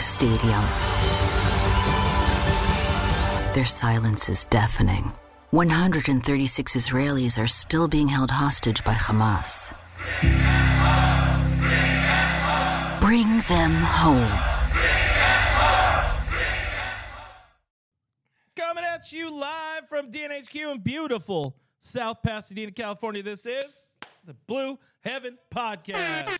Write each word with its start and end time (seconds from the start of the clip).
Stadium. 0.00 0.62
Their 3.54 3.66
silence 3.66 4.28
is 4.28 4.44
deafening. 4.46 5.12
136 5.50 6.76
Israelis 6.76 7.42
are 7.42 7.46
still 7.46 7.88
being 7.88 8.08
held 8.08 8.30
hostage 8.30 8.84
by 8.84 8.94
Hamas. 8.94 9.74
Bring 13.00 13.40
them 13.48 13.72
home. 13.82 14.30
Coming 18.56 18.84
at 18.84 19.12
you 19.12 19.30
live 19.30 19.88
from 19.88 20.12
DNHQ 20.12 20.72
in 20.72 20.78
beautiful 20.78 21.56
South 21.80 22.22
Pasadena, 22.22 22.70
California. 22.70 23.22
This 23.22 23.46
is 23.46 23.86
the 24.24 24.34
Blue 24.46 24.78
Heaven 25.00 25.38
Podcast. 25.52 26.38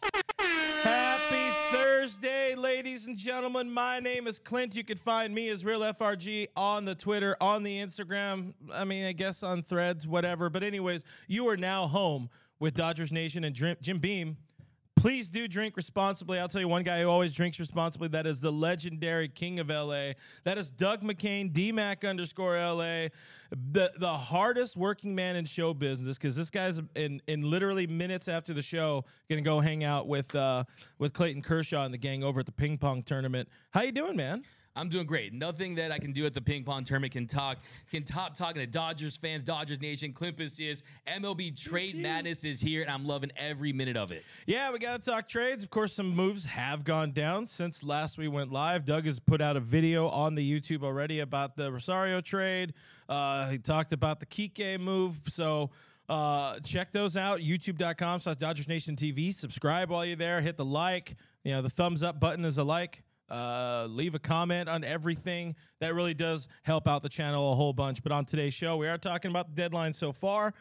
Happy 0.82 1.50
Thursday, 1.70 2.54
ladies 2.54 3.06
and 3.06 3.16
gentlemen. 3.16 3.70
My 3.70 4.00
name 4.00 4.26
is 4.26 4.38
Clint. 4.38 4.74
You 4.74 4.82
can 4.82 4.96
find 4.96 5.34
me 5.34 5.50
as 5.50 5.64
Real 5.64 5.80
FRG 5.80 6.48
on 6.56 6.86
the 6.86 6.94
Twitter, 6.94 7.36
on 7.40 7.62
the 7.62 7.78
Instagram. 7.78 8.54
I 8.72 8.84
mean, 8.84 9.04
I 9.04 9.12
guess 9.12 9.42
on 9.42 9.62
threads, 9.62 10.08
whatever. 10.08 10.48
But, 10.48 10.62
anyways, 10.62 11.04
you 11.28 11.48
are 11.48 11.56
now 11.56 11.86
home 11.86 12.30
with 12.58 12.74
Dodgers 12.74 13.12
Nation 13.12 13.44
and 13.44 13.54
Jim 13.54 13.98
Beam. 13.98 14.38
Please 15.00 15.30
do 15.30 15.48
drink 15.48 15.78
responsibly. 15.78 16.38
I'll 16.38 16.46
tell 16.46 16.60
you 16.60 16.68
one 16.68 16.82
guy 16.82 17.00
who 17.00 17.08
always 17.08 17.32
drinks 17.32 17.58
responsibly. 17.58 18.08
That 18.08 18.26
is 18.26 18.42
the 18.42 18.52
legendary 18.52 19.28
king 19.28 19.58
of 19.58 19.70
LA. 19.70 20.12
That 20.44 20.58
is 20.58 20.70
Doug 20.70 21.00
McCain, 21.02 21.50
DMAC 21.50 22.06
underscore 22.06 22.58
LA, 22.58 23.08
the 23.50 23.90
the 23.98 24.12
hardest 24.12 24.76
working 24.76 25.14
man 25.14 25.36
in 25.36 25.46
show 25.46 25.72
business. 25.72 26.18
Because 26.18 26.36
this 26.36 26.50
guy's 26.50 26.82
in 26.96 27.22
in 27.28 27.48
literally 27.48 27.86
minutes 27.86 28.28
after 28.28 28.52
the 28.52 28.60
show 28.60 29.06
gonna 29.30 29.40
go 29.40 29.58
hang 29.58 29.84
out 29.84 30.06
with 30.06 30.34
uh, 30.34 30.64
with 30.98 31.14
Clayton 31.14 31.40
Kershaw 31.40 31.84
and 31.86 31.94
the 31.94 31.98
gang 31.98 32.22
over 32.22 32.40
at 32.40 32.46
the 32.46 32.52
ping 32.52 32.76
pong 32.76 33.02
tournament. 33.02 33.48
How 33.70 33.80
you 33.80 33.92
doing, 33.92 34.16
man? 34.16 34.44
I'm 34.76 34.88
doing 34.88 35.06
great. 35.06 35.32
Nothing 35.32 35.74
that 35.76 35.90
I 35.90 35.98
can 35.98 36.12
do 36.12 36.24
at 36.26 36.32
the 36.32 36.40
ping 36.40 36.62
pong 36.62 36.84
tournament 36.84 37.12
can 37.12 37.26
talk 37.26 37.58
can 37.90 38.04
top 38.04 38.36
talking 38.36 38.60
to 38.60 38.66
Dodgers 38.66 39.16
fans, 39.16 39.42
Dodgers 39.42 39.80
Nation. 39.80 40.12
Climpus 40.12 40.60
is 40.60 40.84
MLB 41.08 41.60
trade 41.60 41.96
madness 41.96 42.44
is 42.44 42.60
here, 42.60 42.82
and 42.82 42.90
I'm 42.90 43.04
loving 43.04 43.32
every 43.36 43.72
minute 43.72 43.96
of 43.96 44.12
it. 44.12 44.24
Yeah, 44.46 44.70
we 44.70 44.78
got 44.78 45.02
to 45.02 45.10
talk 45.10 45.28
trades. 45.28 45.64
Of 45.64 45.70
course, 45.70 45.92
some 45.92 46.14
moves 46.14 46.44
have 46.44 46.84
gone 46.84 47.10
down 47.10 47.48
since 47.48 47.82
last 47.82 48.16
we 48.16 48.28
went 48.28 48.52
live. 48.52 48.84
Doug 48.84 49.06
has 49.06 49.18
put 49.18 49.40
out 49.40 49.56
a 49.56 49.60
video 49.60 50.08
on 50.08 50.36
the 50.36 50.60
YouTube 50.60 50.84
already 50.84 51.20
about 51.20 51.56
the 51.56 51.70
Rosario 51.72 52.20
trade. 52.20 52.72
Uh, 53.08 53.48
he 53.48 53.58
talked 53.58 53.92
about 53.92 54.20
the 54.20 54.26
Kike 54.26 54.78
move. 54.78 55.20
So 55.28 55.70
uh, 56.08 56.60
check 56.60 56.92
those 56.92 57.16
out. 57.16 57.40
YouTube.com 57.40 58.20
slash 58.20 58.36
Dodgers 58.36 58.68
Nation 58.68 58.94
TV. 58.94 59.34
Subscribe 59.34 59.90
while 59.90 60.04
you're 60.06 60.16
there. 60.16 60.40
Hit 60.40 60.56
the 60.56 60.64
like. 60.64 61.16
You 61.42 61.52
know, 61.52 61.62
the 61.62 61.70
thumbs 61.70 62.04
up 62.04 62.20
button 62.20 62.44
is 62.44 62.58
a 62.58 62.64
like. 62.64 63.02
Uh, 63.30 63.86
leave 63.88 64.14
a 64.14 64.18
comment 64.18 64.68
on 64.68 64.82
everything. 64.82 65.54
That 65.80 65.94
really 65.94 66.14
does 66.14 66.48
help 66.62 66.88
out 66.88 67.02
the 67.02 67.08
channel 67.08 67.52
a 67.52 67.54
whole 67.54 67.72
bunch. 67.72 68.02
But 68.02 68.12
on 68.12 68.24
today's 68.24 68.54
show, 68.54 68.76
we 68.76 68.88
are 68.88 68.98
talking 68.98 69.30
about 69.30 69.48
the 69.48 69.54
deadline 69.54 69.94
so 69.94 70.12
far. 70.12 70.52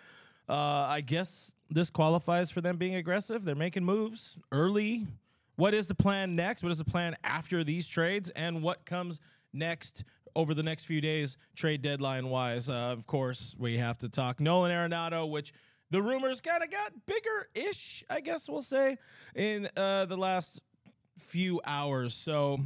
Uh, 0.48 0.53
I 0.88 1.02
guess 1.02 1.52
this 1.70 1.89
qualifies 1.89 2.52
for 2.52 2.61
them 2.61 2.78
being 2.78 2.95
aggressive. 2.95 3.44
They're 3.44 3.56
making 3.56 3.86
moves 3.86 4.38
early. 4.52 5.08
What 5.56 5.73
is 5.73 5.88
the 5.88 5.95
plan 5.95 6.36
next? 6.36 6.64
What 6.64 6.72
is 6.72 6.78
the 6.78 6.86
plan 6.86 7.16
after 7.23 7.64
these 7.64 7.88
trades? 7.88 8.30
And 8.31 8.64
what 8.64 8.86
comes 8.86 9.20
next 9.54 10.04
over 10.36 10.54
the 10.54 10.64
next 10.64 10.86
few 10.86 11.02
days, 11.02 11.38
trade 11.56 11.81
deadline 11.81 12.30
wise? 12.30 12.70
Uh, 12.70 12.73
of 12.73 13.06
course, 13.06 13.56
we 13.59 13.78
have 13.78 13.98
to 14.00 14.09
talk 14.09 14.39
Nolan 14.39 14.72
Arenado, 14.72 15.30
which 15.30 15.54
the 15.92 16.02
rumors 16.02 16.39
kind 16.39 16.64
of 16.64 16.70
got 16.70 16.94
bigger 17.06 17.50
ish, 17.56 18.04
I 18.09 18.22
guess 18.22 18.48
we'll 18.48 18.61
say, 18.61 18.98
in 19.36 19.67
uh, 19.76 20.06
the 20.06 20.17
last 20.17 20.61
few 21.20 21.62
hours. 21.66 22.14
So 22.14 22.60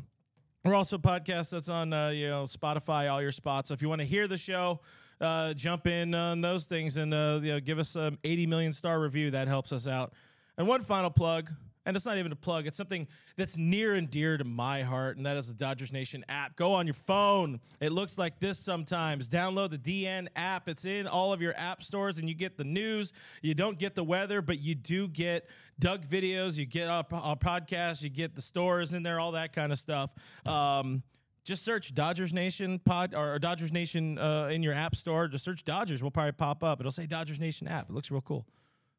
we're 0.64 0.76
also 0.76 0.96
a 0.96 1.00
podcast 1.00 1.50
that's 1.50 1.70
on 1.70 1.92
uh, 1.92 2.10
you 2.10 2.30
know 2.30 2.46
Spotify, 2.46 3.12
all 3.12 3.22
your 3.22 3.32
spots. 3.32 3.68
So 3.68 3.74
if 3.74 3.82
you 3.82 3.90
want 3.90 4.02
to 4.02 4.08
hear 4.08 4.28
the 4.28 4.38
show, 4.38 4.80
uh, 5.20 5.54
jump 5.54 5.88
in 5.88 6.16
on 6.16 6.42
those 6.42 6.66
things 6.66 6.98
and 6.98 7.14
uh, 7.14 7.40
you 7.42 7.54
know 7.54 7.60
give 7.60 7.80
us 7.80 7.96
an 7.96 8.18
80 8.24 8.48
million 8.48 8.74
star 8.74 9.00
review. 9.00 9.32
That 9.32 9.48
helps 9.48 9.72
us 9.72 9.88
out. 9.88 10.14
And 10.58 10.68
one 10.68 10.82
final 10.82 11.10
plug. 11.10 11.50
And 11.86 11.96
it's 11.98 12.06
not 12.06 12.18
even 12.18 12.32
a 12.32 12.36
plug. 12.36 12.66
It's 12.66 12.78
something 12.78 13.08
that's 13.36 13.58
near 13.58 13.96
and 13.96 14.10
dear 14.10 14.38
to 14.38 14.44
my 14.44 14.84
heart, 14.84 15.18
and 15.18 15.26
that 15.26 15.36
is 15.36 15.50
the 15.50 15.54
Dodgers 15.54 15.92
Nation 15.92 16.24
app. 16.30 16.56
Go 16.56 16.72
on 16.74 16.88
your 16.88 16.94
phone. 16.94 17.60
It 17.82 17.92
looks 17.92 18.18
like 18.18 18.40
this 18.40 18.58
sometimes. 18.58 19.28
Download 19.28 19.70
the 19.70 19.78
DN 19.78 20.28
app. 20.36 20.70
It's 20.70 20.86
in 20.86 21.08
all 21.08 21.34
of 21.34 21.42
your 21.42 21.54
app 21.58 21.84
stores, 21.84 22.18
and 22.20 22.30
you 22.30 22.36
get 22.36 22.58
the 22.58 22.64
news. 22.64 23.12
You 23.42 23.54
don't 23.54 23.78
get 23.78 23.96
the 23.96 24.04
weather, 24.04 24.42
but 24.42 24.60
you 24.60 24.76
do 24.76 25.10
get 25.10 25.50
Doug 25.80 26.06
videos. 26.08 26.58
You 26.58 26.66
get 26.66 26.88
our, 26.88 27.04
our 27.12 27.36
podcast. 27.36 28.02
You 28.02 28.10
get 28.10 28.36
the 28.36 28.42
stores 28.42 28.94
in 28.94 29.04
there, 29.04 29.20
all 29.20 29.34
that 29.34 29.54
kind 29.54 29.74
of 29.74 29.80
stuff. 29.80 30.12
Um, 30.46 31.04
just 31.44 31.66
search 31.66 31.94
Dodgers 31.94 32.32
Nation 32.32 32.80
pod 32.80 33.14
or 33.14 33.38
Dodgers 33.38 33.74
Nation 33.74 34.18
uh, 34.18 34.48
in 34.50 34.64
your 34.64 34.74
app 34.74 34.96
store. 34.96 35.28
Just 35.28 35.44
search 35.44 35.66
Dodgers. 35.66 36.02
We'll 36.02 36.12
probably 36.12 36.32
pop 36.32 36.64
up. 36.64 36.80
It'll 36.80 36.92
say 36.92 37.06
Dodgers 37.06 37.40
Nation 37.40 37.68
app. 37.68 37.90
It 37.90 37.94
looks 37.94 38.10
real 38.10 38.22
cool. 38.22 38.46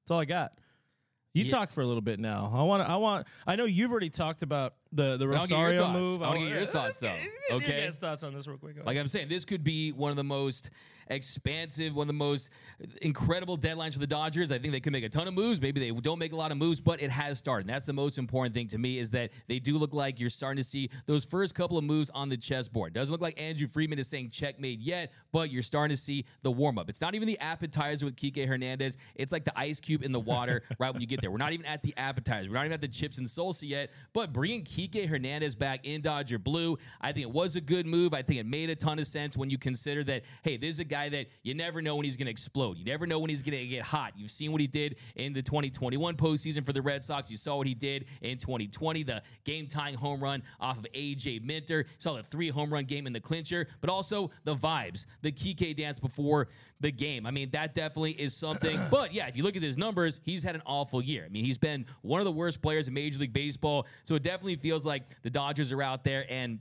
That's 0.02 0.10
all 0.10 0.20
I 0.20 0.26
got. 0.26 0.52
You 1.34 1.44
Yeah. 1.44 1.50
talk 1.50 1.72
for 1.72 1.80
a 1.82 1.86
little 1.86 2.00
bit 2.00 2.20
now. 2.20 2.50
I 2.54 2.62
want. 2.62 2.88
I 2.88 2.96
want. 2.96 3.26
I 3.46 3.56
know 3.56 3.64
you've 3.64 3.90
already 3.90 4.08
talked 4.10 4.42
about 4.42 4.74
the 4.94 5.16
the 5.16 5.26
I'll 5.26 5.40
Rosario 5.40 5.88
move. 5.88 6.22
I 6.22 6.28
wanna 6.28 6.40
oh, 6.40 6.48
get 6.48 6.58
your 6.58 6.66
thoughts, 6.66 6.98
though, 6.98 7.16
okay? 7.52 7.82
his 7.82 7.96
thoughts 7.96 8.24
on 8.24 8.34
this 8.34 8.46
real 8.46 8.56
quick. 8.56 8.76
Like 8.84 8.96
I'm 8.96 9.08
saying, 9.08 9.28
this 9.28 9.44
could 9.44 9.64
be 9.64 9.92
one 9.92 10.10
of 10.10 10.16
the 10.16 10.24
most 10.24 10.70
expansive, 11.08 11.94
one 11.94 12.04
of 12.04 12.08
the 12.08 12.12
most 12.12 12.50
incredible 13.02 13.58
deadlines 13.58 13.92
for 13.92 13.98
the 13.98 14.06
Dodgers. 14.06 14.50
I 14.50 14.58
think 14.58 14.72
they 14.72 14.80
could 14.80 14.92
make 14.92 15.04
a 15.04 15.08
ton 15.08 15.28
of 15.28 15.34
moves. 15.34 15.60
Maybe 15.60 15.80
they 15.80 15.90
don't 16.00 16.18
make 16.18 16.32
a 16.32 16.36
lot 16.36 16.50
of 16.50 16.58
moves, 16.58 16.80
but 16.80 17.02
it 17.02 17.10
has 17.10 17.38
started. 17.38 17.66
And 17.66 17.74
that's 17.74 17.86
the 17.86 17.92
most 17.92 18.18
important 18.18 18.54
thing 18.54 18.68
to 18.68 18.78
me 18.78 18.98
is 18.98 19.10
that 19.10 19.30
they 19.46 19.58
do 19.58 19.76
look 19.78 19.92
like 19.92 20.20
you're 20.20 20.30
starting 20.30 20.62
to 20.62 20.68
see 20.68 20.90
those 21.06 21.24
first 21.24 21.54
couple 21.54 21.78
of 21.78 21.84
moves 21.84 22.10
on 22.10 22.28
the 22.28 22.36
chessboard. 22.36 22.92
Doesn't 22.92 23.12
look 23.12 23.20
like 23.20 23.40
Andrew 23.40 23.66
Friedman 23.66 23.98
is 23.98 24.08
saying 24.08 24.30
checkmate 24.30 24.80
yet, 24.80 25.12
but 25.32 25.50
you're 25.50 25.62
starting 25.62 25.96
to 25.96 26.02
see 26.02 26.24
the 26.42 26.50
warm 26.50 26.78
up. 26.78 26.88
It's 26.88 27.00
not 27.00 27.14
even 27.14 27.26
the 27.26 27.38
appetizer 27.40 28.06
with 28.06 28.16
Kike 28.16 28.46
Hernandez. 28.46 28.96
It's 29.14 29.32
like 29.32 29.44
the 29.44 29.58
ice 29.58 29.80
cube 29.80 30.02
in 30.02 30.12
the 30.12 30.20
water 30.20 30.62
right 30.78 30.92
when 30.92 31.00
you 31.00 31.06
get 31.06 31.20
there. 31.20 31.30
We're 31.30 31.38
not 31.38 31.52
even 31.52 31.66
at 31.66 31.82
the 31.82 31.94
appetizer. 31.96 32.48
We're 32.48 32.56
not 32.56 32.64
even 32.66 32.72
at 32.72 32.80
the 32.80 32.88
chips 32.88 33.18
and 33.18 33.26
salsa 33.26 33.68
yet. 33.68 33.90
But 34.12 34.32
bringing 34.32 34.64
Kike 34.64 34.83
Hernandez 34.92 35.54
back 35.54 35.80
in 35.84 36.00
Dodger 36.00 36.38
blue, 36.38 36.78
I 37.00 37.12
think 37.12 37.26
it 37.26 37.32
was 37.32 37.56
a 37.56 37.60
good 37.60 37.86
move. 37.86 38.14
I 38.14 38.22
think 38.22 38.40
it 38.40 38.46
made 38.46 38.70
a 38.70 38.76
ton 38.76 38.98
of 38.98 39.06
sense 39.06 39.36
when 39.36 39.50
you 39.50 39.58
consider 39.58 40.04
that, 40.04 40.22
hey, 40.42 40.56
this 40.56 40.70
is 40.70 40.80
a 40.80 40.84
guy 40.84 41.08
that 41.10 41.26
you 41.42 41.54
never 41.54 41.82
know 41.82 41.96
when 41.96 42.04
he's 42.04 42.16
going 42.16 42.26
to 42.26 42.30
explode. 42.30 42.78
You 42.78 42.84
never 42.84 43.06
know 43.06 43.18
when 43.18 43.30
he's 43.30 43.42
going 43.42 43.58
to 43.58 43.66
get 43.66 43.82
hot. 43.82 44.12
You've 44.16 44.30
seen 44.30 44.52
what 44.52 44.60
he 44.60 44.66
did 44.66 44.96
in 45.16 45.32
the 45.32 45.42
2021 45.42 46.16
postseason 46.16 46.64
for 46.64 46.72
the 46.72 46.82
Red 46.82 47.04
Sox. 47.04 47.30
You 47.30 47.36
saw 47.36 47.56
what 47.56 47.66
he 47.66 47.74
did 47.74 48.06
in 48.22 48.38
2020, 48.38 49.02
the 49.02 49.22
game 49.44 49.66
tying 49.66 49.94
home 49.94 50.22
run 50.22 50.42
off 50.60 50.78
of 50.78 50.86
AJ 50.94 51.42
Minter. 51.44 51.78
You 51.78 51.94
saw 51.98 52.14
the 52.14 52.22
three 52.22 52.48
home 52.48 52.72
run 52.72 52.84
game 52.84 53.06
in 53.06 53.12
the 53.12 53.20
clincher, 53.20 53.68
but 53.80 53.90
also 53.90 54.30
the 54.44 54.54
vibes, 54.54 55.06
the 55.22 55.32
Kike 55.32 55.76
dance 55.76 56.00
before 56.00 56.48
the 56.80 56.90
game. 56.90 57.26
I 57.26 57.30
mean, 57.30 57.50
that 57.50 57.74
definitely 57.74 58.12
is 58.12 58.34
something. 58.34 58.78
but 58.90 59.12
yeah, 59.12 59.26
if 59.26 59.36
you 59.36 59.42
look 59.42 59.56
at 59.56 59.62
his 59.62 59.78
numbers, 59.78 60.20
he's 60.24 60.42
had 60.42 60.54
an 60.54 60.62
awful 60.66 61.02
year. 61.02 61.24
I 61.24 61.28
mean, 61.28 61.44
he's 61.44 61.58
been 61.58 61.86
one 62.02 62.20
of 62.20 62.24
the 62.24 62.32
worst 62.32 62.60
players 62.60 62.88
in 62.88 62.94
Major 62.94 63.20
League 63.20 63.32
Baseball. 63.32 63.86
So 64.04 64.14
it 64.14 64.22
definitely 64.22 64.56
feels 64.56 64.73
like 64.82 65.02
the 65.22 65.30
Dodgers 65.30 65.72
are 65.72 65.82
out 65.82 66.04
there 66.04 66.26
and 66.28 66.58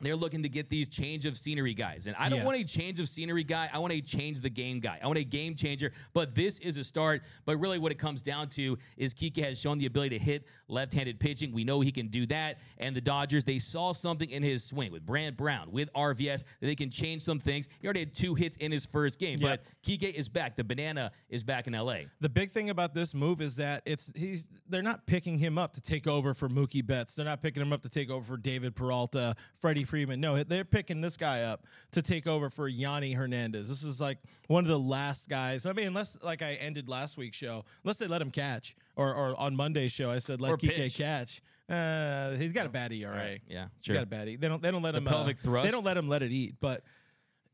they're 0.00 0.16
looking 0.16 0.42
to 0.42 0.48
get 0.48 0.68
these 0.70 0.88
change 0.88 1.26
of 1.26 1.36
scenery 1.36 1.74
guys. 1.74 2.06
And 2.06 2.16
I 2.16 2.28
don't 2.28 2.38
Yes. 2.38 2.46
want 2.46 2.58
a 2.60 2.64
change 2.64 3.00
of 3.00 3.08
scenery 3.08 3.44
guy. 3.44 3.68
I 3.72 3.78
want 3.78 3.92
a 3.92 4.00
change 4.00 4.40
the 4.40 4.48
game 4.50 4.80
guy. 4.80 4.98
I 5.02 5.06
want 5.06 5.18
a 5.18 5.24
game 5.24 5.54
changer. 5.54 5.92
But 6.14 6.34
this 6.34 6.58
is 6.58 6.76
a 6.76 6.84
start. 6.84 7.22
But 7.44 7.58
really, 7.58 7.78
what 7.78 7.92
it 7.92 7.98
comes 7.98 8.22
down 8.22 8.48
to 8.50 8.78
is 8.96 9.12
Kike 9.14 9.42
has 9.44 9.58
shown 9.60 9.78
the 9.78 9.86
ability 9.86 10.18
to 10.18 10.24
hit 10.24 10.46
left 10.68 10.94
handed 10.94 11.20
pitching. 11.20 11.52
We 11.52 11.64
know 11.64 11.80
he 11.80 11.92
can 11.92 12.08
do 12.08 12.26
that. 12.26 12.58
And 12.78 12.94
the 12.96 13.00
Dodgers, 13.00 13.44
they 13.44 13.58
saw 13.58 13.92
something 13.92 14.30
in 14.30 14.42
his 14.42 14.64
swing 14.64 14.90
with 14.92 15.04
Brant 15.04 15.36
Brown, 15.36 15.70
with 15.70 15.92
RVS, 15.94 16.44
that 16.60 16.66
they 16.66 16.74
can 16.76 16.90
change 16.90 17.22
some 17.22 17.38
things. 17.38 17.68
He 17.80 17.86
already 17.86 18.00
had 18.00 18.14
two 18.14 18.34
hits 18.34 18.56
in 18.56 18.72
his 18.72 18.86
first 18.86 19.18
game. 19.18 19.38
Yeah. 19.40 19.48
But 19.56 19.62
Kike 19.84 20.12
is 20.14 20.28
back. 20.28 20.56
The 20.56 20.64
banana 20.64 21.12
is 21.28 21.42
back 21.42 21.66
in 21.66 21.74
LA. 21.74 22.04
The 22.20 22.28
big 22.28 22.50
thing 22.52 22.70
about 22.70 22.94
this 22.94 23.14
move 23.14 23.40
is 23.40 23.56
that 23.56 23.82
it's 23.84 24.12
he's 24.14 24.48
they're 24.68 24.82
not 24.82 25.06
picking 25.06 25.36
him 25.38 25.58
up 25.58 25.72
to 25.74 25.80
take 25.80 26.06
over 26.06 26.32
for 26.34 26.48
Mookie 26.48 26.86
Betts. 26.86 27.16
They're 27.16 27.24
not 27.24 27.42
picking 27.42 27.60
him 27.60 27.72
up 27.72 27.82
to 27.82 27.88
take 27.88 28.08
over 28.10 28.24
for 28.24 28.36
David 28.36 28.74
Peralta, 28.74 29.34
Freddie 29.60 29.84
Freeman. 29.90 30.20
No, 30.20 30.42
they're 30.44 30.64
picking 30.64 31.00
this 31.00 31.16
guy 31.16 31.42
up 31.42 31.64
to 31.92 32.00
take 32.00 32.26
over 32.26 32.48
for 32.48 32.70
Yonny 32.70 33.14
Hernandez. 33.14 33.68
This 33.68 33.82
is 33.82 34.00
like 34.00 34.18
one 34.46 34.64
of 34.64 34.68
the 34.68 34.78
last 34.78 35.28
guys. 35.28 35.66
I 35.66 35.72
mean, 35.72 35.86
unless 35.88 36.16
like 36.22 36.40
I 36.42 36.54
ended 36.54 36.88
last 36.88 37.18
week's 37.18 37.36
show, 37.36 37.64
unless 37.84 37.98
they 37.98 38.06
let 38.06 38.22
him 38.22 38.30
catch, 38.30 38.74
or 38.96 39.12
or 39.14 39.38
on 39.38 39.54
Monday's 39.56 39.92
show 39.92 40.10
I 40.10 40.18
said 40.20 40.40
let 40.40 40.52
Or 40.52 40.56
Kike 40.56 40.74
pitch. 40.74 40.96
catch. 40.96 41.42
Uh, 41.68 42.30
he's 42.36 42.52
got 42.52 42.66
a 42.66 42.68
bad 42.68 42.92
ERA. 42.92 43.14
Right. 43.14 43.40
Yeah, 43.46 43.66
He's 43.78 43.84
sure. 43.86 43.94
got 43.94 44.02
a 44.04 44.06
bad. 44.06 44.28
E- 44.28 44.36
They 44.36 44.48
don't. 44.48 44.62
They 44.62 44.70
don't 44.70 44.82
let 44.82 44.94
him. 44.94 45.04
pelvic 45.04 45.36
uh, 45.38 45.42
thrust? 45.42 45.64
They 45.66 45.70
don't 45.70 45.84
let 45.84 45.96
him 45.96 46.08
let 46.08 46.22
it 46.22 46.32
eat. 46.32 46.54
But 46.60 46.82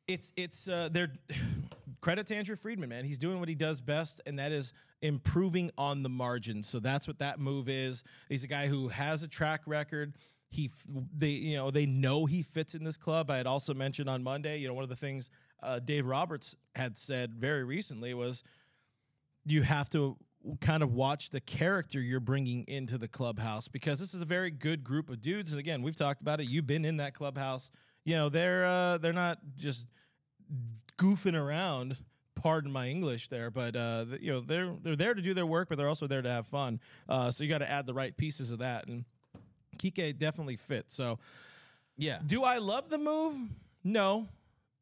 it's 0.08 0.32
it's 0.36 0.68
uh, 0.68 0.88
they're 0.92 1.12
credit 2.00 2.26
to 2.28 2.36
Andrew 2.36 2.56
Friedman, 2.56 2.88
man. 2.88 3.04
He's 3.04 3.18
doing 3.18 3.40
what 3.40 3.48
he 3.48 3.54
does 3.54 3.80
best, 3.80 4.20
and 4.26 4.38
that 4.38 4.52
is 4.52 4.72
improving 5.02 5.70
on 5.76 6.02
the 6.02 6.08
margin. 6.08 6.62
So 6.62 6.80
that's 6.80 7.06
what 7.06 7.18
that 7.18 7.38
move 7.38 7.68
is. 7.68 8.04
He's 8.28 8.44
a 8.44 8.46
guy 8.46 8.66
who 8.68 8.88
has 8.88 9.22
a 9.22 9.28
track 9.28 9.62
record. 9.66 10.14
He 10.56 10.70
they 11.16 11.28
you 11.28 11.56
know 11.56 11.70
they 11.70 11.86
know 11.86 12.24
he 12.24 12.42
fits 12.42 12.74
in 12.74 12.82
this 12.82 12.96
club. 12.96 13.30
I 13.30 13.36
had 13.36 13.46
also 13.46 13.74
mentioned 13.74 14.08
on 14.08 14.22
Monday. 14.22 14.58
You 14.58 14.68
know 14.68 14.74
one 14.74 14.84
of 14.84 14.90
the 14.90 14.96
things 14.96 15.30
uh, 15.62 15.78
Dave 15.78 16.06
Roberts 16.06 16.56
had 16.74 16.96
said 16.96 17.34
very 17.34 17.62
recently 17.62 18.14
was 18.14 18.42
you 19.44 19.62
have 19.62 19.90
to 19.90 20.16
kind 20.60 20.82
of 20.82 20.92
watch 20.92 21.30
the 21.30 21.40
character 21.40 22.00
you're 22.00 22.20
bringing 22.20 22.64
into 22.68 22.98
the 22.98 23.08
clubhouse 23.08 23.68
because 23.68 23.98
this 23.98 24.14
is 24.14 24.20
a 24.20 24.24
very 24.24 24.50
good 24.50 24.84
group 24.84 25.10
of 25.10 25.20
dudes. 25.20 25.52
And 25.52 25.60
again, 25.60 25.82
we've 25.82 25.96
talked 25.96 26.20
about 26.20 26.40
it. 26.40 26.48
You've 26.48 26.66
been 26.66 26.84
in 26.84 26.98
that 26.98 27.14
clubhouse. 27.14 27.70
You 28.04 28.14
know, 28.16 28.28
they're 28.28 28.64
uh, 28.64 28.98
they're 28.98 29.12
not 29.12 29.38
just 29.56 29.86
goofing 30.98 31.38
around. 31.40 31.96
Pardon 32.34 32.70
my 32.70 32.86
English 32.88 33.28
there, 33.28 33.50
but 33.50 33.74
uh, 33.74 34.04
you 34.20 34.30
know 34.30 34.40
they're 34.40 34.74
they're 34.82 34.96
there 34.96 35.14
to 35.14 35.22
do 35.22 35.34
their 35.34 35.46
work, 35.46 35.68
but 35.68 35.78
they're 35.78 35.88
also 35.88 36.06
there 36.06 36.22
to 36.22 36.28
have 36.30 36.46
fun. 36.46 36.80
Uh, 37.08 37.30
so 37.30 37.42
you 37.42 37.50
got 37.50 37.58
to 37.58 37.70
add 37.70 37.86
the 37.86 37.94
right 37.94 38.16
pieces 38.16 38.50
of 38.50 38.58
that, 38.60 38.86
and 38.86 39.04
Kike 39.78 40.18
definitely 40.18 40.56
fits. 40.56 40.94
So 40.94 41.18
Yeah. 41.96 42.18
do 42.26 42.42
I 42.44 42.58
love 42.58 42.88
the 42.90 42.98
move? 42.98 43.36
No. 43.84 44.28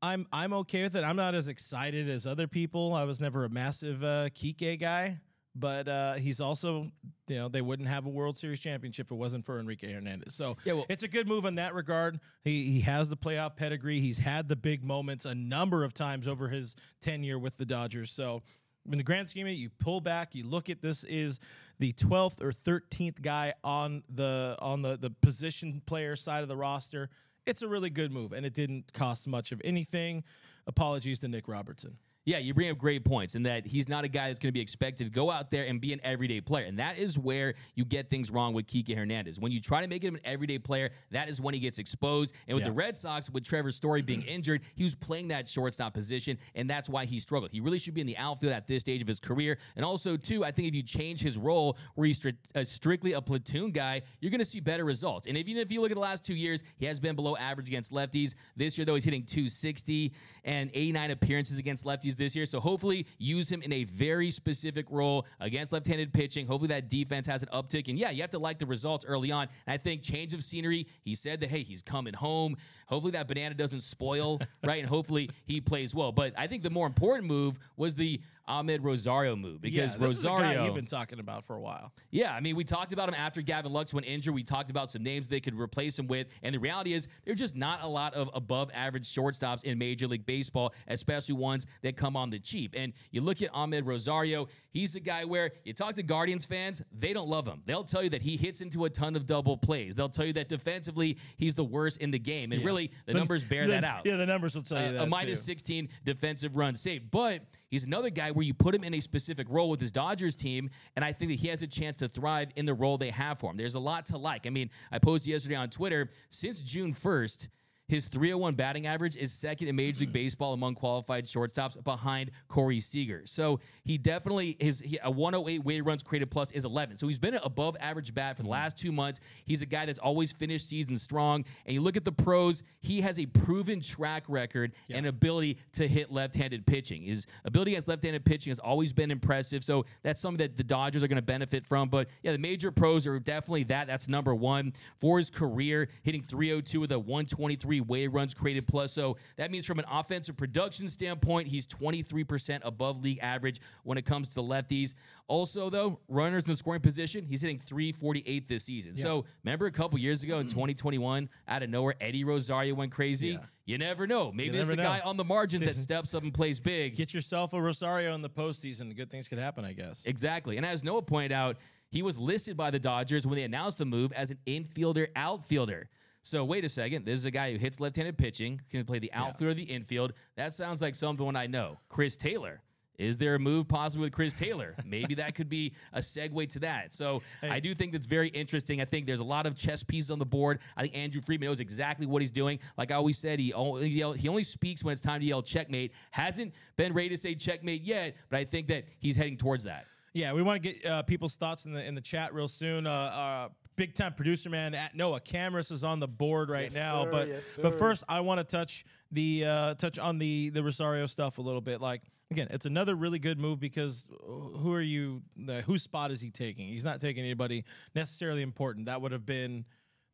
I'm 0.02 0.26
I'm 0.32 0.52
okay 0.52 0.82
with 0.82 0.96
it. 0.96 1.02
I'm 1.04 1.16
not 1.16 1.34
as 1.34 1.48
excited 1.48 2.10
as 2.10 2.26
other 2.26 2.46
people. 2.46 2.92
I 2.92 3.04
was 3.04 3.20
never 3.22 3.44
a 3.44 3.48
massive 3.48 4.04
uh, 4.04 4.28
Kike 4.28 4.78
guy, 4.78 5.18
but 5.56 5.88
uh, 5.88 6.14
he's 6.14 6.42
also 6.42 6.90
you 7.26 7.36
know 7.36 7.48
they 7.48 7.62
wouldn't 7.62 7.88
have 7.88 8.04
a 8.04 8.10
World 8.10 8.36
Series 8.36 8.60
championship 8.60 9.06
if 9.06 9.12
it 9.12 9.14
wasn't 9.14 9.46
for 9.46 9.58
Enrique 9.58 9.90
Hernandez. 9.90 10.34
So 10.34 10.58
Yeah, 10.66 10.74
well- 10.74 10.84
it's 10.90 11.04
a 11.04 11.08
good 11.08 11.26
move 11.26 11.46
in 11.46 11.54
that 11.54 11.72
regard. 11.74 12.20
He 12.42 12.70
he 12.70 12.80
has 12.82 13.08
the 13.08 13.16
playoff 13.16 13.56
pedigree. 13.56 13.98
He's 14.00 14.18
had 14.18 14.46
the 14.46 14.56
big 14.56 14.84
moments 14.84 15.24
a 15.24 15.34
number 15.34 15.84
of 15.84 15.94
times 15.94 16.28
over 16.28 16.48
his 16.50 16.76
tenure 17.00 17.38
with 17.38 17.56
the 17.56 17.64
Dodgers. 17.64 18.10
So 18.12 18.42
in 18.90 18.98
the 18.98 19.04
grand 19.04 19.28
scheme 19.28 19.46
of 19.46 19.52
it, 19.52 19.56
you 19.56 19.70
pull 19.78 20.00
back, 20.00 20.34
you 20.34 20.44
look 20.44 20.68
at 20.68 20.82
this 20.82 21.04
is 21.04 21.40
the 21.78 21.92
12th 21.94 22.40
or 22.42 22.52
13th 22.52 23.20
guy 23.22 23.54
on 23.62 24.02
the 24.14 24.56
on 24.60 24.82
the 24.82 24.96
the 24.96 25.10
position 25.10 25.82
player 25.86 26.16
side 26.16 26.42
of 26.42 26.48
the 26.48 26.56
roster. 26.56 27.10
It's 27.46 27.62
a 27.62 27.68
really 27.68 27.90
good 27.90 28.12
move, 28.12 28.32
and 28.32 28.46
it 28.46 28.54
didn't 28.54 28.92
cost 28.92 29.26
much 29.26 29.52
of 29.52 29.60
anything. 29.64 30.24
Apologies 30.66 31.18
to 31.20 31.28
Nick 31.28 31.48
Robertson. 31.48 31.98
Yeah, 32.26 32.38
you 32.38 32.54
bring 32.54 32.70
up 32.70 32.78
great 32.78 33.04
points 33.04 33.34
in 33.34 33.42
that 33.42 33.66
he's 33.66 33.86
not 33.86 34.04
a 34.04 34.08
guy 34.08 34.28
that's 34.28 34.38
going 34.38 34.48
to 34.48 34.52
be 34.54 34.60
expected 34.60 35.04
to 35.04 35.10
go 35.10 35.30
out 35.30 35.50
there 35.50 35.64
and 35.66 35.78
be 35.78 35.92
an 35.92 36.00
everyday 36.02 36.40
player. 36.40 36.64
And 36.64 36.78
that 36.78 36.96
is 36.96 37.18
where 37.18 37.52
you 37.74 37.84
get 37.84 38.08
things 38.08 38.30
wrong 38.30 38.54
with 38.54 38.66
Kike 38.66 38.96
Hernandez. 38.96 39.38
When 39.38 39.52
you 39.52 39.60
try 39.60 39.82
to 39.82 39.86
make 39.88 40.02
him 40.02 40.14
an 40.14 40.22
everyday 40.24 40.58
player, 40.58 40.88
that 41.10 41.28
is 41.28 41.38
when 41.38 41.52
he 41.52 41.60
gets 41.60 41.78
exposed. 41.78 42.34
And 42.48 42.54
with 42.54 42.64
Yeah. 42.64 42.70
the 42.70 42.74
Red 42.76 42.96
Sox, 42.96 43.28
with 43.28 43.44
Trevor 43.44 43.72
Story 43.72 44.00
being 44.00 44.22
injured, 44.36 44.62
he 44.74 44.84
was 44.84 44.94
playing 44.94 45.28
that 45.28 45.46
shortstop 45.46 45.92
position, 45.92 46.38
and 46.54 46.68
that's 46.68 46.88
why 46.88 47.04
he 47.04 47.18
struggled. 47.18 47.50
He 47.52 47.60
really 47.60 47.78
should 47.78 47.92
be 47.92 48.00
in 48.00 48.06
the 48.06 48.16
outfield 48.16 48.54
at 48.54 48.66
this 48.66 48.80
stage 48.80 49.02
of 49.02 49.08
his 49.08 49.20
career. 49.20 49.58
And 49.76 49.84
also, 49.84 50.16
too, 50.16 50.46
I 50.46 50.50
think 50.50 50.68
if 50.68 50.74
you 50.74 50.82
change 50.82 51.20
his 51.20 51.36
role 51.36 51.76
where 51.94 52.06
he's 52.06 52.18
stri- 52.20 52.36
uh, 52.54 52.64
strictly 52.64 53.12
a 53.12 53.20
platoon 53.20 53.70
guy, 53.70 54.00
you're 54.20 54.30
going 54.30 54.38
to 54.38 54.44
see 54.46 54.60
better 54.60 54.86
results. 54.86 55.26
And 55.26 55.36
even 55.36 55.58
if 55.58 55.70
you 55.70 55.82
look 55.82 55.90
at 55.90 55.94
the 55.96 56.00
last 56.00 56.24
two 56.24 56.34
years, 56.34 56.62
he 56.78 56.86
has 56.86 56.98
been 56.98 57.16
below 57.16 57.36
average 57.36 57.68
against 57.68 57.92
lefties. 57.92 58.34
This 58.56 58.78
year, 58.78 58.86
though, 58.86 58.94
he's 58.94 59.04
hitting 59.04 59.24
260 59.24 60.12
and 60.44 60.70
89 60.72 61.10
appearances 61.10 61.58
against 61.58 61.84
lefties 61.84 62.13
this 62.16 62.34
year. 62.34 62.46
So 62.46 62.60
hopefully, 62.60 63.06
use 63.18 63.50
him 63.50 63.62
in 63.62 63.72
a 63.72 63.84
very 63.84 64.30
specific 64.30 64.86
role 64.90 65.26
against 65.40 65.72
left-handed 65.72 66.12
pitching. 66.12 66.46
Hopefully, 66.46 66.68
that 66.68 66.88
defense 66.88 67.26
has 67.26 67.42
an 67.42 67.48
uptick. 67.52 67.88
And 67.88 67.98
yeah, 67.98 68.10
you 68.10 68.22
have 68.22 68.30
to 68.30 68.38
like 68.38 68.58
the 68.58 68.66
results 68.66 69.04
early 69.04 69.32
on. 69.32 69.48
And 69.66 69.74
I 69.74 69.78
think 69.78 70.02
change 70.02 70.34
of 70.34 70.42
scenery. 70.42 70.86
He 71.02 71.14
said 71.14 71.40
that 71.40 71.50
hey, 71.50 71.62
he's 71.62 71.82
coming 71.82 72.14
home. 72.14 72.56
Hopefully, 72.86 73.12
that 73.12 73.28
banana 73.28 73.54
doesn't 73.54 73.82
spoil, 73.82 74.40
right? 74.64 74.80
And 74.80 74.88
hopefully, 74.88 75.30
he 75.46 75.60
plays 75.60 75.94
well. 75.94 76.12
But 76.12 76.32
I 76.36 76.46
think 76.46 76.62
the 76.62 76.70
more 76.70 76.86
important 76.86 77.26
move 77.26 77.58
was 77.76 77.94
the 77.94 78.20
Amed 78.48 78.82
Rosario 78.82 79.36
move 79.36 79.62
because 79.62 79.76
yeah, 79.92 80.06
this 80.06 80.18
is 80.18 80.24
a 80.24 80.28
guy 80.28 80.34
Rosario. 80.34 80.64
you've 80.66 80.74
been 80.74 80.86
talking 80.86 81.18
about 81.18 81.44
for 81.44 81.56
a 81.56 81.60
while. 81.60 81.92
Yeah, 82.10 82.34
I 82.34 82.40
mean, 82.40 82.56
we 82.56 82.64
talked 82.64 82.92
about 82.92 83.08
him 83.08 83.14
after 83.14 83.40
Gavin 83.40 83.72
Lux 83.72 83.94
went 83.94 84.06
injured. 84.06 84.34
We 84.34 84.42
talked 84.42 84.70
about 84.70 84.90
some 84.90 85.02
names 85.02 85.28
they 85.28 85.40
could 85.40 85.58
replace 85.58 85.98
him 85.98 86.06
with. 86.06 86.26
And 86.42 86.54
the 86.54 86.58
reality 86.58 86.92
is, 86.92 87.08
there's 87.24 87.38
just 87.38 87.56
not 87.56 87.82
a 87.82 87.86
lot 87.86 88.14
of 88.14 88.28
above 88.34 88.70
average 88.74 89.08
shortstops 89.08 89.64
in 89.64 89.78
Major 89.78 90.06
League 90.06 90.26
Baseball, 90.26 90.74
especially 90.88 91.34
ones 91.36 91.66
that 91.82 91.96
come 91.96 92.16
on 92.16 92.30
the 92.30 92.38
cheap. 92.38 92.74
And 92.76 92.92
you 93.10 93.22
look 93.22 93.40
at 93.40 93.52
Amed 93.52 93.86
Rosario, 93.86 94.48
he's 94.70 94.92
the 94.92 95.00
guy 95.00 95.24
where 95.24 95.52
you 95.64 95.72
talk 95.72 95.94
to 95.94 96.02
Guardians 96.02 96.44
fans, 96.44 96.82
they 96.92 97.12
don't 97.14 97.28
love 97.28 97.46
him. 97.46 97.62
They'll 97.64 97.84
tell 97.84 98.02
you 98.02 98.10
that 98.10 98.22
he 98.22 98.36
hits 98.36 98.60
into 98.60 98.84
a 98.84 98.90
ton 98.90 99.16
of 99.16 99.24
double 99.26 99.56
plays. 99.56 99.94
They'll 99.94 100.08
tell 100.10 100.26
you 100.26 100.34
that 100.34 100.48
defensively, 100.48 101.16
he's 101.38 101.54
the 101.54 101.64
worst 101.64 101.98
in 101.98 102.10
the 102.10 102.18
game. 102.18 102.52
And 102.52 102.62
really, 102.62 102.83
the, 103.06 103.14
numbers 103.14 103.44
bear 103.44 103.66
The- 103.66 103.72
that 103.72 103.84
out 103.84 104.06
Yeah, 104.06 104.16
the 104.16 104.26
numbers 104.26 104.54
will 104.54 104.62
tell 104.62 104.80
you 104.80 104.88
uh, 104.88 104.92
that. 104.92 105.02
a 105.02 105.06
minus 105.06 105.40
too. 105.40 105.44
16 105.46 105.88
defensive 106.04 106.56
run 106.56 106.74
saved. 106.74 107.10
But 107.10 107.42
he's 107.70 107.84
another 107.84 108.10
guy 108.10 108.30
where 108.30 108.44
you 108.44 108.54
put 108.54 108.74
him 108.74 108.84
in 108.84 108.94
a 108.94 109.00
specific 109.00 109.46
role 109.50 109.70
with 109.70 109.80
his 109.80 109.92
Dodgers 109.92 110.36
team, 110.36 110.70
and 110.96 111.04
I 111.04 111.12
think 111.12 111.30
that 111.30 111.38
he 111.40 111.48
has 111.48 111.62
a 111.62 111.66
chance 111.66 111.96
to 111.96 112.08
thrive 112.08 112.50
in 112.56 112.66
the 112.66 112.74
role 112.74 112.98
they 112.98 113.10
have 113.10 113.38
for 113.38 113.50
him. 113.50 113.56
There's 113.56 113.74
a 113.74 113.80
lot 113.80 114.06
to 114.06 114.18
like. 114.18 114.46
I 114.46 114.50
mean, 114.50 114.70
I 114.92 114.98
posted 114.98 115.32
yesterday 115.32 115.56
on 115.56 115.70
Twitter 115.70 116.10
since 116.30 116.60
June 116.60 116.92
1st. 116.94 117.48
His 117.86 118.06
301 118.06 118.54
batting 118.54 118.86
average 118.86 119.16
is 119.16 119.32
second 119.32 119.68
in 119.68 119.76
Major 119.76 120.00
League 120.00 120.08
mm-hmm. 120.08 120.14
Baseball 120.14 120.54
among 120.54 120.74
qualified 120.74 121.26
shortstops 121.26 121.82
behind 121.84 122.30
Corey 122.48 122.80
Seager. 122.80 123.22
So 123.26 123.60
he 123.84 123.98
definitely 123.98 124.56
his 124.58 124.80
he, 124.80 124.98
a 125.02 125.10
108 125.10 125.64
weighted 125.64 125.84
runs 125.84 126.02
created 126.02 126.30
plus 126.30 126.50
is 126.52 126.64
11. 126.64 126.98
So 126.98 127.06
he's 127.06 127.18
been 127.18 127.34
an 127.34 127.40
above 127.44 127.76
average 127.80 128.14
bat 128.14 128.38
for 128.38 128.42
the 128.42 128.48
last 128.48 128.78
two 128.78 128.90
months. 128.90 129.20
He's 129.44 129.60
a 129.60 129.66
guy 129.66 129.84
that's 129.84 129.98
always 129.98 130.32
finished 130.32 130.66
seasons 130.66 131.02
strong. 131.02 131.44
And 131.66 131.74
you 131.74 131.82
look 131.82 131.96
at 131.96 132.06
the 132.06 132.12
pros, 132.12 132.62
he 132.80 133.02
has 133.02 133.18
a 133.18 133.26
proven 133.26 133.80
track 133.80 134.24
record 134.28 134.72
and 134.90 135.06
ability 135.06 135.58
to 135.74 135.86
hit 135.86 136.10
left-handed 136.10 136.66
pitching. 136.66 137.02
His 137.02 137.26
ability 137.44 137.72
against 137.72 137.88
left-handed 137.88 138.24
pitching 138.24 138.50
has 138.50 138.58
always 138.58 138.94
been 138.94 139.10
impressive. 139.10 139.62
So 139.62 139.84
that's 140.02 140.20
something 140.20 140.38
that 140.38 140.56
the 140.56 140.64
Dodgers 140.64 141.02
are 141.02 141.08
going 141.08 141.16
to 141.16 141.22
benefit 141.22 141.66
from. 141.66 141.90
But 141.90 142.08
yeah, 142.22 142.32
the 142.32 142.38
major 142.38 142.70
pros 142.70 143.06
are 143.06 143.18
definitely 143.18 143.64
that. 143.64 143.86
That's 143.86 144.08
number 144.08 144.34
one 144.34 144.72
for 145.00 145.18
his 145.18 145.28
career, 145.28 145.88
hitting 146.02 146.22
302 146.22 146.80
with 146.80 146.92
a 146.92 146.98
123 146.98 147.73
weighted 147.80 148.12
runs 148.12 148.34
created 148.34 148.66
plus. 148.66 148.92
So 148.92 149.16
that 149.36 149.50
means 149.50 149.64
from 149.64 149.78
an 149.78 149.84
offensive 149.90 150.36
production 150.36 150.88
standpoint, 150.88 151.48
he's 151.48 151.66
23% 151.66 152.60
above 152.62 153.02
league 153.02 153.18
average 153.22 153.60
when 153.82 153.98
it 153.98 154.04
comes 154.04 154.28
to 154.28 154.34
the 154.34 154.42
lefties. 154.42 154.94
Also, 155.26 155.70
though, 155.70 155.98
runners 156.08 156.44
in 156.44 156.50
the 156.50 156.56
scoring 156.56 156.80
position, 156.80 157.24
he's 157.24 157.40
hitting 157.40 157.58
348 157.58 158.48
this 158.48 158.64
season. 158.64 158.96
So 158.96 159.24
remember 159.42 159.66
a 159.66 159.72
couple 159.72 159.98
years 159.98 160.22
ago 160.22 160.38
in 160.38 160.48
2021, 160.48 161.28
out 161.48 161.62
of 161.62 161.70
nowhere, 161.70 161.94
Eddie 162.00 162.24
Rosario 162.24 162.74
went 162.74 162.92
crazy. 162.92 163.28
Yeah. 163.28 163.38
You 163.66 163.78
never 163.78 164.06
know. 164.06 164.30
Maybe 164.30 164.50
there's 164.50 164.68
a 164.68 164.76
guy 164.76 165.00
on 165.00 165.16
the 165.16 165.24
margins 165.24 165.62
that 165.62 165.74
steps 165.74 166.14
up 166.14 166.22
and 166.22 166.34
plays 166.34 166.60
big. 166.60 166.96
Get 166.96 167.14
yourself 167.14 167.54
a 167.54 167.60
Rosario 167.60 168.14
in 168.14 168.20
the 168.20 168.28
postseason. 168.28 168.94
Good 168.94 169.10
things 169.10 169.26
could 169.26 169.38
happen, 169.38 169.64
I 169.64 169.72
guess. 169.72 170.02
Exactly. 170.04 170.58
And 170.58 170.66
as 170.66 170.84
Noah 170.84 171.00
pointed 171.00 171.32
out, 171.32 171.56
he 171.88 172.02
was 172.02 172.18
listed 172.18 172.56
by 172.56 172.70
the 172.70 172.78
Dodgers 172.78 173.26
when 173.26 173.36
they 173.36 173.44
announced 173.44 173.78
the 173.78 173.86
move 173.86 174.12
as 174.12 174.30
an 174.30 174.38
infielder 174.46 175.06
outfielder. 175.16 175.88
So 176.24 176.42
wait 176.42 176.64
a 176.64 176.70
second. 176.70 177.04
This 177.04 177.18
is 177.18 177.26
a 177.26 177.30
guy 177.30 177.52
who 177.52 177.58
hits 177.58 177.80
left-handed 177.80 178.16
pitching, 178.16 178.58
can 178.70 178.82
play 178.86 178.98
the 178.98 179.12
outfield 179.12 179.50
or 179.50 179.54
the 179.54 179.62
infield. 179.62 180.14
That 180.36 180.54
sounds 180.54 180.80
like 180.80 180.94
someone 180.94 181.36
I 181.36 181.46
know. 181.46 181.78
Chris 181.90 182.16
Taylor. 182.16 182.62
Is 182.96 183.18
there 183.18 183.34
a 183.34 183.38
move 183.38 183.68
possibly 183.68 184.06
with 184.06 184.14
Chris 184.14 184.32
Taylor? 184.32 184.74
Maybe 184.86 185.14
that 185.16 185.34
could 185.34 185.50
be 185.50 185.74
a 185.92 185.98
segue 185.98 186.48
to 186.50 186.60
that. 186.60 186.94
So 186.94 187.22
I 187.42 187.60
do 187.60 187.74
think 187.74 187.92
that's 187.92 188.06
very 188.06 188.28
interesting. 188.28 188.80
I 188.80 188.86
think 188.86 189.04
there's 189.04 189.20
a 189.20 189.24
lot 189.24 189.46
of 189.46 189.54
chess 189.54 189.82
pieces 189.82 190.10
on 190.10 190.18
the 190.18 190.24
board. 190.24 190.60
I 190.76 190.82
think 190.82 190.96
Andrew 190.96 191.20
Friedman 191.20 191.48
knows 191.48 191.60
exactly 191.60 192.06
what 192.06 192.22
he's 192.22 192.30
doing. 192.30 192.58
Like 192.78 192.90
I 192.90 192.94
always 192.94 193.18
said, 193.18 193.38
he 193.38 193.52
only 193.52 193.90
he 193.90 194.28
only 194.28 194.44
speaks 194.44 194.82
when 194.82 194.92
it's 194.92 195.02
time 195.02 195.20
to 195.20 195.26
yell 195.26 195.42
checkmate. 195.42 195.92
Hasn't 196.10 196.54
been 196.76 196.94
ready 196.94 197.10
to 197.10 197.16
say 197.18 197.34
checkmate 197.34 197.82
yet, 197.82 198.16
but 198.30 198.38
I 198.38 198.44
think 198.44 198.68
that 198.68 198.84
he's 198.98 199.16
heading 199.16 199.36
towards 199.36 199.64
that. 199.64 199.84
Yeah, 200.14 200.32
we 200.32 200.42
want 200.42 200.62
to 200.62 200.72
get 200.72 200.86
uh, 200.86 201.02
people's 201.02 201.34
thoughts 201.34 201.66
in 201.66 201.72
the 201.72 201.84
in 201.84 201.94
the 201.96 202.00
chat 202.00 202.32
real 202.32 202.48
soon. 202.48 202.86
Uh, 202.86 202.90
uh, 202.92 203.48
big 203.76 203.94
time 203.94 204.12
producer 204.14 204.50
man 204.50 204.74
at 204.74 204.94
Noah 204.94 205.20
Cameras 205.20 205.70
is 205.70 205.84
on 205.84 206.00
the 206.00 206.08
board 206.08 206.50
right 206.50 206.64
Yes, 206.64 206.74
now, 206.74 207.04
sir, 207.04 207.10
but 207.10 207.28
yes, 207.28 207.58
but 207.60 207.74
first 207.74 208.04
I 208.08 208.20
want 208.20 208.40
to 208.40 208.44
touch 208.44 208.84
the 209.12 209.44
uh, 209.44 209.74
touch 209.74 209.98
on 209.98 210.18
the 210.18 210.50
the 210.50 210.62
Rosario 210.62 211.06
stuff 211.06 211.38
a 211.38 211.42
little 211.42 211.60
bit. 211.60 211.80
Like 211.80 212.02
again, 212.30 212.48
it's 212.50 212.66
another 212.66 212.94
really 212.94 213.18
good 213.18 213.38
move 213.38 213.60
because 213.60 214.08
who 214.26 214.72
are 214.72 214.80
you? 214.80 215.22
Uh, 215.48 215.60
whose 215.62 215.82
spot 215.82 216.10
is 216.10 216.20
he 216.20 216.30
taking? 216.30 216.68
He's 216.68 216.84
not 216.84 217.00
taking 217.00 217.24
anybody 217.24 217.64
necessarily 217.94 218.42
important. 218.42 218.86
That 218.86 219.00
would 219.00 219.12
have 219.12 219.26
been 219.26 219.64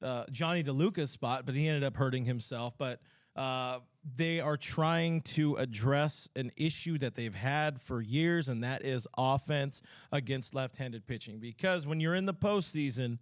uh, 0.02 0.25
Jonny 0.31 0.62
DeLuca's 0.62 1.11
spot, 1.11 1.47
but 1.47 1.55
he 1.55 1.69
ended 1.69 1.85
up 1.85 1.97
hurting 1.97 2.25
himself. 2.25 2.75
But 2.79 3.00
uh, 3.37 3.79
they 4.17 4.40
are 4.40 4.57
trying 4.57 5.21
to 5.23 5.57
address 5.57 6.29
an 6.37 6.50
issue 6.57 6.99
that 6.99 7.14
they've 7.14 7.35
had 7.35 7.81
for 7.81 8.00
years, 8.00 8.49
and 8.49 8.64
that 8.64 8.85
is 8.85 9.07
offense 9.17 9.83
against 10.12 10.55
left-handed 10.55 11.07
pitching. 11.07 11.38
Because 11.38 11.87
when 11.87 12.00
you're 12.00 12.14
in 12.14 12.26
the 12.26 12.35
postseason, 12.35 13.19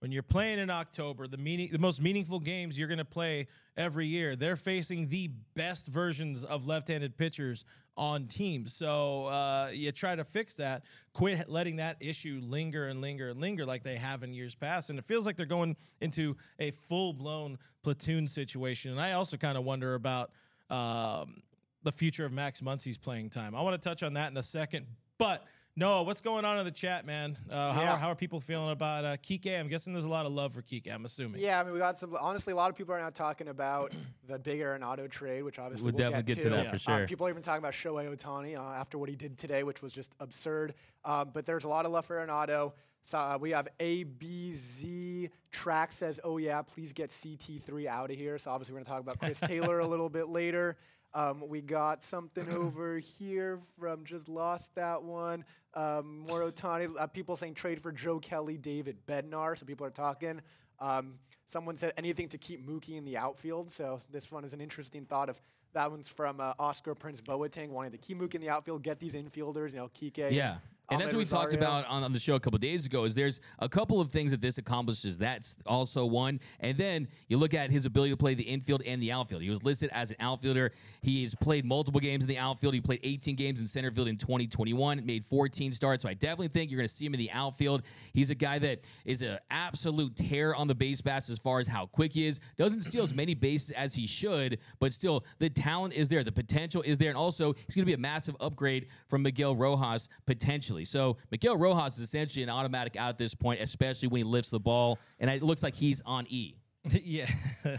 when 0.00 0.12
you're 0.12 0.22
playing 0.22 0.58
in 0.58 0.70
October, 0.70 1.26
the 1.26 1.38
meaning, 1.38 1.70
the 1.72 1.78
most 1.78 2.02
meaningful 2.02 2.38
games 2.38 2.78
you're 2.78 2.88
going 2.88 2.98
to 2.98 3.04
play 3.04 3.48
every 3.76 4.06
year, 4.06 4.36
they're 4.36 4.56
facing 4.56 5.08
the 5.08 5.30
best 5.54 5.86
versions 5.86 6.44
of 6.44 6.66
left-handed 6.66 7.16
pitchers 7.16 7.64
on 7.96 8.26
teams. 8.26 8.74
So 8.74 9.26
uh, 9.26 9.70
you 9.72 9.90
try 9.92 10.14
to 10.14 10.24
fix 10.24 10.54
that. 10.54 10.84
Quit 11.14 11.48
letting 11.48 11.76
that 11.76 11.96
issue 12.00 12.40
linger 12.42 12.88
and 12.88 13.00
linger 13.00 13.30
and 13.30 13.40
linger 13.40 13.64
like 13.64 13.84
they 13.84 13.96
have 13.96 14.22
in 14.22 14.34
years 14.34 14.54
past. 14.54 14.90
And 14.90 14.98
it 14.98 15.06
feels 15.06 15.24
like 15.24 15.36
they're 15.36 15.46
going 15.46 15.76
into 16.02 16.36
a 16.58 16.72
full-blown 16.72 17.58
platoon 17.82 18.28
situation. 18.28 18.90
And 18.90 19.00
I 19.00 19.12
also 19.12 19.38
kind 19.38 19.56
of 19.56 19.64
wonder 19.64 19.94
about 19.94 20.30
um, 20.68 21.42
the 21.84 21.92
future 21.92 22.26
of 22.26 22.32
Max 22.32 22.60
Muncy's 22.60 22.98
playing 22.98 23.30
time. 23.30 23.54
I 23.54 23.62
want 23.62 23.80
to 23.80 23.88
touch 23.88 24.02
on 24.02 24.12
that 24.14 24.30
in 24.30 24.36
a 24.36 24.42
second, 24.42 24.86
but 25.16 25.46
Noah, 25.78 26.04
what's 26.04 26.22
going 26.22 26.46
on 26.46 26.58
in 26.58 26.64
the 26.64 26.70
chat, 26.70 27.04
man? 27.04 27.36
Uh, 27.50 27.70
how, 27.74 27.82
Yeah. 27.82 27.92
are, 27.92 27.98
how 27.98 28.08
are 28.08 28.14
people 28.14 28.40
feeling 28.40 28.70
about 28.70 29.04
uh, 29.04 29.16
Kike? 29.18 29.60
I'm 29.60 29.68
guessing 29.68 29.92
there's 29.92 30.06
a 30.06 30.08
lot 30.08 30.24
of 30.24 30.32
love 30.32 30.54
for 30.54 30.62
Kike. 30.62 30.90
I'm 30.90 31.04
assuming. 31.04 31.42
Yeah, 31.42 31.60
I 31.60 31.64
mean, 31.64 31.74
we 31.74 31.78
got 31.78 31.98
some. 31.98 32.16
Honestly, 32.18 32.54
a 32.54 32.56
lot 32.56 32.70
of 32.70 32.76
people 32.76 32.94
are 32.94 32.98
now 32.98 33.10
talking 33.10 33.48
about 33.48 33.92
the 34.26 34.38
big 34.38 34.60
Arenado 34.60 35.08
trade, 35.10 35.42
which 35.42 35.58
obviously 35.58 35.84
We'll 35.84 35.92
we'll, 35.92 36.10
definitely 36.12 36.34
get, 36.34 36.42
get 36.42 36.42
to 36.44 36.56
that 36.56 36.66
for 36.82 36.90
Um, 36.92 36.98
sure. 37.00 37.06
people 37.06 37.26
are 37.26 37.30
even 37.30 37.42
talking 37.42 37.58
about 37.58 37.74
Shohei 37.74 38.08
Ohtani 38.16 38.56
uh, 38.56 38.62
after 38.74 38.96
what 38.96 39.10
he 39.10 39.16
did 39.16 39.36
today, 39.36 39.64
which 39.64 39.82
was 39.82 39.92
just 39.92 40.14
absurd. 40.18 40.72
Um, 41.04 41.30
but 41.34 41.44
there's 41.44 41.64
a 41.64 41.68
lot 41.68 41.84
of 41.84 41.92
love 41.92 42.06
for 42.06 42.16
Arenado. 42.26 42.72
So 43.04 43.18
uh, 43.18 43.38
we 43.38 43.50
have 43.50 43.68
ABZ 43.78 45.28
track 45.52 45.92
says, 45.92 46.18
"Oh 46.24 46.38
yeah, 46.38 46.62
please 46.62 46.94
get 46.94 47.10
CT3 47.10 47.86
out 47.86 48.10
of 48.10 48.16
here." 48.16 48.38
So 48.38 48.50
obviously 48.50 48.72
we're 48.72 48.80
gonna 48.80 48.96
talk 48.96 49.00
about 49.02 49.18
Chris 49.18 49.40
Taylor 49.44 49.80
a 49.80 49.86
little 49.86 50.08
bit 50.08 50.28
later. 50.28 50.78
Um, 51.14 51.48
we 51.48 51.60
got 51.60 52.02
something 52.02 52.48
over 52.52 52.98
here 52.98 53.58
from 53.78 54.04
just 54.04 54.28
lost 54.28 54.74
that 54.74 55.02
one. 55.02 55.44
Um, 55.74 56.20
more 56.28 56.40
Ohtani. 56.50 56.90
Uh, 56.98 57.06
people 57.06 57.36
saying 57.36 57.54
trade 57.54 57.80
for 57.80 57.92
Joe 57.92 58.18
Kelly, 58.18 58.56
David 58.56 58.98
Bednar. 59.06 59.58
So 59.58 59.66
people 59.66 59.86
are 59.86 59.90
talking. 59.90 60.40
Um, 60.78 61.18
someone 61.48 61.76
said 61.76 61.92
anything 61.96 62.28
to 62.28 62.38
keep 62.38 62.66
Mookie 62.66 62.96
in 62.96 63.04
the 63.04 63.16
outfield. 63.16 63.70
So 63.70 63.98
this 64.10 64.30
one 64.30 64.44
is 64.44 64.52
an 64.52 64.60
interesting 64.60 65.04
thought. 65.04 65.28
Of 65.28 65.40
that 65.72 65.90
one's 65.90 66.08
from 66.08 66.40
uh, 66.40 66.54
Oscar 66.58 66.94
Prince 66.94 67.20
Boateng 67.20 67.68
wanting 67.68 67.92
to 67.92 67.98
keep 67.98 68.18
Mookie 68.18 68.36
in 68.36 68.40
the 68.40 68.50
outfield, 68.50 68.82
get 68.82 68.98
these 68.98 69.14
infielders. 69.14 69.72
You 69.72 69.78
know, 69.78 69.88
Kike. 69.88 70.30
Yeah. 70.30 70.56
And 70.90 71.00
that's 71.00 71.12
what 71.12 71.18
we 71.18 71.24
Amed 71.24 71.30
talked 71.30 71.52
about 71.52 71.84
on, 71.86 72.04
on 72.04 72.12
the 72.12 72.18
show 72.18 72.36
a 72.36 72.40
couple 72.40 72.58
days 72.58 72.86
ago. 72.86 73.04
Is 73.04 73.14
there's 73.14 73.40
a 73.58 73.68
couple 73.68 74.00
of 74.00 74.10
things 74.10 74.30
that 74.30 74.40
this 74.40 74.58
accomplishes. 74.58 75.18
That's 75.18 75.56
also 75.66 76.06
one. 76.06 76.38
And 76.60 76.78
then 76.78 77.08
you 77.28 77.38
look 77.38 77.54
at 77.54 77.70
his 77.70 77.86
ability 77.86 78.12
to 78.12 78.16
play 78.16 78.34
the 78.34 78.44
infield 78.44 78.82
and 78.86 79.02
the 79.02 79.10
outfield. 79.10 79.42
He 79.42 79.50
was 79.50 79.64
listed 79.64 79.90
as 79.92 80.10
an 80.10 80.16
outfielder. 80.20 80.72
He's 81.02 81.34
played 81.34 81.64
multiple 81.64 82.00
games 82.00 82.24
in 82.24 82.28
the 82.28 82.38
outfield. 82.38 82.74
He 82.74 82.80
played 82.80 83.00
18 83.02 83.34
games 83.34 83.58
in 83.58 83.66
center 83.66 83.90
field 83.90 84.06
in 84.06 84.16
2021. 84.16 85.04
Made 85.04 85.24
14 85.26 85.72
starts. 85.72 86.04
So 86.04 86.08
I 86.08 86.14
definitely 86.14 86.48
think 86.48 86.70
you're 86.70 86.78
going 86.78 86.88
to 86.88 86.94
see 86.94 87.06
him 87.06 87.14
in 87.14 87.20
the 87.20 87.32
outfield. 87.32 87.82
He's 88.12 88.30
a 88.30 88.34
guy 88.36 88.60
that 88.60 88.80
is 89.04 89.22
an 89.22 89.38
absolute 89.50 90.14
tear 90.14 90.54
on 90.54 90.68
the 90.68 90.74
base 90.74 91.00
pass 91.00 91.28
as 91.28 91.38
far 91.38 91.58
as 91.58 91.66
how 91.66 91.86
quick 91.86 92.12
he 92.12 92.26
is. 92.26 92.38
Doesn't 92.56 92.82
steal 92.82 93.02
as 93.02 93.12
many 93.12 93.34
bases 93.34 93.70
as 93.70 93.92
he 93.92 94.06
should, 94.06 94.58
but 94.78 94.92
still 94.92 95.24
the 95.40 95.50
talent 95.50 95.94
is 95.94 96.08
there. 96.08 96.22
The 96.22 96.30
potential 96.30 96.82
is 96.82 96.96
there. 96.96 97.08
And 97.08 97.18
also 97.18 97.54
he's 97.54 97.74
going 97.74 97.82
to 97.82 97.86
be 97.86 97.94
a 97.94 97.98
massive 97.98 98.36
upgrade 98.38 98.86
from 99.08 99.22
Miguel 99.22 99.56
Rojas 99.56 100.08
potentially. 100.26 100.75
So 100.84 101.16
Miguel 101.30 101.56
Rojas 101.56 101.96
is 101.96 102.02
essentially 102.02 102.42
an 102.42 102.50
automatic 102.50 102.96
out 102.96 103.08
at 103.10 103.18
this 103.18 103.34
point, 103.34 103.60
especially 103.60 104.08
when 104.08 104.18
he 104.20 104.24
lifts 104.24 104.50
the 104.50 104.60
ball. 104.60 104.98
And 105.18 105.30
it 105.30 105.42
looks 105.42 105.62
like 105.62 105.74
he's 105.74 106.02
on 106.04 106.26
E. 106.28 106.56
yeah. 106.90 107.26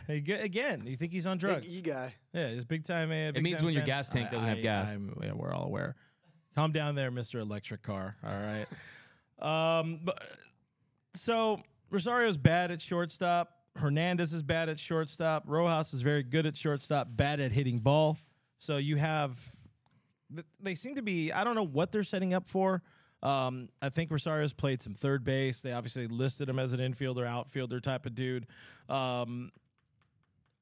Again, 0.09 0.83
you 0.85 0.97
think 0.97 1.13
he's 1.13 1.25
on 1.25 1.37
drugs? 1.37 1.65
Big 1.67 1.77
E 1.77 1.81
guy. 1.81 2.13
Yeah, 2.33 2.49
he's 2.49 2.65
big 2.65 2.83
time. 2.83 3.09
Uh, 3.09 3.31
big 3.31 3.41
means 3.43 3.57
time 3.57 3.65
when 3.65 3.73
your 3.73 3.81
fan. 3.83 3.87
gas 3.87 4.09
tank 4.09 4.31
doesn't 4.31 4.47
have 4.47 4.57
I- 4.57 4.61
gas. 4.61 4.89
I'm- 4.89 5.17
yeah, 5.23 5.31
we're 5.33 5.53
all 5.53 5.63
aware. 5.65 5.95
Calm 6.55 6.71
down 6.71 6.95
there, 6.95 7.11
Mister 7.11 7.39
Electric 7.39 7.83
Car. 7.83 8.15
All 8.23 8.31
right. 8.31 8.65
um, 9.79 9.99
but 10.03 10.21
so 11.13 11.61
Rosario's 11.89 12.37
bad 12.37 12.71
at 12.71 12.81
shortstop. 12.81 13.53
Hernandez 13.75 14.33
is 14.33 14.41
bad 14.41 14.67
at 14.69 14.79
shortstop. 14.79 15.43
Rojas 15.45 15.93
is 15.93 16.01
very 16.01 16.23
good 16.23 16.45
at 16.47 16.57
shortstop, 16.57 17.07
bad 17.11 17.39
at 17.39 17.51
hitting 17.51 17.77
ball. 17.77 18.17
So 18.57 18.77
you 18.77 18.95
have, 18.95 19.35
th- 19.35 19.53
they 20.59 20.75
seem 20.75 20.95
to 20.95 21.01
be. 21.01 21.31
I 21.31 21.43
don't 21.43 21.55
know 21.55 21.65
what 21.65 21.91
they're 21.91 22.03
setting 22.03 22.33
up 22.33 22.47
for. 22.47 22.81
Um, 23.23 23.69
I 23.81 23.89
think 23.89 24.11
Rosario's 24.11 24.53
played 24.53 24.81
some 24.81 24.93
third 24.93 25.23
base. 25.23 25.61
They 25.61 25.73
obviously 25.73 26.07
listed 26.07 26.49
him 26.49 26.59
as 26.59 26.73
an 26.73 26.79
infielder, 26.79 27.25
outfielder 27.25 27.79
type 27.79 28.05
of 28.05 28.13
dude. 28.13 28.45
Um, 28.89 29.51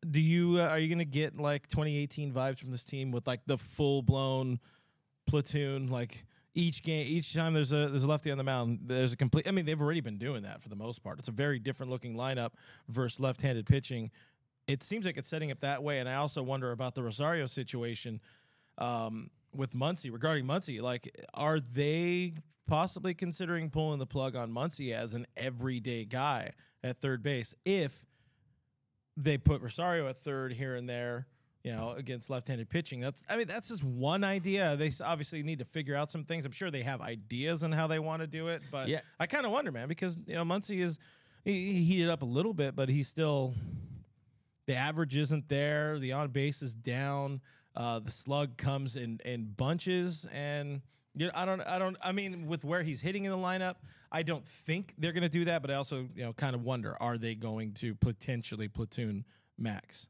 do 0.10 0.22
you 0.22 0.60
uh, 0.60 0.67
are 0.67 0.79
you 0.79 0.88
gonna 0.88 1.05
get 1.05 1.38
like 1.38 1.67
2018 1.67 2.31
vibes 2.31 2.60
from 2.60 2.72
this 2.72 2.84
team 2.84 3.12
with 3.12 3.25
like 3.27 3.41
the 3.45 3.57
full 3.57 4.01
blown 4.01 4.60
platoon 5.25 5.88
like 5.88 6.25
each 6.53 6.84
game 6.84 7.05
each 7.10 7.34
time 7.34 7.53
there's 7.53 7.72
a 7.72 7.89
there's 7.89 8.03
a 8.03 8.07
lefty 8.07 8.31
on 8.31 8.38
the 8.38 8.43
mound 8.43 8.79
there's 8.84 9.13
a 9.13 9.17
complete 9.17 9.48
I 9.48 9.51
mean 9.51 9.65
they've 9.65 9.81
already 9.81 10.01
been 10.01 10.17
doing 10.17 10.43
that 10.43 10.62
for 10.62 10.69
the 10.69 10.75
most 10.75 11.03
part 11.03 11.19
it's 11.19 11.27
a 11.27 11.31
very 11.31 11.60
different 11.60 11.91
looking 11.91 12.15
lineup 12.15 12.51
versus 12.88 13.19
left-handed 13.19 13.65
pitching 13.65 14.12
it 14.67 14.84
seems 14.84 15.05
like 15.05 15.17
it's 15.17 15.27
setting 15.27 15.51
up 15.51 15.60
that 15.62 15.81
way 15.81 16.00
and 16.00 16.07
I 16.07 16.15
also 16.15 16.43
wonder 16.43 16.72
about 16.72 16.95
the 16.95 17.03
Rosario 17.03 17.48
situation 17.48 18.22
um, 18.77 19.29
with 19.56 19.74
Muncy 19.74 20.12
regarding 20.12 20.46
Muncy 20.46 20.82
like 20.82 21.10
are 21.34 21.60
they 21.60 22.34
possibly 22.68 23.14
considering 23.14 23.70
pulling 23.70 24.00
the 24.00 24.06
plug 24.06 24.36
on 24.36 24.52
Muncy 24.52 24.94
as 24.94 25.14
an 25.14 25.26
everyday 25.38 26.06
guy 26.06 26.52
at 26.84 27.00
third 27.00 27.22
base 27.24 27.54
if 27.64 28.06
they 29.18 29.38
put 29.38 29.62
Rosario 29.62 30.08
at 30.10 30.18
third 30.18 30.52
here 30.52 30.76
and 30.76 30.90
there, 30.90 31.26
you 31.64 31.72
know, 31.72 31.92
against 31.92 32.30
left-handed 32.30 32.70
pitching. 32.70 33.00
That's 33.00 33.22
I 33.30 33.38
mean, 33.38 33.48
that's 33.48 33.70
just 33.70 33.84
one 33.84 34.24
idea. 34.24 34.76
They 34.76 34.92
obviously 35.04 35.42
need 35.42 35.60
to 35.60 35.66
figure 35.66 35.96
out 35.96 36.12
some 36.12 36.24
things. 36.26 36.46
I'm 36.46 36.52
sure 36.52 36.70
they 36.70 36.82
have 36.82 37.02
ideas 37.02 37.64
on 37.64 37.72
how 37.72 37.88
they 37.88 38.00
want 38.00 38.22
to 38.22 38.28
do 38.28 38.48
it, 38.50 38.62
but 38.72 38.88
Yeah. 38.88 39.02
I 39.20 39.28
kind 39.28 39.46
of 39.46 39.52
wonder, 39.52 39.72
man, 39.72 39.88
because 39.88 40.20
you 40.28 40.36
know, 40.36 40.44
Muncy 40.44 40.82
is 40.82 41.00
he, 41.44 41.74
he 41.74 41.84
heated 41.84 42.10
up 42.10 42.24
a 42.24 42.26
little 42.26 42.54
bit, 42.54 42.76
but 42.76 42.90
he's 42.90 43.08
still 43.08 43.54
the 44.68 44.76
average 44.76 45.16
isn't 45.16 45.48
there. 45.48 46.00
The 46.00 46.12
on 46.14 46.30
base 46.30 46.62
is 46.62 46.74
down. 46.76 47.40
Uh, 47.75 48.00
the 48.00 48.12
slug 48.12 48.58
comes 48.58 48.96
in 48.96 49.20
in 49.25 49.46
bunches, 49.46 50.27
and 50.32 50.82
you 51.15 51.27
know, 51.27 51.32
I 51.36 51.46
don't, 51.46 51.62
I 51.62 51.79
don't. 51.79 51.98
I 52.03 52.12
mean, 52.12 52.48
with 52.48 52.63
where 52.63 52.84
he's 52.84 53.01
hitting 53.01 53.25
in 53.25 53.32
the 53.32 53.38
lineup, 53.38 53.75
I 54.12 54.24
don't 54.24 54.46
think 54.46 54.94
they're 54.98 55.13
going 55.13 55.24
to 55.24 55.29
do 55.29 55.46
that. 55.46 55.62
But 55.62 55.72
I 55.72 55.75
also, 55.75 56.08
you 56.15 56.24
know, 56.24 56.34
kind 56.34 56.55
of 56.55 56.63
wonder: 56.63 56.96
Are 57.01 57.17
they 57.17 57.36
going 57.36 57.74
to 57.75 57.96
potentially 57.96 58.67
platoon 58.67 59.25
Max? 59.58 60.08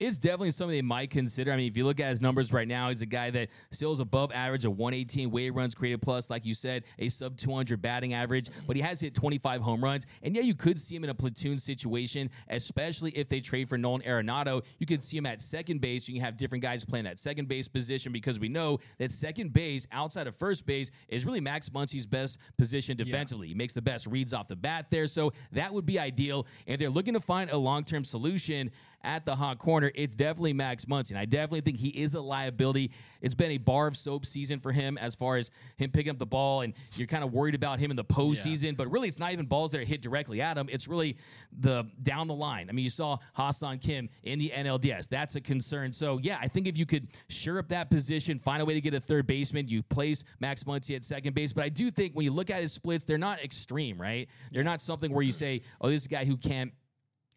It's 0.00 0.16
definitely 0.16 0.52
something 0.52 0.74
they 0.74 0.80
might 0.80 1.10
consider. 1.10 1.52
I 1.52 1.56
mean, 1.58 1.70
if 1.70 1.76
you 1.76 1.84
look 1.84 2.00
at 2.00 2.08
his 2.08 2.22
numbers 2.22 2.54
right 2.54 2.66
now, 2.66 2.88
he's 2.88 3.02
a 3.02 3.06
guy 3.06 3.28
that 3.32 3.50
still 3.70 3.92
is 3.92 4.00
above 4.00 4.32
average 4.32 4.64
of 4.64 4.78
118 4.78 5.30
weighted 5.30 5.54
runs 5.54 5.74
created 5.74 6.00
plus, 6.00 6.30
like 6.30 6.46
you 6.46 6.54
said, 6.54 6.84
a 6.98 7.10
sub 7.10 7.36
200 7.36 7.82
batting 7.82 8.14
average, 8.14 8.48
but 8.66 8.76
he 8.76 8.82
has 8.82 8.98
hit 8.98 9.14
25 9.14 9.60
home 9.60 9.84
runs. 9.84 10.06
And 10.22 10.34
yeah, 10.34 10.40
you 10.40 10.54
could 10.54 10.78
see 10.78 10.96
him 10.96 11.04
in 11.04 11.10
a 11.10 11.14
platoon 11.14 11.58
situation, 11.58 12.30
especially 12.48 13.10
if 13.10 13.28
they 13.28 13.40
trade 13.40 13.68
for 13.68 13.76
Nolan 13.76 14.00
Arenado. 14.00 14.64
You 14.78 14.86
could 14.86 15.02
see 15.02 15.18
him 15.18 15.26
at 15.26 15.42
second 15.42 15.82
base. 15.82 16.08
You 16.08 16.14
can 16.14 16.24
have 16.24 16.38
different 16.38 16.62
guys 16.62 16.82
playing 16.82 17.04
that 17.04 17.18
second 17.18 17.46
base 17.46 17.68
position 17.68 18.10
because 18.10 18.40
we 18.40 18.48
know 18.48 18.78
that 18.96 19.10
second 19.10 19.52
base 19.52 19.86
outside 19.92 20.26
of 20.26 20.34
first 20.34 20.64
base 20.64 20.90
is 21.08 21.26
really 21.26 21.40
Max 21.40 21.68
Muncy's 21.68 22.06
best 22.06 22.38
position 22.56 22.96
defensively. 22.96 23.48
He 23.48 23.54
makes 23.54 23.74
the 23.74 23.82
best 23.82 24.06
reads 24.06 24.32
off 24.32 24.48
the 24.48 24.56
bat 24.56 24.86
there. 24.90 25.06
So 25.06 25.34
that 25.52 25.74
would 25.74 25.84
be 25.84 25.98
ideal. 25.98 26.46
And 26.66 26.72
if 26.72 26.80
they're 26.80 26.88
looking 26.88 27.12
to 27.12 27.20
find 27.20 27.50
a 27.50 27.56
long 27.58 27.84
term 27.84 28.02
solution, 28.02 28.70
at 29.02 29.24
the 29.24 29.34
hot 29.34 29.58
corner, 29.58 29.90
it's 29.94 30.14
definitely 30.14 30.52
Max 30.52 30.84
Muncy. 30.84 31.10
And 31.10 31.18
I 31.18 31.24
definitely 31.24 31.62
think 31.62 31.78
he 31.78 31.88
is 31.88 32.14
a 32.14 32.20
liability. 32.20 32.90
It's 33.20 33.34
been 33.34 33.52
a 33.52 33.58
bar 33.58 33.86
of 33.86 33.96
soap 33.96 34.26
season 34.26 34.60
for 34.60 34.72
him 34.72 34.98
as 34.98 35.14
far 35.14 35.36
as 35.36 35.50
him 35.76 35.90
picking 35.90 36.10
up 36.10 36.18
the 36.18 36.26
ball, 36.26 36.62
and 36.62 36.74
you're 36.94 37.06
kind 37.06 37.24
of 37.24 37.32
worried 37.32 37.54
about 37.54 37.78
him 37.78 37.90
in 37.90 37.96
the 37.96 38.04
postseason. 38.04 38.76
But 38.76 38.90
really, 38.90 39.08
it's 39.08 39.18
not 39.18 39.32
even 39.32 39.46
balls 39.46 39.70
that 39.72 39.80
are 39.80 39.84
hit 39.84 40.02
directly 40.02 40.40
at 40.40 40.56
him. 40.56 40.68
It's 40.70 40.88
really 40.88 41.16
the 41.60 41.86
down 42.02 42.28
the 42.28 42.34
line. 42.34 42.68
I 42.68 42.72
mean, 42.72 42.84
you 42.84 42.90
saw 42.90 43.18
Ha-Seong 43.34 43.80
Kim 43.80 44.08
in 44.22 44.38
the 44.38 44.52
NLDS. 44.54 45.08
That's 45.08 45.36
a 45.36 45.40
concern. 45.40 45.92
So, 45.92 46.18
yeah, 46.22 46.38
I 46.40 46.48
think 46.48 46.66
if 46.66 46.76
you 46.78 46.86
could 46.86 47.08
sure 47.28 47.58
up 47.58 47.68
that 47.68 47.90
position, 47.90 48.38
find 48.38 48.62
a 48.62 48.64
way 48.64 48.74
to 48.74 48.80
get 48.80 48.94
a 48.94 49.00
third 49.00 49.26
baseman, 49.26 49.68
you 49.68 49.82
place 49.82 50.24
Max 50.40 50.64
Muncy 50.64 50.96
at 50.96 51.04
second 51.04 51.34
base. 51.34 51.52
But 51.52 51.64
I 51.64 51.68
do 51.68 51.90
think 51.90 52.14
when 52.14 52.24
you 52.24 52.32
look 52.32 52.50
at 52.50 52.62
his 52.62 52.72
splits, 52.72 53.04
they're 53.04 53.18
not 53.18 53.42
extreme, 53.42 54.00
right? 54.00 54.28
They're 54.52 54.64
not 54.64 54.80
something 54.80 55.12
where 55.12 55.22
you 55.22 55.32
say, 55.32 55.62
oh, 55.80 55.90
this 55.90 56.02
is 56.02 56.06
a 56.06 56.10
guy 56.10 56.24
who 56.24 56.36
can't 56.36 56.72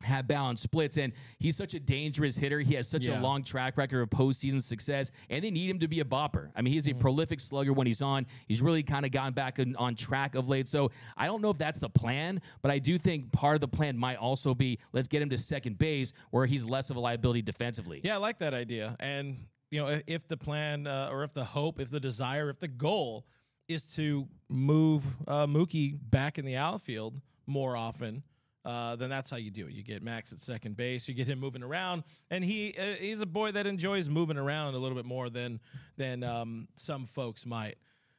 have 0.03 0.27
balanced 0.27 0.63
splits. 0.63 0.97
And 0.97 1.13
he's 1.39 1.55
such 1.55 1.73
a 1.73 1.79
dangerous 1.79 2.37
hitter. 2.37 2.59
He 2.59 2.73
has 2.75 2.87
such 2.87 3.05
Yeah. 3.07 3.19
a 3.19 3.21
long 3.21 3.43
track 3.43 3.77
record 3.77 4.01
of 4.01 4.09
postseason 4.09 4.61
success, 4.61 5.11
and 5.29 5.43
they 5.43 5.51
need 5.51 5.69
him 5.69 5.79
to 5.79 5.87
be 5.87 5.99
a 5.99 6.05
bopper. 6.05 6.51
I 6.55 6.61
mean, 6.61 6.73
he's 6.73 6.85
Mm-hmm. 6.85 6.97
a 6.97 7.01
prolific 7.01 7.39
slugger 7.39 7.73
when 7.73 7.87
he's 7.87 8.01
on. 8.01 8.25
He's 8.47 8.61
really 8.61 8.83
kind 8.83 9.05
of 9.05 9.11
gotten 9.11 9.33
back 9.33 9.59
on, 9.59 9.75
on 9.77 9.95
track 9.95 10.35
of 10.35 10.49
late. 10.49 10.67
So 10.67 10.91
I 11.17 11.25
don't 11.25 11.41
know 11.41 11.49
if 11.49 11.57
that's 11.57 11.79
the 11.79 11.89
plan, 11.89 12.41
but 12.61 12.71
I 12.71 12.79
do 12.79 12.97
think 12.97 13.31
part 13.31 13.55
of 13.55 13.61
the 13.61 13.67
plan 13.67 13.97
might 13.97 14.17
also 14.17 14.53
be 14.53 14.79
let's 14.91 15.07
get 15.07 15.21
him 15.21 15.29
to 15.29 15.37
second 15.37 15.77
base 15.77 16.13
where 16.31 16.45
he's 16.45 16.63
less 16.63 16.89
of 16.89 16.97
a 16.97 16.99
liability 16.99 17.41
defensively. 17.41 18.01
Yeah, 18.03 18.15
I 18.15 18.17
like 18.17 18.39
that 18.39 18.53
idea. 18.53 18.95
And 18.99 19.37
you 19.71 19.79
know, 19.81 19.87
if, 19.87 20.03
if 20.07 20.27
the 20.27 20.37
plan 20.37 20.85
uh, 20.87 21.09
or 21.11 21.23
if 21.23 21.33
the 21.33 21.43
hope, 21.45 21.79
if 21.79 21.89
the 21.89 21.99
desire, 21.99 22.49
if 22.49 22.59
the 22.59 22.67
goal 22.67 23.25
is 23.67 23.87
to 23.95 24.27
move 24.49 25.03
uh, 25.27 25.47
Mookie 25.47 25.97
back 26.11 26.37
in 26.37 26.45
the 26.45 26.57
outfield 26.57 27.19
more 27.47 27.75
often. 27.77 28.21
Uh, 28.65 28.95
then 28.95 29.09
that's 29.09 29.29
how 29.29 29.37
you 29.37 29.51
do 29.51 29.67
it. 29.67 29.73
You 29.73 29.83
get 29.83 30.01
Max 30.01 30.31
at 30.31 30.39
second 30.39 30.77
base. 30.77 31.07
You 31.07 31.13
get 31.13 31.27
him 31.27 31.39
moving 31.39 31.63
around, 31.63 32.03
and 32.29 32.43
he 32.45 32.73
uh, 32.79 32.95
he's 32.99 33.19
a 33.21 33.25
boy 33.25 33.51
that 33.51 33.67
enjoys 33.67 34.07
moving 34.07 34.37
around 34.37 34.73
a 34.75 34.77
little 34.77 34.95
bit 34.95 35.05
more 35.05 35.29
than 35.29 35.59
than 35.97 36.23
um, 36.23 36.67
some 36.75 37.05
folks 37.05 37.45
might. 37.45 37.75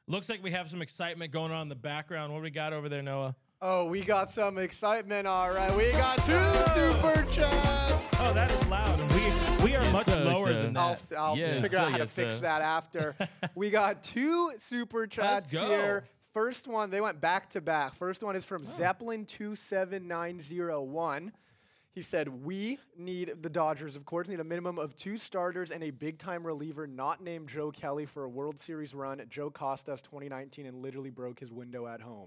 Looks 0.07 0.29
like 0.29 0.43
we 0.43 0.51
have 0.51 0.69
some 0.69 0.83
excitement 0.83 1.31
going 1.33 1.51
on 1.51 1.63
in 1.63 1.69
the 1.71 1.75
background. 1.77 2.31
What 2.33 2.41
do 2.41 2.43
we 2.43 2.51
got 2.51 2.75
over 2.75 2.91
there, 2.91 3.03
Noah? 3.03 3.35
Oh, 3.63 3.87
we 3.89 4.03
got 4.03 4.31
some 4.31 4.59
excitement. 4.59 5.27
All 5.27 5.51
right, 5.51 5.75
we 5.75 5.91
got 5.93 6.17
two 6.25 6.39
super 6.75 7.25
chats. 7.33 8.11
Oh, 8.21 8.35
that 8.35 8.51
is 8.51 8.67
loud. 8.67 9.01
and 9.01 9.11
We 9.13 9.65
we 9.71 9.77
are 9.77 9.83
Yes, 9.83 9.93
much 9.95 10.05
sir, 10.07 10.23
lower 10.25 10.53
sir. 10.53 10.63
than 10.63 10.77
I'll, 10.77 10.95
that. 10.97 11.19
I'll 11.19 11.37
Yes, 11.39 11.63
figure 11.63 11.79
out 11.79 11.85
sir, 11.87 11.91
how 11.93 11.97
to 11.97 12.03
yes, 12.03 12.13
fix 12.13 12.41
that 12.41 12.61
after. 12.61 13.17
we 13.55 13.71
got 13.71 14.03
two 14.03 14.53
super 14.59 15.07
chats 15.07 15.51
here. 15.51 16.05
First 16.35 16.67
one, 16.67 16.91
they 16.91 17.01
went 17.01 17.21
back 17.21 17.51
to 17.51 17.61
back. 17.61 17.95
First 17.95 18.25
one 18.25 18.35
is 18.35 18.45
from 18.45 18.65
Zeppelin27901. 18.65 21.31
He 21.93 22.03
said, 22.03 22.45
We 22.45 22.81
need 22.99 23.35
the 23.41 23.49
Dodgers, 23.49 23.95
of 23.95 24.05
course, 24.05 24.27
need 24.27 24.41
a 24.41 24.45
minimum 24.45 24.81
of 24.81 24.97
two 24.97 25.17
starters 25.17 25.71
and 25.71 25.85
a 25.85 25.91
big 25.91 26.19
time 26.19 26.45
reliever 26.45 26.89
not 26.89 27.23
named 27.23 27.49
Joe 27.49 27.71
Kelly 27.71 28.05
for 28.05 28.25
a 28.25 28.29
World 28.29 28.59
Series 28.59 28.97
run. 28.97 29.23
Joe 29.31 29.49
cost 29.49 29.89
us 29.89 30.03
2019 30.03 30.67
and 30.67 30.83
literally 30.83 31.11
broke 31.11 31.39
his 31.39 31.53
window 31.53 31.87
at 31.87 32.01
home. 32.01 32.27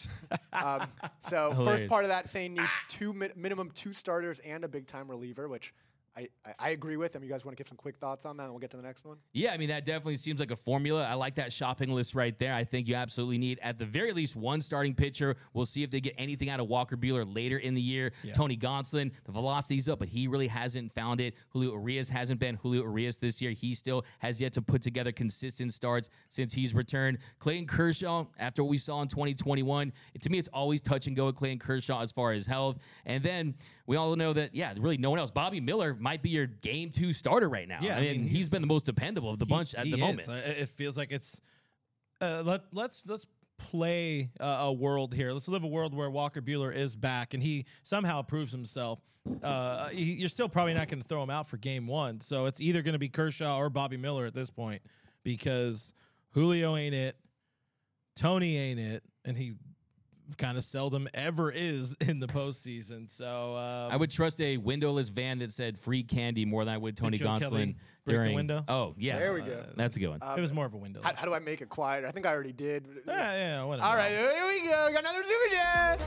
um, 0.54 0.86
so, 1.20 1.52
first 1.62 1.86
part 1.88 2.04
of 2.04 2.08
that 2.08 2.30
saying 2.30 2.54
need 2.54 2.70
two 2.88 3.12
mi- 3.12 3.28
minimum 3.36 3.70
two 3.74 3.92
starters 3.92 4.38
and 4.38 4.64
a 4.64 4.68
big 4.68 4.86
time 4.86 5.10
reliever, 5.10 5.46
which 5.46 5.74
I, 6.16 6.28
I, 6.58 6.70
agree 6.70 6.98
with. 6.98 7.16
Um, 7.16 7.22
you 7.22 7.30
guys 7.30 7.44
want 7.44 7.56
to 7.56 7.60
give 7.62 7.68
some 7.68 7.78
quick 7.78 7.96
thoughts 7.96 8.26
on 8.26 8.36
that 8.36 8.44
and 8.44 8.52
we'll 8.52 8.60
get 8.60 8.70
to 8.72 8.76
the 8.76 8.82
next 8.82 9.04
one? 9.04 9.16
Yeah, 9.32 9.52
I 9.52 9.56
mean 9.56 9.68
that 9.70 9.86
definitely 9.86 10.18
seems 10.18 10.40
like 10.40 10.50
a 10.50 10.56
formula. 10.56 11.04
I 11.04 11.14
like 11.14 11.36
that 11.36 11.52
shopping 11.52 11.90
list 11.90 12.14
right 12.14 12.38
there. 12.38 12.54
I 12.54 12.64
think 12.64 12.86
you 12.86 12.94
absolutely 12.94 13.38
need 13.38 13.58
at 13.62 13.78
the 13.78 13.86
very 13.86 14.12
least 14.12 14.36
one 14.36 14.60
starting 14.60 14.94
pitcher. 14.94 15.36
We'll 15.54 15.64
see 15.64 15.82
if 15.82 15.90
they 15.90 16.00
get 16.00 16.14
anything 16.18 16.50
out 16.50 16.60
of 16.60 16.68
Walker 16.68 16.96
Buehler 16.96 17.24
later 17.34 17.58
in 17.58 17.72
the 17.74 17.80
year. 17.80 18.12
Tony 18.34 18.56
Gonsolin, 18.56 19.10
the 19.24 19.32
velocity's 19.32 19.88
up, 19.88 20.00
but 20.00 20.08
he 20.08 20.28
really 20.28 20.48
hasn't 20.48 20.92
found 20.94 21.20
it. 21.20 21.34
Julio 21.48 21.72
Urias 21.72 22.10
hasn't 22.10 22.38
been 22.38 22.56
Julio 22.56 22.82
Urias 22.82 23.16
this 23.16 23.40
year. 23.40 23.52
He 23.52 23.74
still 23.74 24.04
has 24.18 24.40
yet 24.40 24.52
to 24.54 24.62
put 24.62 24.82
together 24.82 25.12
consistent 25.12 25.72
starts 25.72 26.10
since 26.28 26.52
he's 26.52 26.74
returned. 26.74 27.18
Clayton 27.38 27.66
Kershaw, 27.66 28.26
after 28.38 28.62
what 28.62 28.70
we 28.70 28.78
saw 28.78 29.00
in 29.00 29.08
2021, 29.08 29.92
it- 30.14 30.22
to 30.22 30.30
me 30.30 30.38
it's 30.38 30.48
always 30.52 30.80
touch 30.80 31.06
and 31.06 31.16
go 31.16 31.26
with 31.26 31.36
Clayton 31.36 31.58
Kershaw 31.58 32.00
as 32.02 32.12
far 32.12 32.32
as 32.32 32.44
health. 32.46 32.78
And 33.06 33.24
then 33.24 33.54
we 33.86 33.96
all 33.96 34.14
know 34.14 34.32
that 34.32 34.54
yeah, 34.54 34.74
really 34.78 34.98
no 34.98 35.10
one 35.10 35.18
else. 35.18 35.30
Bobby 35.30 35.60
Miller 35.60 35.96
might 36.02 36.22
be 36.22 36.30
your 36.30 36.46
game 36.46 36.90
two 36.90 37.12
starter 37.12 37.48
right 37.48 37.68
now. 37.68 37.78
Yeah, 37.80 37.94
I 37.94 37.98
I 37.98 38.00
mean, 38.02 38.10
mean, 38.12 38.20
he's 38.24 38.30
he's- 38.38 38.48
been 38.48 38.60
the 38.62 38.66
most 38.68 38.84
dependable 38.86 39.30
of 39.30 39.38
the 39.38 39.46
bunch 39.46 39.74
at 39.74 39.84
the 39.84 39.92
is. 39.94 39.98
moment. 39.98 40.28
Uh, 40.28 40.32
It 40.34 40.68
feels 40.68 40.96
like 40.96 41.12
it's. 41.12 41.40
Uh, 42.20 42.42
let 42.44 42.62
let's 42.72 43.02
let's 43.06 43.26
play 43.58 44.30
uh, 44.40 44.44
a 44.60 44.72
world 44.72 45.14
here. 45.14 45.32
Let's 45.32 45.48
live 45.48 45.64
a 45.64 45.68
world 45.68 45.94
where 45.94 46.10
Walker 46.10 46.42
Buehler 46.42 46.74
is 46.74 46.96
back 46.96 47.34
and 47.34 47.42
he 47.42 47.66
somehow 47.82 48.22
proves 48.22 48.50
himself. 48.52 49.00
Uh, 49.42 49.88
he, 49.88 50.14
you're 50.14 50.28
still 50.28 50.48
probably 50.48 50.74
not 50.74 50.88
going 50.88 51.00
to 51.00 51.06
throw 51.06 51.22
him 51.22 51.30
out 51.30 51.46
for 51.48 51.56
game 51.56 51.86
one, 51.86 52.20
so 52.20 52.46
it's 52.46 52.60
either 52.60 52.82
going 52.82 52.94
to 52.94 52.98
be 52.98 53.08
Kershaw 53.08 53.56
or 53.56 53.70
Bobby 53.70 53.96
Miller 53.96 54.26
at 54.26 54.34
this 54.34 54.50
point 54.50 54.82
because 55.22 55.92
Julio 56.30 56.74
ain't 56.76 56.94
it, 56.94 57.16
Tony 58.16 58.56
ain't 58.58 58.80
it, 58.80 59.04
and 59.24 59.36
he 59.36 59.52
kind 60.36 60.58
of 60.58 60.64
seldom 60.64 61.08
ever 61.14 61.50
is 61.50 61.94
in 62.00 62.20
the 62.20 62.26
postseason. 62.26 63.10
So 63.10 63.56
um, 63.56 63.92
I 63.92 63.96
would 63.96 64.10
trust 64.10 64.40
a 64.40 64.56
windowless 64.56 65.08
van 65.08 65.38
that 65.40 65.52
said 65.52 65.78
free 65.78 66.02
candy 66.02 66.44
more 66.44 66.64
than 66.64 66.74
I 66.74 66.78
would 66.78 66.96
Tony 66.96 67.16
Joe 67.16 67.26
Gonsolin 67.26 67.40
Kelly 67.40 67.64
break 67.66 67.76
the 68.04 68.12
during 68.12 68.34
window? 68.34 68.64
Oh 68.68 68.94
yeah, 68.98 69.18
There 69.18 69.34
we 69.34 69.42
go. 69.42 69.64
That's 69.76 69.96
a 69.96 70.00
good 70.00 70.08
one. 70.08 70.20
it 70.36 70.40
was 70.40 70.52
more 70.52 70.66
of 70.66 70.74
a 70.74 70.78
window. 70.78 71.00
How, 71.02 71.14
how 71.14 71.26
do 71.26 71.34
I 71.34 71.38
make 71.38 71.60
it 71.60 71.68
quieter? 71.68 72.06
I 72.06 72.10
think 72.10 72.26
I 72.26 72.32
already 72.32 72.52
did. 72.52 72.86
yeah, 73.06 73.32
yeah, 73.36 73.64
whatever. 73.64 73.86
All 73.88 73.96
right, 73.96 74.10
here 74.10 74.48
we 74.48 74.68
go. 74.68 74.86
We 74.88 74.92
got 74.92 75.00
another 75.00 75.22
super 75.22 75.54
chat. 75.54 76.06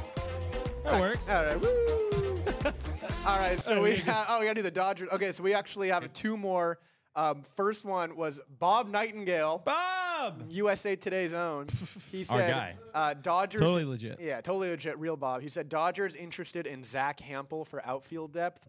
that 0.83 0.99
works. 0.99 1.29
All 1.29 1.45
right, 1.45 1.61
woo. 1.61 2.35
All 3.25 3.37
right, 3.39 3.59
so 3.59 3.81
we 3.81 3.91
yeah, 3.91 4.01
have, 4.01 4.25
oh 4.29 4.39
we 4.39 4.45
gotta 4.45 4.55
do 4.55 4.61
the 4.61 4.71
Dodgers. 4.71 5.09
Okay, 5.11 5.31
so 5.31 5.41
we 5.43 5.53
actually 5.53 5.89
have 5.89 6.11
two 6.13 6.37
more. 6.37 6.79
Um, 7.15 7.43
first 7.55 7.85
one 7.85 8.15
was 8.17 8.39
Bob 8.59 8.87
Nightingale, 8.89 9.61
Bob. 9.63 10.43
USA 10.49 10.95
Today's 10.95 11.33
own. 11.33 11.67
He 12.11 12.19
Our 12.29 12.39
said, 12.39 12.51
guy. 12.51 12.75
Uh, 12.93 13.13
"Dodgers 13.13 13.61
Totally 13.61 13.85
legit. 13.85 14.19
Yeah, 14.19 14.41
totally 14.41 14.69
legit, 14.69 14.99
real 14.99 15.15
Bob." 15.17 15.41
He 15.41 15.49
said, 15.49 15.69
"Dodgers 15.69 16.15
interested 16.15 16.67
in 16.67 16.83
Zack 16.83 17.19
Hample 17.19 17.65
for 17.65 17.85
outfield 17.85 18.33
depth." 18.33 18.67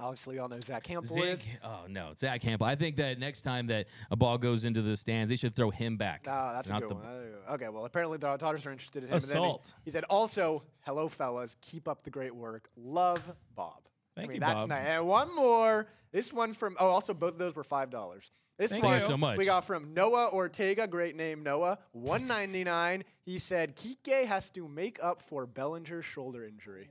Obviously, 0.00 0.36
we 0.36 0.38
all 0.38 0.48
know 0.48 0.60
Zack 0.60 0.84
Hample 0.84 1.24
is. 1.24 1.44
Oh 1.62 1.80
no, 1.88 2.12
Zach 2.16 2.40
Campbell. 2.40 2.66
I 2.66 2.76
think 2.76 2.96
that 2.96 3.18
next 3.18 3.42
time 3.42 3.66
that 3.66 3.86
a 4.12 4.16
ball 4.16 4.38
goes 4.38 4.64
into 4.64 4.80
the 4.80 4.96
stands, 4.96 5.28
they 5.28 5.34
should 5.36 5.56
throw 5.56 5.70
him 5.70 5.96
back. 5.96 6.24
Oh, 6.28 6.52
that's 6.54 6.68
a 6.68 6.72
not 6.72 6.82
good 6.82 6.90
the- 6.90 6.94
one. 6.94 7.04
Okay, 7.50 7.68
well, 7.68 7.84
apparently 7.84 8.16
the 8.18 8.36
Dodgers 8.36 8.64
are 8.66 8.70
interested 8.70 9.02
in 9.02 9.08
him. 9.08 9.14
And 9.16 9.22
then 9.24 9.36
he- 9.38 9.42
Assault. 9.44 9.74
he, 9.84 9.90
said, 9.90 10.04
also, 10.04 10.62
hello, 10.82 11.08
fellas. 11.08 11.56
Keep 11.62 11.88
up 11.88 12.02
the 12.02 12.10
great 12.10 12.34
work. 12.34 12.66
Love, 12.76 13.22
Bob. 13.56 13.87
Thank 14.18 14.26
I 14.26 14.32
mean, 14.32 14.34
you, 14.36 14.40
that's 14.40 14.54
Bob. 14.54 14.68
nice. 14.68 14.86
And 14.86 15.06
one 15.06 15.34
more. 15.34 15.86
This 16.10 16.32
one's 16.32 16.56
from, 16.56 16.76
oh, 16.80 16.88
also, 16.88 17.14
both 17.14 17.32
of 17.32 17.38
those 17.38 17.54
were 17.54 17.62
$5. 17.62 18.30
This 18.58 18.72
Thank 18.72 18.82
one 18.82 18.94
you 18.94 19.06
so 19.06 19.16
much. 19.16 19.38
we 19.38 19.44
got 19.44 19.64
from 19.64 19.94
Noah 19.94 20.30
Ortega. 20.32 20.86
Great 20.88 21.14
name, 21.14 21.44
Noah. 21.44 21.78
199 21.92 23.04
He 23.24 23.38
said, 23.38 23.76
Kike 23.76 24.26
has 24.26 24.50
to 24.50 24.66
make 24.66 24.98
up 25.02 25.22
for 25.22 25.46
Bellinger's 25.46 26.04
shoulder 26.04 26.44
injury. 26.44 26.88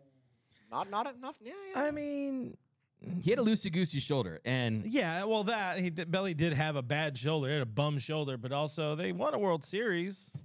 Not, 0.72 0.90
not 0.90 1.14
enough. 1.14 1.38
Yeah, 1.42 1.54
yeah. 1.74 1.82
I 1.82 1.92
mean, 1.92 2.56
He 3.22 3.32
had 3.32 3.40
a 3.40 3.44
loosey 3.44 3.72
goosey 3.72 4.00
shoulder, 4.00 4.40
and 4.46 4.86
yeah. 4.86 5.24
Well, 5.26 5.44
that 5.46 5.80
he 5.80 5.90
did, 5.90 6.10
Belly 6.10 6.34
did 6.34 6.54
have 6.54 6.76
a 6.78 6.82
bad 6.82 7.18
shoulder. 7.18 7.48
He 7.48 7.54
had 7.54 7.62
a 7.64 7.66
bum 7.66 8.00
shoulder, 8.00 8.38
but 8.38 8.52
also 8.52 8.96
they 8.96 9.12
won 9.12 9.34
a 9.34 9.40
World 9.40 9.64
Series. 9.66 10.36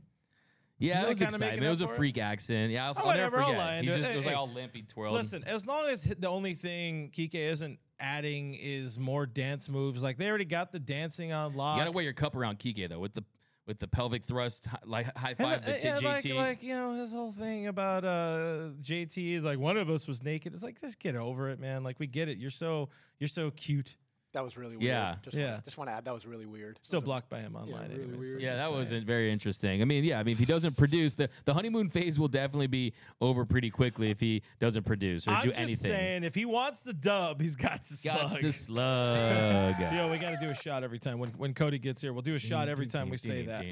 Yeah, 0.82 1.02
it 1.04 1.08
was 1.10 1.20
exciting. 1.22 1.62
It 1.62 1.68
was 1.68 1.80
a 1.80 1.86
for 1.86 1.92
it? 1.92 1.96
freak 1.96 2.18
accident. 2.18 2.72
Yeah, 2.72 2.86
I'll, 2.88 2.94
Oh, 2.96 3.08
I'll 3.08 3.16
never 3.16 3.36
whatever, 3.38 3.40
I'll 3.42 3.46
forget. 3.50 3.58
lie 3.58 3.80
He 3.80 3.86
just 3.86 4.10
it 4.10 4.16
was 4.16 4.24
Hey, 4.24 4.30
like 4.32 4.36
all 4.38 4.48
limpy, 4.50 4.82
twirled. 4.82 5.14
Listen, 5.14 5.44
as 5.46 5.66
long 5.66 5.88
as 5.88 6.02
the 6.02 6.28
only 6.28 6.54
thing 6.54 7.10
Kike 7.10 7.34
isn't 7.34 7.78
adding 8.00 8.54
is 8.54 8.98
more 8.98 9.26
dance 9.26 9.68
moves, 9.68 10.02
like 10.02 10.18
they 10.18 10.28
already 10.28 10.44
got 10.44 10.72
the 10.72 10.80
dancing 10.80 11.32
on 11.32 11.54
lock. 11.54 11.76
you 11.76 11.80
gotta 11.82 11.92
wear 11.92 12.04
your 12.04 12.12
cup 12.12 12.34
around 12.36 12.58
Kike 12.58 12.88
though 12.88 12.98
with 12.98 13.14
the 13.14 13.24
with 13.64 13.78
the 13.78 13.86
pelvic 13.86 14.24
thrust, 14.24 14.66
like 14.84 15.16
high 15.16 15.34
five 15.34 15.64
the- 15.64 15.72
to 15.74 15.86
yeah, 15.86 15.98
like, 16.02 16.24
JT. 16.24 16.34
like 16.34 16.62
you 16.64 16.74
know 16.74 16.94
his 16.94 17.12
whole 17.12 17.30
thing 17.30 17.68
about 17.68 18.04
uh 18.04 18.70
JT 18.82 19.36
is 19.38 19.44
like 19.44 19.60
one 19.60 19.76
of 19.76 19.88
us 19.88 20.08
was 20.08 20.20
naked. 20.22 20.52
It's 20.52 20.64
like 20.64 20.80
just 20.80 20.98
get 20.98 21.14
over 21.14 21.48
it, 21.48 21.60
man. 21.60 21.84
Like 21.84 22.00
we 22.00 22.08
get 22.08 22.28
it. 22.28 22.38
You're 22.38 22.50
so 22.50 22.88
you're 23.20 23.28
so 23.28 23.52
cute. 23.52 23.96
That 24.32 24.42
was 24.42 24.56
really 24.56 24.76
weird. 24.76 24.82
Yeah. 24.82 25.16
Just 25.22 25.36
Yeah. 25.36 25.50
Wanna, 25.50 25.62
just 25.62 25.78
want 25.78 25.90
to 25.90 25.94
add 25.94 26.04
that 26.06 26.14
was 26.14 26.26
really 26.26 26.46
weird. 26.46 26.78
Still 26.82 27.00
was 27.00 27.04
blocked 27.04 27.28
by 27.28 27.40
him 27.40 27.54
online. 27.54 27.90
really 27.90 28.02
anyways, 28.04 28.18
weird. 28.18 28.40
Yeah, 28.40 28.56
that 28.56 28.72
wasn't 28.72 29.06
very 29.06 29.30
interesting. 29.30 29.82
I 29.82 29.84
mean, 29.84 30.04
yeah, 30.04 30.18
I 30.18 30.22
mean, 30.22 30.32
if 30.32 30.38
he 30.38 30.46
doesn't 30.46 30.76
produce, 30.76 31.14
the, 31.14 31.28
the 31.44 31.52
honeymoon 31.52 31.88
phase 31.90 32.18
will 32.18 32.28
definitely 32.28 32.66
be 32.66 32.94
over 33.20 33.44
pretty 33.44 33.68
quickly 33.68 34.10
if 34.10 34.20
he 34.20 34.42
doesn't 34.58 34.84
produce 34.84 35.28
or 35.28 35.32
I'm 35.32 35.42
do 35.42 35.48
just 35.50 35.60
anything. 35.60 35.90
saying, 35.92 36.24
if 36.24 36.34
he 36.34 36.46
wants 36.46 36.80
the 36.80 36.94
dub, 36.94 37.40
he's 37.42 37.56
got 37.56 37.84
to 37.84 37.94
slug. 37.94 38.16
Got 38.16 38.30
slug. 38.30 38.42
the 38.42 38.52
slug. 38.52 39.80
Yo, 39.92 40.10
we 40.10 40.18
got 40.18 40.30
to 40.30 40.38
do 40.40 40.50
a 40.50 40.54
shot 40.54 40.82
every 40.82 40.98
time 40.98 41.18
when 41.18 41.30
when 41.30 41.52
Cody 41.52 41.78
gets 41.78 42.00
here. 42.00 42.12
We'll 42.12 42.22
do 42.22 42.34
a 42.34 42.38
shot 42.38 42.68
every 42.68 42.86
time 42.86 43.10
we 43.10 43.16
say 43.18 43.42
that. 43.46 43.64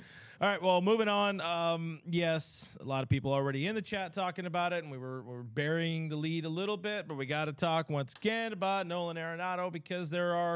All 0.43 0.49
right. 0.49 0.63
Well, 0.63 0.81
moving 0.81 1.09
on. 1.09 1.41
Um, 1.43 2.01
yes, 2.09 2.75
a 2.81 2.85
lot 2.85 3.03
of 3.03 3.11
people 3.11 3.31
already 3.31 3.67
in 3.67 3.75
the 3.75 3.83
chat 3.83 4.15
talking 4.15 4.47
about 4.47 4.73
it, 4.73 4.83
and 4.83 4.91
we 4.91 4.97
were 4.97 5.23
we 5.23 5.37
are 5.37 5.43
burying 5.43 6.09
the 6.09 6.17
lead 6.17 6.47
a 6.47 6.49
little 6.49 6.79
bit, 6.79 7.07
but 7.07 7.17
we 7.17 7.27
got 7.27 7.45
to 7.47 7.53
talk 7.53 7.91
once 7.91 8.15
again 8.15 8.53
about 8.55 8.87
Nolan 8.87 9.17
Arenado 9.19 9.71
because 9.71 10.09
there 10.09 10.35
are 10.35 10.50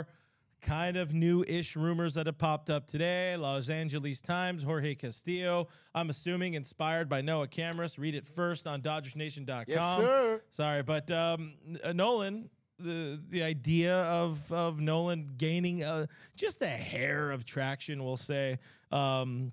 kind 0.64 0.96
of 0.96 1.12
new-ish 1.12 1.76
rumors 1.76 2.14
that 2.14 2.26
have 2.26 2.38
popped 2.38 2.70
up 2.70 2.86
today. 2.86 3.36
Los 3.36 3.68
Angeles 3.68 4.20
Times, 4.20 4.64
Jorge 4.64 4.94
Castillo. 4.94 5.68
I'm 5.94 6.10
assuming 6.10 6.54
inspired 6.54 7.08
by 7.08 7.20
Noah 7.20 7.46
Cameras. 7.46 7.98
Read 7.98 8.14
it 8.14 8.26
first 8.26 8.66
on 8.66 8.80
DodgersNation.com. 8.80 9.64
Yes, 9.68 9.96
sir. 9.98 10.42
Sorry, 10.50 10.82
but 10.82 11.10
um, 11.10 11.54
uh, 11.84 11.92
Nolan, 11.92 12.48
the 12.78 13.20
the 13.28 13.42
idea 13.42 14.02
of 14.04 14.50
of 14.50 14.80
Nolan 14.80 15.30
gaining 15.36 15.84
uh, 15.84 16.06
just 16.34 16.62
a 16.62 16.66
hair 16.66 17.30
of 17.30 17.44
traction, 17.44 18.02
we'll 18.02 18.16
say. 18.16 18.58
Um, 18.90 19.52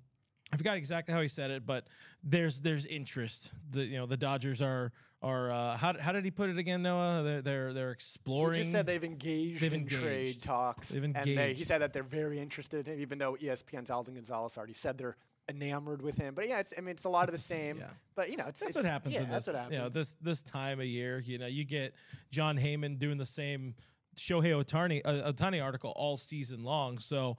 I 0.52 0.56
forgot 0.56 0.76
exactly 0.76 1.14
how 1.14 1.20
he 1.20 1.28
said 1.28 1.50
it, 1.50 1.66
but 1.66 1.86
there's 2.22 2.60
there's 2.60 2.86
interest. 2.86 3.52
The 3.70 3.84
you 3.84 3.98
know 3.98 4.06
the 4.06 4.16
Dodgers 4.16 4.62
are 4.62 4.92
are 5.22 5.50
uh, 5.52 5.76
how 5.76 5.96
how 5.98 6.12
did 6.12 6.24
he 6.24 6.30
put 6.30 6.50
it 6.50 6.58
again, 6.58 6.82
Noah? 6.82 7.22
They're 7.22 7.42
they're, 7.42 7.72
they're 7.72 7.90
exploring. 7.92 8.56
He 8.58 8.60
just 8.62 8.72
said 8.72 8.86
they've 8.86 9.02
engaged 9.04 9.60
They've 9.60 9.72
in 9.72 9.86
trade 9.86 10.42
talks. 10.42 10.88
They've 10.88 11.02
And 11.02 11.14
they, 11.14 11.54
he 11.54 11.64
said 11.64 11.78
that 11.82 11.92
they're 11.92 12.02
very 12.02 12.38
interested 12.40 12.86
in 12.86 12.94
him, 12.94 13.00
even 13.00 13.18
though 13.18 13.36
ESPN's 13.40 13.90
Alden 13.90 14.14
Gonzalez 14.14 14.56
already 14.58 14.72
said 14.72 14.98
they're 14.98 15.16
enamored 15.48 16.02
with 16.02 16.16
him. 16.18 16.34
But 16.34 16.48
yeah, 16.48 16.60
it's, 16.60 16.72
I 16.76 16.80
mean, 16.80 16.90
it's 16.90 17.04
a 17.04 17.08
lot 17.08 17.28
of 17.28 17.32
the 17.32 17.40
same. 17.40 17.78
yeah. 17.78 17.86
But, 18.14 18.30
you 18.30 18.36
know, 18.36 18.46
it's, 18.46 18.60
That's 18.60 18.70
it's- 18.70 18.84
what 18.84 18.90
happens 18.90 19.14
Yeah, 19.14 19.22
in 19.22 19.30
that's 19.30 19.46
this. 19.46 19.52
what 19.54 19.60
happens. 19.60 19.76
You 19.76 19.82
know, 19.84 19.88
this 19.88 20.16
this 20.20 20.42
time 20.42 20.78
of 20.80 20.86
year. 20.86 21.18
You 21.24 21.38
know, 21.38 21.46
you 21.46 21.64
get 21.64 21.94
Jon 22.30 22.56
Heyman 22.58 22.98
doing 22.98 23.18
the 23.18 23.24
same 23.24 23.74
Shohei 24.16 24.52
Ohtani 24.62 25.02
uh, 25.04 25.32
Ohtani 25.32 25.62
article 25.62 25.92
all 25.96 26.16
season 26.16 26.64
long. 26.64 26.98
So, 26.98 27.36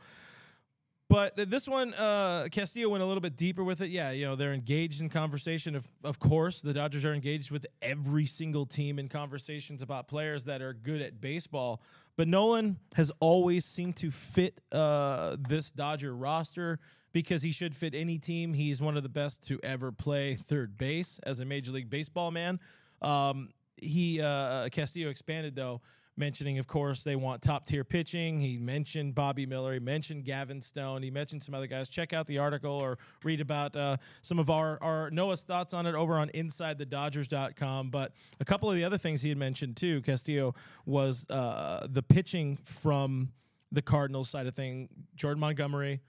but 1.13 1.49
this 1.51 1.67
one, 1.67 1.93
uh, 1.93 2.47
Castillo 2.51 2.89
went 2.89 3.03
a 3.03 3.05
little 3.05 3.21
bit 3.21 3.35
deeper 3.35 3.63
with 3.63 3.81
it. 3.81 3.91
Yeah, 3.91 4.09
you 4.09 4.25
know, 4.25 4.35
they're 4.35 4.51
engaged 4.51 4.99
in 4.99 5.09
conversation. 5.09 5.75
Of 5.75 5.87
of 6.03 6.17
course, 6.17 6.61
the 6.61 6.73
Dodgers 6.73 7.05
are 7.05 7.13
engaged 7.13 7.51
with 7.51 7.67
every 7.83 8.25
single 8.25 8.65
team 8.65 8.97
in 8.97 9.09
conversations 9.09 9.83
about 9.83 10.07
players 10.07 10.45
that 10.45 10.63
are 10.63 10.73
good 10.73 11.03
at 11.03 11.21
baseball. 11.21 11.83
But 12.15 12.27
Nolan 12.27 12.79
has 12.95 13.11
always 13.19 13.63
seemed 13.63 13.95
to 13.97 14.09
fit 14.09 14.59
uh, 14.71 15.37
this 15.39 15.71
Dodger 15.71 16.15
roster 16.15 16.79
because 17.11 17.43
he 17.43 17.51
should 17.51 17.75
fit 17.75 17.93
any 17.93 18.17
team. 18.17 18.51
He's 18.51 18.81
one 18.81 18.97
of 18.97 19.03
the 19.03 19.09
best 19.09 19.45
to 19.49 19.59
ever 19.61 19.91
play 19.91 20.33
third 20.33 20.79
base 20.79 21.19
as 21.27 21.39
a 21.39 21.45
Major 21.45 21.73
League 21.73 21.91
Baseball 21.91 22.31
man. 22.31 22.59
Um, 23.03 23.49
he 23.77 24.19
uh, 24.19 24.69
Castillo 24.69 25.11
expanded 25.11 25.55
though, 25.55 25.81
mentioning 26.15 26.59
of 26.59 26.67
course 26.67 27.03
they 27.03 27.15
want 27.15 27.41
top 27.41 27.65
tier 27.65 27.83
pitching. 27.83 28.39
He 28.39 28.57
mentioned 28.57 29.15
Bobby 29.15 29.45
Miller. 29.45 29.73
He 29.73 29.79
mentioned 29.79 30.25
Gavin 30.25 30.61
Stone. 30.61 31.03
He 31.03 31.11
mentioned 31.11 31.43
some 31.43 31.55
other 31.55 31.67
guys. 31.67 31.89
Check 31.89 32.13
out 32.13 32.27
the 32.27 32.37
article 32.37 32.71
or 32.71 32.97
read 33.23 33.41
about 33.41 33.75
uh, 33.75 33.97
some 34.21 34.39
of 34.39 34.49
our 34.49 34.77
our 34.81 35.09
Noah's 35.11 35.43
thoughts 35.43 35.73
on 35.73 35.85
it 35.85 35.95
over 35.95 36.15
on 36.15 36.29
InsideTheDodgers.com. 36.29 37.89
But 37.89 38.13
a 38.39 38.45
couple 38.45 38.69
of 38.69 38.75
the 38.75 38.83
other 38.83 38.97
things 38.97 39.21
he 39.21 39.29
had 39.29 39.37
mentioned 39.37 39.77
too, 39.77 40.01
Castillo 40.01 40.55
was 40.85 41.29
uh, 41.29 41.87
the 41.89 42.03
pitching 42.03 42.57
from 42.63 43.31
the 43.71 43.81
Cardinals 43.81 44.29
side 44.29 44.47
of 44.47 44.55
thing. 44.55 44.89
Jordan 45.15 45.39
Montgomery. 45.39 46.01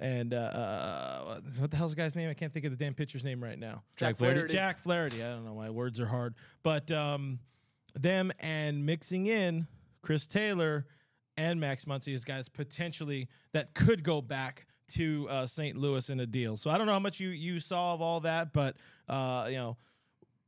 And 0.00 0.34
uh, 0.34 0.36
uh, 0.36 1.40
what 1.58 1.70
the 1.70 1.76
hell's 1.76 1.92
the 1.92 1.96
guy's 1.96 2.16
name? 2.16 2.28
I 2.28 2.34
can't 2.34 2.52
think 2.52 2.64
of 2.64 2.76
the 2.76 2.84
damn 2.84 2.92
pitcher's 2.92 3.22
name 3.22 3.42
right 3.42 3.58
now. 3.58 3.84
Jack 3.96 4.16
Flaherty. 4.16 4.40
Flaherty. 4.40 4.54
Jack 4.54 4.78
Flaherty. 4.78 5.22
I 5.22 5.30
don't 5.30 5.44
know. 5.44 5.54
My 5.54 5.70
words 5.70 6.00
are 6.00 6.06
hard, 6.06 6.34
but 6.64 6.90
um, 6.90 7.38
them 7.94 8.32
and 8.38 8.84
mixing 8.84 9.26
in 9.26 9.66
Chris 10.02 10.26
Taylor 10.26 10.86
and 11.36 11.60
Max 11.60 11.84
Muncy 11.84 12.14
as 12.14 12.24
guys 12.24 12.48
potentially 12.48 13.28
that 13.52 13.74
could 13.74 14.02
go 14.02 14.20
back 14.20 14.66
to 14.88 15.26
uh, 15.30 15.46
St. 15.46 15.76
Louis 15.76 16.10
in 16.10 16.20
a 16.20 16.26
deal. 16.26 16.56
So 16.56 16.70
I 16.70 16.76
don't 16.76 16.86
know 16.86 16.92
how 16.92 16.98
much 16.98 17.20
you 17.20 17.30
you 17.30 17.60
saw 17.60 17.94
of 17.94 18.02
all 18.02 18.20
that, 18.20 18.52
but 18.52 18.76
uh, 19.08 19.46
you 19.48 19.56
know 19.56 19.76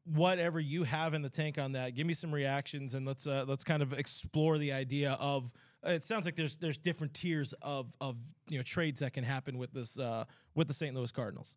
whatever 0.07 0.61
you 0.61 0.85
have 0.85 1.15
in 1.15 1.23
the 1.23 1.31
tank 1.31 1.59
on 1.59 1.73
that, 1.73 1.95
give 1.95 2.07
me 2.07 2.13
some 2.13 2.33
reactions 2.33 2.95
and 2.95 3.07
let's 3.07 3.27
uh, 3.27 3.45
let's 3.47 3.65
kind 3.65 3.83
of 3.83 3.93
explore 3.93 4.59
the 4.59 4.73
idea 4.73 5.13
of. 5.21 5.53
It 5.87 6.05
sounds 6.05 6.25
like 6.25 6.35
there's 6.35 6.57
there's 6.57 6.79
different 6.79 7.13
tiers 7.15 7.53
of 7.61 7.95
of 8.01 8.17
you 8.49 8.59
know 8.59 8.63
trades 8.63 9.01
that 9.01 9.13
can 9.13 9.25
happen 9.25 9.59
with 9.59 9.73
this 9.73 9.99
uh, 9.99 10.25
with 10.55 10.69
the 10.69 10.75
St. 10.75 10.95
Louis 10.95 11.11
Cardinals. 11.13 11.55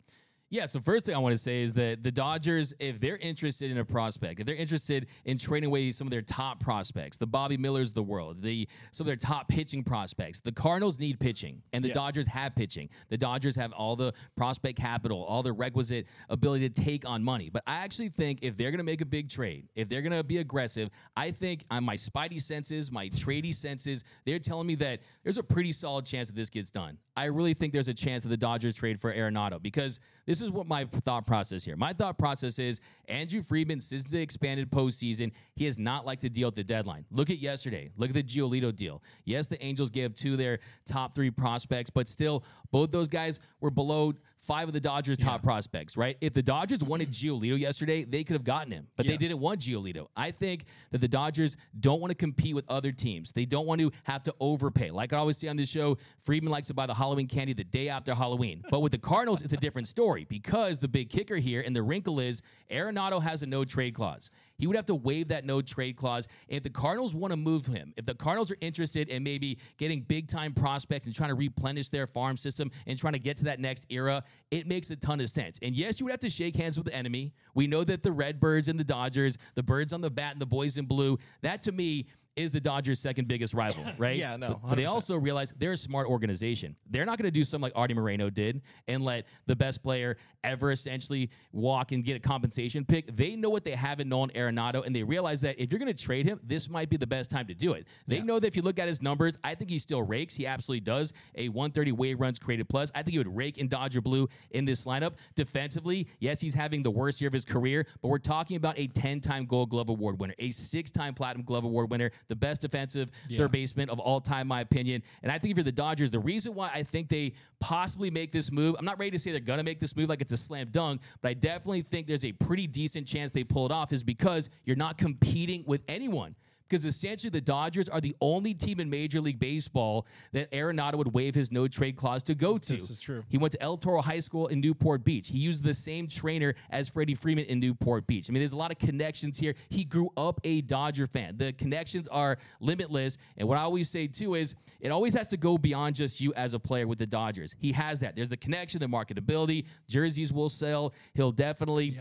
Yeah, 0.49 0.65
so 0.65 0.79
first 0.79 1.05
thing 1.05 1.13
I 1.13 1.17
want 1.17 1.33
to 1.33 1.37
say 1.37 1.61
is 1.61 1.73
that 1.73 2.03
the 2.03 2.11
Dodgers, 2.11 2.73
if 2.79 3.01
they're 3.01 3.17
interested 3.17 3.69
in 3.69 3.79
a 3.79 3.83
prospect, 3.83 4.39
if 4.39 4.45
they're 4.45 4.55
interested 4.55 5.07
in 5.25 5.37
trading 5.37 5.67
away 5.67 5.91
some 5.91 6.07
of 6.07 6.11
their 6.11 6.21
top 6.21 6.61
prospects, 6.61 7.17
the 7.17 7.27
Bobby 7.27 7.57
Millers 7.57 7.89
of 7.89 7.95
the 7.95 8.03
world, 8.03 8.41
the 8.41 8.65
some 8.93 9.03
of 9.03 9.07
their 9.07 9.17
top 9.17 9.49
pitching 9.49 9.83
prospects, 9.83 10.39
the 10.39 10.53
Cardinals 10.53 10.99
need 10.99 11.19
pitching, 11.19 11.61
and 11.73 11.83
the 11.83 11.89
Yeah. 11.89 11.95
Dodgers 11.95 12.27
have 12.27 12.55
pitching. 12.55 12.87
The 13.09 13.17
Dodgers 13.17 13.57
have 13.57 13.73
all 13.73 13.97
the 13.97 14.13
prospect 14.37 14.77
capital, 14.79 15.21
all 15.21 15.43
the 15.43 15.51
requisite 15.51 16.07
ability 16.29 16.69
to 16.69 16.81
take 16.81 17.05
on 17.05 17.21
money. 17.25 17.49
But 17.49 17.63
I 17.67 17.75
actually 17.79 18.09
think 18.09 18.39
if 18.41 18.55
they're 18.55 18.71
going 18.71 18.77
to 18.77 18.85
make 18.85 19.01
a 19.01 19.05
big 19.05 19.29
trade, 19.29 19.67
if 19.75 19.89
they're 19.89 20.01
going 20.01 20.13
to 20.15 20.23
be 20.23 20.37
aggressive, 20.37 20.89
I 21.17 21.31
think 21.31 21.65
on 21.69 21.83
my 21.83 21.97
spidey 21.97 22.41
senses, 22.41 22.89
my 22.89 23.09
tradey 23.09 23.53
senses, 23.53 24.05
they're 24.25 24.39
telling 24.39 24.67
me 24.67 24.75
that 24.75 25.01
there's 25.23 25.37
a 25.37 25.43
pretty 25.43 25.73
solid 25.73 26.05
chance 26.05 26.29
that 26.29 26.35
this 26.37 26.49
gets 26.49 26.71
done. 26.71 26.97
I 27.17 27.25
really 27.25 27.53
think 27.53 27.73
there's 27.73 27.89
a 27.89 27.93
chance 27.93 28.23
that 28.23 28.29
the 28.29 28.37
Dodgers 28.37 28.75
trade 28.75 29.01
for 29.01 29.13
Arenado 29.13 29.61
because 29.61 29.99
this 30.25 30.36
is 30.41 30.49
what 30.49 30.67
my 30.67 30.85
thought 31.05 31.25
process 31.25 31.63
here. 31.63 31.75
My 31.75 31.93
thought 31.93 32.17
process 32.17 32.59
is 32.59 32.79
Andrew 33.07 33.41
Friedman, 33.41 33.79
since 33.79 34.03
the 34.03 34.19
expanded 34.19 34.71
postseason, 34.71 35.31
he 35.55 35.65
has 35.65 35.77
not 35.77 36.05
liked 36.05 36.21
to 36.21 36.29
deal 36.29 36.47
at 36.47 36.55
the 36.55 36.63
deadline. 36.63 37.05
Look 37.11 37.29
at 37.29 37.39
yesterday. 37.39 37.89
Look 37.97 38.09
at 38.09 38.13
the 38.15 38.23
Giolito 38.23 38.75
deal. 38.75 39.01
Yes, 39.25 39.47
the 39.47 39.63
Angels 39.63 39.89
gave 39.89 40.11
up 40.11 40.15
two 40.15 40.33
of 40.33 40.37
their 40.37 40.59
top 40.85 41.13
three 41.13 41.31
prospects, 41.31 41.89
but 41.89 42.07
still, 42.07 42.43
both 42.71 42.91
those 42.91 43.07
guys 43.07 43.39
were 43.61 43.71
below 43.71 44.13
five 44.47 44.67
of 44.69 44.73
the 44.73 44.79
Dodgers' 44.79 45.17
top 45.17 45.43
prospects, 45.43 45.97
right? 45.97 46.17
If 46.21 46.33
the 46.33 46.41
Dodgers 46.41 46.79
wanted 46.79 47.11
Giolito 47.11 47.59
yesterday, 47.59 48.05
they 48.05 48.23
could 48.23 48.33
have 48.33 48.45
gotten 48.45 48.71
him, 48.71 48.87
but 48.95 49.05
they 49.05 49.17
didn't 49.17 49.39
want 49.39 49.59
Giolito. 49.59 50.07
I 50.15 50.31
think 50.31 50.65
that 50.91 50.99
the 50.99 51.07
Dodgers 51.07 51.57
don't 51.79 51.99
want 51.99 52.11
to 52.11 52.15
compete 52.15 52.55
with 52.55 52.63
other 52.69 52.93
teams. 52.93 53.33
They 53.33 53.45
don't 53.45 53.67
want 53.67 53.81
to 53.81 53.91
have 54.03 54.23
to 54.23 54.33
overpay. 54.39 54.89
Like 54.91 55.11
I 55.11 55.17
always 55.17 55.37
say 55.37 55.49
on 55.49 55.57
this 55.57 55.69
show, 55.69 55.97
Friedman 56.23 56.49
likes 56.49 56.67
to 56.67 56.73
buy 56.73 56.85
the 56.85 56.93
Halloween 56.93 57.27
candy 57.27 57.53
the 57.53 57.65
day 57.65 57.89
after 57.89 58.15
Halloween. 58.15 58.63
But 58.71 58.79
with 58.79 58.93
the 58.93 58.97
Cardinals, 58.97 59.41
it's 59.41 59.53
a 59.53 59.57
different 59.57 59.87
story 59.87 60.25
because 60.29 60.79
the 60.79 60.87
big 60.87 61.09
kicker 61.09 61.35
here 61.35 61.61
and 61.61 61.75
the 61.75 61.83
wrinkle 61.83 62.19
is 62.21 62.41
Arenado 62.71 63.21
has 63.21 63.43
a 63.43 63.45
no 63.45 63.65
trade 63.65 63.93
clause. 63.93 64.29
He 64.57 64.67
would 64.67 64.75
have 64.75 64.85
to 64.87 64.95
waive 64.95 65.27
that 65.29 65.45
no 65.45 65.61
trade 65.61 65.95
clause. 65.95 66.27
If 66.47 66.63
the 66.63 66.69
Cardinals 66.69 67.13
want 67.13 67.31
to 67.31 67.37
move 67.37 67.65
him, 67.65 67.93
if 67.97 68.05
the 68.05 68.15
Cardinals 68.15 68.51
are 68.51 68.57
interested 68.61 69.09
in 69.09 69.23
maybe 69.23 69.59
getting 69.77 70.01
big 70.01 70.27
time 70.27 70.53
prospects 70.53 71.05
and 71.05 71.13
trying 71.13 71.29
to 71.29 71.35
replenish 71.35 71.89
their 71.89 72.07
farm 72.07 72.37
system 72.37 72.71
and 72.85 72.97
trying 72.97 73.13
to 73.13 73.19
get 73.19 73.37
to 73.37 73.45
that 73.45 73.59
next 73.59 73.85
era, 73.89 74.23
it 74.51 74.67
makes 74.67 74.89
a 74.89 74.95
ton 74.95 75.21
of 75.21 75.29
sense. 75.29 75.59
And 75.61 75.75
yes, 75.75 75.99
you 75.99 76.05
would 76.05 76.11
have 76.11 76.19
to 76.21 76.29
shake 76.29 76.55
hands 76.55 76.77
with 76.77 76.85
the 76.85 76.95
enemy. 76.95 77.33
We 77.53 77.67
know 77.67 77.83
that 77.83 78.03
the 78.03 78.11
Redbirds 78.11 78.67
and 78.67 78.79
the 78.79 78.83
Dodgers, 78.83 79.37
the 79.55 79.63
birds 79.63 79.93
on 79.93 80.01
the 80.01 80.09
bat 80.09 80.33
and 80.33 80.41
the 80.41 80.45
boys 80.45 80.77
in 80.77 80.85
blue, 80.85 81.19
that 81.41 81.63
to 81.63 81.71
me 81.71 82.07
is 82.37 82.51
the 82.51 82.59
Dodgers' 82.59 82.99
second 82.99 83.27
biggest 83.27 83.53
rival, 83.53 83.83
right? 83.97 84.17
Yeah, 84.17 84.37
no, 84.37 84.61
But 84.63 84.75
they 84.75 84.85
also 84.85 85.17
realize 85.17 85.53
they're 85.57 85.73
a 85.73 85.77
smart 85.77 86.07
organization. 86.07 86.75
They're 86.89 87.05
not 87.05 87.17
going 87.17 87.25
to 87.25 87.31
do 87.31 87.43
something 87.43 87.63
like 87.63 87.73
Arte 87.75 87.93
Moreno 87.93 88.29
did 88.29 88.61
and 88.87 89.03
let 89.03 89.25
the 89.47 89.55
best 89.55 89.83
player 89.83 90.15
ever 90.43 90.71
essentially 90.71 91.29
walk 91.51 91.91
and 91.91 92.05
get 92.05 92.15
a 92.15 92.19
compensation 92.19 92.85
pick. 92.85 93.13
They 93.15 93.35
know 93.35 93.49
what 93.49 93.65
they 93.65 93.71
have 93.71 93.99
in 93.99 94.07
Nolan 94.07 94.29
Arenado, 94.29 94.85
and 94.85 94.95
they 94.95 95.03
realize 95.03 95.41
that 95.41 95.59
if 95.59 95.71
you're 95.71 95.79
going 95.79 95.93
to 95.93 96.03
trade 96.03 96.25
him, 96.25 96.39
this 96.43 96.69
might 96.69 96.89
be 96.89 96.97
the 96.97 97.07
best 97.07 97.29
time 97.29 97.47
to 97.47 97.53
do 97.53 97.73
it. 97.73 97.87
They 98.07 98.21
know 98.21 98.39
that 98.39 98.47
if 98.47 98.55
you 98.55 98.61
look 98.61 98.79
at 98.79 98.87
his 98.87 99.01
numbers, 99.01 99.37
I 99.43 99.55
think 99.55 99.69
he 99.69 99.79
still 99.79 100.03
rakes. 100.03 100.33
He 100.33 100.45
absolutely 100.45 100.81
does. 100.81 101.13
A 101.35 101.49
130 101.49 101.91
weight 101.91 102.19
runs 102.19 102.39
created 102.39 102.69
plus. 102.69 102.91
I 102.93 103.03
think 103.03 103.13
he 103.13 103.17
would 103.17 103.35
rake 103.35 103.57
in 103.57 103.67
Dodger 103.67 104.01
blue 104.01 104.29
in 104.51 104.63
this 104.63 104.85
lineup. 104.85 105.13
Defensively, 105.35 106.07
yes, 106.19 106.39
he's 106.39 106.53
having 106.53 106.83
the 106.83 106.91
worst 106.91 107.19
year 107.19 107.27
of 107.27 107.33
his 107.33 107.45
career, 107.45 107.85
but 108.01 108.09
we're 108.09 108.19
talking 108.19 108.57
about 108.57 108.77
a 108.77 108.87
10 108.87 109.19
time 109.21 109.45
Gold 109.45 109.69
Glove 109.69 109.89
Award 109.89 110.19
winner, 110.19 110.35
a 110.39 110.51
six 110.51 110.91
time 110.91 111.13
Platinum 111.13 111.43
Glove 111.43 111.63
Award 111.63 111.89
winner, 111.89 112.11
the 112.27 112.35
best 112.35 112.61
defensive 112.61 113.09
third 113.35 113.51
baseman 113.51 113.89
of 113.89 113.99
all 113.99 114.21
time, 114.21 114.47
my 114.47 114.61
opinion. 114.61 115.03
And 115.23 115.31
I 115.31 115.39
think 115.39 115.51
if 115.51 115.57
you're 115.57 115.63
the 115.63 115.71
Dodgers, 115.71 116.11
the 116.11 116.19
reason 116.19 116.53
why 116.53 116.69
I 116.73 116.83
think 116.83 117.09
they 117.09 117.33
possibly 117.59 118.11
make 118.11 118.31
this 118.31 118.51
move, 118.51 118.75
I'm 118.77 118.85
not 118.85 118.99
ready 118.99 119.11
to 119.11 119.19
say 119.19 119.31
they're 119.31 119.39
going 119.39 119.57
to 119.57 119.63
make 119.63 119.79
this 119.79 119.95
move 119.95 120.09
like 120.09 120.21
it's 120.21 120.31
a 120.31 120.37
slam 120.37 120.69
dunk, 120.71 121.01
but 121.21 121.29
I 121.29 121.33
definitely 121.33 121.81
think 121.81 122.07
there's 122.07 122.25
a 122.25 122.31
pretty 122.31 122.67
decent 122.67 123.07
chance 123.07 123.31
they 123.31 123.43
pull 123.43 123.65
it 123.65 123.71
off, 123.71 123.93
is 123.93 124.03
because 124.03 124.49
you're 124.65 124.75
not 124.75 124.97
competing 124.97 125.63
with 125.65 125.81
anyone 125.87 126.35
because 126.67 126.85
essentially 126.85 127.29
the 127.29 127.41
Dodgers 127.41 127.89
are 127.89 128.01
the 128.01 128.15
only 128.21 128.53
team 128.53 128.79
in 128.79 128.89
Major 128.89 129.21
League 129.21 129.39
Baseball 129.39 130.05
that 130.33 130.51
Arenado 130.51 130.95
would 130.95 131.13
waive 131.13 131.35
his 131.35 131.51
no 131.51 131.67
trade 131.67 131.95
clause 131.95 132.23
to 132.23 132.35
go 132.35 132.57
to. 132.57 132.73
This 132.73 132.89
is 132.89 132.99
true. 132.99 133.23
He 133.29 133.37
went 133.37 133.53
to 133.53 133.61
El 133.61 133.77
Toro 133.77 134.01
High 134.01 134.19
School 134.19 134.47
in 134.47 134.61
Newport 134.61 135.03
Beach. 135.03 135.27
He 135.27 135.37
used 135.37 135.63
the 135.63 135.73
same 135.73 136.07
trainer 136.07 136.55
as 136.69 136.89
Freddie 136.89 137.15
Freeman 137.15 137.45
in 137.45 137.59
Newport 137.59 138.07
Beach. 138.07 138.29
I 138.29 138.33
mean, 138.33 138.41
there's 138.41 138.51
a 138.51 138.57
lot 138.57 138.71
of 138.71 138.77
connections 138.77 139.37
here. 139.37 139.53
He 139.69 139.83
grew 139.83 140.09
up 140.17 140.39
a 140.43 140.61
Dodger 140.61 141.07
fan. 141.07 141.37
The 141.37 141.53
connections 141.53 142.07
are 142.07 142.37
limitless. 142.59 143.17
And 143.37 143.47
what 143.47 143.57
I 143.57 143.61
always 143.61 143.89
say 143.89 144.07
too 144.07 144.35
is 144.35 144.55
it 144.79 144.89
always 144.89 145.13
has 145.13 145.27
to 145.27 145.37
go 145.37 145.57
beyond 145.57 145.95
just 145.95 146.19
you 146.21 146.33
as 146.33 146.53
a 146.53 146.59
player 146.59 146.87
with 146.87 146.99
the 146.99 147.05
Dodgers. 147.05 147.55
He 147.59 147.71
has 147.71 147.99
that. 148.01 148.15
There's 148.15 148.29
the 148.29 148.37
connection, 148.37 148.79
the 148.79 148.87
marketability. 148.87 149.65
Jerseys 149.87 150.33
will 150.33 150.49
sell. 150.49 150.93
He'll 151.13 151.31
definitely 151.31 151.99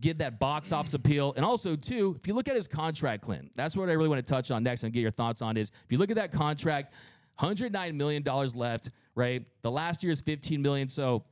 get 0.00 0.18
that 0.18 0.38
box 0.38 0.72
office 0.72 0.94
appeal. 0.94 1.32
And 1.36 1.44
also, 1.44 1.76
too, 1.76 2.16
if 2.18 2.26
you 2.26 2.34
look 2.34 2.48
at 2.48 2.56
his 2.56 2.68
contract, 2.68 3.22
Clint, 3.22 3.50
that's 3.54 3.76
what 3.76 3.88
I 3.88 3.92
really 3.92 4.08
want 4.08 4.24
to 4.24 4.32
touch 4.32 4.50
on 4.50 4.62
next 4.62 4.82
and 4.82 4.92
get 4.92 5.00
your 5.00 5.10
thoughts 5.10 5.42
on 5.42 5.56
is 5.56 5.70
if 5.84 5.92
you 5.92 5.98
look 5.98 6.10
at 6.10 6.16
that 6.16 6.32
contract, 6.32 6.94
$109 7.40 7.94
million 7.94 8.24
left, 8.54 8.90
right? 9.14 9.44
The 9.62 9.70
last 9.70 10.02
year 10.02 10.12
is 10.12 10.20
15 10.20 10.60
million. 10.62 10.88
So 10.88 11.24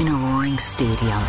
In 0.00 0.08
a 0.08 0.12
roaring 0.12 0.58
stadium, 0.58 1.22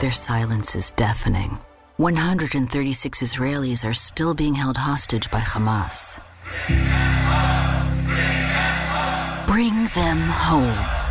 their 0.00 0.12
silence 0.12 0.76
is 0.76 0.92
deafening. 0.92 1.58
136 1.98 3.22
Israelis 3.22 3.88
are 3.88 3.92
still 3.92 4.32
being 4.32 4.54
held 4.54 4.78
hostage 4.78 5.30
by 5.30 5.40
Hamas. 5.40 6.20
Bring 9.46 9.84
them 9.94 10.18
home. 10.20 10.64
Bring 10.66 10.74
them 10.74 10.78
home. 10.78 11.02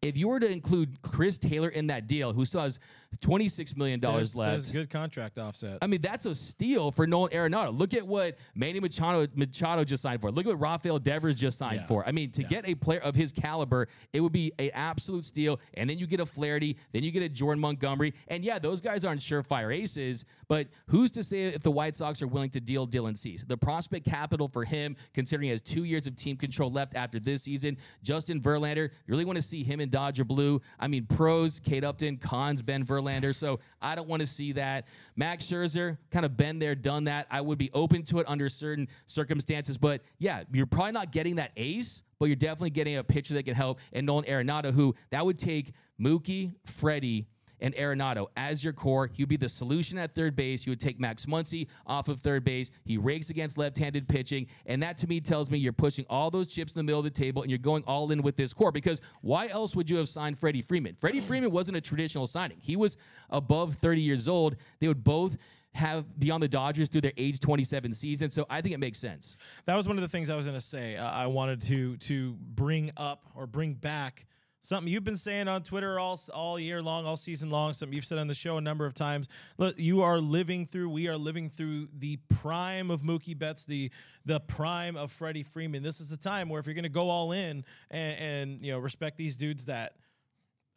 if 0.00 0.16
you 0.16 0.28
were 0.28 0.40
to 0.40 0.50
include 0.50 1.02
Chris 1.02 1.38
Taylor 1.38 1.68
in 1.68 1.88
that 1.88 2.06
deal, 2.06 2.32
who 2.32 2.44
still 2.44 2.62
has 2.62 2.78
$26 3.16 3.76
million 3.76 4.00
There's, 4.00 4.36
left. 4.36 4.50
there's 4.52 4.70
good 4.70 4.90
contract 4.90 5.38
offset. 5.38 5.78
I 5.80 5.86
mean, 5.86 6.00
that's 6.02 6.26
a 6.26 6.34
steal 6.34 6.90
for 6.92 7.06
Nolan 7.06 7.32
Arenado. 7.32 7.76
Look 7.76 7.94
at 7.94 8.06
what 8.06 8.36
Manny 8.54 8.80
Machado, 8.80 9.26
Machado 9.34 9.82
just 9.84 10.02
signed 10.02 10.20
for. 10.20 10.30
Look 10.30 10.46
at 10.46 10.50
what 10.50 10.60
Rafael 10.60 10.98
Devers 10.98 11.34
just 11.36 11.58
signed 11.58 11.80
Yeah. 11.80 11.86
for. 11.86 12.06
I 12.06 12.12
mean, 12.12 12.30
to 12.32 12.42
get 12.44 12.68
a 12.68 12.74
player 12.74 13.00
of 13.00 13.14
his 13.14 13.32
caliber, 13.32 13.88
it 14.12 14.20
would 14.20 14.32
be 14.32 14.52
an 14.58 14.70
absolute 14.74 15.24
steal. 15.24 15.58
And 15.74 15.88
then 15.88 15.98
you 15.98 16.06
get 16.06 16.20
a 16.20 16.26
Flaherty, 16.26 16.76
then 16.92 17.02
you 17.02 17.10
get 17.10 17.22
a 17.22 17.28
Jordan 17.30 17.60
Montgomery. 17.60 18.12
And 18.28 18.44
yeah, 18.44 18.58
those 18.58 18.80
guys 18.82 19.04
aren't 19.06 19.22
surefire 19.22 19.74
aces, 19.74 20.24
but 20.46 20.68
who's 20.86 21.10
to 21.12 21.22
say 21.22 21.44
if 21.44 21.62
the 21.62 21.70
White 21.70 21.96
Sox 21.96 22.20
are 22.20 22.26
willing 22.28 22.50
to 22.50 22.60
deal 22.60 22.86
Dylan 22.86 23.16
Cease? 23.16 23.42
The 23.46 23.56
prospect 23.56 24.04
capital 24.06 24.48
for 24.48 24.64
him, 24.64 24.96
considering 25.14 25.46
he 25.46 25.50
has 25.50 25.62
two 25.62 25.84
years 25.84 26.06
of 26.06 26.14
team 26.14 26.36
control 26.36 26.70
left 26.70 26.94
after 26.94 27.18
this 27.18 27.42
season. 27.42 27.78
Justin 28.02 28.40
Verlander, 28.40 28.90
you 28.90 28.90
really 29.08 29.24
want 29.24 29.36
to 29.36 29.42
see 29.42 29.64
him 29.64 29.80
in 29.80 29.88
Dodger 29.88 30.24
Blue. 30.24 30.60
I 30.78 30.88
mean, 30.88 31.06
pros, 31.06 31.58
Kate 31.58 31.84
Upton, 31.84 32.18
cons, 32.18 32.60
Ben 32.60 32.84
Verlander. 32.84 32.97
So 33.32 33.60
I 33.80 33.94
don't 33.94 34.08
want 34.08 34.20
to 34.20 34.26
see 34.26 34.52
that. 34.52 34.86
Max 35.16 35.46
Scherzer, 35.46 35.98
kind 36.10 36.24
of 36.24 36.36
been 36.36 36.58
there, 36.58 36.74
done 36.74 37.04
that. 37.04 37.26
I 37.30 37.40
would 37.40 37.58
be 37.58 37.70
open 37.72 38.02
to 38.04 38.18
it 38.20 38.26
under 38.28 38.48
certain 38.48 38.88
circumstances. 39.06 39.76
But 39.76 40.02
yeah, 40.18 40.44
you're 40.52 40.66
probably 40.66 40.92
not 40.92 41.12
getting 41.12 41.36
that 41.36 41.52
ace, 41.56 42.02
but 42.18 42.26
you're 42.26 42.36
definitely 42.36 42.70
getting 42.70 42.96
a 42.96 43.04
pitcher 43.04 43.34
that 43.34 43.44
can 43.44 43.54
help. 43.54 43.78
And 43.92 44.06
Nolan 44.06 44.24
Arenado, 44.24 44.72
who 44.72 44.94
that 45.10 45.24
would 45.24 45.38
take 45.38 45.72
Mookie, 46.00 46.54
Freddie, 46.64 47.26
and 47.60 47.74
Arenado 47.74 48.26
as 48.36 48.62
your 48.62 48.72
core. 48.72 49.06
He 49.06 49.22
would 49.22 49.28
be 49.28 49.36
the 49.36 49.48
solution 49.48 49.98
at 49.98 50.14
third 50.14 50.36
base. 50.36 50.66
You 50.66 50.72
would 50.72 50.80
take 50.80 50.98
Max 51.00 51.26
Muncy 51.26 51.66
off 51.86 52.08
of 52.08 52.20
third 52.20 52.44
base. 52.44 52.70
He 52.84 52.98
rakes 52.98 53.30
against 53.30 53.58
left-handed 53.58 54.08
pitching, 54.08 54.46
and 54.66 54.82
that 54.82 54.96
to 54.98 55.06
me 55.06 55.20
tells 55.20 55.50
me 55.50 55.58
you're 55.58 55.72
pushing 55.72 56.04
all 56.08 56.30
those 56.30 56.46
chips 56.46 56.72
in 56.72 56.78
the 56.78 56.82
middle 56.82 57.00
of 57.00 57.04
the 57.04 57.10
table 57.10 57.42
and 57.42 57.50
you're 57.50 57.58
going 57.58 57.84
all 57.86 58.10
in 58.10 58.22
with 58.22 58.36
this 58.36 58.52
core. 58.52 58.72
Because 58.72 59.00
why 59.22 59.48
else 59.48 59.74
would 59.76 59.88
you 59.88 59.96
have 59.96 60.08
signed 60.08 60.38
Freddie 60.38 60.62
Freeman? 60.62 60.96
Freddie 61.00 61.20
Freeman 61.20 61.50
wasn't 61.50 61.76
a 61.76 61.80
traditional 61.80 62.26
signing. 62.26 62.58
He 62.60 62.76
was 62.76 62.96
above 63.30 63.74
30 63.76 64.00
years 64.00 64.28
old. 64.28 64.56
They 64.80 64.88
would 64.88 65.04
both 65.04 65.36
have 65.74 66.18
be 66.18 66.30
on 66.30 66.40
the 66.40 66.48
Dodgers 66.48 66.88
through 66.88 67.02
their 67.02 67.12
age 67.16 67.40
27 67.40 67.92
season. 67.92 68.30
So 68.30 68.46
I 68.50 68.60
think 68.60 68.74
it 68.74 68.78
makes 68.78 68.98
sense. 68.98 69.36
That 69.66 69.76
was 69.76 69.86
one 69.86 69.96
of 69.96 70.02
the 70.02 70.08
things 70.08 70.30
I 70.30 70.36
was 70.36 70.46
going 70.46 70.58
to 70.58 70.64
say. 70.64 70.96
Uh, 70.96 71.08
I 71.08 71.26
wanted 71.26 71.62
to 71.62 71.96
to 71.98 72.34
bring 72.54 72.90
up 72.96 73.24
or 73.34 73.46
bring 73.46 73.74
back 73.74 74.26
something 74.60 74.92
you've 74.92 75.04
been 75.04 75.16
saying 75.16 75.48
on 75.48 75.62
Twitter 75.62 75.98
all 75.98 76.20
all 76.32 76.58
year 76.58 76.82
long, 76.82 77.06
all 77.06 77.16
season 77.16 77.50
long. 77.50 77.74
Something 77.74 77.94
you've 77.94 78.04
said 78.04 78.18
on 78.18 78.26
the 78.26 78.34
show 78.34 78.56
a 78.58 78.60
number 78.60 78.86
of 78.86 78.94
times. 78.94 79.28
Look, 79.56 79.78
you 79.78 80.02
are 80.02 80.18
living 80.20 80.66
through. 80.66 80.90
We 80.90 81.08
are 81.08 81.16
living 81.16 81.50
through 81.50 81.88
the 81.96 82.18
prime 82.28 82.90
of 82.90 83.02
Mookie 83.02 83.38
Betts, 83.38 83.64
the 83.64 83.90
the 84.24 84.40
prime 84.40 84.96
of 84.96 85.12
Freddie 85.12 85.42
Freeman. 85.42 85.82
This 85.82 86.00
is 86.00 86.08
the 86.08 86.16
time 86.16 86.48
where 86.48 86.60
if 86.60 86.66
you're 86.66 86.74
going 86.74 86.82
to 86.82 86.88
go 86.88 87.08
all 87.08 87.32
in 87.32 87.64
and, 87.90 88.18
and 88.18 88.64
you 88.64 88.72
know 88.72 88.78
respect 88.78 89.16
these 89.16 89.36
dudes 89.36 89.66
that 89.66 89.94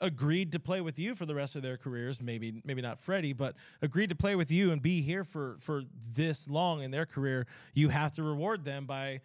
agreed 0.02 0.52
to 0.52 0.60
play 0.60 0.82
with 0.82 0.98
you 0.98 1.14
for 1.14 1.26
the 1.26 1.36
rest 1.36 1.56
of 1.56 1.62
their 1.62 1.78
careers. 1.78 2.22
Maybe 2.22 2.62
maybe 2.66 2.82
not 2.82 3.00
Freddie, 3.00 3.34
but 3.34 3.56
agreed 3.82 4.10
to 4.10 4.16
play 4.16 4.36
with 4.36 4.52
you 4.52 4.72
and 4.72 4.82
be 4.82 5.02
here 5.02 5.24
for 5.24 5.56
for 5.60 5.84
this 6.14 6.48
long 6.48 6.82
in 6.82 6.92
their 6.92 7.06
career. 7.06 7.48
You 7.74 7.90
have 7.90 8.14
to 8.14 8.24
reward 8.24 8.66
them 8.66 8.86
by 8.86 9.22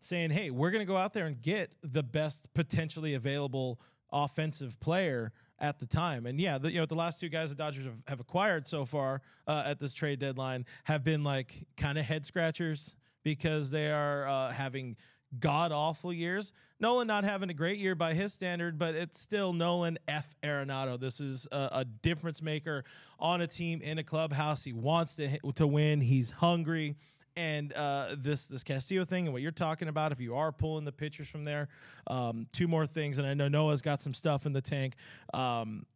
saying, 0.00 0.30
"Hey, 0.30 0.50
we're 0.50 0.70
going 0.70 0.86
to 0.86 0.90
go 0.90 0.96
out 0.96 1.12
there 1.12 1.26
and 1.26 1.40
get 1.40 1.74
the 1.82 2.02
best 2.02 2.52
potentially 2.54 3.14
available 3.14 3.80
offensive 4.12 4.78
player." 4.80 5.32
At 5.60 5.80
the 5.80 5.86
time, 5.86 6.26
and 6.26 6.40
yeah, 6.40 6.56
the, 6.58 6.70
you 6.70 6.78
know 6.78 6.86
the 6.86 6.94
last 6.94 7.18
two 7.18 7.28
guys 7.28 7.50
the 7.50 7.56
Dodgers 7.56 7.84
have, 7.84 7.96
have 8.06 8.20
acquired 8.20 8.68
so 8.68 8.84
far 8.84 9.22
uh, 9.48 9.64
at 9.66 9.80
this 9.80 9.92
trade 9.92 10.20
deadline 10.20 10.64
have 10.84 11.02
been 11.02 11.24
like 11.24 11.66
kind 11.76 11.98
of 11.98 12.04
head 12.04 12.24
scratchers 12.24 12.94
because 13.24 13.72
they 13.72 13.90
are 13.90 14.28
uh, 14.28 14.52
having 14.52 14.96
god 15.38 15.72
awful 15.72 16.12
years. 16.12 16.52
Nolan 16.80 17.06
not 17.06 17.24
having 17.24 17.50
a 17.50 17.54
great 17.54 17.78
year 17.78 17.94
by 17.94 18.14
his 18.14 18.32
standard, 18.32 18.78
but 18.78 18.94
it's 18.94 19.20
still 19.20 19.52
Nolan 19.52 19.98
F. 20.06 20.34
Arenado. 20.42 20.98
This 20.98 21.20
is 21.20 21.48
a, 21.50 21.68
a 21.72 21.84
difference 21.84 22.40
maker 22.40 22.84
on 23.18 23.40
a 23.40 23.46
team 23.46 23.80
in 23.82 23.98
a 23.98 24.04
clubhouse. 24.04 24.64
He 24.64 24.72
wants 24.72 25.16
to 25.16 25.38
to 25.54 25.66
win. 25.66 26.00
He's 26.00 26.30
hungry. 26.30 26.96
And 27.36 27.72
uh, 27.72 28.16
this 28.18 28.46
this 28.46 28.64
Castillo 28.64 29.04
thing 29.04 29.26
and 29.26 29.32
what 29.32 29.42
you're 29.42 29.52
talking 29.52 29.88
about, 29.88 30.12
if 30.12 30.20
you 30.20 30.34
are 30.34 30.50
pulling 30.50 30.84
the 30.84 30.92
pitchers 30.92 31.28
from 31.28 31.44
there, 31.44 31.68
um, 32.08 32.46
two 32.52 32.66
more 32.66 32.86
things, 32.86 33.18
and 33.18 33.26
I 33.26 33.34
know 33.34 33.48
Noah's 33.48 33.82
got 33.82 34.02
some 34.02 34.14
stuff 34.14 34.44
in 34.44 34.52
the 34.52 34.60
tank. 34.60 34.94
Um, 35.32 35.86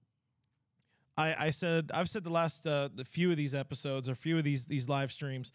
I, 1.17 1.47
I 1.47 1.51
said 1.51 1.91
I've 1.93 2.09
said 2.09 2.25
the 2.25 2.31
last 2.31 2.67
uh, 2.67 2.89
the 2.95 3.05
few 3.05 3.31
of 3.31 3.37
these 3.37 3.55
episodes 3.55 4.09
or 4.09 4.15
few 4.15 4.39
of 4.39 4.45
these 4.45 4.67
these 4.67 4.89
live 4.89 5.11
streams 5.11 5.53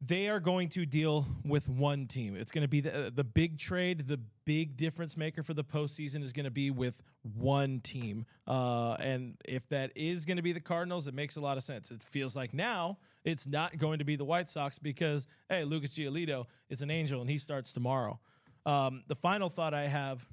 they 0.00 0.28
are 0.28 0.40
going 0.40 0.68
to 0.70 0.86
deal 0.86 1.26
with 1.44 1.68
one 1.68 2.06
team. 2.06 2.34
It's 2.36 2.50
going 2.50 2.62
to 2.62 2.68
be 2.68 2.80
the, 2.80 3.12
the 3.14 3.24
big 3.24 3.58
trade, 3.58 4.08
the 4.08 4.18
big 4.50 4.76
difference 4.76 5.16
maker 5.16 5.44
for 5.44 5.54
the 5.54 5.62
postseason 5.62 6.24
is 6.24 6.32
going 6.32 6.44
to 6.44 6.50
be 6.50 6.72
with 6.72 7.04
one 7.36 7.78
team. 7.78 8.26
Uh, 8.48 8.94
and 8.94 9.36
if 9.44 9.68
that 9.68 9.92
is 9.94 10.24
going 10.24 10.38
to 10.38 10.42
be 10.42 10.50
the 10.50 10.58
Cardinals, 10.58 11.06
it 11.06 11.14
makes 11.14 11.36
a 11.36 11.40
lot 11.40 11.56
of 11.56 11.62
sense. 11.62 11.92
It 11.92 12.02
feels 12.02 12.34
like 12.34 12.52
now 12.52 12.98
it's 13.22 13.46
not 13.46 13.78
going 13.78 14.00
to 14.00 14.04
be 14.04 14.16
the 14.16 14.24
White 14.24 14.48
Sox 14.48 14.76
because, 14.76 15.28
hey, 15.48 15.62
Lucas 15.62 15.94
Giolito 15.94 16.46
is 16.68 16.82
an 16.82 16.90
angel 16.90 17.20
and 17.20 17.30
he 17.30 17.38
starts 17.38 17.72
tomorrow. 17.72 18.18
Um, 18.66 19.04
the 19.06 19.14
final 19.14 19.50
thought 19.50 19.72
I 19.72 19.84
have 19.84 20.26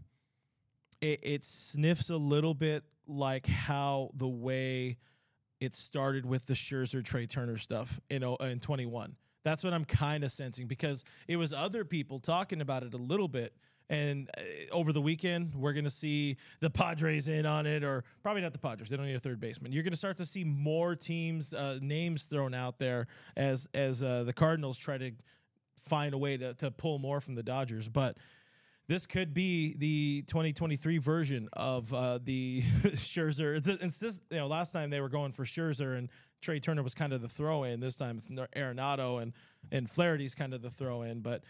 it, 0.99 1.19
it 1.21 1.45
sniffs 1.45 2.09
a 2.09 2.17
little 2.17 2.55
bit 2.55 2.85
like 3.05 3.45
how 3.45 4.09
the 4.15 4.27
way 4.27 4.97
it 5.59 5.75
started 5.75 6.25
with 6.25 6.47
the 6.47 6.55
Scherzer 6.55 7.05
Trey 7.05 7.27
Turner 7.27 7.59
stuff 7.59 8.01
in, 8.09 8.23
in 8.23 8.59
21 8.61 9.15
that's 9.43 9.63
what 9.63 9.73
I'm 9.73 9.85
kind 9.85 10.25
of 10.25 10.31
sensing 10.31 10.67
because 10.67 11.05
it 11.27 11.37
was 11.37 11.53
other 11.53 11.85
people 11.85 12.19
talking 12.19 12.59
about 12.59 12.83
it 12.83 12.93
a 12.93 12.97
little 12.97 13.29
bit. 13.29 13.53
And 13.89 14.29
uh, 14.37 14.41
over 14.73 14.91
the 14.91 15.01
weekend, 15.01 15.55
we're 15.55 15.73
going 15.73 15.85
to 15.85 15.89
see 15.89 16.37
the 16.59 16.69
Padres 16.69 17.27
in 17.27 17.45
on 17.45 17.65
it, 17.65 17.83
or 17.83 18.03
probably 18.21 18.41
not 18.41 18.51
the 18.53 18.59
Padres. 18.59 18.89
They 18.89 18.97
don't 18.97 19.05
need 19.05 19.15
a 19.15 19.19
third 19.19 19.39
baseman. 19.39 19.71
You're 19.71 19.83
going 19.83 19.91
to 19.91 19.97
start 19.97 20.17
to 20.17 20.25
see 20.25 20.43
more 20.43 20.95
teams' 20.95 21.53
uh, 21.53 21.79
names 21.81 22.25
thrown 22.25 22.53
out 22.53 22.79
there 22.79 23.07
as 23.35 23.67
as 23.73 24.03
uh, 24.03 24.23
the 24.23 24.33
Cardinals 24.33 24.77
try 24.77 24.97
to 24.97 25.11
find 25.77 26.13
a 26.13 26.17
way 26.17 26.37
to, 26.37 26.53
to 26.55 26.71
pull 26.71 26.99
more 26.99 27.21
from 27.21 27.35
the 27.35 27.43
Dodgers. 27.43 27.87
But 27.87 28.17
this 28.87 29.05
could 29.05 29.33
be 29.33 29.75
the 29.77 30.23
2023 30.27 30.97
version 30.97 31.49
of 31.53 31.93
uh, 31.93 32.19
the 32.23 32.61
Scherzer. 32.83 33.57
It's, 33.57 33.67
it's 33.67 33.97
this, 33.97 34.19
you 34.31 34.37
know, 34.37 34.47
last 34.47 34.71
time 34.71 34.89
they 34.89 35.01
were 35.01 35.09
going 35.09 35.33
for 35.33 35.43
Scherzer 35.43 35.97
and 35.97 36.09
Trey 36.41 36.59
Turner 36.59 36.83
was 36.83 36.93
kind 36.93 37.13
of 37.13 37.21
the 37.21 37.27
throw 37.27 37.63
in. 37.63 37.79
This 37.79 37.95
time 37.95 38.17
it's 38.17 38.27
Arenado 38.27 39.21
and 39.21 39.33
and 39.71 39.89
Flaherty's 39.89 40.35
kind 40.35 40.53
of 40.53 40.61
the 40.61 40.69
throw 40.69 41.01
in. 41.01 41.21
But 41.21 41.43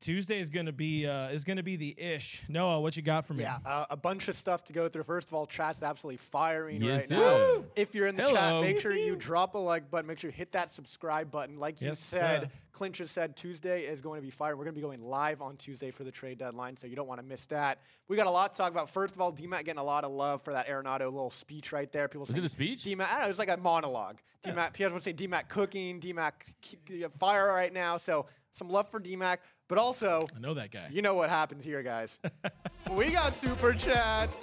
Tuesday 0.00 0.40
is 0.40 0.48
going 0.48 0.64
to 0.64 0.72
be 0.72 1.06
uh, 1.06 1.28
is 1.28 1.44
going 1.44 1.58
to 1.58 1.62
be 1.62 1.76
the 1.76 1.94
ish. 1.98 2.42
Noah, 2.48 2.80
what 2.80 2.96
you 2.96 3.02
got 3.02 3.26
for 3.26 3.34
me? 3.34 3.42
Yeah, 3.42 3.58
uh, 3.66 3.84
a 3.90 3.96
bunch 3.98 4.28
of 4.28 4.34
stuff 4.36 4.64
to 4.64 4.72
go 4.72 4.88
through. 4.88 5.02
First 5.02 5.28
of 5.28 5.34
all, 5.34 5.44
chat's 5.44 5.82
absolutely 5.82 6.16
firing 6.16 6.80
Yes, 6.80 7.00
right 7.00 7.08
sir. 7.08 7.16
now. 7.58 7.64
If 7.76 7.94
you're 7.94 8.06
in 8.06 8.16
the 8.16 8.22
Hello. 8.22 8.34
chat, 8.34 8.60
make 8.62 8.80
sure 8.80 8.96
you 8.96 9.14
drop 9.14 9.54
a 9.54 9.58
like 9.58 9.90
button. 9.90 10.06
Make 10.06 10.18
sure 10.18 10.30
you 10.30 10.36
hit 10.36 10.52
that 10.52 10.70
subscribe 10.70 11.30
button. 11.30 11.58
Like 11.58 11.82
you 11.82 11.88
Yes, 11.88 11.98
said, 11.98 12.44
sir. 12.44 12.48
Clinch 12.72 12.96
has 12.98 13.10
said 13.10 13.36
Tuesday 13.36 13.82
is 13.82 14.00
going 14.00 14.20
to 14.22 14.24
be 14.24 14.30
fire. 14.30 14.56
We're 14.56 14.64
going 14.64 14.74
to 14.74 14.80
be 14.80 14.82
going 14.86 15.02
live 15.02 15.42
on 15.42 15.56
Tuesday 15.58 15.90
for 15.90 16.04
the 16.04 16.10
trade 16.10 16.38
deadline, 16.38 16.78
so 16.78 16.86
you 16.86 16.96
don't 16.96 17.08
want 17.08 17.20
to 17.20 17.26
miss 17.26 17.44
that. 17.46 17.80
We 18.08 18.16
got 18.16 18.26
a 18.26 18.30
lot 18.30 18.54
to 18.54 18.56
talk 18.58 18.70
about. 18.72 18.88
First 18.88 19.14
of 19.14 19.20
all, 19.20 19.30
DMAT 19.34 19.66
getting 19.66 19.80
a 19.80 19.84
lot 19.84 20.04
of 20.04 20.12
love 20.12 20.40
for 20.40 20.54
that 20.54 20.66
Arenado 20.66 21.00
little 21.12 21.30
speech 21.30 21.72
right 21.72 21.92
there. 21.92 22.08
People 22.08 22.24
Was 22.26 22.38
it 22.38 22.44
a 22.44 22.48
speech? 22.48 22.84
DMAT, 22.84 23.02
I 23.04 23.10
don't 23.10 23.18
know, 23.18 23.24
it 23.26 23.28
was 23.28 23.38
like 23.38 23.50
a 23.50 23.56
monologue. 23.58 24.16
DMAT, 24.46 24.72
people 24.72 24.94
would 24.94 25.02
say 25.02 25.12
DMAT 25.12 25.48
cooking, 25.48 26.00
DMAC 26.00 26.32
k- 26.62 27.04
fire 27.18 27.48
right 27.48 27.72
now. 27.74 27.98
So 27.98 28.24
some 28.54 28.70
love 28.70 28.88
for 28.90 28.98
DMAC, 28.98 29.36
but 29.70 29.78
also 29.78 30.26
I 30.36 30.40
know 30.40 30.52
that 30.54 30.70
guy. 30.70 30.88
you 30.90 31.00
know 31.00 31.14
what 31.14 31.30
happens 31.30 31.64
here, 31.64 31.82
guys. 31.82 32.18
we 32.90 33.10
got 33.10 33.34
super 33.34 33.72
chats. 33.72 34.36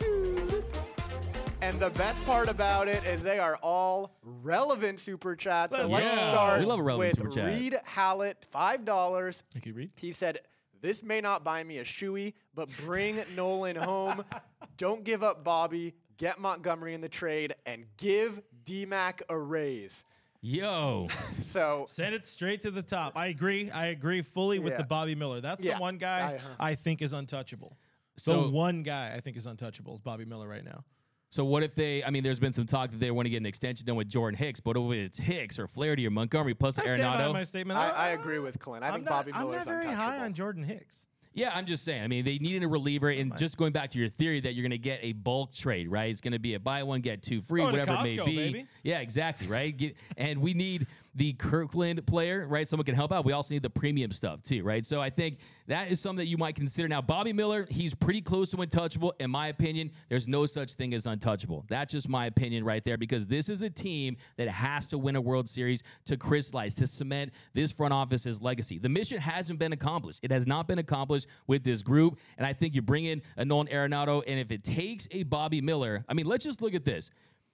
And 1.61 1.79
the 1.79 1.89
best 1.91 2.25
part 2.25 2.49
about 2.49 2.87
it 2.87 3.03
is 3.03 3.23
they 3.23 3.37
are 3.39 3.57
all 3.57 4.15
relevant 4.23 4.99
super 4.99 5.35
chats. 5.35 5.75
So 5.75 5.85
Let's 5.87 5.91
let's 5.91 6.21
start 6.31 6.59
We 6.61 6.65
love 6.65 6.79
a 6.79 6.83
relevant 6.83 7.09
with 7.09 7.17
super 7.17 7.29
chat. 7.29 7.47
Reed 7.47 7.75
Hallett, 7.85 8.37
five 8.51 8.85
dollars. 8.85 9.43
Thank 9.51 9.65
you, 9.65 9.73
Reed. 9.73 9.91
He 9.97 10.13
said, 10.13 10.39
"This 10.81 11.03
may 11.03 11.19
not 11.19 11.43
buy 11.43 11.63
me 11.63 11.79
a 11.79 11.83
shoey, 11.83 12.33
but 12.55 12.69
bring 12.77 13.19
Nolan 13.35 13.75
home. 13.75 14.23
Don't 14.77 15.03
give 15.03 15.23
up 15.23 15.43
Bobby. 15.43 15.95
Get 16.17 16.39
Montgomery 16.39 16.93
in 16.93 17.01
the 17.01 17.09
trade 17.09 17.53
and 17.65 17.85
give 17.97 18.41
DMAC 18.63 19.21
a 19.27 19.37
raise." 19.37 20.05
Yo, 20.47 21.07
So 21.41 21.83
Send 21.89 22.15
it 22.15 22.25
straight 22.25 22.61
to 22.61 22.71
the 22.71 22.81
top. 22.81 23.13
I 23.17 23.27
agree. 23.27 23.69
I 23.69 23.87
agree 23.87 24.21
fully 24.21 24.59
with 24.59 24.71
Yeah. 24.73 24.77
the 24.77 24.85
Bobby 24.85 25.13
Miller. 25.13 25.41
That's 25.41 25.61
Yeah. 25.61 25.75
the 25.75 25.81
one 25.81 25.97
guy 25.97 26.19
I- 26.31 26.35
uh-huh. 26.35 26.47
I 26.57 26.75
think 26.75 27.01
is 27.01 27.11
untouchable. 27.11 27.77
So- 28.17 28.43
the 28.43 28.49
one 28.49 28.81
guy 28.83 29.13
I 29.13 29.19
think 29.19 29.35
is 29.35 29.45
untouchable 29.45 29.95
is 29.95 29.99
Bobby 29.99 30.23
Miller 30.23 30.47
right 30.47 30.63
now. 30.63 30.85
so 31.31 31.43
what 31.43 31.63
if 31.63 31.75
they? 31.75 32.01
I 32.01 32.09
mean, 32.11 32.23
there's 32.23 32.39
been 32.39 32.53
some 32.53 32.65
talk 32.65 32.91
that 32.91 32.99
they 33.01 33.11
want 33.11 33.25
to 33.25 33.29
get 33.29 33.37
an 33.37 33.45
extension 33.45 33.85
done 33.85 33.97
with 33.97 34.07
Jordan 34.07 34.37
Hicks, 34.37 34.61
but 34.61 34.77
if 34.77 34.91
it's 34.93 35.17
Hicks 35.19 35.59
or 35.59 35.67
Flaherty 35.67 36.07
or 36.07 36.11
Montgomery 36.11 36.53
plus 36.53 36.79
I 36.79 36.83
stand 36.83 37.01
by 37.01 37.17
Arenado, 37.21 37.33
my 37.33 37.43
statement. 37.43 37.77
I, 37.77 37.89
I 37.89 38.07
agree 38.11 38.39
with 38.39 38.57
Clint. 38.57 38.85
I 38.85 38.87
I'm 38.87 38.93
think 38.93 39.05
not, 39.05 39.11
Bobby 39.11 39.33
I'm 39.33 39.41
Miller's 39.49 39.65
not 39.65 39.83
very 39.83 39.93
high 39.93 40.19
on 40.19 40.33
Jordan 40.33 40.63
Hicks. 40.63 41.05
Yeah, 41.37 41.51
I'm 41.53 41.67
just 41.67 41.85
saying. 41.85 42.01
I 42.01 42.07
mean, 42.07 42.25
they 42.25 42.39
needed 42.39 42.63
a 42.63 42.67
reliever, 42.67 43.09
and 43.09 43.37
just 43.37 43.57
going 43.57 43.71
back 43.71 43.91
to 43.91 43.99
your 43.99 44.09
theory 44.09 44.39
that 44.39 44.55
you're 44.55 44.63
going 44.63 44.71
to 44.71 44.79
get 44.79 44.99
a 45.03 45.11
bulk 45.11 45.53
trade, 45.53 45.87
right? 45.87 46.09
It's 46.09 46.19
going 46.19 46.33
to 46.33 46.39
be 46.39 46.55
a 46.55 46.59
buy 46.59 46.81
one 46.81 47.01
get 47.01 47.21
two 47.21 47.41
free, 47.43 47.61
to 47.61 47.67
whatever 47.67 47.91
it 47.91 48.03
may 48.03 48.17
Costco, 48.17 48.25
be. 48.25 48.35
baby. 48.35 48.67
Yeah, 48.81 49.01
exactly, 49.01 49.45
right? 49.45 49.95
And 50.17 50.41
we 50.41 50.55
need 50.55 50.87
the 51.17 51.33
Kirkland 51.33 52.05
player, 52.05 52.47
right? 52.47 52.67
Someone 52.67 52.85
can 52.85 52.93
help 52.93 53.11
out. 53.11 53.25
We 53.25 53.33
also 53.33 53.53
need 53.53 53.63
the 53.63 53.69
premium 53.71 54.11
stuff 54.11 54.43
too, 54.43 54.63
right? 54.63 54.85
So 54.85 55.01
I 55.01 55.09
think 55.09 55.39
that 55.65 55.91
is 55.91 55.99
something 55.99 56.23
that 56.23 56.27
you 56.27 56.37
might 56.37 56.55
consider. 56.55 56.87
Now, 56.87 57.01
Bobby 57.01 57.33
Miller, 57.33 57.67
he's 57.71 57.95
pretty 57.95 58.21
close 58.21 58.51
to 58.51 58.61
untouchable, 58.61 59.15
in 59.19 59.31
my 59.31 59.47
opinion. 59.47 59.91
There's 60.09 60.27
no 60.27 60.45
such 60.45 60.73
thing 60.73 60.93
as 60.93 61.07
untouchable. 61.07 61.65
That's 61.69 61.91
just 61.91 62.07
my 62.07 62.27
opinion 62.27 62.63
right 62.63 62.85
there, 62.85 62.97
because 62.97 63.25
this 63.25 63.49
is 63.49 63.63
a 63.63 63.69
team 63.69 64.15
that 64.37 64.47
has 64.47 64.87
to 64.89 64.99
win 64.99 65.15
a 65.15 65.21
World 65.21 65.49
Series 65.49 65.81
to 66.05 66.17
crystallize, 66.17 66.75
to 66.75 66.85
cement 66.85 67.33
this 67.55 67.71
front 67.71 67.93
office's 67.93 68.39
legacy. 68.39 68.77
The 68.77 68.89
mission 68.89 69.19
hasn't 69.19 69.57
been 69.57 69.73
accomplished. 69.73 70.19
It 70.21 70.31
has 70.31 70.45
not 70.45 70.67
been 70.67 70.79
accomplished 70.79 71.25
with 71.47 71.63
this 71.63 71.81
group. 71.81 72.19
And 72.37 72.45
I 72.45 72.53
think 72.53 72.75
you 72.75 72.83
bring 72.83 73.05
in 73.05 73.23
a 73.37 73.43
Nolan 73.43 73.67
Arenado, 73.67 74.21
and 74.27 74.39
if 74.39 74.51
it 74.51 74.63
takes 74.63 75.07
a 75.09 75.23
Bobby 75.23 75.61
Miller, 75.61 76.05
I 76.07 76.13
mean, 76.13 76.27
let's 76.27 76.45
just 76.45 76.61
look 76.61 76.75
at 76.75 76.85
this. 76.85 77.09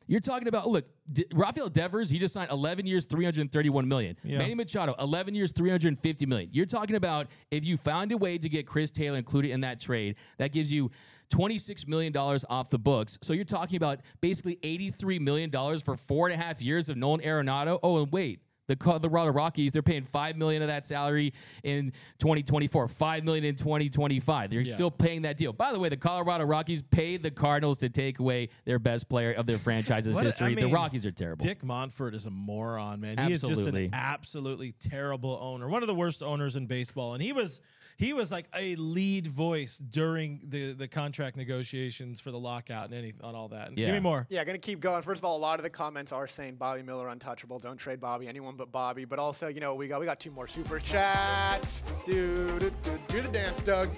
You're 0.07 0.19
talking 0.19 0.47
about 0.47 0.67
look, 0.69 0.85
D- 1.11 1.25
Rafael 1.33 1.69
Devers. 1.69 2.09
He 2.09 2.19
just 2.19 2.33
signed 2.33 2.51
11 2.51 2.85
years, 2.85 3.05
331 3.05 3.87
million. 3.87 4.17
Yeah. 4.23 4.37
Manny 4.37 4.55
Machado, 4.55 4.95
11 4.99 5.35
years, 5.35 5.51
350 5.51 6.25
million. 6.25 6.49
You're 6.51 6.65
talking 6.65 6.95
about 6.95 7.27
if 7.51 7.65
you 7.65 7.77
found 7.77 8.11
a 8.11 8.17
way 8.17 8.37
to 8.37 8.49
get 8.49 8.67
Chris 8.67 8.91
Taylor 8.91 9.17
included 9.17 9.51
in 9.51 9.61
that 9.61 9.79
trade, 9.79 10.15
that 10.37 10.51
gives 10.51 10.71
you 10.71 10.91
26 11.29 11.87
million 11.87 12.13
dollars 12.13 12.45
off 12.49 12.69
the 12.69 12.77
books. 12.79 13.17
So 13.21 13.33
you're 13.33 13.45
talking 13.45 13.77
about 13.77 14.01
basically 14.21 14.59
83 14.63 15.19
million 15.19 15.49
dollars 15.49 15.81
for 15.81 15.97
four 15.97 16.27
and 16.27 16.39
a 16.39 16.43
half 16.43 16.61
years 16.61 16.89
of 16.89 16.97
Nolan 16.97 17.21
Arenado. 17.21 17.79
Oh, 17.81 18.01
and 18.03 18.11
wait. 18.11 18.39
The 18.67 18.75
Colorado 18.77 19.31
Rockies, 19.31 19.71
they're 19.73 19.81
paying 19.81 20.03
five 20.03 20.37
million 20.37 20.61
of 20.61 20.69
that 20.69 20.85
salary 20.85 21.33
in 21.63 21.91
2024, 22.19 22.87
five 22.87 23.23
million 23.25 23.43
in 23.43 23.55
2025. 23.55 24.49
They're 24.49 24.61
Yeah. 24.61 24.73
still 24.73 24.91
paying 24.91 25.23
that 25.23 25.35
deal. 25.37 25.51
By 25.51 25.73
the 25.73 25.79
way, 25.79 25.89
the 25.89 25.97
Colorado 25.97 26.45
Rockies 26.45 26.81
paid 26.81 27.23
the 27.23 27.31
Cardinals 27.31 27.77
to 27.79 27.89
take 27.89 28.19
away 28.19 28.49
their 28.65 28.79
best 28.79 29.09
player 29.09 29.33
of 29.33 29.45
their 29.47 29.57
franchise's 29.57 30.13
What 30.13 30.23
a- 30.23 30.27
I 30.27 30.49
history. 30.49 30.55
the 30.55 30.67
Rockies 30.67 31.05
are 31.05 31.11
terrible. 31.11 31.45
Dick 31.45 31.61
Monfort 31.61 32.13
is 32.13 32.25
a 32.25 32.31
moron, 32.31 33.01
man. 33.01 33.17
He 33.17 33.33
is 33.33 33.41
just 33.41 33.51
Absolutely. 33.51 33.85
an 33.85 33.93
absolutely 33.93 34.71
terrible 34.73 35.37
owner. 35.41 35.67
One 35.67 35.83
of 35.83 35.87
the 35.87 35.95
worst 35.95 36.23
owners 36.23 36.55
in 36.55 36.65
baseball. 36.67 37.13
And 37.13 37.21
he 37.21 37.33
was 37.33 37.59
he 37.95 38.11
was 38.11 38.31
like 38.31 38.47
a 38.57 38.75
lead 38.77 39.27
voice 39.27 39.77
during 39.77 40.41
the 40.49 40.73
the 40.73 40.87
contract 40.87 41.37
negotiations 41.37 42.19
for 42.19 42.31
the 42.31 42.39
lockout 42.39 42.85
and 42.85 42.93
any 42.95 43.13
on 43.21 43.35
all 43.35 43.49
that. 43.49 43.67
And 43.67 43.77
Give 43.77 43.87
Yeah. 43.87 43.93
me 43.93 43.99
more. 43.99 44.25
Yeah, 44.31 44.43
gonna 44.43 44.57
keep 44.57 44.79
going. 44.79 45.03
First 45.03 45.19
of 45.19 45.25
all, 45.25 45.37
a 45.37 45.39
lot 45.39 45.59
of 45.59 45.63
the 45.63 45.69
comments 45.69 46.11
are 46.11 46.25
saying 46.27 46.55
Bobby 46.55 46.81
Miller 46.81 47.07
untouchable. 47.09 47.59
Don't 47.59 47.77
trade 47.77 47.99
Bobby, 47.99 48.27
anyone 48.27 48.52
but 48.57 48.71
Bobby. 48.71 49.05
But 49.05 49.19
also, 49.19 49.47
you 49.47 49.59
know, 49.59 49.75
we 49.75 49.87
got 49.87 49.99
we 49.99 50.05
got 50.05 50.19
two 50.19 50.31
more 50.31 50.47
super 50.47 50.79
chats. 50.79 51.81
Do 52.05 52.59
do 52.59 52.71
do, 52.83 52.91
do 53.07 53.21
the 53.21 53.27
dance, 53.29 53.59
Doug. 53.61 53.89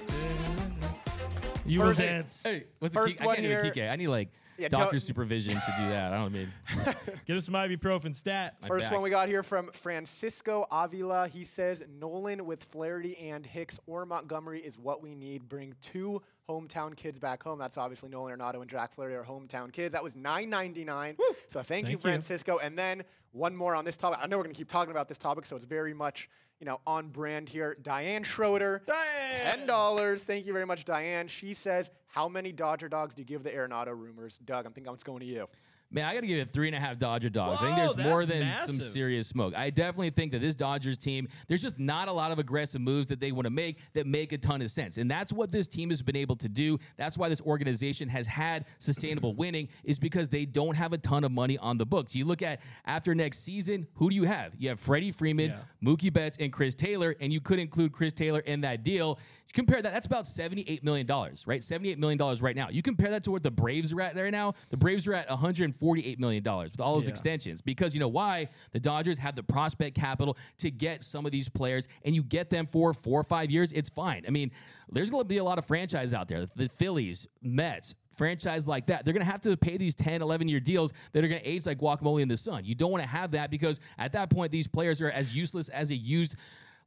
You 1.65 1.82
will 1.82 1.94
dance. 1.94 2.44
Hey, 2.44 2.65
what's 2.80 2.94
First 2.94 3.18
the 3.18 3.22
key? 3.24 3.26
one 3.26 3.34
I 3.34 3.36
can't 3.38 3.48
do 3.48 3.52
here- 3.52 3.63
a 3.65 3.72
kike. 3.89 3.91
I 3.91 3.96
need 3.96 4.08
like 4.08 4.30
Yeah, 4.60 4.68
doctor 4.68 5.00
supervision 5.00 5.52
to 5.54 5.74
do 5.80 5.89
that. 5.89 6.13
I 6.13 6.18
don't 6.18 6.32
mean. 6.32 6.52
Give 7.26 7.38
us 7.38 7.46
some 7.46 7.56
ibuprofen 7.56 8.15
stat. 8.15 8.56
First 8.68 8.91
one 8.91 9.02
we 9.02 9.10
got 9.10 9.28
here 9.28 9.41
from 9.41 9.72
Francisco 9.72 10.65
Avila. 10.72 11.28
He 11.28 11.44
says 11.44 11.84
Nolan 12.00 12.46
with 12.46 12.63
Flaherty 12.63 13.18
and 13.18 13.44
Hicks 13.46 13.80
or 13.88 14.06
Montgomery 14.06 14.62
is 14.62 14.78
what 14.78 15.02
we 15.02 15.15
need. 15.15 15.50
Bring 15.50 15.74
two 15.82 16.22
hometown 16.49 16.95
kids 16.95 17.19
back 17.19 17.43
home. 17.43 17.60
That's 17.60 17.77
obviously 17.77 18.10
Nolan 18.10 18.38
Arenado 18.38 18.62
and 18.62 18.69
Jack 18.69 18.93
Flaherty 18.93 19.15
are 19.15 19.23
hometown 19.23 19.71
kids. 19.71 19.93
That 19.93 20.03
was 20.03 20.13
$9.99. 20.13 21.17
So 21.47 21.62
thank, 21.62 21.86
you, 21.86 21.91
Thank 21.91 21.91
you. 21.91 21.97
Francisco. 21.97 22.60
And 22.62 22.77
then 22.77 23.03
one 23.31 23.55
more 23.55 23.75
on 23.75 23.86
this 23.86 23.97
topic. 23.97 24.19
I 24.21 24.27
know 24.27 24.38
we're 24.38 24.43
going 24.43 24.53
to 24.55 24.58
keep 24.58 24.69
talking 24.69 24.91
about 24.91 25.08
this 25.08 25.17
topic, 25.17 25.45
so 25.45 25.55
it's 25.55 25.65
very 25.65 25.93
much 25.93 26.29
you 26.60 26.65
know 26.65 26.79
on 26.88 27.10
brand 27.10 27.49
here. 27.49 27.75
Diane 27.81 28.23
Schroeder. 28.23 28.81
Diane! 28.88 29.58
Ten 29.58 29.67
dollars. 29.67 30.23
Thank 30.23 30.45
you 30.45 30.53
very 30.53 30.65
much, 30.65 30.86
Diane. 30.86 31.27
She 31.27 31.53
says, 31.53 31.91
"How 32.08 32.29
many 32.29 32.51
Dodger 32.53 32.88
dogs 32.88 33.13
do 33.13 33.21
you 33.21 33.25
give 33.25 33.43
the 33.43 33.49
Arenado 33.49 33.88
rumors?" 33.88 34.38
Doug, 34.38 34.65
I'm 34.65 34.71
thinking 34.71 34.89
oh, 34.89 34.93
I'm 34.93 34.99
going 35.03 35.19
to 35.19 35.25
you. 35.25 35.47
Man, 35.91 36.04
I 36.04 36.13
got 36.13 36.21
to 36.21 36.28
give 36.28 36.39
it 36.39 36.52
three 36.52 36.67
and 36.67 36.76
a 36.76 36.80
half 36.80 36.98
Dodger 36.98 37.30
dogs. 37.30 37.62
I 37.62 37.65
think 37.65 37.78
there's 37.95 38.08
more 38.10 38.26
than 38.26 38.41
some 38.65 38.76
serious 38.82 39.28
smoke. 39.28 39.54
I 39.56 39.69
definitely 39.69 40.10
think 40.10 40.32
that 40.34 40.39
this 40.41 40.56
Dodgers 40.56 40.98
team, 40.98 41.28
there's 41.48 41.62
just 41.62 41.80
not 41.80 42.08
a 42.08 42.12
lot 42.12 42.32
of 42.32 42.39
aggressive 42.39 42.82
moves 42.82 43.08
that 43.08 43.19
they 43.19 43.32
want 43.32 43.45
to 43.45 43.50
make 43.52 43.78
that 43.93 44.06
make 44.08 44.32
a 44.34 44.38
ton 44.38 44.62
of 44.62 44.71
sense. 44.71 44.98
And 44.98 45.10
that's 45.10 45.32
what 45.32 45.52
this 45.52 45.67
team 45.67 45.89
has 45.91 46.02
been 46.02 46.15
able 46.15 46.36
to 46.38 46.50
do. 46.50 46.80
That's 46.98 47.17
why 47.17 47.30
this 47.30 47.39
organization 47.41 48.10
has 48.10 48.28
had 48.28 48.65
sustainable 48.80 49.36
winning, 49.38 49.69
is 49.84 50.00
because 50.00 50.28
they 50.28 50.45
don't 50.45 50.76
have 50.76 50.91
a 50.91 50.98
ton 50.98 51.24
of 51.24 51.32
money 51.32 51.58
on 51.60 51.78
the 51.78 51.86
books. 51.86 52.15
You 52.15 52.26
look 52.26 52.41
at 52.41 52.60
after 52.86 53.13
next 53.15 53.39
season, 53.43 53.88
who 53.93 54.10
do 54.10 54.15
you 54.15 54.24
have? 54.24 54.54
You 54.58 54.69
have 54.69 54.80
Freddie 54.80 55.12
Freeman, 55.12 55.52
Yeah. 55.52 55.58
Mookie 55.84 56.12
Betts, 56.12 56.38
and 56.39 56.52
Chris 56.52 56.74
Taylor, 56.74 57.15
and 57.21 57.32
you 57.32 57.39
could 57.39 57.60
include 57.60 57.91
Chris 57.93 58.12
Taylor 58.12 58.39
in 58.39 58.62
that 58.62 58.84
deal. 58.84 59.19
You 59.48 59.54
compare 59.54 59.82
that, 59.82 59.93
that's 59.93 60.08
about 60.08 60.24
$78 60.26 60.84
million, 60.84 61.06
right? 61.08 61.62
$78 61.62 61.98
million 62.00 62.17
right 62.41 62.56
now. 62.56 62.69
You 62.69 62.82
compare 62.82 63.12
that 63.12 63.24
to 63.26 63.32
what 63.32 63.43
the 63.43 63.52
Braves 63.52 63.93
are 63.93 64.02
at 64.02 64.15
right 64.15 64.32
now. 64.32 64.56
The 64.69 64.78
Braves 64.78 65.06
are 65.08 65.13
at 65.13 65.30
$148 65.79 66.19
million 66.19 66.43
with 66.43 66.81
all 66.81 66.95
those 66.95 67.05
Yeah. 67.05 67.11
extensions 67.11 67.61
because 67.61 67.93
you 67.93 67.99
know 67.99 68.07
why? 68.07 68.49
The 68.71 68.79
Dodgers 68.79 69.17
have 69.17 69.35
the 69.35 69.43
prospect 69.43 69.95
capital 69.95 70.38
to 70.59 70.71
get 70.71 71.03
some 71.03 71.25
of 71.25 71.31
these 71.31 71.49
players, 71.49 71.88
and 72.03 72.15
you 72.15 72.23
get 72.23 72.49
them 72.49 72.65
for 72.67 72.93
four 72.93 73.19
or 73.19 73.23
five 73.23 73.51
years, 73.51 73.71
it's 73.71 73.89
fine. 73.89 74.23
I 74.27 74.31
mean, 74.31 74.51
there's 74.91 75.09
going 75.09 75.21
to 75.21 75.27
be 75.27 75.38
a 75.38 75.43
lot 75.43 75.57
of 75.57 75.65
franchise 75.65 76.13
out 76.13 76.27
there. 76.27 76.45
The 76.55 76.67
Phillies, 76.69 77.27
Mets, 77.41 77.95
franchise 78.11 78.67
like 78.67 78.85
that, 78.88 79.03
they're 79.03 79.13
going 79.13 79.25
to 79.25 79.31
have 79.31 79.41
to 79.41 79.57
pay 79.57 79.77
these 79.77 79.93
10, 79.95 80.21
11 80.21 80.47
year 80.47 80.59
deals 80.59 80.93
that 81.11 81.23
are 81.23 81.27
going 81.27 81.41
to 81.41 81.47
age 81.47 81.65
like 81.65 81.79
guacamole 81.79 82.21
in 82.21 82.27
the 82.27 82.38
sun. 82.38 82.63
You 82.63 82.73
don't 82.75 82.91
want 82.91 83.03
to 83.03 83.09
have 83.09 83.31
that 83.31 83.51
because 83.51 83.79
at 83.97 84.13
that 84.13 84.29
point, 84.29 84.51
these 84.51 84.67
players 84.67 85.01
are 85.01 85.09
as 85.11 85.35
useless 85.35 85.69
as 85.69 85.91
a 85.91 85.95
used 85.95 86.35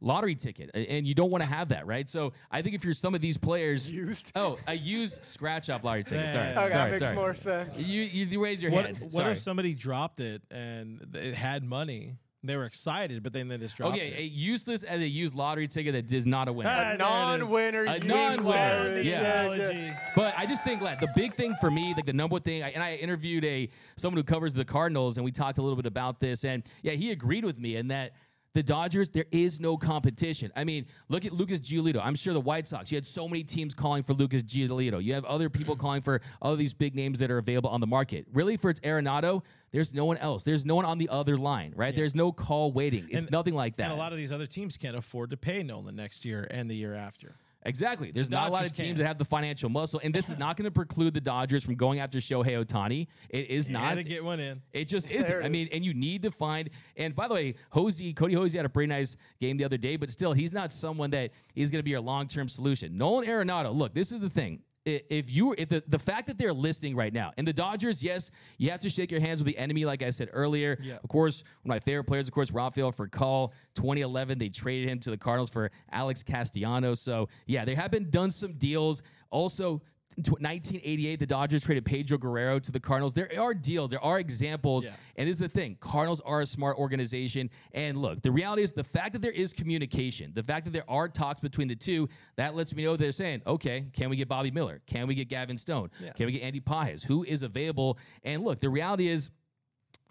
lottery 0.01 0.35
ticket, 0.35 0.71
and 0.75 1.07
you 1.07 1.15
don't 1.15 1.31
want 1.31 1.43
to 1.43 1.49
have 1.49 1.69
that, 1.71 1.87
right? 1.87 2.09
So 2.09 2.33
I 2.51 2.63
think 2.63 2.75
if 2.75 2.85
you're 2.85 2.95
some 2.95 3.15
of 3.15 3.21
these 3.21 3.37
players, 3.37 3.91
Used? 3.91 4.33
oh, 4.37 4.57
a 4.67 4.75
used 4.75 5.25
scratch 5.25 5.69
off 5.71 5.83
lottery 5.85 6.05
ticket. 6.05 6.33
Sorry, 6.33 6.45
Yeah. 6.45 6.61
Okay, 6.61 6.69
sorry, 6.71 6.71
that 6.71 6.91
makes 6.91 7.03
sorry. 7.05 7.17
more 7.17 7.35
sense. 7.35 7.87
You, 7.87 8.03
you 8.03 8.25
you 8.27 8.43
raise 8.43 8.63
your 8.63 8.71
What, 8.73 8.87
hand. 8.87 8.99
what 9.01 9.13
Sorry. 9.13 9.33
if 9.33 9.39
somebody 9.39 9.75
dropped 9.75 10.21
it 10.21 10.43
and 10.51 11.07
it 11.15 11.35
had 11.35 11.65
money? 11.65 12.17
They 12.45 12.57
were 12.57 12.67
excited, 12.67 13.25
but 13.25 13.33
then 13.33 13.49
they 13.49 13.59
just 13.59 13.77
dropped 13.77 13.97
it. 13.97 14.01
Okay, 14.01 14.09
it. 14.13 14.19
a 14.21 14.23
useless 14.23 14.85
as 14.85 15.01
a 15.01 15.07
used 15.09 15.35
lottery 15.35 15.67
ticket 15.67 15.95
that 15.95 16.07
does 16.07 16.25
not 16.25 16.47
a 16.47 16.53
winner. 16.53 16.71
Ah, 16.71 16.77
there 16.77 16.91
it 16.91 16.95
is. 16.95 16.99
non-winner. 17.01 17.85
A 17.85 17.99
non-winner, 17.99 18.43
lottery 18.45 19.03
yeah. 19.05 19.99
But 20.15 20.35
I 20.39 20.47
just 20.47 20.63
think 20.63 20.81
like 20.81 21.01
the 21.01 21.09
big 21.17 21.35
thing 21.35 21.57
for 21.61 21.69
me, 21.69 21.95
like 21.95 22.07
the 22.07 22.13
number 22.13 22.35
one 22.35 22.43
thing, 22.43 22.63
I, 22.63 22.71
and 22.71 22.83
I 22.83 22.95
interviewed 22.95 23.45
a 23.45 23.69
someone 23.97 24.19
who 24.19 24.23
covers 24.23 24.55
the 24.55 24.65
Cardinals, 24.65 25.17
and 25.17 25.25
we 25.25 25.33
talked 25.33 25.59
a 25.59 25.63
little 25.63 25.75
bit 25.77 25.87
about 25.87 26.21
this, 26.21 26.45
and 26.45 26.63
yeah, 26.83 26.93
he 26.93 27.11
agreed 27.11 27.45
with 27.45 27.59
me 27.59 27.75
in 27.75 27.89
that 27.89 28.13
the 28.59 28.63
Dodgers, 28.65 29.09
there 29.09 29.27
is 29.31 29.61
no 29.61 29.77
competition. 29.77 30.51
I 30.57 30.65
mean, 30.65 30.87
look 31.09 31.25
at 31.25 31.33
Lucas 31.33 31.61
Giolito. 31.61 32.01
I'm 32.03 32.17
sure 32.17 32.35
the 32.35 32.41
White 32.41 32.67
Sox. 32.67 32.91
You 32.91 32.97
had 32.97 33.07
so 33.07 33.29
many 33.29 33.45
teams 33.45 33.73
calling 33.73 34.03
for 34.03 34.15
Lucas 34.15 34.43
Giolito. 34.43 35.01
You 35.01 35.15
have 35.15 35.25
other 35.27 35.49
people 35.49 35.77
calling 35.77 36.03
for 36.03 36.21
all 36.43 36.57
these 36.57 36.75
big 36.75 36.97
names 36.97 37.21
that 37.21 37.31
are 37.31 37.39
available 37.39 37.71
on 37.71 37.81
the 37.81 37.87
market. 37.87 38.27
Really, 38.33 38.57
for 38.57 38.69
it's 38.69 38.81
Arenado, 38.81 39.45
there's 39.71 39.95
no 39.95 40.05
one 40.07 40.17
else. 40.17 40.43
There's 40.43 40.67
no 40.67 40.75
one 40.75 40.85
on 40.85 40.99
the 40.99 41.09
other 41.09 41.37
line, 41.37 41.73
right? 41.77 41.95
There's 41.95 42.17
no 42.17 42.33
call 42.33 42.73
waiting. 42.73 43.07
It's 43.13 43.27
And- 43.27 43.31
nothing 43.31 43.55
like 43.55 43.77
that. 43.77 43.85
And 43.85 43.93
a 43.93 43.97
lot 43.97 44.11
of 44.11 44.19
these 44.19 44.33
other 44.33 44.49
teams 44.49 44.77
can't 44.77 44.97
afford 44.97 45.31
to 45.31 45.37
pay 45.37 45.63
Nolan 45.63 45.95
next 45.95 46.25
year 46.25 46.49
and 46.51 46.69
the 46.69 46.75
year 46.75 46.95
after. 46.97 47.37
Exactly. 47.69 48.11
There's 48.11 48.31
not 48.31 48.49
a 48.49 48.53
lot 48.53 48.65
of 48.65 48.73
teams 48.73 48.89
can. 48.89 48.97
that 48.99 49.07
have 49.07 49.19
the 49.19 49.25
financial 49.25 49.69
muscle, 49.69 50.01
and 50.03 50.15
this 50.15 50.29
is 50.31 50.39
not 50.39 50.57
going 50.57 50.65
to 50.65 50.71
preclude 50.71 51.13
the 51.13 51.21
Dodgers 51.21 51.63
from 51.63 51.75
going 51.75 52.01
after 52.01 52.19
Shohei 52.19 52.65
Ohtani. 52.65 53.07
It 53.29 53.51
is 53.51 53.67
Had 53.67 53.73
not. 53.75 53.95
to 53.97 54.03
get 54.03 54.25
one 54.25 54.41
in. 54.41 54.63
It 54.73 54.87
just 54.87 55.11
isn't. 55.11 55.45
I 55.45 55.49
mean, 55.49 55.69
and 55.71 55.85
you 55.85 55.93
need 55.93 56.23
to 56.23 56.31
find. 56.31 56.71
And 56.97 57.15
by 57.15 57.29
the 57.29 57.35
way, 57.35 57.55
Hoese, 57.75 58.15
Kody 58.15 58.33
Hoese 58.33 58.55
had 58.57 58.65
a 58.65 58.69
pretty 58.71 58.89
nice 58.89 59.17
game 59.39 59.59
the 59.59 59.65
other 59.65 59.77
day, 59.77 59.97
but 59.97 60.11
still, 60.11 60.33
he's 60.33 60.53
not 60.53 60.73
someone 60.73 61.11
that 61.11 61.31
is 61.55 61.71
going 61.71 61.81
to 61.81 61.85
be 61.85 61.91
your 61.91 62.01
long 62.01 62.27
term 62.27 62.49
solution. 62.49 62.97
Nolan 62.97 63.27
Arenado. 63.27 63.75
Look, 63.75 63.93
this 63.93 64.13
is 64.13 64.21
the 64.21 64.31
thing. 64.31 64.61
If 64.89 65.31
you, 65.31 65.55
if 65.59 65.69
the, 65.69 65.83
the 65.87 65.99
fact 65.99 66.27
that 66.27 66.39
they're 66.39 66.53
listing 66.53 66.97
right 66.97 67.13
now, 67.13 67.33
and 67.37 67.47
the 67.47 67.53
Dodgers, 67.53 68.03
yes, 68.03 68.31
you 68.57 68.71
have 68.71 68.81
to 68.81 68.91
shake 68.91 69.11
your 69.11 69.21
hands 69.21 69.41
with 69.43 69.47
the 69.47 69.59
enemy, 69.59 69.85
like 69.85 70.03
I 70.03 70.11
said 70.11 70.31
earlier. 70.33 70.79
Yeah. 70.81 70.97
Of 71.03 71.09
course, 71.09 71.43
one 71.63 71.77
of 71.77 71.77
my 71.77 71.81
favorite 71.81 72.05
players, 72.05 72.29
of 72.29 72.35
course, 72.35 72.51
Rafael 72.51 72.93
Furcal. 72.93 73.53
2011, 73.75 74.39
they 74.39 74.49
traded 74.49 74.89
him 74.89 74.99
to 75.01 75.11
the 75.11 75.17
Cardinals 75.17 75.51
for 75.51 75.71
Alex 75.93 76.23
Castellanos. 76.23 77.01
So 77.01 77.29
yeah, 77.47 77.65
there 77.65 77.77
have 77.77 77.91
been 77.91 78.11
done 78.11 78.31
some 78.31 78.55
deals. 78.55 79.03
Also, 79.31 79.83
1988, 80.27 81.19
the 81.19 81.27
Dodgers 81.27 81.63
traded 81.63 81.85
Pedro 81.85 82.19
Guerrero 82.19 82.59
to 82.59 82.73
the 82.73 82.81
Cardinals. 82.81 83.13
There 83.15 83.31
are 83.41 83.55
deals, 83.55 83.91
there 83.91 84.03
are 84.05 84.19
examples, 84.19 84.87
Yeah. 84.87 84.93
and 85.17 85.29
this 85.29 85.35
is 85.37 85.41
the 85.41 85.49
thing: 85.49 85.77
Cardinals 85.81 86.21
are 86.21 86.41
a 86.41 86.47
smart 86.47 86.77
organization. 86.79 87.51
And 87.73 87.97
look, 87.99 88.23
the 88.23 88.31
reality 88.33 88.63
is 88.63 88.73
the 88.73 88.85
fact 88.85 89.13
that 89.15 89.23
there 89.23 89.33
is 89.33 89.53
communication, 89.53 90.33
the 90.35 90.43
fact 90.43 90.65
that 90.65 90.73
there 90.73 90.89
are 90.89 91.09
talks 91.09 91.41
between 91.41 91.69
the 91.69 91.77
two, 91.77 92.09
that 92.37 92.55
lets 92.55 92.75
me 92.75 92.85
know 92.85 92.97
they're 92.97 93.13
saying, 93.13 93.43
okay, 93.47 93.87
can 93.93 94.11
we 94.11 94.17
get 94.17 94.29
Bobby 94.29 94.51
Miller? 94.51 94.81
Can 94.87 95.07
we 95.07 95.15
get 95.15 95.29
Gavin 95.29 95.57
Stone? 95.59 95.91
Yeah. 96.03 96.13
Can 96.13 96.27
we 96.27 96.33
get 96.33 96.43
Andy 96.43 96.61
Pages? 96.61 97.05
Who 97.05 97.25
is 97.25 97.43
available? 97.43 97.99
And 98.25 98.43
look, 98.45 98.61
the 98.61 98.69
reality 98.71 99.09
is 99.09 99.31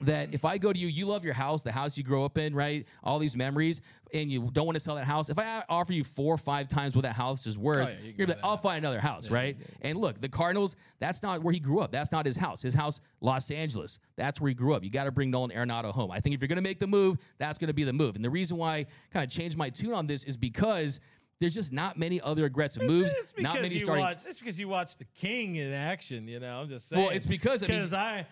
that 0.01 0.29
mm. 0.29 0.33
if 0.33 0.45
I 0.45 0.57
go 0.57 0.71
to 0.71 0.79
you, 0.79 0.87
you 0.87 1.05
love 1.05 1.23
your 1.23 1.33
house, 1.33 1.61
the 1.61 1.71
house 1.71 1.97
you 1.97 2.03
grow 2.03 2.23
up 2.25 2.37
in, 2.37 2.53
right? 2.53 2.85
All 3.03 3.19
these 3.19 3.35
memories, 3.35 3.81
and 4.13 4.31
you 4.31 4.49
don't 4.53 4.65
want 4.65 4.75
to 4.75 4.79
sell 4.79 4.95
that 4.95 5.05
house. 5.05 5.29
If 5.29 5.39
I 5.39 5.63
offer 5.69 5.93
you 5.93 6.03
four 6.03 6.33
or 6.33 6.37
five 6.37 6.67
times 6.67 6.95
what 6.95 7.01
that 7.01 7.15
house 7.15 7.45
is 7.45 7.57
worth, 7.57 7.87
Oh, 7.87 7.91
yeah, 7.91 8.07
you 8.07 8.13
you're 8.17 8.27
like, 8.27 8.39
I'll 8.43 8.57
find 8.57 8.79
another 8.79 8.99
house, 8.99 9.29
right? 9.29 9.57
And 9.81 9.97
look, 9.97 10.21
the 10.21 10.29
Cardinals, 10.29 10.75
that's 10.99 11.23
not 11.23 11.41
where 11.43 11.53
he 11.53 11.59
grew 11.59 11.79
up. 11.79 11.91
That's 11.91 12.11
not 12.11 12.25
his 12.25 12.37
house. 12.37 12.61
His 12.61 12.73
house, 12.73 13.01
Los 13.21 13.49
Angeles. 13.51 13.99
That's 14.15 14.39
where 14.39 14.49
he 14.49 14.55
grew 14.55 14.73
up. 14.73 14.83
You 14.83 14.89
got 14.89 15.05
to 15.05 15.11
bring 15.11 15.31
Nolan 15.31 15.51
Arenado 15.51 15.91
home. 15.91 16.11
I 16.11 16.19
think 16.19 16.35
if 16.35 16.41
you're 16.41 16.47
going 16.47 16.57
to 16.57 16.61
make 16.61 16.79
the 16.79 16.87
move, 16.87 17.17
that's 17.37 17.57
going 17.57 17.67
to 17.67 17.73
be 17.73 17.83
the 17.83 17.93
move. 17.93 18.15
And 18.15 18.23
the 18.23 18.29
reason 18.29 18.57
why 18.57 18.77
I 18.77 18.85
kind 19.11 19.23
of 19.23 19.29
changed 19.29 19.57
my 19.57 19.69
tune 19.69 19.93
on 19.93 20.07
this 20.07 20.23
is 20.23 20.37
because 20.37 20.99
there's 21.39 21.53
just 21.53 21.71
not 21.71 21.99
many 21.99 22.19
other 22.21 22.45
aggressive 22.45 22.83
moves. 22.83 23.13
It's 23.17 23.33
not 23.37 23.55
many 23.55 23.75
you 23.75 23.81
starting. 23.81 24.03
watch. 24.03 24.25
It's 24.25 24.39
because 24.39 24.59
you 24.59 24.67
watched 24.67 24.99
the 24.99 25.05
King 25.15 25.55
in 25.55 25.71
action. 25.71 26.27
You 26.27 26.39
know, 26.39 26.61
I'm 26.61 26.69
just 26.69 26.89
saying. 26.89 27.03
Well, 27.03 27.11
it's 27.11 27.27
because, 27.27 27.61
I 27.63 27.67
mean- 27.67 27.77
because 27.77 27.93
I 27.93 28.25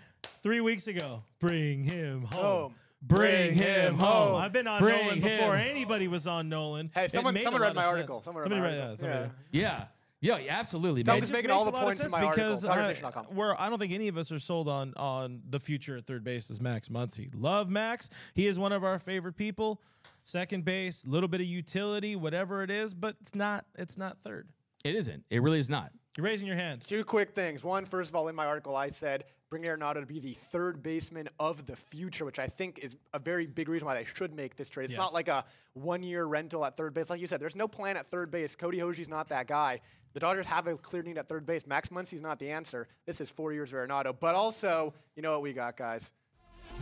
three 0.44 0.62
weeks 0.62 0.88
ago 0.88 1.24
bring 1.40 1.84
him 1.84 2.24
home. 2.24 2.42
Home. 2.44 2.76
Bring 3.02 3.54
him 3.54 4.00
home. 4.00 4.36
I've 4.36 4.52
been 4.54 4.66
on 4.68 4.82
Bring 4.82 5.00
Nolan 5.06 5.20
before 5.22 5.56
him. 5.58 5.68
anybody 5.70 6.08
was 6.08 6.26
on 6.26 6.50
Nolan. 6.50 6.90
Hey, 6.96 7.06
It 7.06 7.12
someone- 7.12 7.34
made 7.36 7.42
a 7.42 7.44
someone 7.44 7.62
lot 7.62 7.68
read 7.68 7.76
my 7.76 7.84
of 7.84 7.88
article. 7.90 8.16
sense. 8.16 8.26
Someone 8.26 8.44
read 8.44 8.50
Somebody 8.52 8.62
my 8.62 8.68
read 8.78 8.82
article. 8.90 8.98
somebody 9.10 9.32
Yeah. 9.52 9.62
Yeah. 9.62 9.86
Yeah, 10.22 10.38
yeah, 10.40 10.58
absolutely. 10.60 11.04
Tell 11.04 11.14
man. 11.14 11.18
me 11.18 11.22
Just 11.22 11.32
just 11.34 11.38
making 11.38 11.50
makes 11.50 11.56
all 11.56 11.68
a 11.68 11.72
the 11.72 11.72
lot 11.78 11.82
of 11.82 11.86
points 11.88 12.00
in 12.00 12.04
sense 12.06 12.12
my 12.14 12.24
article, 12.26 12.50
because 12.50 12.66
uh, 12.66 12.72
I, 12.72 12.78
DodgersNation.com. 12.94 13.26
where 13.36 13.62
I 13.62 13.70
don't 13.70 13.78
think 13.78 13.94
any 13.94 14.08
of 14.08 14.18
us 14.18 14.32
are 14.32 14.40
sold 14.40 14.68
on 14.68 14.94
on 14.96 15.42
the 15.48 15.60
future 15.60 15.98
at 15.98 16.08
third 16.08 16.24
base 16.24 16.50
is 16.50 16.60
Max 16.60 16.88
Muncy. 16.90 17.30
Love 17.36 17.70
Max. 17.70 18.10
He 18.34 18.48
is 18.48 18.58
one 18.58 18.72
of 18.72 18.84
our 18.84 18.98
favorite 18.98 19.34
people. 19.36 19.82
Second 20.24 20.66
base, 20.66 21.04
a 21.04 21.10
little 21.10 21.30
bit 21.30 21.42
of 21.42 21.48
utility, 21.48 22.16
whatever 22.16 22.64
it 22.64 22.72
is, 22.72 22.96
but 22.96 23.18
it's 23.22 23.36
not. 23.36 23.66
It's 23.78 23.98
not 24.00 24.18
third. 24.24 24.48
It 24.84 24.96
isn't. 24.96 25.26
It 25.30 25.44
really 25.44 25.60
is 25.60 25.70
not. 25.70 25.92
You're 26.18 26.26
raising 26.26 26.48
your 26.48 26.56
hand. 26.56 26.82
Two 26.82 27.04
quick 27.04 27.32
things. 27.32 27.64
One, 27.64 27.86
first 27.86 28.10
of 28.10 28.16
all, 28.16 28.28
in 28.30 28.36
my 28.36 28.46
article, 28.46 28.76
I 28.76 28.90
said 28.90 29.26
bring 29.50 29.64
Arenado 29.64 29.96
to 30.00 30.06
be 30.06 30.20
the 30.20 30.34
third 30.34 30.82
baseman 30.82 31.30
of 31.40 31.66
the 31.66 31.76
future, 31.76 32.26
which 32.26 32.40
I 32.40 32.48
think 32.48 32.80
is 32.80 32.98
a 33.14 33.20
very 33.20 33.46
big 33.46 33.70
reason 33.70 33.86
why 33.86 33.94
they 33.96 34.06
should 34.16 34.34
make 34.36 34.56
this 34.56 34.70
trade. 34.70 34.86
It's 34.86 34.94
Yes. 34.94 34.98
not 35.00 35.14
like 35.14 35.28
a 35.28 35.46
one-year 35.74 36.26
rental 36.26 36.66
at 36.66 36.76
third 36.78 36.94
base. 36.94 37.10
Like 37.10 37.22
you 37.22 37.28
said, 37.28 37.40
there's 37.40 37.56
no 37.56 37.68
plan 37.68 37.96
at 37.96 38.08
third 38.08 38.32
base. 38.32 38.56
Kody 38.56 38.80
Hoese's 38.80 39.08
not 39.08 39.30
that 39.30 39.48
guy. 39.48 39.82
The 40.14 40.20
Dodgers 40.20 40.46
have 40.48 40.68
a 40.68 40.76
clear 40.78 41.04
need 41.04 41.18
at 41.18 41.28
third 41.30 41.46
base. 41.46 41.68
Max 41.68 41.90
Muncy's 41.90 42.22
not 42.22 42.40
the 42.40 42.50
answer. 42.50 42.88
This 43.06 43.22
is 43.22 43.30
four 43.30 43.54
years 43.54 43.72
of 43.72 43.78
Arenado. 43.78 44.16
But 44.18 44.34
also, 44.36 44.94
you 45.16 45.22
know 45.22 45.32
what 45.32 45.42
we 45.42 45.54
got, 45.54 45.78
guys? 45.78 46.12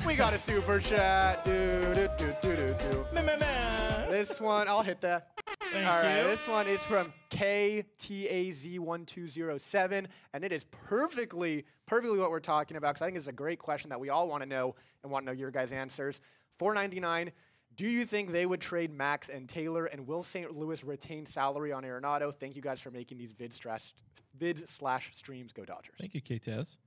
We 0.08 0.16
got 0.16 0.34
a 0.34 0.38
super 0.38 0.80
chat. 0.80 1.44
Do, 1.44 1.52
do, 1.96 2.08
do, 2.18 2.34
do, 2.42 2.56
do, 2.56 2.76
do. 2.92 3.06
This 4.10 4.40
one, 4.40 4.68
I'll 4.68 4.84
hit 4.84 5.02
that. 5.02 5.33
Thank 5.74 5.88
All 5.88 6.02
right, 6.04 6.20
you. 6.20 6.24
this 6.26 6.48
one 6.48 6.68
is 6.68 6.84
from 6.84 7.12
KTAZ1207, 7.32 10.06
and 10.32 10.44
it 10.44 10.52
is 10.52 10.66
perfectly, 10.66 11.66
perfectly 11.88 12.20
what 12.20 12.30
we're 12.30 12.40
talking 12.40 12.78
about 12.78 12.94
because 12.94 13.02
I 13.02 13.08
think 13.08 13.18
it's 13.18 13.26
a 13.26 13.32
great 13.32 13.58
question 13.58 13.90
that 13.90 14.00
we 14.00 14.10
all 14.10 14.28
want 14.28 14.44
to 14.44 14.50
know 14.50 14.76
and 15.02 15.12
want 15.12 15.26
to 15.26 15.34
know 15.34 15.36
your 15.36 15.50
guys' 15.50 15.72
answers. 15.72 16.22
499. 16.60 17.32
Do 17.76 17.88
you 17.88 18.06
think 18.06 18.32
they 18.32 18.46
would 18.46 18.62
trade 18.62 18.94
Max 18.94 19.30
and 19.30 19.50
Taylor, 19.50 19.86
and 19.86 20.06
will 20.06 20.22
St. 20.22 20.56
Louis 20.56 20.84
retain 20.84 21.26
salary 21.26 21.72
on 21.72 21.82
Arenado? 21.82 22.32
Thank 22.32 22.56
you 22.56 22.62
guys 22.62 22.80
for 22.80 22.92
making 22.92 23.18
these 23.18 23.32
vid 23.32 23.52
slash, 23.52 23.96
vid 24.38 24.70
slash 24.70 25.10
streams 25.16 25.54
go 25.54 25.66
Dodgers. 25.66 25.96
Thank 26.00 26.14
you, 26.14 26.22
KTS. 26.22 26.78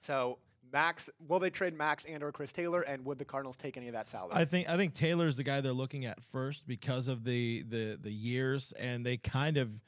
So 0.00 0.40
Max, 0.74 1.08
will 1.28 1.38
they 1.38 1.50
trade 1.50 1.78
Max 1.78 2.04
and 2.04 2.20
or 2.20 2.32
Chris 2.32 2.52
Taylor, 2.52 2.80
and 2.80 3.04
would 3.04 3.16
the 3.16 3.24
Cardinals 3.24 3.56
take 3.56 3.76
any 3.76 3.86
of 3.86 3.94
that 3.94 4.08
salary? 4.08 4.32
I 4.34 4.44
think 4.44 4.68
I 4.68 4.76
think 4.76 4.92
Taylor's 4.92 5.36
the 5.36 5.44
guy 5.44 5.60
they're 5.60 5.72
looking 5.72 6.04
at 6.04 6.22
first 6.24 6.66
because 6.66 7.06
of 7.06 7.22
the 7.22 7.62
the 7.68 7.96
the 8.02 8.10
years, 8.10 8.72
and 8.72 9.06
they 9.06 9.16
kind 9.16 9.56
of 9.56 9.80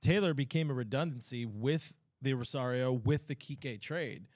Taylor 0.00 0.32
became 0.32 0.70
a 0.70 0.74
redundancy 0.74 1.44
with 1.44 1.92
the 2.22 2.32
Rosario 2.32 2.90
with 2.90 3.26
the 3.26 3.34
Kike 3.34 3.82
trade. 3.82 4.26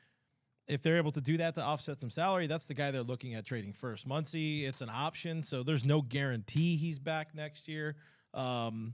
If 0.66 0.82
they're 0.82 0.98
able 0.98 1.12
to 1.12 1.22
do 1.22 1.38
that 1.38 1.54
to 1.54 1.62
offset 1.62 1.98
some 1.98 2.10
salary, 2.10 2.46
that's 2.46 2.66
the 2.66 2.74
guy 2.74 2.90
they're 2.90 3.02
looking 3.02 3.34
at 3.34 3.46
trading 3.46 3.72
first. 3.72 4.06
Muncy, 4.06 4.68
it's 4.68 4.82
an 4.82 4.90
option, 4.92 5.42
so 5.42 5.62
there's 5.62 5.86
no 5.86 6.02
guarantee 6.02 6.76
he's 6.76 6.98
back 6.98 7.34
next 7.34 7.66
year. 7.66 7.96
Um, 8.34 8.92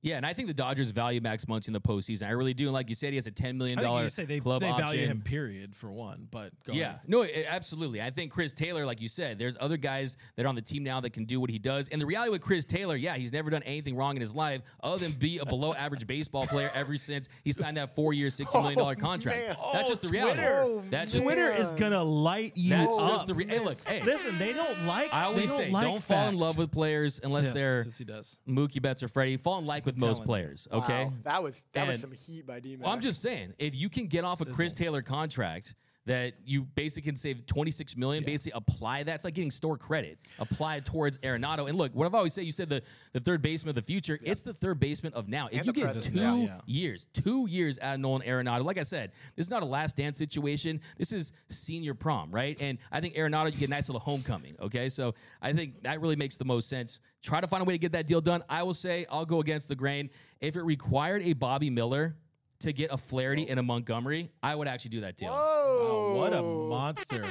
Yeah, 0.00 0.16
and 0.16 0.24
I 0.24 0.32
think 0.32 0.46
the 0.46 0.54
Dodgers 0.54 0.92
value 0.92 1.20
Max 1.20 1.46
Muncy 1.46 1.66
in 1.68 1.72
the 1.72 1.80
postseason. 1.80 2.28
I 2.28 2.30
really 2.30 2.54
do. 2.54 2.66
And 2.66 2.72
like 2.72 2.88
you 2.88 2.94
said, 2.94 3.10
he 3.10 3.16
has 3.16 3.26
a 3.26 3.32
ten 3.32 3.58
million 3.58 3.80
I 3.80 3.82
think 3.82 4.00
you 4.04 4.08
say 4.10 4.24
they, 4.26 4.38
club 4.38 4.60
they 4.60 4.68
option. 4.68 4.84
value 4.86 5.06
him, 5.06 5.20
period, 5.22 5.74
for 5.74 5.90
one. 5.90 6.28
But 6.30 6.52
go 6.64 6.72
Yeah, 6.72 6.90
ahead. 6.90 7.00
no, 7.08 7.24
i- 7.24 7.44
absolutely. 7.48 8.00
I 8.00 8.10
think 8.10 8.30
Chris 8.30 8.52
Taylor, 8.52 8.86
like 8.86 9.00
you 9.00 9.08
said, 9.08 9.40
there's 9.40 9.56
other 9.58 9.76
guys 9.76 10.16
that 10.36 10.46
are 10.46 10.48
on 10.48 10.54
the 10.54 10.62
team 10.62 10.84
now 10.84 11.00
that 11.00 11.10
can 11.10 11.24
do 11.24 11.40
what 11.40 11.50
he 11.50 11.58
does. 11.58 11.88
And 11.88 12.00
the 12.00 12.06
reality 12.06 12.30
with 12.30 12.42
Chris 12.42 12.64
Taylor, 12.64 12.94
yeah, 12.94 13.16
he's 13.16 13.32
never 13.32 13.50
done 13.50 13.64
anything 13.64 13.96
wrong 13.96 14.14
in 14.14 14.20
his 14.20 14.36
life 14.36 14.62
other 14.84 14.98
than 14.98 15.10
be 15.18 15.38
a 15.38 15.44
below 15.44 15.74
average 15.74 16.06
baseball 16.06 16.46
player 16.46 16.70
ever 16.74 16.96
since 16.96 17.28
he 17.42 17.50
signed 17.52 17.76
that 17.76 17.96
four 17.96 18.12
year, 18.12 18.28
$60 18.28 18.54
million 18.62 18.78
Oh, 18.80 18.94
contract. 18.94 19.36
man. 19.36 19.56
That's 19.72 19.86
Oh, 19.86 19.88
just 19.88 20.02
the 20.02 20.08
reality. 20.10 20.34
Twitter. 20.38 20.62
Oh, 20.64 20.84
That's 20.90 21.10
just 21.12 21.24
Twitter 21.24 21.50
Man. 21.50 21.60
is 21.60 21.72
gonna 21.72 22.04
light 22.04 22.52
you 22.54 22.70
that's 22.70 22.94
up. 22.96 23.10
just 23.14 23.26
the 23.26 23.34
re- 23.34 23.48
hey, 23.48 23.58
look, 23.58 23.78
hey, 23.88 24.00
Listen, 24.02 24.38
they 24.38 24.52
don't 24.52 24.84
like. 24.86 25.12
I 25.12 25.22
they 25.22 25.26
always 25.26 25.46
don't 25.46 25.56
say, 25.58 25.70
like 25.72 25.84
don't 25.84 26.02
fall 26.04 26.28
in 26.28 26.38
love 26.38 26.56
with 26.56 26.70
players 26.70 27.18
unless 27.24 27.46
Yes, 27.46 27.54
they're 27.54 27.82
yes, 27.84 27.98
he 27.98 28.04
does. 28.04 28.38
Mookie 28.48 28.80
Betts 28.80 29.02
or 29.02 29.08
Freddie. 29.08 29.36
Fall 29.36 29.58
in 29.58 29.66
like 29.66 29.87
with 29.88 30.00
most 30.00 30.18
telling 30.18 30.22
you. 30.22 30.26
players, 30.26 30.68
okay? 30.72 31.04
Wow, 31.04 31.12
that 31.24 31.42
was 31.42 31.64
that 31.72 31.86
was 31.86 32.00
some 32.00 32.12
heat 32.12 32.46
by 32.46 32.60
D. 32.60 32.76
Well, 32.76 32.92
I'm 32.92 33.00
just 33.00 33.20
saying, 33.20 33.54
if 33.58 33.74
you 33.74 33.88
can 33.88 34.06
get 34.06 34.24
off 34.24 34.40
a 34.40 34.44
Chris 34.44 34.72
Taylor 34.72 35.02
contract 35.02 35.74
that 36.08 36.32
you 36.46 36.62
basically 36.62 37.02
can 37.02 37.16
save 37.16 37.44
26 37.46 37.94
million, 37.96 38.24
basically 38.24 38.52
apply 38.56 39.02
that. 39.02 39.16
It's 39.16 39.24
like 39.26 39.34
getting 39.34 39.50
store 39.50 39.76
credit. 39.76 40.18
Apply 40.38 40.76
it 40.76 40.86
towards 40.86 41.18
Arenado. 41.18 41.68
And 41.68 41.76
look, 41.76 41.94
what 41.94 42.06
I've 42.06 42.14
always 42.14 42.32
said, 42.32 42.44
you 42.44 42.52
said 42.52 42.70
the, 42.70 42.82
the 43.12 43.20
third 43.20 43.42
baseman 43.42 43.68
of 43.70 43.74
the 43.74 43.82
future. 43.86 44.18
It's 44.22 44.40
the 44.40 44.54
third 44.54 44.80
baseman 44.80 45.12
of 45.12 45.28
now. 45.28 45.48
If 45.52 45.58
And 45.58 45.66
you 45.66 45.72
the 45.72 45.80
get 45.80 46.02
two 46.02 46.14
Yeah, 46.18 46.34
yeah. 46.36 46.60
years, 46.64 47.04
two 47.12 47.46
years 47.46 47.78
out 47.82 47.96
of 47.96 48.00
Nolan 48.00 48.22
Arenado, 48.22 48.64
like 48.64 48.78
I 48.78 48.84
said, 48.84 49.12
this 49.36 49.44
is 49.46 49.50
not 49.50 49.62
a 49.62 49.66
last 49.66 49.96
dance 49.96 50.16
situation. 50.18 50.80
This 50.96 51.12
is 51.12 51.32
senior 51.50 51.92
prom, 51.92 52.30
right? 52.30 52.56
And 52.58 52.78
I 52.90 53.02
think 53.02 53.14
Arenado, 53.14 53.52
you 53.52 53.58
get 53.58 53.68
a 53.68 53.70
nice 53.70 53.90
little 53.90 54.00
homecoming. 54.00 54.56
Okay, 54.62 54.88
so 54.88 55.14
I 55.42 55.52
think 55.52 55.82
that 55.82 56.00
really 56.00 56.16
makes 56.16 56.38
the 56.38 56.46
most 56.46 56.70
sense. 56.70 57.00
Try 57.22 57.42
to 57.42 57.46
find 57.46 57.60
a 57.60 57.64
way 57.66 57.74
to 57.74 57.78
get 57.78 57.92
that 57.92 58.06
deal 58.06 58.22
done. 58.22 58.42
I 58.48 58.62
will 58.62 58.72
say 58.72 59.04
I'll 59.10 59.26
go 59.26 59.40
against 59.40 59.68
the 59.68 59.76
grain. 59.76 60.08
If 60.40 60.56
it 60.56 60.62
required 60.62 61.20
a 61.22 61.34
Bobby 61.34 61.68
Miller 61.68 62.16
to 62.60 62.72
get 62.72 62.90
a 62.92 62.96
Flaherty 62.96 63.48
and 63.48 63.58
a 63.60 63.62
Montgomery, 63.62 64.30
I 64.42 64.54
would 64.54 64.68
actually 64.68 64.90
do 64.90 65.00
that 65.02 65.16
deal. 65.16 65.30
Whoa, 65.30 66.14
Wow, 66.14 66.20
what 66.20 66.32
a 66.32 66.42
monster! 66.42 67.24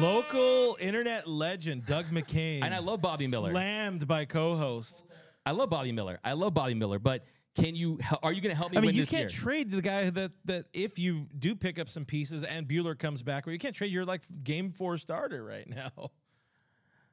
Local 0.00 0.76
internet 0.80 1.28
legend 1.28 1.86
Doug 1.86 2.06
McCain, 2.06 2.62
And 2.64 2.74
I 2.74 2.78
love 2.78 3.00
Bobby 3.00 3.26
Miller. 3.28 3.50
Slammed 3.52 4.08
by 4.08 4.24
co-host. 4.24 5.04
I 5.44 5.52
love 5.52 5.70
Bobby 5.70 5.92
Miller. 5.92 6.18
I 6.24 6.32
love 6.32 6.54
Bobby 6.54 6.74
Miller, 6.74 6.98
but 6.98 7.24
can 7.54 7.76
you? 7.76 7.98
Are 8.22 8.32
you 8.32 8.40
going 8.40 8.50
to 8.52 8.56
help 8.56 8.72
me 8.72 8.78
I 8.78 8.80
mean, 8.80 8.88
win 8.88 8.94
you 8.96 9.02
this 9.02 9.10
can't 9.10 9.32
year? 9.32 9.40
trade 9.42 9.70
the 9.70 9.82
guy 9.82 10.10
that 10.10 10.32
that 10.46 10.66
if 10.72 10.98
you 10.98 11.28
do 11.38 11.54
pick 11.54 11.78
up 11.78 11.88
some 11.88 12.04
pieces 12.04 12.42
and 12.42 12.66
Buehler 12.66 12.98
comes 12.98 13.22
back, 13.22 13.46
where 13.46 13.52
you 13.52 13.58
can't 13.58 13.74
trade 13.76 13.92
your 13.92 14.04
like 14.04 14.22
game 14.42 14.70
four 14.70 14.98
starter 14.98 15.44
right 15.44 15.68
now. 15.68 16.10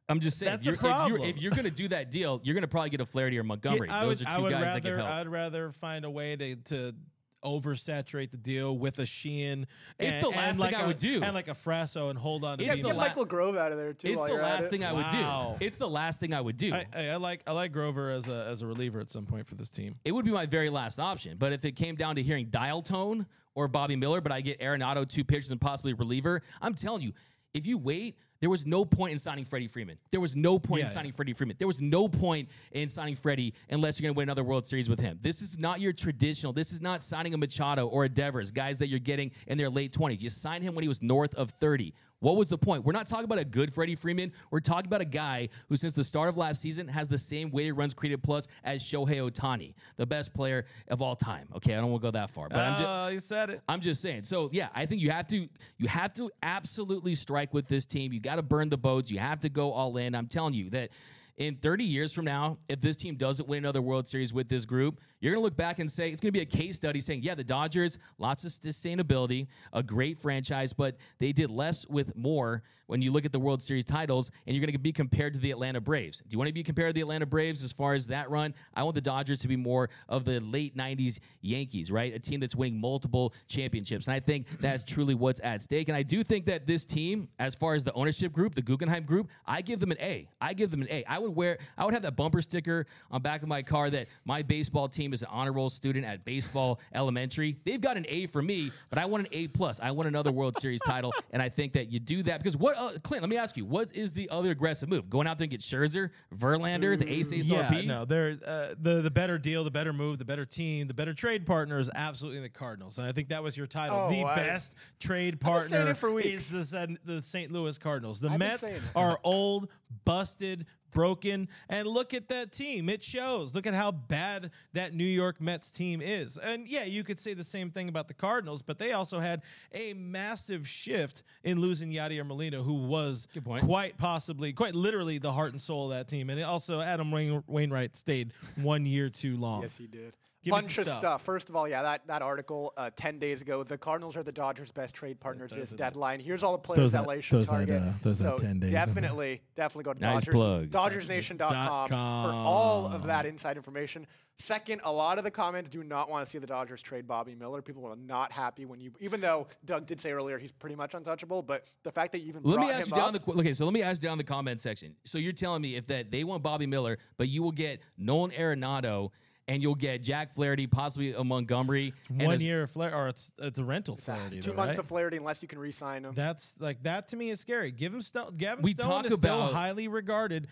I'm 0.10 0.20
just 0.20 0.38
saying. 0.40 0.52
That's 0.52 0.66
a 0.66 0.72
you're- 0.72 0.76
If 0.78 0.82
you're, 0.84 0.92
problem. 0.92 1.22
if 1.24 1.42
you're 1.42 1.52
going 1.52 1.64
to 1.64 1.72
do 1.72 1.88
that 1.90 2.12
deal, 2.12 2.42
you're 2.44 2.56
going 2.56 2.64
to 2.64 2.68
probably 2.68 2.90
get 2.90 3.00
a 3.02 3.06
Flaherty 3.06 3.38
or 3.40 3.44
Montgomery. 3.44 3.88
I 3.90 4.06
Those 4.06 4.20
would, 4.20 4.28
are 4.28 4.36
two 4.36 4.44
would 4.44 4.52
guys 4.52 4.74
that 4.74 4.82
can 4.84 4.98
help. 4.98 5.10
I'd 5.10 5.28
rather 5.30 5.72
find 5.72 6.04
a 6.06 6.10
way 6.10 6.36
to 6.36 6.56
to 6.56 6.96
oversaturate 7.44 8.32
the 8.32 8.38
deal 8.38 8.78
with 8.78 9.00
a 9.00 9.06
Sheehan. 9.06 9.68
It's 10.00 10.14
and, 10.14 10.24
the 10.24 10.30
last 10.30 10.38
and 10.40 10.56
thing 10.56 10.60
like 10.66 10.76
I 10.76 10.82
a- 10.84 10.88
would 10.88 11.00
do. 11.00 11.22
and 11.24 11.34
like 11.34 11.48
a 11.48 11.52
Frasso 11.54 12.10
and 12.10 12.18
hold 12.18 12.44
on 12.44 12.58
to 12.58 12.64
It's 12.64 12.76
Get, 12.78 12.84
the 12.86 12.94
la- 12.94 13.02
Michael 13.02 13.26
Grove 13.26 13.56
out 13.58 13.72
of 13.72 13.78
there 13.78 13.94
too. 13.94 14.10
it's 14.10 14.18
while 14.18 14.28
the 14.28 14.34
you're 14.34 14.42
at 14.44 14.50
last 14.56 14.64
it. 14.66 14.70
thing 14.70 14.84
I 14.84 14.92
Wow. 14.94 15.50
would 15.52 15.60
do. 15.60 15.66
It's 15.66 15.78
the 15.78 15.90
last 15.90 16.20
thing 16.20 16.34
I 16.34 16.42
would 16.42 16.58
do. 16.58 16.74
I, 16.74 16.86
I, 16.96 17.08
I 17.10 17.16
like 17.18 17.42
I 17.48 17.52
like 17.52 17.72
Grover 17.72 18.10
as 18.12 18.28
a 18.28 18.46
as 18.50 18.62
a 18.62 18.68
reliever 18.68 19.00
at 19.00 19.12
some 19.12 19.26
point 19.26 19.48
for 19.48 19.56
this 19.56 19.70
team. 19.70 19.96
it 20.06 20.12
would 20.12 20.26
be 20.26 20.32
my 20.32 20.46
very 20.46 20.70
last 20.70 21.00
option. 21.00 21.38
But 21.38 21.54
if 21.54 21.66
it 21.66 21.74
came 21.76 21.96
down 21.96 22.16
to 22.16 22.24
hearing 22.24 22.48
dial 22.50 22.82
tone 22.82 23.26
or 23.56 23.68
Bobby 23.68 23.96
Miller, 23.96 24.22
but 24.22 24.32
I 24.32 24.42
get 24.42 24.60
Arenado, 24.60 25.08
two 25.10 25.24
pitchers, 25.24 25.52
and 25.52 25.62
possibly 25.62 25.92
a 25.92 25.96
reliever, 25.96 26.42
I'm 26.62 26.74
telling 26.74 27.02
you, 27.04 27.14
if 27.54 27.68
you 27.68 27.78
wait, 27.78 28.18
there 28.44 28.50
was 28.50 28.66
no 28.66 28.84
point 28.84 29.14
in 29.14 29.18
signing 29.20 29.46
Freddie 29.46 29.70
Freeman. 29.70 29.98
There 30.12 30.20
was 30.20 30.36
no 30.36 30.60
point 30.60 30.82
in 30.82 30.88
Yeah, 30.88 30.92
signing 30.92 31.14
Freddie 31.14 31.32
Freeman. 31.32 31.56
There 31.58 31.66
was 31.66 31.80
no 31.80 32.10
point 32.10 32.50
in 32.74 32.90
signing 32.90 33.16
Freddie 33.16 33.54
unless 33.70 33.98
you're 33.98 34.04
going 34.04 34.16
to 34.16 34.18
win 34.18 34.26
another 34.28 34.44
World 34.44 34.68
Series 34.68 34.90
with 34.90 35.00
him. 35.00 35.18
This 35.22 35.42
is 35.42 35.58
not 35.58 35.80
your 35.80 35.94
traditional. 35.94 36.52
This 36.52 36.74
is 36.74 36.82
not 36.82 37.02
signing 37.04 37.34
a 37.34 37.38
Machado 37.38 37.88
or 37.88 38.04
a 38.04 38.10
Devers, 38.10 38.52
guys 38.52 38.80
that 38.80 38.90
you're 38.90 39.00
getting 39.00 39.32
in 39.48 39.58
their 39.58 39.70
late 39.70 39.94
20s. 39.94 40.22
You 40.22 40.30
signed 40.30 40.62
him 40.62 40.76
when 40.76 40.84
he 40.84 40.90
was 40.90 41.02
north 41.02 41.34
of 41.36 41.52
30. 41.52 41.94
What 42.24 42.38
was 42.38 42.48
the 42.48 42.58
point? 42.58 42.86
We're 42.86 42.94
not 42.94 43.06
talking 43.06 43.26
about 43.26 43.40
a 43.40 43.44
good 43.44 43.74
Freddie 43.74 43.96
Freeman. 43.96 44.32
We're 44.50 44.62
talking 44.62 44.88
about 44.88 45.02
a 45.02 45.06
guy 45.06 45.50
who, 45.68 45.76
since 45.76 45.92
the 45.92 46.06
start 46.06 46.30
of 46.30 46.38
last 46.38 46.62
season, 46.62 46.88
has 46.88 47.10
the 47.10 47.18
same 47.18 47.52
weighted 47.52 47.76
runs 47.76 47.94
created 47.94 48.24
plus 48.24 48.48
as 48.64 48.82
Shohei 48.82 49.30
Ohtani, 49.30 49.74
the 49.98 50.06
best 50.06 50.34
player 50.34 50.66
of 50.88 51.02
all 51.02 51.18
time. 51.18 51.50
Okay, 51.54 51.74
I 51.74 51.82
don't 51.82 51.92
want 51.92 52.02
to 52.02 52.08
go 52.08 52.12
that 52.12 52.30
far, 52.30 52.48
but 52.48 52.60
I'm 52.60 52.80
just. 52.80 52.88
Uh, 52.88 53.10
you 53.12 53.20
said 53.20 53.50
it. 53.50 53.62
I'm 53.68 53.82
just 53.82 54.02
saying. 54.02 54.24
So 54.24 54.50
yeah, 54.54 54.70
I 54.74 54.86
think 54.86 55.02
you 55.02 55.12
have 55.12 55.28
to 55.28 55.50
you 55.78 55.88
have 55.90 56.14
to 56.14 56.32
absolutely 56.42 57.14
strike 57.14 57.54
with 57.54 57.68
this 57.68 57.86
team. 57.86 58.14
You 58.14 58.22
got 58.22 58.38
to 58.38 58.42
burn 58.42 58.70
the 58.70 58.78
boats. 58.78 59.12
You 59.12 59.20
have 59.20 59.42
to 59.42 59.50
go 59.50 59.74
all 59.74 59.98
in. 59.98 60.16
I'm 60.16 60.28
telling 60.28 60.54
you 60.54 60.70
that 60.70 60.92
in 61.38 61.56
30 61.56 61.84
years 61.84 62.14
from 62.14 62.26
now, 62.26 62.58
if 62.70 62.80
this 62.80 62.96
team 62.96 63.16
doesn't 63.16 63.48
win 63.48 63.60
another 63.60 63.82
World 63.82 64.08
Series 64.08 64.34
with 64.34 64.48
this 64.50 64.66
group, 64.66 65.00
you're 65.20 65.32
going 65.32 65.42
to 65.42 65.44
look 65.44 65.56
back 65.56 65.80
and 65.80 65.90
say 65.90 66.12
it's 66.12 66.22
going 66.22 66.32
to 66.32 66.38
be 66.38 66.42
a 66.42 66.46
case 66.46 66.76
study 66.76 67.02
saying, 67.02 67.24
yeah, 67.24 67.34
the 67.34 67.44
Dodgers, 67.44 67.98
lots 68.20 68.44
of 68.44 68.52
sustainability, 68.52 69.48
a 69.72 69.82
great 69.82 70.20
franchise, 70.20 70.74
but 70.74 70.98
they 71.20 71.32
did 71.32 71.50
less 71.50 71.88
with 71.88 72.16
more 72.16 72.62
when 72.88 73.02
you 73.02 73.12
look 73.12 73.26
at 73.26 73.32
the 73.32 73.40
World 73.40 73.62
Series 73.62 73.86
titles, 73.86 74.30
and 74.46 74.56
you're 74.56 74.64
going 74.64 74.74
to 74.74 74.78
be 74.78 74.92
compared 74.92 75.34
to 75.34 75.40
the 75.40 75.50
Atlanta 75.50 75.80
Braves. 75.82 76.20
Do 76.20 76.28
you 76.30 76.38
want 76.38 76.50
to 76.50 76.54
be 76.54 76.62
compared 76.62 76.90
to 76.90 76.94
the 76.94 77.02
Atlanta 77.02 77.26
Braves 77.26 77.64
as 77.64 77.72
far 77.72 77.94
as 77.94 78.06
that 78.08 78.30
run? 78.30 78.54
I 78.76 78.84
want 78.84 78.94
the 78.94 79.02
Dodgers 79.02 79.40
to 79.40 79.48
be 79.48 79.56
more 79.56 79.90
of 80.10 80.26
the 80.26 80.40
late 80.42 80.76
90s 80.78 81.20
Yankees, 81.42 81.90
right? 81.90 82.14
A 82.14 82.20
team 82.20 82.42
that's 82.42 82.56
winning 82.56 82.80
multiple 82.80 83.34
championships. 83.48 84.08
And 84.08 84.14
I 84.14 84.20
think 84.20 84.48
that's 84.60 84.84
truly 84.84 85.16
what's 85.16 85.40
at 85.44 85.62
stake. 85.62 85.88
And 85.88 85.96
I 85.96 86.04
do 86.04 86.24
think 86.24 86.46
that 86.46 86.68
this 86.68 86.86
team, 86.86 87.30
as 87.40 87.56
far 87.56 87.74
as 87.74 87.84
the 87.84 87.94
ownership 87.94 88.34
group, 88.34 88.54
the 88.54 88.62
Guggenheim 88.62 89.06
group, 89.06 89.30
I 89.46 89.62
give 89.62 89.80
them 89.80 89.92
an 89.92 89.98
A. 90.00 90.28
I 90.42 90.54
give 90.54 90.70
them 90.70 90.82
an 90.82 90.90
A. 90.92 91.06
I 91.06 91.20
would 91.24 91.36
wear, 91.36 91.58
I 91.78 91.86
would 91.86 91.94
have 91.94 92.04
that 92.04 92.16
bumper 92.16 92.42
sticker 92.42 92.86
on 93.12 93.22
back 93.22 93.42
of 93.42 93.48
my 93.48 93.62
car 93.64 93.90
that 93.90 94.08
my 94.26 94.42
baseball 94.42 94.88
team 94.88 95.14
is 95.14 95.22
an 95.22 95.28
honor 95.32 95.52
roll 95.54 95.70
student 95.70 96.06
at 96.06 96.24
baseball 96.26 96.80
elementary. 96.94 97.58
They've 97.66 97.82
got 97.82 97.98
an 97.98 98.06
A 98.10 98.28
for 98.28 98.42
me, 98.42 98.72
but 98.90 99.00
I 99.00 99.06
want 99.06 99.28
an 99.28 99.34
A 99.34 99.48
plus. 99.48 99.80
I 99.82 99.92
want 99.92 100.08
another 100.08 100.32
World 100.32 100.60
Series 100.60 100.82
title. 100.86 101.14
And 101.32 101.42
I 101.42 101.50
think 101.50 101.74
that 101.74 101.92
you 101.92 102.00
do 102.00 102.24
that 102.24 102.38
because 102.40 102.56
what, 102.58 102.78
uh, 102.78 102.92
Clint, 103.04 103.24
let 103.24 103.30
me 103.30 103.38
ask 103.38 103.58
you, 103.58 103.66
what 103.66 103.94
is 103.96 104.14
the 104.14 104.30
other 104.30 104.52
aggressive 104.52 104.90
move? 104.90 105.10
Going 105.10 105.28
out 105.28 105.38
there 105.38 105.46
and 105.46 105.52
get 105.52 105.62
Scherzer, 105.62 106.10
Verlander, 106.36 106.98
the 106.98 107.12
Ace 107.12 107.32
Ace 107.34 107.48
Yeah, 107.50 107.70
RP? 107.70 107.86
no, 107.88 108.06
they're 108.06 108.38
uh, 108.46 108.76
the 108.82 109.02
the 109.02 109.12
better 109.12 109.38
deal, 109.38 109.64
the 109.64 109.72
better 109.72 109.94
move, 109.94 110.18
the 110.20 110.26
better 110.26 110.46
team, 110.46 110.86
the 110.86 110.94
better 110.94 111.14
trade 111.14 111.46
partner 111.46 111.80
is 111.80 111.90
absolutely 111.96 112.42
the 112.42 112.50
Cardinals, 112.50 112.98
and 112.98 113.08
I 113.08 113.12
think 113.12 113.30
that 113.30 113.42
was 113.44 113.58
your 113.58 113.68
title. 113.68 113.98
Oh, 114.08 114.10
the 114.10 114.24
I- 114.24 114.36
best 114.36 114.76
trade 115.00 115.40
been 115.40 115.48
saying 115.62 115.70
partner 115.72 115.92
it 115.92 115.98
for 115.98 116.12
weeks. 116.12 116.52
is 116.54 116.72
the, 116.72 116.98
the 117.06 117.22
St. 117.24 117.52
Louis 117.52 117.78
Cardinals. 117.78 118.20
The 118.20 118.30
I've 118.30 118.40
Mets 118.40 118.64
are 118.96 119.20
old, 119.24 119.70
busted, 120.06 120.66
broken, 120.94 121.48
and 121.70 121.88
look 121.88 122.14
at 122.14 122.30
that 122.30 122.52
team. 122.52 122.90
It 122.90 123.04
shows. 123.04 123.54
Look 123.56 123.68
at 123.68 123.74
how 123.74 123.92
bad 123.92 124.52
that 124.74 124.94
New 124.94 125.04
York 125.04 125.42
Mets 125.42 125.72
team 125.72 126.02
is. 126.02 126.38
And 126.38 126.68
yeah, 126.68 126.84
you 126.86 127.04
could 127.04 127.20
say 127.20 127.34
the 127.34 127.44
same 127.44 127.72
thing 127.72 127.90
about 127.90 128.08
the 128.08 128.14
Cardinals, 128.14 128.62
but 128.62 128.80
they 128.80 128.94
also 128.94 129.20
had 129.20 129.42
a 129.74 129.94
massive 129.94 130.68
shift 130.68 131.24
in 131.44 131.60
losing 131.60 131.92
Yadier 131.92 132.26
Molina, 132.26 132.64
who 132.64 132.88
was 132.88 133.28
quite 133.62 133.98
possibly, 133.98 134.54
quite 134.54 134.76
literally, 134.76 135.18
the 135.18 135.32
heart 135.32 135.52
and 135.52 135.62
soul 135.62 135.92
of 135.92 135.98
that 135.98 136.08
team. 136.08 136.30
And 136.30 136.42
also, 136.44 136.80
Adam 136.80 137.12
Wainwright 137.48 137.96
stayed 137.96 138.34
one 138.56 138.86
year 138.86 139.10
too 139.10 139.38
long. 139.38 139.64
Yes, 139.64 139.78
he 139.78 139.88
did. 139.88 140.14
Give 140.44 140.52
Bunch 140.52 140.76
some 140.76 140.82
of 140.82 140.88
stuff. 140.88 141.00
stuff. 141.00 141.22
First 141.24 141.50
of 141.50 141.56
all, 141.56 141.68
yeah, 141.70 141.82
that, 141.84 142.06
that 142.08 142.22
article 142.22 142.74
uh, 142.76 142.90
10 142.96 143.18
days 143.18 143.42
ago, 143.42 143.64
the 143.64 143.78
Cardinals 143.78 144.18
are 144.18 144.24
the 144.24 144.32
Dodgers' 144.32 144.72
best 144.74 144.94
trade 144.94 145.20
partners 145.20 145.52
this 145.54 145.72
deadline. 145.72 146.20
Here's 146.20 146.44
all 146.44 146.52
the 146.52 146.58
players 146.58 146.80
Throws 146.80 146.92
that 146.92 147.06
that- 147.08 147.08
LA 147.08 147.22
should 147.22 147.30
throws 147.32 147.46
that, 147.48 147.52
target. 147.54 147.82
uh, 147.82 147.92
throws 148.02 148.20
so 148.20 148.38
10 148.38 148.60
days 148.60 148.72
definitely, 148.72 149.42
definitely 149.56 149.84
go 149.86 149.94
to 149.94 150.00
Nice 150.02 150.26
Dodgers. 150.26 150.34
plug. 150.36 150.70
DodgersNation.com 150.70 151.88
for 151.90 151.96
all 151.96 152.88
of 152.88 153.04
that 153.08 153.26
inside 153.26 153.58
information. 153.58 154.06
Second, 154.40 154.82
a 154.84 154.92
lot 154.92 155.20
of 155.20 155.24
the 155.24 155.32
comments 155.32 155.70
do 155.70 155.84
not 155.84 156.10
want 156.10 156.26
to 156.26 156.30
see 156.30 156.40
the 156.40 156.48
Dodgers 156.48 156.82
trade 156.82 157.08
Bobby 157.08 157.36
Miller. 157.36 157.62
People 157.62 157.86
are 157.86 157.96
not 157.96 158.32
happy 158.32 158.66
when 158.66 158.80
you, 158.82 158.92
even 159.00 159.22
though 159.22 159.48
Doug 159.64 159.86
did 159.86 160.02
say 160.02 160.12
earlier 160.12 160.40
he's 160.40 160.52
pretty 160.52 160.76
much 160.76 160.96
untouchable, 160.96 161.44
but 161.44 161.64
the 161.84 161.92
fact 161.92 162.12
that 162.14 162.22
you 162.22 162.30
even 162.30 162.42
Let 162.44 162.56
brought 162.56 162.68
me 162.68 162.74
ask 162.74 162.88
him 162.88 162.90
you 162.90 162.96
down 163.02 163.16
up, 163.16 163.26
the 163.26 163.32
okay. 163.40 163.54
So 163.54 163.64
let 163.64 163.74
me 163.74 163.84
ask 163.84 164.02
you 164.02 164.10
down 164.10 164.18
the 164.18 164.24
comment 164.24 164.60
section. 164.60 164.96
So 165.06 165.20
you're 165.20 165.34
telling 165.34 165.62
me 165.62 165.76
if 165.76 165.86
that 165.88 166.10
they 166.10 166.24
want 166.24 166.42
Bobby 166.42 166.66
Miller, 166.66 166.98
but 167.18 167.30
you 167.30 167.44
will 167.44 167.52
get 167.52 167.80
Nolan 167.98 168.32
Arenado 168.32 169.12
and 169.48 169.62
you'll 169.62 169.76
get 169.76 170.02
Jack 170.02 170.36
Flaherty, 170.36 170.68
possibly 170.68 171.14
a 171.14 171.24
Montgomery, 171.24 171.94
and 172.10 172.24
One 172.24 172.36
as- 172.36 172.44
year 172.44 172.64
of 172.64 172.72
Flair, 172.72 172.96
or 172.96 173.08
it's 173.10 173.34
it's 173.40 173.60
a 173.60 173.64
rental 173.64 173.98
Flaherty. 173.98 174.40
two 174.40 174.52
though, 174.52 174.56
months 174.58 174.74
right? 174.78 174.80
of 174.80 174.88
Flaherty 174.88 175.18
unless 175.18 175.42
you 175.42 175.48
can 175.48 175.60
re-sign 175.60 176.06
him. 176.06 176.14
That's 176.14 176.56
like 176.60 176.84
that 176.84 177.10
to 177.10 177.18
me 177.18 177.30
is 177.30 177.40
scary. 177.40 177.72
Give 177.72 177.94
him 177.94 178.02
Stone. 178.02 178.36
Gavin 178.38 178.64
We 178.64 178.72
Stone 178.74 178.88
talk 178.90 179.06
is 179.06 179.14
still 179.16 179.36
about- 179.42 179.54
highly 179.54 179.88
regarded. 179.88 180.48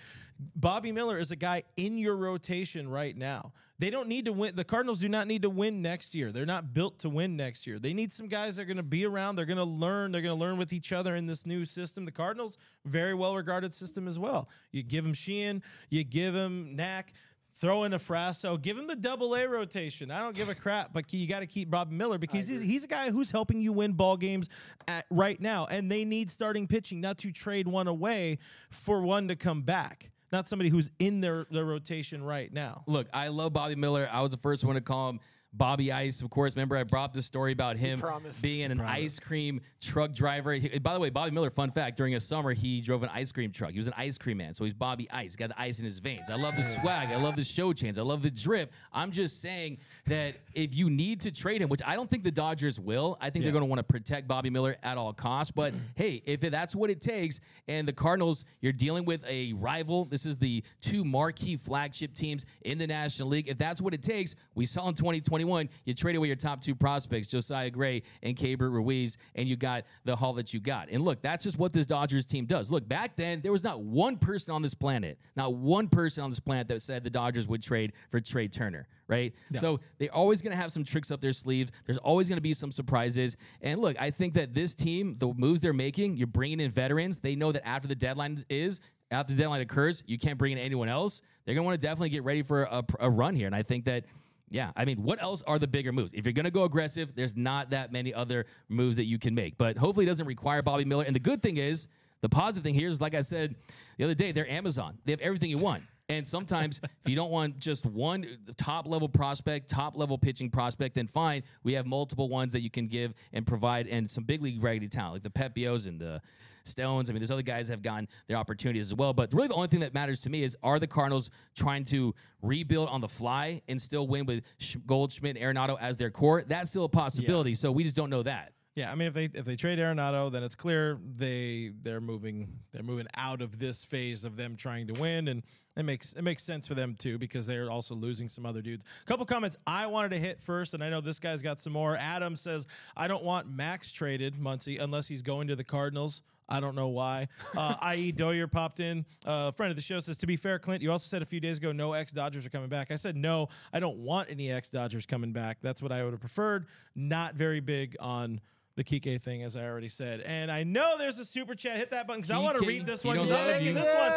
Bobby 0.55 0.91
Miller 0.91 1.17
is 1.17 1.29
a 1.31 1.35
guy 1.35 1.63
in 1.77 1.97
your 1.99 2.15
rotation 2.17 2.89
right 2.89 3.15
now. 3.15 3.53
They 3.77 3.89
don't 3.91 4.07
need 4.07 4.25
to 4.25 4.33
win. 4.33 4.55
The 4.55 4.63
Cardinals 4.63 4.99
do 4.99 5.07
not 5.09 5.27
need 5.27 5.43
to 5.43 5.49
win 5.49 5.81
next 5.81 6.13
year. 6.15 6.31
They're 6.31 6.45
not 6.47 6.73
built 6.73 6.99
to 6.99 7.09
win 7.09 7.35
next 7.35 7.65
year. 7.65 7.79
They 7.79 7.93
need 7.93 8.11
some 8.11 8.27
guys 8.27 8.55
that 8.55 8.63
are 8.63 8.65
going 8.65 8.77
to 8.77 8.83
be 8.83 9.05
around. 9.05 9.35
They're 9.35 9.45
going 9.45 9.57
to 9.57 9.63
learn. 9.63 10.11
They're 10.11 10.21
going 10.21 10.37
to 10.37 10.39
learn 10.43 10.57
with 10.57 10.73
each 10.73 10.91
other 10.93 11.15
in 11.15 11.25
this 11.27 11.45
new 11.45 11.63
system. 11.65 12.05
The 12.05 12.11
Cardinals, 12.11 12.57
very 12.85 13.13
well 13.13 13.35
regarded 13.35 13.73
system 13.73 14.07
as 14.07 14.17
well. 14.19 14.49
You 14.71 14.81
give 14.83 15.03
them 15.03 15.13
Sheehan, 15.13 15.61
you 15.89 16.03
give 16.03 16.33
them 16.33 16.75
Knack. 16.75 17.13
Throw 17.61 17.83
in 17.83 17.93
a 17.93 17.99
Frasso, 17.99 18.59
give 18.59 18.75
him 18.75 18.87
the 18.87 18.95
double 18.95 19.35
A 19.35 19.47
rotation. 19.47 20.09
I 20.09 20.19
don't 20.19 20.35
give 20.35 20.49
a 20.49 20.55
crap, 20.55 20.93
but 20.93 21.13
you 21.13 21.27
got 21.27 21.41
to 21.41 21.45
keep 21.45 21.69
Bob 21.69 21.91
Miller 21.91 22.17
because 22.17 22.47
he's, 22.47 22.59
he's 22.59 22.83
a 22.83 22.87
guy 22.87 23.11
who's 23.11 23.29
helping 23.29 23.61
you 23.61 23.71
win 23.71 23.93
ball 23.93 24.17
games 24.17 24.49
at, 24.87 25.05
right 25.11 25.39
now, 25.39 25.67
and 25.69 25.91
they 25.91 26.03
need 26.03 26.31
starting 26.31 26.65
pitching, 26.65 26.99
not 27.01 27.19
to 27.19 27.31
trade 27.31 27.67
one 27.67 27.87
away 27.87 28.39
for 28.71 29.03
one 29.03 29.27
to 29.27 29.35
come 29.35 29.61
back. 29.61 30.09
Not 30.31 30.49
somebody 30.49 30.69
who's 30.69 30.89
in 30.97 31.21
their, 31.21 31.45
their 31.51 31.65
rotation 31.65 32.23
right 32.23 32.51
now. 32.51 32.83
Look, 32.87 33.07
I 33.13 33.27
love 33.27 33.53
Bobby 33.53 33.75
Miller. 33.75 34.09
I 34.11 34.21
was 34.21 34.31
the 34.31 34.37
first 34.37 34.63
one 34.63 34.73
to 34.73 34.81
call 34.81 35.09
him 35.09 35.19
Bobby 35.53 35.91
Ice, 35.91 36.21
of 36.21 36.29
course. 36.29 36.55
Remember, 36.55 36.77
I 36.77 36.83
brought 36.83 37.05
up 37.05 37.13
the 37.13 37.21
story 37.21 37.51
about 37.51 37.75
him 37.75 37.99
being 38.41 38.71
an 38.71 38.79
ice 38.79 39.19
cream 39.19 39.59
truck 39.81 40.13
driver. 40.13 40.53
He- 40.53 40.79
by 40.79 40.93
the 40.93 40.99
way, 40.99 41.09
Bobby 41.09 41.31
Miller, 41.31 41.49
fun 41.49 41.71
fact: 41.71 41.97
during 41.97 42.15
a 42.15 42.19
summer, 42.21 42.53
he 42.53 42.79
drove 42.79 43.03
an 43.03 43.09
ice 43.13 43.31
cream 43.33 43.51
truck. 43.51 43.71
He 43.71 43.77
was 43.77 43.87
an 43.87 43.93
ice 43.97 44.17
cream 44.17 44.37
man, 44.37 44.53
so 44.53 44.63
he's 44.63 44.73
Bobby 44.73 45.09
Ice. 45.11 45.35
Got 45.35 45.49
the 45.49 45.61
ice 45.61 45.79
in 45.79 45.85
his 45.85 45.99
veins. 45.99 46.29
I 46.29 46.35
love 46.35 46.55
the 46.55 46.63
swag. 46.63 47.09
I 47.09 47.17
love 47.17 47.35
the 47.35 47.43
show 47.43 47.73
chains. 47.73 47.97
I 47.97 48.01
love 48.01 48.21
the 48.21 48.31
drip. 48.31 48.71
I'm 48.93 49.11
just 49.11 49.41
saying 49.41 49.79
that 50.05 50.35
if 50.53 50.73
you 50.73 50.89
need 50.89 51.19
to 51.21 51.31
trade 51.31 51.61
him, 51.61 51.67
which 51.67 51.81
I 51.85 51.95
don't 51.95 52.09
think 52.09 52.23
the 52.23 52.31
Dodgers 52.31 52.79
will, 52.79 53.17
I 53.19 53.29
think 53.29 53.43
they're 53.43 53.51
going 53.51 53.63
to 53.63 53.69
want 53.69 53.79
to 53.79 53.83
protect 53.83 54.27
Bobby 54.29 54.49
Miller 54.49 54.77
at 54.83 54.97
all 54.97 55.11
costs. 55.11 55.51
But 55.51 55.73
hey, 55.95 56.21
if 56.25 56.39
that's 56.39 56.75
what 56.75 56.89
it 56.89 57.01
takes, 57.01 57.41
and 57.67 57.85
the 57.87 57.93
Cardinals, 57.93 58.45
you're 58.61 58.71
dealing 58.71 59.03
with 59.03 59.21
a 59.27 59.51
rival. 59.53 60.05
This 60.05 60.25
is 60.25 60.37
the 60.37 60.63
two 60.79 61.03
marquee 61.03 61.57
flagship 61.57 62.13
teams 62.13 62.45
in 62.61 62.77
the 62.77 62.87
National 62.87 63.27
League. 63.27 63.49
If 63.49 63.57
that's 63.57 63.81
what 63.81 63.93
it 63.93 64.01
takes, 64.01 64.35
we 64.55 64.65
saw 64.65 64.87
in 64.87 64.95
2021, 65.41 65.69
you 65.85 65.93
traded 65.93 66.17
away 66.17 66.27
your 66.27 66.35
top 66.35 66.61
two 66.61 66.75
prospects, 66.75 67.27
Josiah 67.27 67.69
Gray 67.69 68.03
and 68.23 68.35
Keibert 68.35 68.71
Ruiz, 68.71 69.17
and 69.35 69.47
you 69.47 69.55
got 69.55 69.85
the 70.05 70.15
haul 70.15 70.33
that 70.33 70.53
you 70.53 70.59
got. 70.59 70.89
And 70.89 71.03
look, 71.03 71.21
that's 71.21 71.43
just 71.43 71.57
what 71.57 71.73
this 71.73 71.85
Dodgers 71.85 72.25
team 72.25 72.45
does. 72.45 72.71
Look, 72.71 72.87
back 72.87 73.15
then, 73.15 73.41
there 73.41 73.51
was 73.51 73.63
not 73.63 73.81
one 73.81 74.17
person 74.17 74.53
on 74.53 74.61
this 74.61 74.73
planet, 74.73 75.17
not 75.35 75.53
one 75.53 75.87
person 75.87 76.23
on 76.23 76.29
this 76.29 76.39
planet 76.39 76.67
that 76.69 76.81
said 76.81 77.03
the 77.03 77.09
Dodgers 77.09 77.47
would 77.47 77.61
trade 77.61 77.93
for 78.09 78.19
Trea 78.19 78.47
Turner 78.47 78.87
right? 79.11 79.33
So 79.55 79.81
they're 79.99 80.13
always 80.15 80.41
going 80.41 80.51
to 80.51 80.57
have 80.57 80.71
some 80.71 80.85
tricks 80.85 81.11
up 81.11 81.19
their 81.19 81.33
sleeves. 81.33 81.73
There's 81.85 81.97
always 81.97 82.29
going 82.29 82.37
to 82.37 82.41
be 82.41 82.53
some 82.53 82.71
surprises. 82.71 83.35
And 83.61 83.81
look, 83.81 83.97
I 83.99 84.09
think 84.09 84.33
that 84.35 84.53
this 84.53 84.73
team, 84.73 85.17
the 85.19 85.33
moves 85.35 85.59
they're 85.59 85.73
making, 85.73 86.15
you're 86.15 86.27
bringing 86.27 86.61
in 86.61 86.71
veterans. 86.71 87.19
They 87.19 87.35
know 87.35 87.51
that 87.51 87.67
after 87.67 87.89
the 87.89 87.95
deadline 87.95 88.45
is, 88.49 88.79
after 89.11 89.33
the 89.33 89.41
deadline 89.41 89.59
occurs, 89.59 90.01
you 90.07 90.17
can't 90.17 90.37
bring 90.37 90.53
in 90.53 90.57
anyone 90.57 90.87
else. 90.87 91.21
They're 91.45 91.53
going 91.53 91.65
to 91.65 91.67
want 91.67 91.81
to 91.81 91.85
definitely 91.85 92.09
get 92.09 92.23
ready 92.23 92.41
for 92.41 92.63
a, 92.63 92.83
a 93.01 93.09
run 93.09 93.35
here. 93.35 93.47
And 93.47 93.55
I 93.55 93.63
think 93.63 93.85
that. 93.85 94.05
Yeah, 94.51 94.71
I 94.75 94.83
mean, 94.83 95.01
what 95.01 95.21
else 95.21 95.41
are 95.47 95.57
the 95.57 95.67
bigger 95.67 95.93
moves? 95.93 96.11
If 96.13 96.25
you're 96.25 96.33
going 96.33 96.45
to 96.45 96.51
go 96.51 96.63
aggressive, 96.63 97.15
there's 97.15 97.37
not 97.37 97.69
that 97.69 97.93
many 97.93 98.13
other 98.13 98.45
moves 98.67 98.97
that 98.97 99.05
you 99.05 99.17
can 99.17 99.33
make. 99.33 99.57
But 99.57 99.77
hopefully, 99.77 100.05
it 100.05 100.09
doesn't 100.09 100.27
require 100.27 100.61
Bobby 100.61 100.83
Miller. 100.83 101.05
And 101.05 101.15
the 101.15 101.21
good 101.21 101.41
thing 101.41 101.57
is, 101.57 101.87
the 102.19 102.29
positive 102.29 102.63
thing 102.63 102.75
here 102.75 102.89
is, 102.89 102.99
like 102.99 103.15
I 103.15 103.21
said 103.21 103.55
the 103.97 104.03
other 104.03 104.13
day, 104.13 104.31
they're 104.31 104.49
Amazon. 104.49 104.97
They 105.05 105.13
have 105.13 105.21
everything 105.21 105.49
you 105.49 105.57
want. 105.57 105.83
And 106.09 106.27
sometimes, 106.27 106.81
if 107.03 107.09
you 107.09 107.15
don't 107.15 107.31
want 107.31 107.59
just 107.59 107.85
one 107.85 108.25
top 108.57 108.87
level 108.87 109.07
prospect, 109.07 109.69
top 109.69 109.97
level 109.97 110.17
pitching 110.17 110.49
prospect, 110.49 110.95
then 110.95 111.07
fine. 111.07 111.43
We 111.63 111.73
have 111.73 111.85
multiple 111.85 112.27
ones 112.27 112.51
that 112.51 112.61
you 112.61 112.69
can 112.69 112.87
give 112.87 113.13
and 113.31 113.47
provide, 113.47 113.87
and 113.87 114.09
some 114.09 114.25
big 114.25 114.41
league 114.41 114.61
ready 114.61 114.87
talent 114.89 115.13
like 115.13 115.23
the 115.23 115.29
Pepiots 115.29 115.85
and 115.85 115.99
the 115.99 116.21
Stones. 116.63 117.09
I 117.09 117.13
mean, 117.13 117.19
there's 117.19 117.31
other 117.31 117.41
guys 117.41 117.67
that 117.67 117.73
have 117.73 117.81
gotten 117.81 118.07
their 118.27 118.37
opportunities 118.37 118.87
as 118.87 118.93
well. 118.93 119.13
But 119.13 119.33
really, 119.33 119.47
the 119.47 119.55
only 119.55 119.67
thing 119.67 119.81
that 119.81 119.93
matters 119.93 120.19
to 120.21 120.29
me 120.29 120.43
is 120.43 120.57
are 120.63 120.79
the 120.79 120.87
Cardinals 120.87 121.29
trying 121.55 121.85
to 121.85 122.13
rebuild 122.41 122.89
on 122.89 123.01
the 123.01 123.09
fly 123.09 123.61
and 123.67 123.81
still 123.81 124.07
win 124.07 124.25
with 124.25 124.43
Goldschmidt 124.85 125.37
and 125.37 125.57
Arenado 125.57 125.77
as 125.79 125.97
their 125.97 126.11
core? 126.11 126.43
That's 126.45 126.69
still 126.69 126.85
a 126.85 126.89
possibility. 126.89 127.55
So 127.55 127.71
we 127.71 127.83
just 127.83 127.95
don't 127.95 128.09
know 128.09 128.23
that. 128.23 128.53
Yeah, 128.73 128.89
I 128.89 128.95
mean, 128.95 129.09
if 129.09 129.13
they 129.13 129.25
if 129.25 129.43
they 129.43 129.57
trade 129.57 129.79
Arenado, 129.79 130.31
then 130.31 130.43
it's 130.43 130.55
clear 130.55 130.97
they 131.17 131.71
they're 131.81 131.99
moving 131.99 132.47
they're 132.71 132.83
moving 132.83 133.07
out 133.15 133.41
of 133.41 133.59
this 133.59 133.83
phase 133.83 134.23
of 134.23 134.37
them 134.37 134.55
trying 134.55 134.87
to 134.87 134.93
win, 134.93 135.27
and 135.27 135.43
it 135.75 135.83
makes 135.83 136.13
it 136.13 136.21
makes 136.21 136.41
sense 136.41 136.67
for 136.67 136.73
them 136.73 136.95
too 136.97 137.17
because 137.17 137.45
they're 137.45 137.69
also 137.69 137.95
losing 137.95 138.29
some 138.29 138.45
other 138.45 138.61
dudes. 138.61 138.85
A 139.01 139.05
couple 139.05 139.25
comments 139.25 139.57
I 139.67 139.87
wanted 139.87 140.11
to 140.11 140.19
hit 140.19 140.41
first, 140.41 140.73
and 140.73 140.81
I 140.81 140.89
know 140.89 141.01
this 141.01 141.19
guy's 141.19 141.41
got 141.41 141.59
some 141.59 141.73
more. 141.73 141.97
Adam 141.97 142.37
says 142.37 142.65
I 142.95 143.09
don't 143.09 143.23
want 143.25 143.49
Max 143.49 143.91
traded 143.91 144.35
Muncy 144.35 144.81
unless 144.81 145.05
he's 145.05 145.21
going 145.21 145.49
to 145.49 145.57
the 145.57 145.65
Cardinals. 145.65 146.21
I 146.51 146.59
don't 146.59 146.75
know 146.75 146.89
why. 146.89 147.27
Uh, 147.57 147.75
I.E. 147.81 148.11
Doyer 148.11 148.45
popped 148.47 148.79
in. 148.79 149.05
Uh, 149.25 149.51
friend 149.51 149.69
of 149.69 149.75
the 149.77 149.81
show 149.81 149.99
says, 150.01 150.17
to 150.19 150.27
be 150.27 150.35
fair, 150.35 150.59
Clint, 150.59 150.81
you 150.83 150.91
also 150.91 151.07
said 151.07 151.21
a 151.21 151.25
few 151.25 151.39
days 151.39 151.57
ago 151.57 151.71
no 151.71 151.93
ex 151.93 152.11
Dodgers 152.11 152.45
are 152.45 152.49
coming 152.49 152.69
back. 152.69 152.91
I 152.91 152.95
said, 152.97 153.15
no, 153.15 153.47
I 153.71 153.79
don't 153.79 153.97
want 153.97 154.29
any 154.29 154.51
ex 154.51 154.67
Dodgers 154.69 155.05
coming 155.05 155.31
back. 155.31 155.59
That's 155.61 155.81
what 155.81 155.91
I 155.91 156.03
would 156.03 156.11
have 156.11 156.19
preferred. 156.19 156.65
Not 156.95 157.35
very 157.35 157.61
big 157.61 157.95
on 157.99 158.41
the 158.75 158.83
Kike 158.83 159.21
thing, 159.21 159.43
as 159.43 159.55
I 159.57 159.65
already 159.65 159.89
said. 159.89 160.21
And 160.21 160.49
I 160.51 160.63
know 160.63 160.97
there's 160.97 161.19
a 161.19 161.25
super 161.25 161.55
chat. 161.55 161.77
Hit 161.77 161.91
that 161.91 162.07
button 162.07 162.21
because 162.21 162.31
I 162.35 162.39
want 162.39 162.57
to 162.57 162.65
read 162.65 162.85
this 162.85 163.03
one. 163.03 163.15
knows 163.17 163.27
'cause 163.29 163.37
I 163.37 163.43
I'm 163.43 163.59
making 163.59 163.73
this 163.75 163.83
one. 163.83 164.11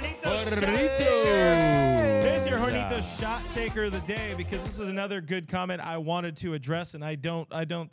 The 0.00 0.08
Hornito. 0.08 1.00
Here's 2.22 2.48
your 2.48 2.58
Yeah. 2.58 2.88
Hornito 2.90 3.18
shot 3.20 3.44
taker 3.52 3.84
of 3.84 3.92
the 3.92 4.00
day 4.00 4.34
because 4.36 4.64
this 4.64 4.78
was 4.78 4.88
another 4.88 5.20
good 5.20 5.48
comment 5.48 5.80
I 5.82 5.98
wanted 5.98 6.36
to 6.38 6.54
address, 6.54 6.94
and 6.94 7.04
I 7.04 7.14
don't, 7.14 7.48
I 7.52 7.64
don't 7.64 7.92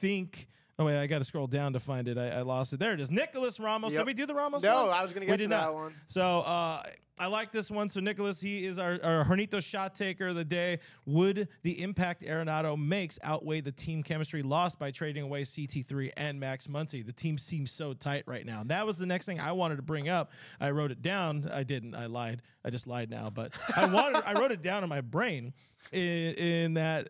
think. 0.00 0.48
Oh 0.80 0.84
wait, 0.84 0.96
I 1.00 1.06
got 1.08 1.18
to 1.18 1.24
scroll 1.24 1.48
down 1.48 1.72
to 1.72 1.80
find 1.80 2.06
it. 2.06 2.16
I, 2.16 2.28
I 2.28 2.42
lost 2.42 2.72
it. 2.72 2.78
There 2.78 2.92
it 2.92 3.00
is. 3.00 3.10
Nicholas 3.10 3.58
Ramos. 3.58 3.92
Did 3.92 4.06
we 4.06 4.14
do 4.14 4.26
the 4.26 4.34
Ramos? 4.34 4.62
No, 4.62 4.86
one? 4.86 4.94
I 4.94 5.02
was 5.02 5.12
gonna 5.12 5.24
We 5.26 5.32
get 5.32 5.38
did 5.38 5.44
to 5.44 5.48
not. 5.48 5.66
that 5.66 5.74
one. 5.74 5.92
So 6.06 6.22
uh, 6.22 6.82
I 7.18 7.26
like 7.26 7.50
this 7.50 7.68
one. 7.68 7.88
So 7.88 7.98
Nicholas, 7.98 8.40
he 8.40 8.64
is 8.64 8.78
our, 8.78 8.96
our 9.02 9.24
Hornito 9.24 9.60
shot 9.60 9.96
taker 9.96 10.28
of 10.28 10.36
the 10.36 10.44
day. 10.44 10.78
Would 11.04 11.48
the 11.64 11.82
impact 11.82 12.22
Arenado 12.22 12.78
makes 12.78 13.18
outweigh 13.24 13.60
the 13.60 13.72
team 13.72 14.04
chemistry 14.04 14.40
lost 14.40 14.78
by 14.78 14.92
trading 14.92 15.24
away 15.24 15.42
CT3 15.42 16.12
and 16.16 16.38
Max 16.38 16.68
Muncy? 16.68 17.04
The 17.04 17.12
team 17.12 17.38
seems 17.38 17.72
so 17.72 17.92
tight 17.92 18.22
right 18.26 18.46
now. 18.46 18.60
And 18.60 18.70
that 18.70 18.86
was 18.86 18.98
the 18.98 19.06
next 19.06 19.26
thing 19.26 19.40
I 19.40 19.50
wanted 19.50 19.76
to 19.76 19.82
bring 19.82 20.08
up. 20.08 20.30
I 20.60 20.70
wrote 20.70 20.92
it 20.92 21.02
down. 21.02 21.50
I 21.52 21.64
didn't. 21.64 21.96
I 21.96 22.06
lied. 22.06 22.40
I 22.64 22.70
just 22.70 22.86
lied 22.86 23.10
now. 23.10 23.30
But 23.30 23.52
I 23.76 23.86
wanted. 23.86 24.22
I 24.24 24.34
wrote 24.34 24.52
it 24.52 24.62
down 24.62 24.84
in 24.84 24.88
my 24.88 25.00
brain. 25.00 25.54
In, 25.90 26.00
in 26.34 26.74
that. 26.74 27.08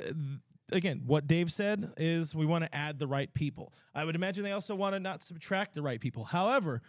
Again, 0.70 1.02
what 1.06 1.26
Dave 1.26 1.50
said 1.52 1.92
is 1.96 2.34
we 2.34 2.44
want 2.44 2.64
to 2.64 2.74
add 2.74 2.98
the 2.98 3.06
right 3.06 3.32
people. 3.32 3.72
I 3.94 4.04
would 4.04 4.14
imagine 4.14 4.44
they 4.44 4.52
also 4.52 4.74
want 4.74 4.94
to 4.94 5.00
not 5.00 5.22
subtract 5.22 5.74
the 5.74 5.82
right 5.82 6.00
people. 6.00 6.24
However, 6.24 6.82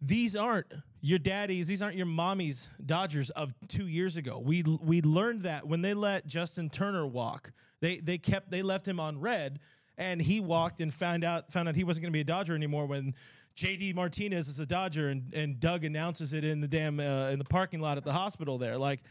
these 0.00 0.36
aren't 0.36 0.66
your 1.00 1.18
daddies 1.18 1.66
these 1.66 1.80
aren't 1.80 1.96
your 1.96 2.06
mommy's 2.06 2.68
dodgers 2.84 3.30
of 3.30 3.54
two 3.68 3.86
years 3.86 4.16
ago 4.16 4.38
we 4.38 4.62
we 4.82 5.00
learned 5.00 5.42
that 5.42 5.66
when 5.66 5.80
they 5.80 5.94
let 5.94 6.26
justin 6.26 6.68
turner 6.68 7.06
walk 7.06 7.52
they 7.80 7.98
they 7.98 8.18
kept 8.18 8.50
they 8.50 8.62
left 8.62 8.86
him 8.86 9.00
on 9.00 9.18
red 9.18 9.58
and 9.96 10.20
he 10.20 10.38
walked 10.40 10.80
and 10.80 10.92
found 10.92 11.24
out 11.24 11.50
found 11.50 11.68
out 11.68 11.74
he 11.74 11.84
wasn't 11.84 12.02
going 12.02 12.12
to 12.12 12.16
be 12.16 12.20
a 12.20 12.24
dodger 12.24 12.54
anymore 12.54 12.86
when 12.86 13.14
jd 13.56 13.94
martinez 13.94 14.48
is 14.48 14.60
a 14.60 14.66
dodger 14.66 15.08
and 15.08 15.32
and 15.34 15.60
doug 15.60 15.84
announces 15.84 16.34
it 16.34 16.44
in 16.44 16.60
the 16.60 16.68
damn 16.68 17.00
uh, 17.00 17.30
in 17.30 17.38
the 17.38 17.44
parking 17.44 17.80
lot 17.80 17.96
at 17.96 18.04
the 18.04 18.12
hospital 18.12 18.58
there 18.58 18.76
like 18.76 19.02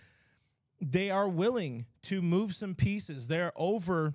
they 0.81 1.09
are 1.09 1.27
willing 1.27 1.85
to 2.03 2.21
move 2.21 2.53
some 2.53 2.75
pieces. 2.75 3.27
They're 3.27 3.53
over 3.55 4.13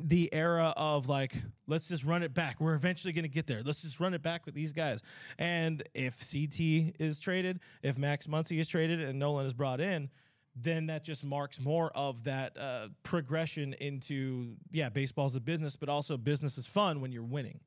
the 0.00 0.32
era 0.32 0.72
of 0.76 1.08
like 1.08 1.34
let's 1.66 1.88
just 1.88 2.04
run 2.04 2.22
it 2.22 2.34
back. 2.34 2.60
We're 2.60 2.74
eventually 2.74 3.12
going 3.12 3.24
to 3.24 3.28
get 3.28 3.46
there. 3.46 3.62
Let's 3.64 3.82
just 3.82 4.00
run 4.00 4.14
it 4.14 4.22
back 4.22 4.46
with 4.46 4.54
these 4.54 4.72
guys. 4.72 5.02
And 5.38 5.82
if 5.94 6.18
ct 6.18 6.60
is 6.98 7.20
traded 7.20 7.60
if 7.82 7.98
max 7.98 8.26
muncy 8.26 8.58
is 8.58 8.68
traded 8.68 9.00
and 9.00 9.18
nolan 9.18 9.46
is 9.46 9.54
brought 9.54 9.80
in 9.80 10.10
then 10.54 10.86
that 10.86 11.02
just 11.02 11.24
marks 11.24 11.60
more 11.60 11.90
of 11.94 12.24
that 12.24 12.56
uh, 12.58 12.88
progression 13.02 13.74
into 13.74 14.54
yeah 14.70 14.88
baseball's 14.88 15.36
a 15.36 15.40
business 15.40 15.76
but 15.76 15.88
also 15.88 16.16
business 16.16 16.58
is 16.58 16.66
fun 16.66 17.00
when 17.00 17.12
you're 17.12 17.22
winning 17.22 17.60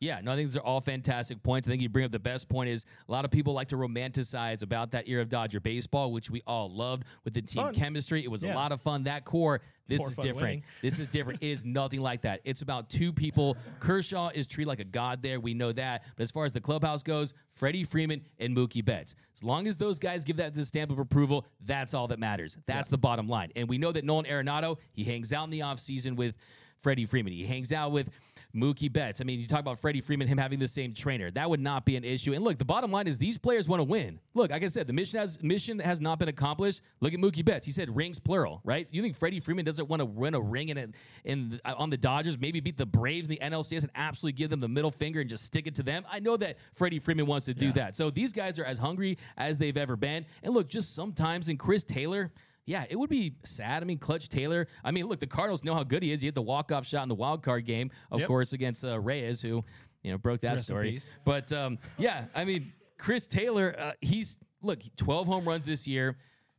Yeah, 0.00 0.18
no, 0.22 0.32
I 0.32 0.36
think 0.36 0.48
these 0.48 0.56
are 0.56 0.60
all 0.62 0.80
fantastic 0.80 1.42
points. 1.42 1.68
I 1.68 1.70
think 1.70 1.82
you 1.82 1.90
bring 1.90 2.06
up 2.06 2.10
the 2.10 2.18
best 2.18 2.48
point 2.48 2.70
is 2.70 2.86
a 3.06 3.12
lot 3.12 3.26
of 3.26 3.30
people 3.30 3.52
like 3.52 3.68
to 3.68 3.76
romanticize 3.76 4.62
about 4.62 4.92
that 4.92 5.06
era 5.06 5.20
of 5.20 5.28
Dodger 5.28 5.60
baseball, 5.60 6.10
which 6.10 6.30
we 6.30 6.40
all 6.46 6.74
loved 6.74 7.04
with 7.22 7.34
the 7.34 7.42
team 7.42 7.62
Fun. 7.64 7.74
chemistry. 7.74 8.24
It 8.24 8.30
was 8.30 8.42
Yeah. 8.42 8.54
a 8.54 8.56
lot 8.56 8.72
of 8.72 8.80
fun. 8.80 9.02
That 9.04 9.26
core, 9.26 9.60
this 9.88 9.98
More 9.98 10.08
is 10.08 10.16
different. 10.16 10.36
winning. 10.40 10.62
This 10.80 10.98
is 10.98 11.06
different. 11.08 11.42
it 11.42 11.48
is 11.50 11.66
nothing 11.66 12.00
like 12.00 12.22
that. 12.22 12.40
It's 12.44 12.62
about 12.62 12.88
two 12.88 13.12
people. 13.12 13.58
Kershaw 13.78 14.30
is 14.34 14.46
treated 14.46 14.68
like 14.68 14.80
a 14.80 14.84
god 14.84 15.20
there. 15.22 15.38
We 15.38 15.52
know 15.52 15.70
that. 15.72 16.04
But 16.16 16.22
as 16.22 16.30
far 16.30 16.46
as 16.46 16.54
the 16.54 16.62
clubhouse 16.62 17.02
goes, 17.02 17.34
Freddie 17.52 17.84
Freeman 17.84 18.22
and 18.38 18.56
Mookie 18.56 18.82
Betts. 18.82 19.14
As 19.34 19.44
long 19.44 19.66
as 19.66 19.76
those 19.76 19.98
guys 19.98 20.24
give 20.24 20.38
that 20.38 20.54
the 20.54 20.64
stamp 20.64 20.90
of 20.90 20.98
approval, 20.98 21.44
that's 21.66 21.92
all 21.92 22.08
that 22.08 22.18
matters. 22.18 22.56
That's 22.64 22.88
the 22.88 22.96
bottom 22.96 23.28
line. 23.28 23.52
And 23.54 23.68
we 23.68 23.76
know 23.76 23.92
that 23.92 24.04
Nolan 24.06 24.24
Arenado, 24.24 24.78
he 24.94 25.04
hangs 25.04 25.30
out 25.30 25.44
in 25.44 25.50
the 25.50 25.60
offseason 25.60 26.16
with 26.16 26.36
Freddie 26.82 27.04
Freeman. 27.04 27.34
He 27.34 27.44
hangs 27.44 27.72
out 27.72 27.92
with 27.92 28.08
Mookie 28.54 28.92
Betts. 28.92 29.20
I 29.20 29.24
mean, 29.24 29.40
you 29.40 29.46
talk 29.46 29.60
about 29.60 29.78
Freddie 29.78 30.00
Freeman, 30.00 30.26
him 30.26 30.38
having 30.38 30.58
the 30.58 30.68
same 30.68 30.92
trainer. 30.92 31.30
That 31.30 31.48
would 31.48 31.60
not 31.60 31.84
be 31.84 31.96
an 31.96 32.04
issue. 32.04 32.32
And 32.32 32.44
look, 32.44 32.58
the 32.58 32.64
bottom 32.64 32.90
line 32.90 33.06
is 33.06 33.18
these 33.18 33.38
players 33.38 33.68
want 33.68 33.80
to 33.80 33.84
win. 33.84 34.18
Look, 34.34 34.50
like 34.50 34.62
I 34.62 34.68
said, 34.68 34.86
the 34.86 34.92
mission 34.92 35.18
has 35.18 35.42
mission 35.42 35.78
has 35.78 36.00
not 36.00 36.18
been 36.18 36.28
accomplished. 36.28 36.82
Look 37.00 37.14
at 37.14 37.20
Mookie 37.20 37.44
Betts. 37.44 37.66
He 37.66 37.72
said 37.72 37.94
rings 37.94 38.18
plural, 38.18 38.60
right? 38.64 38.88
You 38.90 39.02
think 39.02 39.16
Freddie 39.16 39.40
Freeman 39.40 39.64
doesn't 39.64 39.88
want 39.88 40.00
to 40.00 40.06
win 40.06 40.34
a 40.34 40.40
ring 40.40 40.70
in 40.70 40.78
it 40.78 40.94
in 41.24 41.60
on 41.64 41.90
the 41.90 41.96
Dodgers, 41.96 42.38
maybe 42.38 42.60
beat 42.60 42.76
the 42.76 42.86
Braves 42.86 43.28
in 43.28 43.30
the 43.30 43.40
NLCS 43.42 43.82
and 43.82 43.90
absolutely 43.94 44.36
give 44.36 44.50
them 44.50 44.60
the 44.60 44.68
middle 44.68 44.90
finger 44.90 45.20
and 45.20 45.30
just 45.30 45.44
stick 45.44 45.66
it 45.66 45.74
to 45.76 45.82
them? 45.82 46.04
I 46.10 46.20
know 46.20 46.36
that 46.36 46.56
Freddie 46.74 46.98
Freeman 46.98 47.26
wants 47.26 47.46
to 47.46 47.54
do 47.54 47.72
that. 47.72 47.96
So 47.96 48.10
these 48.10 48.32
guys 48.32 48.58
are 48.58 48.64
as 48.64 48.78
hungry 48.78 49.18
as 49.36 49.58
they've 49.58 49.76
ever 49.76 49.96
been. 49.96 50.26
And 50.42 50.54
look, 50.54 50.68
just 50.68 50.94
sometimes 50.94 51.48
in 51.48 51.56
Chris 51.56 51.84
Taylor, 51.84 52.30
yeah, 52.70 52.84
it 52.88 52.96
would 52.96 53.10
be 53.10 53.34
sad. 53.42 53.82
I 53.82 53.86
mean, 53.86 53.98
Clutch 53.98 54.28
Taylor. 54.28 54.68
I 54.84 54.92
mean, 54.92 55.06
look, 55.06 55.18
the 55.18 55.26
Cardinals 55.26 55.64
know 55.64 55.74
how 55.74 55.82
good 55.82 56.02
he 56.04 56.12
is. 56.12 56.20
He 56.20 56.28
hit 56.28 56.36
the 56.36 56.42
walk-off 56.42 56.86
shot 56.86 57.02
in 57.02 57.08
the 57.08 57.14
wild 57.16 57.42
card 57.42 57.64
game, 57.66 57.90
of 58.12 58.20
Yep. 58.20 58.28
course, 58.28 58.52
against 58.52 58.84
uh, 58.84 59.00
Reyes, 59.00 59.42
who 59.42 59.64
you 60.02 60.12
know 60.12 60.18
broke 60.18 60.40
that 60.42 60.52
Rest 60.52 60.64
story. 60.66 61.00
But 61.24 61.52
um, 61.52 61.78
yeah, 61.98 62.26
I 62.34 62.44
mean, 62.44 62.72
Chris 62.96 63.26
Taylor, 63.26 63.74
uh, 63.76 63.92
he's 64.00 64.38
look, 64.62 64.80
12 64.96 65.26
home 65.26 65.46
runs 65.48 65.66
this 65.66 65.86
year. 65.88 66.16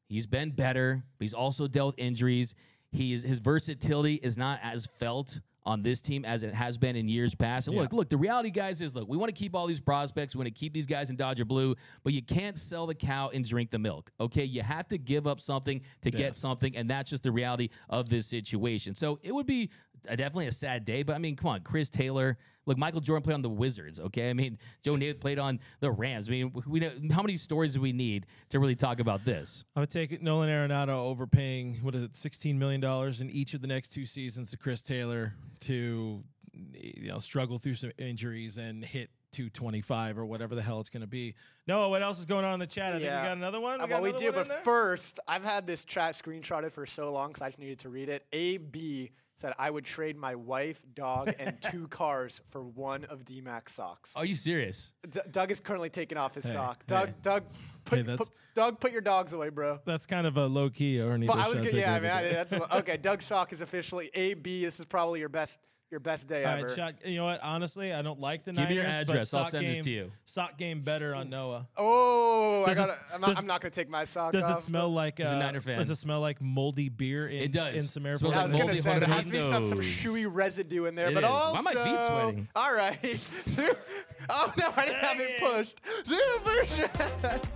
He's 0.10 0.26
been 0.26 0.52
better, 0.52 1.02
but 1.18 1.24
he's 1.24 1.34
also 1.34 1.68
dealt 1.68 1.96
injuries. 1.98 2.56
He 2.92 3.14
is, 3.14 3.24
his 3.24 3.40
versatility 3.40 4.16
is 4.16 4.38
not 4.38 4.60
as 4.62 4.86
felt 5.00 5.40
on 5.66 5.84
this 5.84 6.02
team 6.02 6.26
as 6.26 6.44
it 6.44 6.54
has 6.54 6.78
been 6.78 6.96
in 6.96 7.08
years 7.08 7.36
past. 7.36 7.68
And 7.68 7.76
look, 7.78 7.94
look, 7.94 8.10
the 8.10 8.18
reality, 8.18 8.50
guys, 8.50 8.82
is 8.82 8.96
look, 8.96 9.08
we 9.08 9.18
want 9.18 9.34
to 9.34 9.40
keep 9.40 9.56
all 9.56 9.68
these 9.68 9.80
prospects. 9.80 10.36
We 10.36 10.40
want 10.40 10.48
to 10.48 10.60
keep 10.60 10.74
these 10.74 10.88
guys 10.88 11.10
in 11.10 11.16
Dodger 11.16 11.46
blue, 11.46 11.76
but 12.04 12.14
you 12.14 12.22
can't 12.22 12.58
sell 12.58 12.88
the 12.88 12.96
cow 12.96 13.30
and 13.34 13.46
drink 13.46 13.70
the 13.70 13.80
milk. 13.80 14.12
Okay, 14.20 14.44
you 14.44 14.62
have 14.62 14.88
to 14.90 14.98
give 14.98 15.28
up 15.28 15.40
something 15.40 15.82
to 16.02 16.12
get 16.12 16.36
something, 16.36 16.76
and 16.76 16.90
that's 16.90 17.10
just 17.10 17.24
the 17.24 17.32
reality 17.32 17.70
of 17.90 18.10
this 18.10 18.26
situation. 18.26 18.96
So 18.96 19.20
it 19.22 19.34
would 19.34 19.46
be 19.46 19.70
a, 20.08 20.18
definitely 20.18 20.48
a 20.48 20.52
sad 20.52 20.86
day, 20.86 21.04
but 21.04 21.16
I 21.16 21.20
mean, 21.20 21.36
come 21.36 21.50
on, 21.50 21.62
Chris 21.62 21.90
Taylor. 21.90 22.38
Look, 22.66 22.78
Michael 22.78 23.02
Jordan 23.02 23.24
played 23.24 23.34
on 23.34 23.42
the 23.42 23.50
Wizards. 23.50 24.00
Okay, 24.00 24.30
I 24.30 24.34
mean, 24.34 24.58
Joe 24.84 24.92
Namath 24.92 25.20
played 25.20 25.40
on 25.40 25.60
the 25.80 25.92
Rams. 25.92 26.28
I 26.28 26.32
mean, 26.32 26.54
we 26.68 26.80
know 26.80 26.92
how 27.12 27.22
many 27.22 27.38
stories 27.38 27.74
do 27.74 27.82
we 27.82 27.92
need 27.92 28.26
to 28.50 28.60
really 28.60 28.76
talk 28.76 29.00
about 29.00 29.26
this? 29.26 29.66
I 29.76 29.80
would 29.80 29.90
take 29.90 30.22
Nolan 30.22 30.50
Arenado 30.50 30.90
overpaying 30.90 31.80
what 31.82 31.96
is 31.96 32.04
it, 32.04 32.16
sixteen 32.16 32.60
million 32.60 32.82
dollars 32.82 33.22
in 33.22 33.30
each 33.30 33.54
of 33.54 33.62
the 33.62 33.68
next 33.68 33.90
two 33.90 34.06
seasons 34.06 34.52
to 34.52 34.58
Chris 34.58 34.82
Taylor 34.84 35.34
to 35.62 36.24
you 36.54 37.08
know 37.08 37.20
struggle 37.20 37.58
through 37.58 37.76
some 37.76 37.92
injuries 37.98 38.58
and 38.58 38.84
hit. 38.84 39.10
225 39.32 40.18
or 40.18 40.26
whatever 40.26 40.56
the 40.56 40.62
hell 40.62 40.82
it's 40.82 40.90
going 40.90 41.00
to 41.00 41.08
be. 41.08 41.36
Noah, 41.66 41.88
what 41.88 42.02
else 42.02 42.20
is 42.20 42.26
going 42.26 42.44
on 42.44 42.56
in 42.56 42.60
the 42.60 42.68
chat? 42.68 42.90
I 42.90 43.00
think 43.00 43.04
we 43.04 43.08
got 43.08 43.38
another 43.38 43.62
one. 43.62 43.80
Uh, 43.80 43.88
got 43.88 44.02
well, 44.02 44.12
we 44.12 44.18
do, 44.18 44.30
but 44.34 44.64
first, 44.66 45.22
I've 45.26 45.46
had 45.46 45.66
this 45.66 45.86
chat 45.86 46.16
screenshotted 46.16 46.74
for 46.74 46.86
so 46.86 47.12
long 47.14 47.30
because 47.30 47.42
I 47.42 47.48
just 47.48 47.60
needed 47.60 47.80
to 47.80 47.90
read 47.90 48.10
it. 48.10 48.26
AB 48.34 49.12
said 49.42 49.54
I 49.58 49.70
would 49.72 49.84
trade 49.84 50.16
my 50.18 50.36
wife, 50.36 50.82
dog, 50.94 51.34
and 51.40 51.60
two 51.72 51.88
cars 51.88 52.42
for 52.52 52.62
one 52.64 53.06
of 53.06 53.26
DMAX 53.26 53.70
socks. 53.70 54.14
Are 54.16 54.24
you 54.26 54.36
serious? 54.36 54.94
D- 55.10 55.20
Doug 55.32 55.52
is 55.52 55.60
currently 55.60 55.90
taking 55.90 56.18
off 56.18 56.36
his 56.36 56.46
Hey, 56.46 56.54
sock. 56.54 56.86
Doug, 56.88 57.08
hey. 57.10 57.14
Doug, 57.24 57.44
put, 57.84 57.98
Hey, 57.98 58.04
that's- 58.04 58.20
put- 58.20 58.30
Doug, 58.54 58.80
put 58.80 58.92
your 58.92 59.02
dogs 59.02 59.34
away, 59.34 59.50
bro. 59.50 59.80
That's 59.86 60.06
kind 60.06 60.28
of 60.28 60.38
a 60.38 60.46
low 60.46 60.70
key 60.70 61.00
or 61.02 61.18
But 61.18 61.38
I 61.38 61.50
was, 61.50 61.60
gonna, 61.60 61.72
yeah, 61.72 61.96
I 61.96 62.00
mean, 62.00 62.12
I, 62.12 62.22
that's 62.24 62.54
okay. 62.54 62.98
Doug's 62.98 63.26
sock 63.26 63.52
is 63.54 63.62
officially 63.62 64.12
AB. 64.14 64.64
This 64.66 64.80
is 64.80 64.86
probably 64.86 65.20
your 65.22 65.30
best, 65.30 65.60
your 65.92 66.00
best 66.00 66.28
day 66.28 66.46
All 66.46 66.54
ever. 66.54 66.68
right, 66.68 66.76
shot, 66.76 66.94
you 67.06 67.18
know 67.18 67.26
what? 67.26 67.42
Honestly, 67.44 67.94
I 67.94 68.02
don't 68.02 68.20
like 68.20 68.46
the 68.46 68.54
Give 68.54 68.70
me 68.70 68.76
Niners. 68.76 68.76
your 68.76 68.84
but 69.06 69.12
address. 69.12 69.34
I'll 69.34 69.44
sock 69.44 69.52
send 69.52 69.66
this 69.66 69.76
game, 69.78 69.84
to 69.84 69.90
you. 69.92 70.12
Sock 70.26 70.58
game 70.58 70.82
better 70.82 71.14
on 71.14 71.30
Noah. 71.30 71.68
oh, 71.78 72.64
I 72.66 72.74
Does 72.74 72.78
it- 72.78 72.88
got. 72.88 72.98
I'm, 73.14 73.20
does- 73.22 73.28
not- 73.30 73.38
I'm 73.38 73.48
not 73.48 73.62
gonna 73.62 73.72
take 73.72 73.90
my 73.90 74.06
sock 74.06 74.32
Does 74.32 74.44
off. 74.46 74.60
it 74.60 74.62
smell 74.64 74.90
like? 74.90 75.20
Uh, 75.20 75.24
He's 75.24 75.32
a 75.34 75.40
Niner 75.40 75.60
fan. 75.62 75.78
Does 75.80 75.90
it 75.90 75.98
smell 75.98 76.22
like 76.22 76.42
moldy 76.42 76.88
beer? 76.90 77.28
In, 77.28 77.44
It 77.44 77.52
does. 77.52 77.76
In 77.76 77.82
some 77.84 78.04
Smells 78.04 78.22
airports. 78.24 78.38
I 78.38 78.44
like 78.44 78.46
was 78.46 78.52
gonna 78.54 78.64
moldy 78.66 78.82
say 78.82 79.00
there 79.00 79.08
has 79.10 79.26
to 79.26 79.32
be 79.32 79.38
some, 79.38 79.66
some 79.68 79.78
potatoes. 79.80 79.86
chewy 80.02 80.28
residue 80.34 80.86
in 80.86 80.96
there, 80.96 81.10
It 81.10 81.14
but 81.16 81.24
is. 81.26 81.30
also 81.30 81.56
Why 81.56 81.62
my 81.62 81.74
feet 81.74 82.00
sweating? 82.08 82.48
All 82.56 82.74
right. 82.74 83.00
oh 84.30 84.54
no, 84.58 84.72
I 84.78 84.86
didn't 84.86 85.00
have 85.02 85.20
it 85.20 85.40
pushed. 85.42 86.08
Super 86.08 86.66
chat. 86.66 87.48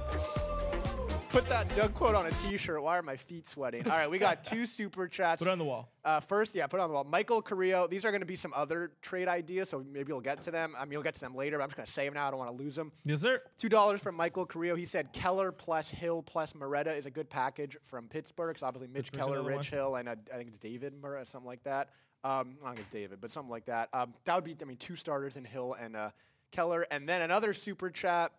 Put 1.35 1.49
that 1.49 1.75
Doug 1.75 1.93
quote 1.93 2.15
on 2.15 2.25
a 2.27 2.31
T-shirt. 2.31 2.81
Why 2.81 2.97
are 2.97 3.01
my 3.01 3.17
feet 3.17 3.45
sweating? 3.45 3.85
All 3.89 3.97
right, 3.97 4.09
we 4.09 4.19
got 4.19 4.45
two 4.45 4.65
super 4.65 5.05
chats. 5.05 5.41
Put 5.41 5.49
it 5.49 5.51
on 5.51 5.57
the 5.57 5.65
wall. 5.65 5.91
Uh, 6.05 6.21
first, 6.21 6.55
yeah, 6.55 6.65
put 6.65 6.79
it 6.79 6.83
on 6.83 6.87
the 6.87 6.93
wall. 6.93 7.03
Michael 7.03 7.41
Carrillo. 7.41 7.87
These 7.87 8.05
are 8.05 8.11
going 8.11 8.21
to 8.21 8.25
be 8.25 8.37
some 8.37 8.53
other 8.55 8.93
trade 9.01 9.27
ideas, 9.27 9.67
so 9.67 9.83
maybe 9.91 10.13
you'll 10.13 10.21
get 10.21 10.41
to 10.43 10.51
them. 10.51 10.75
I 10.79 10.85
mean, 10.85 10.93
you'll 10.93 11.03
get 11.03 11.15
to 11.15 11.19
them 11.19 11.35
later. 11.35 11.57
But 11.57 11.63
I'm 11.63 11.69
just 11.71 11.75
going 11.75 11.87
to 11.87 11.91
say 11.91 12.05
them 12.05 12.13
now. 12.13 12.29
I 12.29 12.31
don't 12.31 12.39
want 12.39 12.57
to 12.57 12.63
lose 12.63 12.77
them. 12.77 12.93
Yes, 13.03 13.19
sir. 13.19 13.41
Two 13.57 13.67
dollars 13.67 13.99
from 13.99 14.15
Michael 14.15 14.45
Carrillo. 14.45 14.75
He 14.75 14.85
said 14.85 15.11
Keller 15.11 15.51
plus 15.51 15.91
Hill 15.91 16.23
plus 16.23 16.55
Moreta 16.55 16.93
is 16.93 17.05
a 17.05 17.11
good 17.11 17.29
package 17.29 17.75
from 17.83 18.07
Pittsburgh. 18.07 18.57
So 18.57 18.67
obviously 18.67 18.87
Mitch 18.93 19.11
Keller, 19.11 19.43
Rich 19.43 19.55
one. 19.57 19.65
Hill, 19.65 19.95
and 19.97 20.07
uh, 20.07 20.15
I 20.33 20.37
think 20.37 20.47
it's 20.47 20.57
David 20.57 20.93
Moreta, 21.01 21.25
something 21.25 21.49
like 21.49 21.63
that. 21.63 21.89
Um, 22.23 22.55
I 22.63 22.69
think 22.69 22.79
it's 22.79 22.89
David, 22.89 23.19
but 23.19 23.29
something 23.29 23.51
like 23.51 23.65
that. 23.65 23.89
Um, 23.91 24.13
that 24.23 24.35
would 24.35 24.45
be, 24.45 24.55
I 24.61 24.63
mean, 24.63 24.77
two 24.77 24.95
starters 24.95 25.35
in 25.35 25.43
Hill 25.43 25.75
and 25.77 25.97
uh, 25.97 26.11
Keller, 26.53 26.87
and 26.91 27.09
then 27.09 27.23
another 27.23 27.53
super 27.53 27.89
chat. 27.89 28.31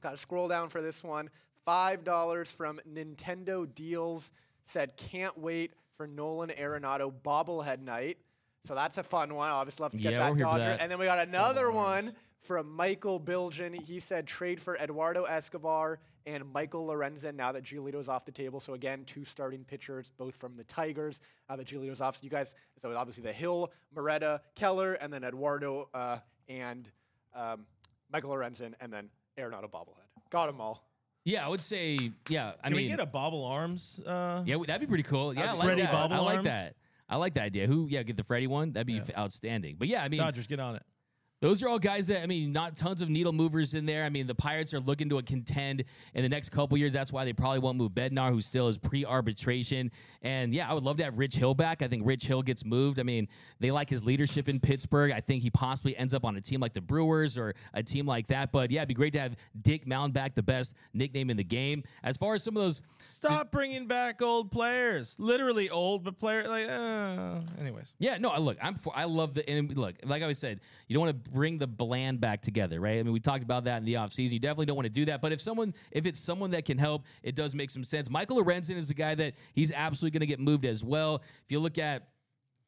Got 0.00 0.12
to 0.12 0.16
scroll 0.16 0.46
down 0.46 0.68
for 0.68 0.80
this 0.80 1.02
one. 1.02 1.28
Five 1.66 2.04
dollars 2.04 2.50
from 2.50 2.80
Nintendo 2.90 3.66
Deals 3.74 4.30
said 4.64 4.96
can't 4.96 5.36
wait 5.38 5.72
for 5.96 6.06
Nolan 6.06 6.50
Arenado 6.50 7.12
bobblehead 7.12 7.80
night. 7.80 8.18
So 8.64 8.74
that's 8.74 8.98
a 8.98 9.02
fun 9.02 9.34
one. 9.34 9.48
I 9.48 9.52
Obviously, 9.52 9.82
love 9.84 9.92
to 9.92 9.98
get 9.98 10.12
Yeah, 10.12 10.30
that 10.30 10.38
Dodger. 10.38 10.60
that. 10.64 10.80
And 10.80 10.90
then 10.90 10.98
we 10.98 11.04
got 11.06 11.26
another 11.26 11.70
one 11.70 12.10
from 12.42 12.70
Michael 12.74 13.20
Bilgen. 13.20 13.74
He 13.80 14.00
said 14.00 14.26
trade 14.26 14.60
for 14.60 14.76
Eduardo 14.76 15.24
Escobar 15.24 15.98
and 16.26 16.52
Michael 16.52 16.86
Lorenzen 16.88 17.34
now 17.34 17.52
that 17.52 17.62
Giolito's 17.64 18.08
off 18.08 18.24
the 18.24 18.32
table. 18.32 18.58
So 18.60 18.74
again, 18.74 19.04
two 19.04 19.24
starting 19.24 19.64
pitchers, 19.64 20.10
both 20.16 20.36
from 20.36 20.56
the 20.56 20.64
Tigers. 20.64 21.20
Now 21.48 21.56
that 21.56 21.66
Giolito's 21.66 22.00
off, 22.00 22.16
so 22.16 22.24
you 22.24 22.30
guys. 22.30 22.54
So 22.82 22.94
obviously 22.96 23.22
the 23.24 23.32
Hill, 23.32 23.72
Moreta, 23.94 24.40
Keller, 24.54 24.94
and 24.94 25.12
then 25.12 25.24
Eduardo 25.24 25.88
uh, 25.94 26.18
and 26.48 26.90
um, 27.34 27.66
Michael 28.12 28.30
Lorenzen, 28.30 28.74
and 28.80 28.92
then 28.92 29.10
Arenado 29.38 29.70
bobblehead. 29.70 30.06
Got 30.30 30.46
them 30.46 30.60
all. 30.60 30.85
Yeah, 31.26 31.44
I 31.44 31.48
would 31.48 31.60
say. 31.60 31.98
Yeah, 32.28 32.52
I 32.62 32.68
Can 32.68 32.76
mean, 32.76 32.84
we 32.86 32.88
get 32.90 33.00
a 33.00 33.04
bobble 33.06 33.44
arms? 33.44 34.00
Uh, 34.06 34.42
yeah, 34.46 34.56
that'd 34.64 34.80
be 34.80 34.86
pretty 34.86 35.02
cool. 35.02 35.34
Yeah, 35.34 35.50
I 35.50 35.52
like 35.54 35.64
Freddie 35.66 35.82
that. 35.82 35.90
Bobble 35.92 36.14
I 36.14 36.18
like 36.20 36.36
arms? 36.36 36.44
that. 36.48 36.76
I 37.08 37.16
like 37.16 37.34
that 37.34 37.42
idea. 37.42 37.66
Who? 37.66 37.88
Yeah, 37.90 38.04
get 38.04 38.16
the 38.16 38.22
Freddy 38.22 38.46
one. 38.46 38.72
That'd 38.72 38.86
be 38.86 38.98
f- 38.98 39.10
outstanding. 39.18 39.74
But 39.76 39.88
yeah, 39.88 40.04
I 40.04 40.08
mean, 40.08 40.20
Dodgers, 40.20 40.46
get 40.46 40.60
on 40.60 40.76
it. 40.76 40.82
Those 41.40 41.62
are 41.62 41.68
all 41.68 41.78
guys 41.78 42.06
that 42.06 42.22
I 42.22 42.26
mean, 42.26 42.52
not 42.52 42.76
tons 42.76 43.02
of 43.02 43.10
needle 43.10 43.32
movers 43.32 43.74
in 43.74 43.84
there. 43.84 44.04
I 44.04 44.08
mean, 44.08 44.26
the 44.26 44.34
Pirates 44.34 44.72
are 44.72 44.80
looking 44.80 45.08
to 45.10 45.18
a 45.18 45.22
contend 45.22 45.84
in 46.14 46.22
the 46.22 46.28
next 46.28 46.48
couple 46.48 46.78
years. 46.78 46.94
That's 46.94 47.12
why 47.12 47.24
they 47.26 47.34
probably 47.34 47.58
won't 47.58 47.76
move 47.76 47.92
Bednar, 47.92 48.30
who 48.30 48.40
still 48.40 48.68
is 48.68 48.78
pre-arbitration. 48.78 49.90
And 50.22 50.54
yeah, 50.54 50.68
I 50.68 50.72
would 50.72 50.82
love 50.82 50.96
to 50.96 51.04
have 51.04 51.18
Rich 51.18 51.36
Hill 51.36 51.54
back. 51.54 51.82
I 51.82 51.88
think 51.88 52.06
Rich 52.06 52.26
Hill 52.26 52.42
gets 52.42 52.64
moved. 52.64 52.98
I 52.98 53.02
mean, 53.02 53.28
they 53.60 53.70
like 53.70 53.90
his 53.90 54.02
leadership 54.02 54.48
in 54.48 54.58
Pittsburgh. 54.60 55.12
I 55.12 55.20
think 55.20 55.42
he 55.42 55.50
possibly 55.50 55.96
ends 55.96 56.14
up 56.14 56.24
on 56.24 56.36
a 56.36 56.40
team 56.40 56.60
like 56.60 56.72
the 56.72 56.80
Brewers 56.80 57.36
or 57.36 57.54
a 57.74 57.82
team 57.82 58.06
like 58.06 58.28
that. 58.28 58.50
But 58.50 58.70
yeah, 58.70 58.80
it'd 58.80 58.88
be 58.88 58.94
great 58.94 59.12
to 59.12 59.20
have 59.20 59.36
Dick 59.60 59.86
Mound 59.86 60.14
back, 60.14 60.34
the 60.34 60.42
best 60.42 60.74
nickname 60.94 61.28
in 61.28 61.36
the 61.36 61.44
game. 61.44 61.84
As 62.02 62.16
far 62.16 62.34
as 62.34 62.42
some 62.42 62.56
of 62.56 62.62
those 62.62 62.80
Stop 63.02 63.50
bringing 63.50 63.86
back 63.86 64.22
old 64.22 64.50
players. 64.50 65.16
Literally 65.18 65.70
old, 65.70 66.04
but 66.04 66.18
player 66.18 66.48
like. 66.48 66.68
Uh, 66.68 67.40
anyways, 67.60 67.94
Yeah, 67.98 68.18
no, 68.18 68.30
I 68.30 68.38
look, 68.38 68.56
I'm 68.62 68.74
for. 68.74 68.92
I 68.96 69.04
love 69.04 69.34
the 69.34 69.48
and 69.48 69.76
look. 69.76 69.96
Like 70.04 70.22
I 70.22 70.24
always 70.24 70.38
said, 70.38 70.60
you 70.88 70.94
don't 70.94 71.06
want 71.06 71.24
to 71.24 71.25
bring 71.26 71.58
the 71.58 71.66
bland 71.66 72.20
back 72.20 72.40
together, 72.42 72.80
right? 72.80 72.98
I 72.98 73.02
mean, 73.02 73.12
we 73.12 73.20
talked 73.20 73.42
about 73.42 73.64
that 73.64 73.78
in 73.78 73.84
the 73.84 73.94
offseason. 73.94 74.32
You 74.32 74.38
definitely 74.38 74.66
don't 74.66 74.76
want 74.76 74.86
to 74.86 74.90
do 74.90 75.04
that. 75.06 75.20
But 75.20 75.32
if 75.32 75.40
someone, 75.40 75.74
if 75.90 76.06
it's 76.06 76.20
someone 76.20 76.50
that 76.52 76.64
can 76.64 76.78
help, 76.78 77.04
it 77.22 77.34
does 77.34 77.54
make 77.54 77.70
some 77.70 77.84
sense. 77.84 78.10
Michael 78.10 78.42
Lorenzen 78.42 78.76
is 78.76 78.90
a 78.90 78.94
guy 78.94 79.14
that 79.14 79.34
he's 79.54 79.72
absolutely 79.72 80.18
going 80.18 80.20
to 80.20 80.26
get 80.26 80.40
moved 80.40 80.64
as 80.64 80.84
well. 80.84 81.22
If 81.44 81.52
you 81.52 81.60
look 81.60 81.78
at 81.78 82.08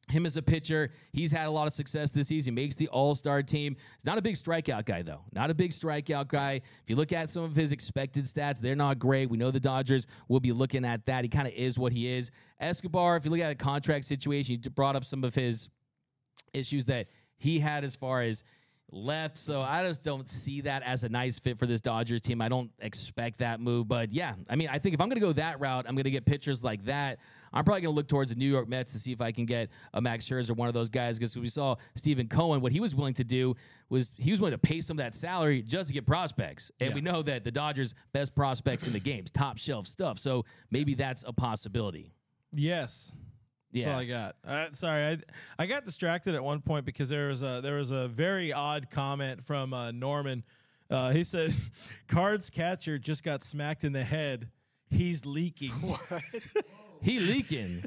him 0.09 0.25
as 0.25 0.37
a 0.37 0.41
pitcher, 0.41 0.91
he's 1.13 1.31
had 1.31 1.45
a 1.45 1.51
lot 1.51 1.67
of 1.67 1.73
success 1.73 2.09
this 2.09 2.27
season. 2.27 2.55
He 2.55 2.61
makes 2.63 2.75
the 2.75 2.87
All 2.87 3.15
Star 3.15 3.43
team. 3.43 3.75
He's 3.97 4.05
not 4.05 4.17
a 4.17 4.21
big 4.21 4.35
strikeout 4.35 4.85
guy, 4.85 5.01
though. 5.01 5.21
Not 5.33 5.49
a 5.49 5.53
big 5.53 5.71
strikeout 5.71 6.27
guy. 6.27 6.53
If 6.53 6.89
you 6.89 6.95
look 6.95 7.11
at 7.13 7.29
some 7.29 7.43
of 7.43 7.55
his 7.55 7.71
expected 7.71 8.25
stats, 8.25 8.59
they're 8.59 8.75
not 8.75 8.99
great. 8.99 9.29
We 9.29 9.37
know 9.37 9.51
the 9.51 9.59
Dodgers 9.59 10.07
will 10.27 10.39
be 10.39 10.51
looking 10.51 10.85
at 10.85 11.05
that. 11.05 11.23
He 11.23 11.29
kind 11.29 11.47
of 11.47 11.53
is 11.53 11.77
what 11.77 11.93
he 11.93 12.07
is. 12.07 12.31
Escobar, 12.59 13.17
if 13.17 13.25
you 13.25 13.31
look 13.31 13.39
at 13.39 13.51
a 13.51 13.55
contract 13.55 14.05
situation, 14.05 14.59
you 14.63 14.69
brought 14.71 14.95
up 14.95 15.05
some 15.05 15.23
of 15.23 15.35
his 15.35 15.69
issues 16.53 16.85
that 16.85 17.07
he 17.39 17.59
had 17.59 17.83
as 17.83 17.95
far 17.95 18.21
as 18.21 18.43
left. 18.91 19.37
So 19.37 19.61
I 19.61 19.83
just 19.85 20.03
don't 20.03 20.29
see 20.29 20.61
that 20.61 20.81
as 20.83 21.03
a 21.03 21.09
nice 21.09 21.37
fit 21.37 21.59
for 21.59 21.67
this 21.67 21.79
Dodgers 21.79 22.21
team. 22.21 22.41
I 22.41 22.49
don't 22.49 22.71
expect 22.79 23.37
that 23.39 23.59
move. 23.59 23.87
But 23.87 24.11
yeah, 24.11 24.33
I 24.49 24.55
mean, 24.55 24.67
I 24.71 24.79
think 24.79 24.95
if 24.95 25.01
I'm 25.01 25.09
going 25.09 25.19
to 25.19 25.25
go 25.25 25.33
that 25.33 25.59
route, 25.59 25.85
I'm 25.87 25.93
going 25.95 26.05
to 26.05 26.11
get 26.11 26.25
pitchers 26.25 26.63
like 26.63 26.83
that. 26.85 27.19
I'm 27.53 27.63
probably 27.63 27.81
going 27.81 27.93
to 27.93 27.95
look 27.95 28.07
towards 28.07 28.29
the 28.31 28.35
New 28.35 28.49
York 28.49 28.67
Mets 28.67 28.91
to 28.93 28.99
see 28.99 29.11
if 29.11 29.21
I 29.21 29.31
can 29.31 29.45
get 29.45 29.69
a 29.93 30.01
Max 30.01 30.27
Scherzer, 30.27 30.51
or 30.51 30.53
one 30.55 30.67
of 30.67 30.73
those 30.73 30.89
guys, 30.89 31.17
because 31.17 31.35
we 31.37 31.49
saw 31.49 31.75
Stephen 31.95 32.27
Cohen. 32.27 32.61
What 32.61 32.71
he 32.71 32.79
was 32.79 32.93
willing 32.95 33.13
to 33.15 33.23
do 33.23 33.55
was 33.89 34.11
he 34.17 34.29
was 34.31 34.39
willing 34.39 34.51
to 34.53 34.57
pay 34.59 34.81
some 34.81 34.99
of 34.99 35.03
that 35.03 35.15
salary 35.15 35.61
just 35.63 35.87
to 35.89 35.93
get 35.93 36.05
prospects, 36.05 36.71
and 36.79 36.89
Yeah. 36.89 36.95
we 36.95 37.01
know 37.01 37.21
that 37.23 37.43
the 37.43 37.51
Dodgers' 37.51 37.95
best 38.11 38.35
prospects 38.35 38.83
in 38.83 38.93
the 38.93 38.99
games, 38.99 39.31
top 39.31 39.57
shelf 39.57 39.87
stuff. 39.87 40.19
So 40.19 40.45
maybe 40.71 40.93
that's 40.95 41.23
a 41.27 41.33
possibility. 41.33 42.11
yes. 42.51 43.11
That's 43.71 43.85
Yeah. 43.85 43.93
all 43.93 43.99
I 43.99 44.05
got. 44.05 44.35
Uh, 44.45 44.65
sorry, 44.73 45.05
I 45.05 45.17
I 45.63 45.65
got 45.67 45.85
distracted 45.85 46.35
at 46.35 46.43
one 46.43 46.61
point 46.61 46.85
because 46.85 47.09
there 47.09 47.27
was 47.27 47.41
a 47.43 47.59
there 47.61 47.75
was 47.75 47.91
a 47.91 48.07
very 48.07 48.51
odd 48.53 48.89
comment 48.89 49.43
from 49.43 49.73
uh, 49.73 49.91
Norman. 49.91 50.43
Uh, 50.89 51.11
he 51.11 51.23
said, 51.23 51.53
"Cards 52.07 52.49
catcher 52.49 52.97
just 52.97 53.23
got 53.23 53.43
smacked 53.43 53.83
in 53.83 53.93
the 53.93 54.03
head. 54.03 54.49
He's 54.89 55.25
leaking," 55.25 55.71
He 57.01 57.19
leaking. 57.19 57.83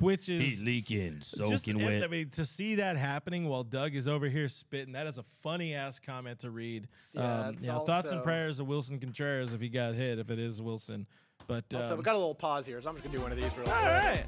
which 0.00 0.28
is 0.28 0.42
He's 0.42 0.64
leaking, 0.64 1.18
just. 1.20 1.36
soaking 1.36 1.80
I 2.02 2.08
mean, 2.08 2.28
to 2.30 2.44
see 2.44 2.74
that 2.74 2.96
happening 2.96 3.48
while 3.48 3.62
Doug 3.62 3.94
is 3.94 4.08
over 4.08 4.28
here 4.28 4.48
spitting, 4.48 4.94
that 4.94 5.06
is 5.06 5.16
a 5.16 5.22
funny 5.22 5.74
ass 5.74 6.00
comment 6.00 6.40
to 6.40 6.50
read. 6.50 6.88
Yeah, 7.14 7.40
um, 7.46 7.56
you 7.60 7.68
know, 7.68 7.84
thoughts 7.86 8.10
and 8.10 8.22
prayers 8.24 8.58
of 8.58 8.66
Willson 8.66 9.00
Contreras 9.00 9.54
if 9.54 9.60
he 9.60 9.68
got 9.68 9.94
hit, 9.94 10.18
if 10.18 10.28
it 10.28 10.40
is 10.40 10.60
Willson. 10.60 11.06
But 11.46 11.64
So 11.70 11.78
um, 11.80 11.98
we 11.98 12.02
got 12.02 12.16
a 12.16 12.18
little 12.18 12.34
pause 12.34 12.66
here, 12.66 12.80
so 12.82 12.88
I'm 12.90 12.96
just 12.96 13.04
gonna 13.04 13.16
do 13.16 13.22
one 13.22 13.30
of 13.30 13.40
these 13.40 13.56
real 13.56 13.68
all 13.70 13.78
quick. 13.80 13.92
right. 13.92 14.24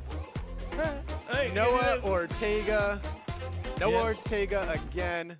Hey, 0.76 1.50
Noah 1.54 1.98
Ortega. 2.04 3.00
Noah 3.78 3.90
Yes. 3.90 4.04
Ortega 4.04 4.70
again. 4.72 5.36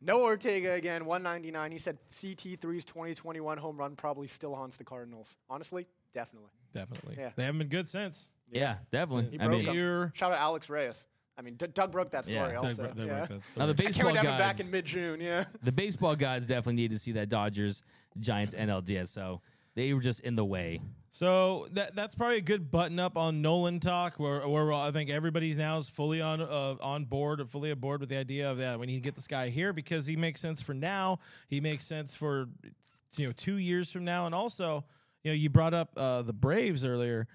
Noah 0.00 0.22
Ortega 0.22 0.72
again, 0.74 1.04
199. 1.04 1.72
He 1.72 1.78
said 1.78 1.98
CT3's 2.10 2.84
2021 2.84 3.58
home 3.58 3.76
run 3.76 3.96
probably 3.96 4.26
still 4.28 4.54
haunts 4.54 4.76
the 4.76 4.84
Cardinals. 4.84 5.36
Honestly, 5.50 5.86
definitely. 6.12 6.50
definitely. 6.72 7.16
Yeah. 7.18 7.30
They 7.36 7.44
haven't 7.44 7.58
been 7.58 7.68
good 7.68 7.88
since. 7.88 8.28
Yeah, 8.50 8.76
definitely. 8.90 9.30
He 9.32 9.40
I 9.40 9.46
broke 9.46 9.62
mean, 9.64 9.74
them. 9.74 10.12
Shout 10.14 10.32
out 10.32 10.38
Alex 10.38 10.68
Reyes. 10.68 11.06
I 11.38 11.42
mean, 11.42 11.54
D- 11.54 11.66
Doug 11.68 11.90
broke 11.90 12.10
that 12.10 12.26
story 12.26 12.52
Yeah. 12.52 12.56
Also. 12.58 12.74
Bro- 12.82 12.92
Doug 12.92 13.06
yeah. 13.06 13.26
broke 13.26 13.28
that 13.28 13.30
now 13.30 13.36
the 13.36 13.42
story. 13.44 13.62
I 13.62 13.66
can't 13.66 13.76
baseball 13.76 14.06
wait 14.06 14.12
to 14.12 14.18
have 14.18 14.26
him 14.32 14.38
back 14.38 14.60
in 14.60 14.70
mid 14.70 14.84
June. 14.84 15.20
Yeah. 15.20 15.44
the 15.62 15.72
baseball 15.72 16.14
gods 16.14 16.46
definitely 16.46 16.74
need 16.74 16.90
to 16.90 16.98
see 16.98 17.12
that 17.12 17.28
Dodgers 17.28 17.82
Giants 18.20 18.54
NLDS. 18.54 19.08
So 19.08 19.40
They 19.74 19.92
were 19.94 20.00
just 20.00 20.20
in 20.20 20.36
the 20.36 20.44
way. 20.44 20.80
So 21.14 21.68
that 21.72 21.94
that's 21.94 22.14
probably 22.14 22.38
a 22.38 22.42
good 22.42 22.70
button 22.70 22.98
up 22.98 23.18
on 23.18 23.42
Nolan 23.42 23.80
talk, 23.80 24.18
where 24.18 24.48
where 24.48 24.72
I 24.72 24.90
think 24.92 25.10
everybody 25.10 25.52
now 25.54 25.76
is 25.76 25.88
fully 25.88 26.22
on 26.22 26.40
uh, 26.40 26.76
on 26.80 27.04
board, 27.04 27.46
fully 27.50 27.70
aboard 27.70 28.00
with 28.00 28.08
the 28.08 28.16
idea 28.16 28.50
of 28.50 28.58
that 28.58 28.80
we 28.80 28.86
need 28.86 28.94
to 28.94 29.00
get 29.00 29.14
this 29.14 29.28
guy 29.28 29.50
here 29.50 29.74
because 29.74 30.06
he 30.06 30.16
makes 30.16 30.40
sense 30.40 30.62
for 30.62 30.72
now. 30.72 31.18
He 31.48 31.60
makes 31.60 31.84
sense 31.84 32.14
for 32.14 32.48
you 33.16 33.26
know 33.26 33.32
two 33.32 33.56
years 33.56 33.92
from 33.92 34.04
now, 34.04 34.24
and 34.24 34.34
also 34.34 34.84
you 35.22 35.30
know 35.30 35.34
you 35.34 35.50
brought 35.50 35.74
up 35.74 35.90
uh, 35.98 36.22
the 36.22 36.32
Braves 36.32 36.82
earlier. 36.82 37.28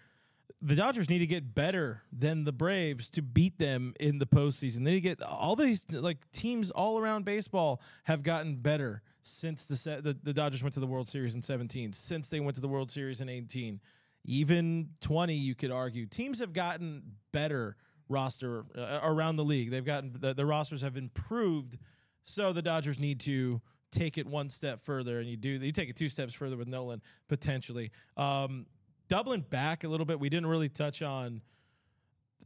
The 0.59 0.73
Dodgers 0.73 1.07
need 1.07 1.19
to 1.19 1.27
get 1.27 1.53
better 1.53 2.01
than 2.11 2.45
the 2.45 2.51
Braves 2.51 3.11
to 3.11 3.21
beat 3.21 3.59
them 3.59 3.93
in 3.99 4.17
the 4.17 4.25
postseason. 4.25 4.85
They 4.85 4.93
need 4.93 5.01
to 5.01 5.01
get 5.01 5.21
all 5.21 5.55
these 5.55 5.85
like 5.91 6.17
teams 6.31 6.71
all 6.71 6.97
around 6.97 7.25
baseball 7.25 7.79
have 8.05 8.23
gotten 8.23 8.55
better 8.55 9.03
since 9.27 9.65
the, 9.65 9.75
se- 9.75 10.01
the 10.01 10.17
the 10.23 10.33
Dodgers 10.33 10.63
went 10.63 10.73
to 10.75 10.79
the 10.79 10.87
World 10.87 11.09
Series 11.09 11.35
in 11.35 11.41
17, 11.41 11.93
since 11.93 12.29
they 12.29 12.39
went 12.39 12.55
to 12.55 12.61
the 12.61 12.67
World 12.67 12.91
Series 12.91 13.21
in 13.21 13.29
18, 13.29 13.79
even 14.25 14.89
20, 15.01 15.33
you 15.33 15.55
could 15.55 15.71
argue. 15.71 16.05
Teams 16.05 16.39
have 16.39 16.53
gotten 16.53 17.03
better 17.31 17.75
roster 18.09 18.65
uh, 18.77 18.99
around 19.03 19.35
the 19.35 19.43
league. 19.43 19.71
They've 19.71 19.85
gotten 19.85 20.15
the, 20.19 20.33
the 20.33 20.45
rosters 20.45 20.81
have 20.81 20.97
improved, 20.97 21.77
so 22.23 22.53
the 22.53 22.61
Dodgers 22.61 22.99
need 22.99 23.19
to 23.21 23.61
take 23.91 24.17
it 24.17 24.27
one 24.27 24.49
step 24.49 24.81
further, 24.83 25.19
and 25.19 25.29
you 25.29 25.37
do 25.37 25.49
you 25.49 25.71
take 25.71 25.89
it 25.89 25.95
two 25.95 26.09
steps 26.09 26.33
further 26.33 26.57
with 26.57 26.67
Nolan 26.67 27.01
potentially. 27.27 27.91
Um, 28.15 28.65
doubling 29.07 29.41
back 29.41 29.83
a 29.83 29.87
little 29.87 30.05
bit, 30.05 30.19
we 30.19 30.29
didn't 30.29 30.47
really 30.47 30.69
touch 30.69 31.01
on 31.01 31.41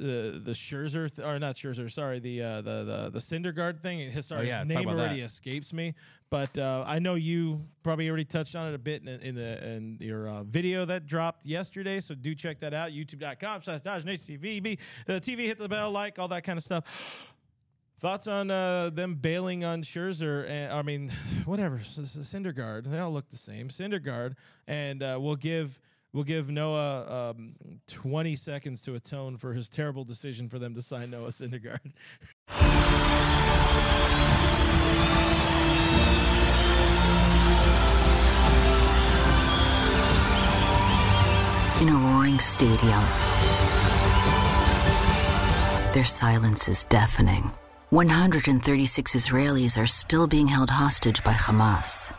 the 0.01 0.41
the 0.43 0.51
Scherzer 0.51 1.13
th- 1.15 1.25
or 1.27 1.37
not 1.39 1.55
Scherzer, 1.55 1.91
sorry, 1.91 2.19
the 2.19 2.41
uh, 2.41 2.61
the 2.61 2.83
the 2.83 3.09
the 3.13 3.19
Syndergaard 3.19 3.79
thing. 3.79 4.11
His, 4.11 4.25
sorry, 4.25 4.47
Oh, 4.47 4.49
yeah, 4.49 4.59
his 4.59 4.69
name 4.69 4.87
already 4.87 5.19
that. 5.19 5.25
escapes 5.25 5.73
me, 5.73 5.93
but 6.29 6.57
uh, 6.57 6.83
I 6.87 6.99
know 6.99 7.15
you 7.15 7.61
probably 7.83 8.07
already 8.09 8.25
touched 8.25 8.55
on 8.55 8.67
it 8.71 8.73
a 8.75 8.79
bit 8.79 9.01
in, 9.03 9.19
in 9.21 9.35
the 9.35 9.67
in 9.75 9.97
your 10.01 10.27
uh, 10.27 10.43
video 10.43 10.85
that 10.85 11.05
dropped 11.07 11.45
yesterday. 11.45 11.99
So 11.99 12.15
do 12.15 12.33
check 12.35 12.59
that 12.61 12.73
out. 12.73 12.91
YouTube.com/slash 12.91 13.81
Dodge 13.81 14.05
Nation 14.05 14.37
TV. 14.37 14.61
Be- 14.63 14.79
uh, 15.07 15.13
TV, 15.13 15.39
hit 15.45 15.59
the 15.59 15.69
bell, 15.69 15.91
like 15.91 16.17
all 16.19 16.27
that 16.29 16.43
kind 16.43 16.57
of 16.57 16.63
stuff. 16.63 16.83
Thoughts 17.99 18.25
on 18.25 18.49
uh, 18.49 18.89
them 18.89 19.13
bailing 19.13 19.63
on 19.63 19.83
Scherzer? 19.83 20.49
And, 20.49 20.73
I 20.73 20.81
mean, 20.81 21.11
whatever. 21.45 21.77
Syndergaard. 21.77 22.85
They 22.89 22.97
all 22.97 23.11
look 23.11 23.29
the 23.29 23.37
same. 23.37 23.67
Syndergaard, 23.69 24.33
and 24.67 25.03
uh, 25.03 25.17
we'll 25.21 25.35
give 25.35 25.77
we'll 26.13 26.23
give 26.23 26.49
Noah 26.49 27.31
um, 27.31 27.55
20 27.87 28.35
seconds 28.35 28.81
to 28.83 28.95
atone 28.95 29.37
for 29.37 29.53
his 29.53 29.69
terrible 29.69 30.03
decision 30.03 30.49
for 30.49 30.59
them 30.59 30.75
to 30.75 30.81
sign 30.81 31.11
Noah 31.11 31.29
Syndergaard. 31.29 31.91
In 41.81 41.89
a 41.89 41.93
roaring 41.93 42.39
stadium, 42.39 43.03
their 45.93 46.05
silence 46.05 46.69
is 46.69 46.85
deafening. 46.85 47.51
136 47.89 49.15
Israelis 49.15 49.81
are 49.81 49.87
still 49.87 50.27
being 50.27 50.47
held 50.47 50.69
hostage 50.69 51.23
by 51.23 51.33
Hamas. 51.33 52.13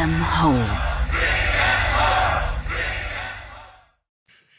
Them 0.00 0.12
home. 0.12 0.78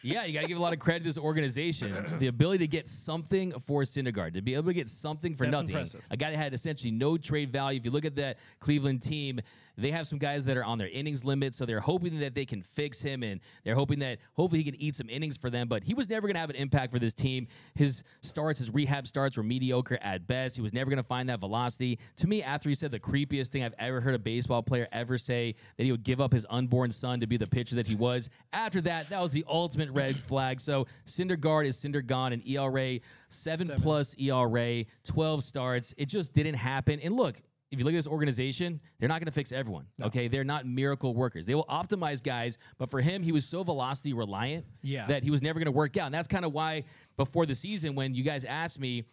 Yeah, 0.03 0.25
you 0.25 0.33
got 0.33 0.41
to 0.41 0.47
give 0.47 0.57
a 0.57 0.61
lot 0.61 0.73
of 0.73 0.79
credit 0.79 0.99
to 0.99 1.05
this 1.05 1.17
organization. 1.17 1.93
the 2.19 2.27
ability 2.27 2.59
to 2.59 2.67
get 2.67 2.87
something 2.87 3.51
for 3.59 3.83
Syndergaard, 3.83 4.33
to 4.33 4.41
be 4.41 4.53
able 4.53 4.65
to 4.65 4.73
get 4.73 4.89
something 4.89 5.35
for 5.35 5.45
That's 5.45 5.51
nothing. 5.53 5.69
impressive. 5.69 6.01
A 6.11 6.17
guy 6.17 6.31
that 6.31 6.37
had 6.37 6.53
essentially 6.53 6.91
no 6.91 7.17
trade 7.17 7.51
value. 7.51 7.79
If 7.79 7.85
you 7.85 7.91
look 7.91 8.05
at 8.05 8.15
that 8.17 8.37
Cleveland 8.59 9.01
team, 9.01 9.41
they 9.77 9.91
have 9.91 10.07
some 10.07 10.19
guys 10.19 10.45
that 10.45 10.57
are 10.57 10.63
on 10.63 10.77
their 10.77 10.89
innings 10.89 11.23
limit, 11.25 11.55
so 11.55 11.65
they're 11.65 11.79
hoping 11.79 12.19
that 12.19 12.35
they 12.35 12.45
can 12.45 12.61
fix 12.61 13.01
him, 13.01 13.23
and 13.23 13.41
they're 13.63 13.75
hoping 13.75 13.99
that 13.99 14.19
hopefully 14.33 14.61
he 14.61 14.71
can 14.71 14.79
eat 14.81 14.95
some 14.95 15.09
innings 15.09 15.37
for 15.37 15.49
them. 15.49 15.67
But 15.67 15.83
he 15.83 15.93
was 15.93 16.09
never 16.09 16.27
going 16.27 16.35
to 16.35 16.39
have 16.39 16.49
an 16.49 16.55
impact 16.55 16.91
for 16.91 16.99
this 16.99 17.13
team. 17.13 17.47
His 17.75 18.03
starts, 18.21 18.59
his 18.59 18.69
rehab 18.69 19.07
starts 19.07 19.37
were 19.37 19.43
mediocre 19.43 19.97
at 20.01 20.27
best. 20.27 20.55
He 20.55 20.61
was 20.61 20.73
never 20.73 20.89
going 20.89 20.97
to 20.97 21.03
find 21.03 21.29
that 21.29 21.39
velocity. 21.39 21.99
To 22.17 22.27
me, 22.27 22.43
after 22.43 22.69
he 22.69 22.75
said 22.75 22.91
the 22.91 22.99
creepiest 22.99 23.49
thing 23.49 23.63
I've 23.63 23.75
ever 23.79 24.01
heard 24.01 24.15
a 24.15 24.19
baseball 24.19 24.63
player 24.63 24.87
ever 24.91 25.17
say, 25.17 25.55
that 25.77 25.83
he 25.83 25.91
would 25.91 26.03
give 26.03 26.21
up 26.21 26.33
his 26.33 26.45
unborn 26.49 26.91
son 26.91 27.19
to 27.19 27.27
be 27.27 27.37
the 27.37 27.47
pitcher 27.47 27.75
that 27.75 27.87
he 27.87 27.95
was. 27.95 28.29
After 28.53 28.81
that, 28.81 29.09
that 29.09 29.21
was 29.21 29.31
the 29.31 29.45
ultimate 29.47 29.89
red 29.91 30.17
flag. 30.25 30.59
So 30.59 30.87
Syndergaard 31.05 31.65
is 31.65 31.77
Syndergaard, 31.77 32.33
an 32.33 32.43
ERA 32.45 32.99
seven, 33.29 33.69
plus 33.81 34.15
ERA, 34.15 34.85
twelve 35.03 35.43
starts. 35.43 35.93
It 35.97 36.07
just 36.07 36.33
didn't 36.33 36.55
happen. 36.55 36.99
And 36.99 37.15
look. 37.15 37.41
If 37.71 37.79
you 37.79 37.85
look 37.85 37.93
at 37.93 37.97
this 37.97 38.07
organization, 38.07 38.81
they're 38.99 39.07
not 39.09 39.19
going 39.19 39.27
to 39.27 39.31
fix 39.31 39.51
everyone. 39.51 39.85
Okay, 40.01 40.27
they're 40.27 40.43
not 40.43 40.65
miracle 40.65 41.13
workers. 41.13 41.45
They 41.45 41.55
will 41.55 41.65
optimize 41.65 42.21
guys, 42.21 42.57
but 42.77 42.89
for 42.89 42.99
him, 42.99 43.23
he 43.23 43.31
was 43.31 43.45
so 43.45 43.63
velocity 43.63 44.11
reliant 44.13 44.65
Yeah. 44.81 45.07
that 45.07 45.23
he 45.23 45.31
was 45.31 45.41
never 45.41 45.57
going 45.57 45.65
to 45.65 45.71
work 45.71 45.95
out. 45.97 46.07
And 46.07 46.13
that's 46.13 46.27
kind 46.27 46.43
of 46.43 46.51
why 46.53 46.83
before 47.15 47.45
the 47.45 47.55
season, 47.55 47.95
when 47.95 48.13
you 48.13 48.23
guys 48.23 48.43
asked 48.43 48.79
me 48.79 49.05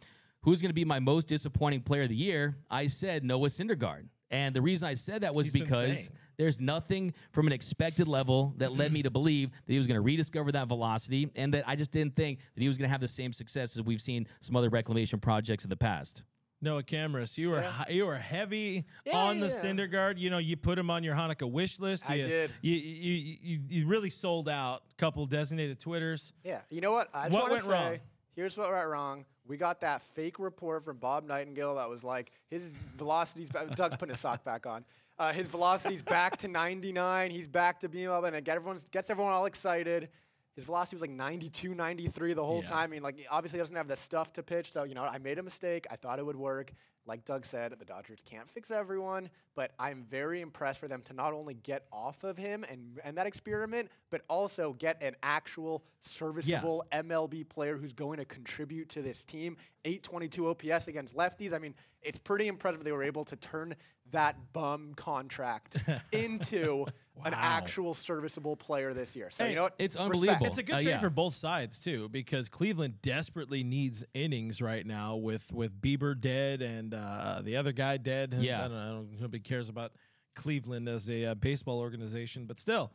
who's 0.42 0.60
going 0.60 0.70
to 0.70 0.74
be 0.74 0.84
my 0.84 0.98
most 0.98 1.28
disappointing 1.28 1.82
player 1.82 2.02
of 2.02 2.08
the 2.08 2.16
year, 2.16 2.56
I 2.70 2.88
said 2.88 3.24
Noah 3.24 3.48
Syndergaard. 3.48 4.08
And 4.30 4.54
the 4.54 4.60
reason 4.60 4.86
I 4.88 4.94
said 4.94 5.22
that 5.22 5.34
was 5.34 5.46
He's 5.46 5.52
because 5.54 6.10
there's 6.36 6.60
nothing 6.60 7.14
from 7.32 7.46
an 7.46 7.52
expected 7.52 8.06
level 8.08 8.54
that 8.58 8.72
led 8.74 8.92
me 8.92 9.02
to 9.02 9.10
believe 9.10 9.50
that 9.52 9.72
he 9.72 9.78
was 9.78 9.86
going 9.86 9.94
to 9.96 10.02
rediscover 10.02 10.52
that 10.52 10.68
velocity 10.68 11.30
and 11.34 11.54
that 11.54 11.64
I 11.66 11.76
just 11.76 11.92
didn't 11.92 12.14
think 12.14 12.40
that 12.54 12.60
he 12.60 12.68
was 12.68 12.76
going 12.76 12.88
to 12.88 12.92
have 12.92 13.00
the 13.00 13.08
same 13.08 13.32
success 13.32 13.74
as 13.76 13.82
we've 13.82 14.00
seen 14.00 14.26
some 14.40 14.54
other 14.54 14.68
reclamation 14.68 15.18
projects 15.18 15.64
in 15.64 15.70
the 15.70 15.76
past. 15.76 16.24
Noah 16.60 16.82
Camras, 16.82 17.38
you 17.38 17.50
were 17.50 17.60
Yeah. 17.60 17.84
you 17.88 18.06
were 18.06 18.16
heavy 18.16 18.84
Yeah, 19.04 19.16
on 19.16 19.40
the 19.40 19.46
yeah. 19.46 19.86
Guard. 19.86 20.18
You 20.18 20.30
know, 20.30 20.38
you 20.38 20.56
put 20.56 20.78
him 20.78 20.90
on 20.90 21.04
your 21.04 21.14
Hanukkah 21.14 21.50
wish 21.50 21.78
list. 21.78 22.08
I 22.10 22.14
You- 22.14 22.24
did. 22.26 22.50
You, 22.62 22.74
you 22.74 23.36
you 23.42 23.60
you 23.68 23.86
really 23.86 24.10
sold 24.10 24.48
out. 24.48 24.82
A 24.90 24.94
couple 24.96 25.24
designated 25.26 25.78
Twitters. 25.78 26.32
Yeah, 26.44 26.60
you 26.70 26.80
know 26.80 26.92
what? 26.92 27.08
I 27.14 27.28
just 27.28 27.32
What 27.40 27.50
went 27.50 27.62
say, 27.64 27.70
wrong? 27.70 27.98
here's 28.34 28.56
what 28.56 28.72
went 28.72 28.88
wrong. 28.88 29.24
We 29.46 29.56
got 29.56 29.80
that 29.80 30.02
fake 30.02 30.38
report 30.38 30.84
from 30.84 30.98
Bob 30.98 31.24
Nightingale 31.24 31.76
that 31.76 31.88
was 31.88 32.02
like 32.04 32.32
his 32.50 32.68
velocities. 32.96 33.48
Back, 33.50 33.74
Doug's 33.76 33.96
putting 33.96 34.12
his 34.12 34.20
sock 34.20 34.44
back 34.44 34.66
on. 34.66 34.84
Uh, 35.18 35.32
his 35.32 35.48
velocity's 35.48 36.02
back 36.02 36.36
to 36.36 36.48
99. 36.48 37.30
He's 37.32 37.48
back 37.48 37.80
to 37.80 37.88
being 37.88 38.08
up, 38.08 38.24
and 38.24 38.36
it 38.36 38.44
get 38.44 38.56
everyone 38.56 38.78
gets 38.90 39.10
everyone 39.10 39.32
all 39.32 39.46
excited. 39.46 40.10
His 40.58 40.64
velocity 40.64 40.96
was 40.96 41.02
like 41.02 41.10
92, 41.12 41.72
93 41.76 42.32
the 42.32 42.44
whole 42.44 42.62
Yeah. 42.62 42.66
time. 42.66 42.82
I 42.82 42.86
mean, 42.88 43.02
like, 43.04 43.16
he 43.16 43.28
obviously 43.28 43.60
doesn't 43.60 43.76
have 43.76 43.86
the 43.86 43.94
stuff 43.94 44.32
to 44.32 44.42
pitch. 44.42 44.72
So, 44.72 44.82
you 44.82 44.96
know, 44.96 45.04
I 45.04 45.18
made 45.18 45.38
a 45.38 45.42
mistake. 45.44 45.86
I 45.88 45.94
thought 45.94 46.18
it 46.18 46.26
would 46.26 46.34
work. 46.34 46.72
Like 47.06 47.24
Doug 47.24 47.44
said, 47.44 47.72
the 47.78 47.84
Dodgers 47.84 48.22
can't 48.24 48.50
fix 48.50 48.72
everyone, 48.72 49.30
but 49.54 49.70
I'm 49.78 50.02
very 50.10 50.40
impressed 50.40 50.80
for 50.80 50.88
them 50.88 51.00
to 51.02 51.12
not 51.14 51.32
only 51.32 51.54
get 51.54 51.86
off 51.92 52.24
of 52.24 52.36
him 52.36 52.64
and, 52.68 52.98
and 53.04 53.16
that 53.16 53.26
experiment, 53.28 53.88
but 54.10 54.22
also 54.28 54.72
get 54.72 55.00
an 55.00 55.14
actual 55.22 55.84
serviceable 56.02 56.84
MLB 56.90 57.48
player 57.48 57.76
who's 57.76 57.92
going 57.92 58.18
to 58.18 58.24
contribute 58.24 58.88
to 58.90 59.00
this 59.00 59.22
team. 59.22 59.56
822 59.84 60.48
OPS 60.48 60.88
against 60.88 61.14
lefties. 61.14 61.54
I 61.54 61.58
mean, 61.58 61.76
it's 62.02 62.18
pretty 62.18 62.48
impressive 62.48 62.82
they 62.82 62.90
were 62.92 63.04
able 63.04 63.24
to 63.26 63.36
turn 63.36 63.76
that 64.12 64.36
bum 64.52 64.94
contract 64.96 65.76
into 66.12 66.86
an 67.24 67.34
actual 67.34 67.94
serviceable 67.94 68.54
player 68.56 68.94
this 68.94 69.16
year. 69.16 69.28
So, 69.30 69.42
Hey, 69.44 69.50
you 69.50 69.56
know 69.56 69.64
what? 69.64 69.74
it's 69.78 69.96
Respect. 69.96 70.04
unbelievable. 70.14 70.46
It's 70.46 70.58
a 70.58 70.62
good 70.62 70.74
Uh, 70.76 70.80
trade 70.80 70.90
yeah. 70.92 70.98
for 71.00 71.10
both 71.10 71.34
sides 71.34 71.80
too, 71.82 72.08
because 72.10 72.48
Cleveland 72.48 73.02
desperately 73.02 73.64
needs 73.64 74.04
innings 74.14 74.60
right 74.62 74.86
now 74.86 75.16
with 75.16 75.52
with 75.52 75.80
Bieber 75.80 76.18
dead 76.18 76.62
and 76.62 76.94
uh, 76.94 77.40
the 77.42 77.56
other 77.56 77.72
guy 77.72 77.96
dead. 77.96 78.34
Yeah. 78.38 78.60
I 78.64 78.68
don't 78.68 78.72
know. 78.72 79.06
Nobody 79.20 79.40
cares 79.40 79.68
about 79.68 79.92
Cleveland 80.36 80.88
as 80.88 81.08
a 81.10 81.26
uh, 81.26 81.34
baseball 81.34 81.80
organization, 81.80 82.46
but 82.46 82.60
still, 82.60 82.92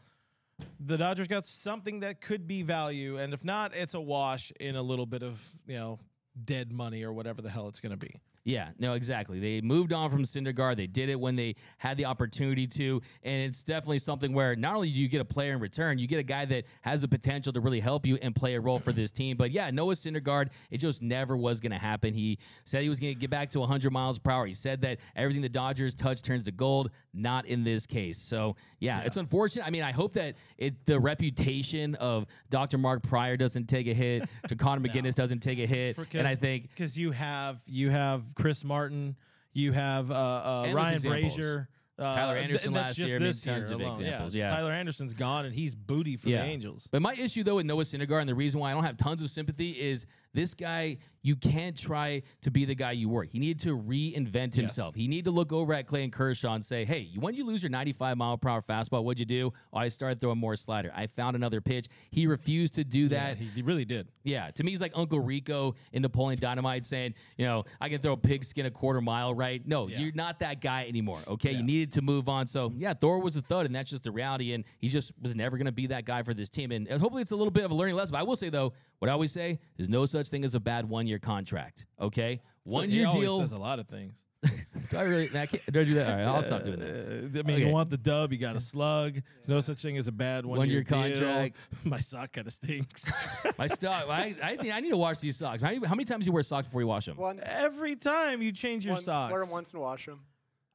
the 0.79 0.97
Dodgers 0.97 1.27
got 1.27 1.45
something 1.45 1.99
that 2.01 2.21
could 2.21 2.47
be 2.47 2.61
value, 2.61 3.17
and 3.17 3.33
if 3.33 3.43
not, 3.43 3.75
it's 3.75 3.93
a 3.93 3.99
wash 4.01 4.53
in 4.59 4.75
a 4.77 4.81
little 4.81 5.05
bit 5.05 5.21
of 5.23 5.41
you 5.67 5.75
know 5.75 5.99
dead 6.45 6.71
money 6.71 7.03
or 7.03 7.11
whatever 7.11 7.41
the 7.41 7.49
hell 7.49 7.67
it's 7.67 7.81
going 7.81 7.91
to 7.91 7.97
be. 7.97 8.21
Yeah, 8.45 8.69
no, 8.77 8.93
exactly. 8.93 9.39
They 9.39 9.61
moved 9.61 9.93
on 9.93 10.09
from 10.09 10.23
Syndergaard. 10.23 10.75
They 10.75 10.87
did 10.87 11.07
it 11.07 11.17
when 11.17 11.37
they 11.37 11.55
had 11.77 11.95
the 11.95 12.05
opportunity 12.05 12.67
to, 12.67 13.01
and 13.23 13.43
it's 13.43 13.63
definitely 13.63 13.99
something 13.99 14.33
where 14.33 14.55
not 14.55 14.75
only 14.75 14.91
do 14.91 14.99
you 14.99 15.07
get 15.07 15.21
a 15.21 15.25
player 15.25 15.53
in 15.53 15.59
return, 15.59 15.97
you 15.97 16.07
get 16.07 16.19
a 16.19 16.23
guy 16.23 16.43
that 16.45 16.65
has 16.81 17.01
the 17.01 17.07
potential 17.07 17.53
to 17.53 17.61
really 17.61 17.79
help 17.79 18.05
you 18.05 18.17
and 18.21 18.35
play 18.35 18.55
a 18.55 18.59
role 18.59 18.79
for 18.79 18.91
this 18.91 19.11
team. 19.11 19.37
But 19.37 19.51
yeah, 19.51 19.71
Noah 19.71 19.93
Syndergaard, 19.93 20.49
it 20.71 20.79
just 20.79 21.01
never 21.01 21.37
was 21.37 21.61
going 21.61 21.71
to 21.71 21.77
happen. 21.77 22.13
He 22.13 22.37
said 22.65 22.83
he 22.83 22.89
was 22.89 22.99
going 22.99 23.13
to 23.13 23.19
get 23.19 23.29
back 23.29 23.49
to 23.51 23.59
100 23.61 23.91
miles 23.91 24.19
per 24.19 24.31
hour. 24.31 24.45
He 24.45 24.53
said 24.53 24.81
that 24.81 24.99
everything 25.15 25.41
the 25.41 25.49
Dodgers 25.49 25.95
touch 25.95 26.21
turns 26.21 26.43
to 26.43 26.51
gold. 26.51 26.91
Not 27.13 27.45
in 27.45 27.63
this 27.63 27.85
case. 27.85 28.17
So 28.17 28.55
yeah, 28.79 29.01
it's 29.01 29.17
unfortunate. 29.17 29.65
I 29.65 29.69
mean, 29.69 29.83
I 29.83 29.91
hope 29.91 30.13
that 30.13 30.35
it 30.57 30.85
the 30.85 30.99
reputation 30.99 31.95
of 31.95 32.25
Dr. 32.49 32.77
Mark 32.77 33.03
Prior 33.03 33.37
doesn't 33.37 33.67
take 33.67 33.87
a 33.87 33.93
hit, 33.93 34.27
to 34.47 34.55
Connor 34.55 34.85
McGuiness 34.85 35.13
doesn't 35.13 35.39
take 35.39 35.59
a 35.59 35.65
hit, 35.67 35.97
and 36.13 36.27
I 36.27 36.35
think 36.35 36.69
because 36.69 36.97
you 36.97 37.11
have 37.11 37.61
you 37.67 37.91
have 37.91 38.32
Chris 38.35 38.63
Martin, 38.63 39.15
you 39.53 39.71
have 39.71 40.11
uh, 40.11 40.13
uh, 40.13 40.71
Ryan 40.73 40.93
examples. 40.95 41.35
Brazier. 41.35 41.69
Uh, 41.99 42.15
Tyler 42.15 42.37
Anderson 42.37 42.73
last 42.73 42.97
year, 42.97 43.07
I 43.07 43.19
mean, 43.19 43.27
this 43.27 43.45
year 43.45 43.55
tons 43.59 43.69
of 43.69 43.79
alone. 43.79 44.01
examples, 44.01 44.33
Yeah. 44.33 44.45
yeah. 44.49 44.55
Tyler 44.55 44.71
Anderson's 44.71 45.13
gone, 45.13 45.45
and 45.45 45.53
he's 45.53 45.75
booty 45.75 46.17
for 46.17 46.25
the 46.27 46.37
Angels. 46.41 46.89
But 46.91 47.03
my 47.03 47.13
issue 47.13 47.43
though 47.43 47.57
with 47.57 47.67
Noah 47.67 47.83
Syndergaard 47.83 48.21
and 48.21 48.29
the 48.29 48.33
reason 48.33 48.59
why 48.59 48.71
I 48.71 48.73
don't 48.73 48.83
have 48.83 48.97
tons 48.97 49.21
of 49.21 49.29
sympathy 49.29 49.71
is 49.79 50.07
this 50.33 50.55
guy. 50.55 50.97
You 51.23 51.35
can't 51.37 51.75
try 51.75 52.21
to 52.41 52.51
be 52.51 52.65
the 52.65 52.75
guy 52.75 52.91
you 52.91 53.07
were. 53.09 53.23
He 53.23 53.39
needed 53.39 53.61
to 53.61 53.77
reinvent 53.77 54.53
himself. 54.55 54.93
He 54.93 55.07
needed 55.07 55.25
to 55.25 55.31
look 55.31 55.51
over 55.53 55.73
at 55.73 55.87
Clayton 55.87 56.11
Kershaw 56.11 56.53
and 56.53 56.63
say, 56.65 56.83
"Hey, 56.85 57.11
when 57.17 57.33
you 57.33 57.45
lose 57.45 57.63
your 57.63 57.69
95 57.69 58.17
mile 58.17 58.37
per 58.37 58.49
hour 58.49 58.61
fastball, 58.61 59.03
what'd 59.03 59.19
you 59.19 59.25
do? 59.25 59.53
Oh, 59.71 59.77
I 59.77 59.87
started 59.87 60.19
throwing 60.19 60.37
more 60.37 60.55
slider. 60.57 60.91
I 60.93 61.07
found 61.07 61.35
another 61.35 61.61
pitch. 61.61 61.87
He 62.11 62.27
refused 62.27 62.73
to 62.75 62.83
do 62.83 63.03
Yeah, 63.03 63.07
that. 63.29 63.37
he, 63.37 63.45
he 63.45 63.61
really 63.61 63.85
did. 63.85 64.09
Yeah, 64.23 64.51
to 64.51 64.63
me, 64.63 64.71
he's 64.71 64.81
like 64.81 64.91
Uncle 64.95 65.19
Rico 65.19 65.75
in 65.93 66.01
Napoleon 66.01 66.39
Dynamite 66.39 66.85
saying, 66.85 67.13
you 67.37 67.45
know, 67.45 67.63
I 67.79 67.87
can 67.89 68.01
throw 68.01 68.13
a 68.13 68.17
pigskin 68.17 68.65
a 68.65 68.71
quarter 68.71 68.99
mile, 69.01 69.33
right? 69.33 69.65
No, 69.65 69.87
Yeah. 69.87 69.99
you're 69.99 70.13
not 70.13 70.39
that 70.39 70.59
guy 70.61 70.85
anymore. 70.87 71.19
Okay, 71.27 71.51
Yeah. 71.51 71.57
you 71.59 71.63
needed 71.63 71.93
to 71.93 72.01
move 72.01 72.27
on. 72.27 72.47
So 72.47 72.73
yeah, 72.77 72.93
Thor 72.93 73.19
was 73.19 73.37
a 73.37 73.41
thud, 73.41 73.65
and 73.65 73.73
that's 73.73 73.89
just 73.89 74.03
the 74.03 74.11
reality. 74.11 74.51
And 74.53 74.65
he 74.79 74.89
just 74.89 75.13
was 75.21 75.35
never 75.35 75.57
going 75.57 75.65
to 75.67 75.71
be 75.71 75.87
that 75.87 76.03
guy 76.05 76.21
for 76.23 76.33
this 76.33 76.49
team. 76.49 76.71
And 76.73 76.87
hopefully, 76.89 77.21
it's 77.21 77.31
a 77.31 77.35
little 77.35 77.51
bit 77.51 77.63
of 77.63 77.71
a 77.71 77.75
learning 77.75 77.95
lesson. 77.95 78.11
But 78.11 78.19
I 78.19 78.23
will 78.23 78.35
say 78.35 78.49
though, 78.49 78.73
what 78.99 79.09
I 79.09 79.13
always 79.13 79.31
say 79.31 79.59
is 79.77 79.87
no 79.89 80.05
such 80.05 80.27
thing 80.27 80.43
as 80.45 80.55
a 80.55 80.59
bad 80.59 80.87
one 80.87 81.07
year 81.07 81.12
contract. 81.19 81.85
Okay, 81.99 82.41
one 82.63 82.89
he 82.89 82.97
year 82.97 83.07
deal. 83.11 83.39
says 83.39 83.51
a 83.51 83.57
lot 83.57 83.79
of 83.79 83.87
things. 83.87 84.23
do 84.89 84.97
I 84.97 85.03
really? 85.03 85.29
I 85.39 85.45
can't, 85.45 85.71
do 85.71 85.79
I 85.79 85.83
do 85.85 85.93
that? 85.93 86.09
All 86.09 86.15
right, 86.17 86.35
I'll 86.35 86.43
stop 86.43 86.63
doing 86.65 86.79
that. 86.79 86.89
Uh, 86.89 87.39
I 87.39 87.43
mean, 87.43 87.55
Okay. 87.55 87.65
you 87.65 87.71
want 87.71 87.89
the 87.89 87.97
dub, 87.97 88.33
you 88.33 88.37
got 88.37 88.57
a 88.57 88.59
slug. 88.59 89.13
There's 89.13 89.47
no 89.47 89.61
such 89.61 89.81
thing 89.81 89.97
as 89.97 90.09
a 90.09 90.11
bad 90.11 90.45
one, 90.45 90.57
One-year 90.57 90.79
year 90.79 90.83
deal. 90.83 91.01
contract. 91.01 91.55
My 91.85 92.01
sock 92.01 92.33
kind 92.33 92.45
of 92.47 92.51
stinks. 92.51 93.05
My 93.57 93.67
sock. 93.67 94.09
I 94.09 94.35
I, 94.43 94.57
think 94.57 94.73
I 94.73 94.81
need 94.81 94.89
to 94.89 94.97
wash 94.97 95.19
these 95.19 95.37
socks. 95.37 95.61
How 95.61 95.69
many, 95.69 95.85
how 95.87 95.95
many 95.95 96.03
times 96.03 96.25
do 96.25 96.29
you 96.29 96.33
wear 96.33 96.43
socks 96.43 96.67
before 96.67 96.81
you 96.81 96.87
wash 96.87 97.05
them? 97.05 97.15
Once, 97.15 97.41
Every 97.45 97.95
time 97.95 98.41
you 98.41 98.51
change 98.51 98.83
your 98.85 98.95
once, 98.95 99.05
socks. 99.05 99.31
wear 99.31 99.41
them 99.43 99.49
once 99.51 99.71
and 99.71 99.81
wash 99.81 100.05
them. 100.07 100.19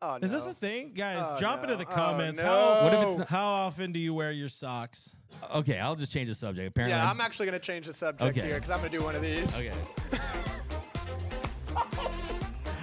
Oh, 0.00 0.16
Is 0.22 0.30
this 0.30 0.46
a 0.46 0.54
thing, 0.54 0.92
guys? 0.94 1.24
Oh, 1.26 1.38
drop 1.40 1.64
no. 1.64 1.72
in 1.72 1.78
the 1.78 1.84
Oh, 1.84 1.92
comments. 1.92 2.38
no. 2.40 2.46
How 2.46 2.84
What 2.84 2.94
if 2.94 3.02
it's 3.08 3.16
not- 3.18 3.28
how 3.28 3.46
often 3.46 3.90
do 3.90 3.98
you 3.98 4.14
wear 4.14 4.30
your 4.30 4.48
socks? 4.48 5.16
Okay, 5.52 5.78
I'll 5.78 5.96
just 5.96 6.12
change 6.12 6.28
the 6.28 6.36
subject. 6.36 6.68
Apparently, 6.68 6.96
Yeah, 6.96 7.02
I'm- 7.04 7.16
I'm 7.16 7.20
actually 7.20 7.46
gonna 7.46 7.58
change 7.58 7.86
the 7.86 7.92
subject 7.92 8.36
Okay. 8.38 8.46
here 8.46 8.54
because 8.56 8.70
I'm 8.70 8.78
gonna 8.78 8.90
do 8.90 9.02
one 9.02 9.16
of 9.16 9.22
these. 9.22 9.52
okay. 9.56 9.72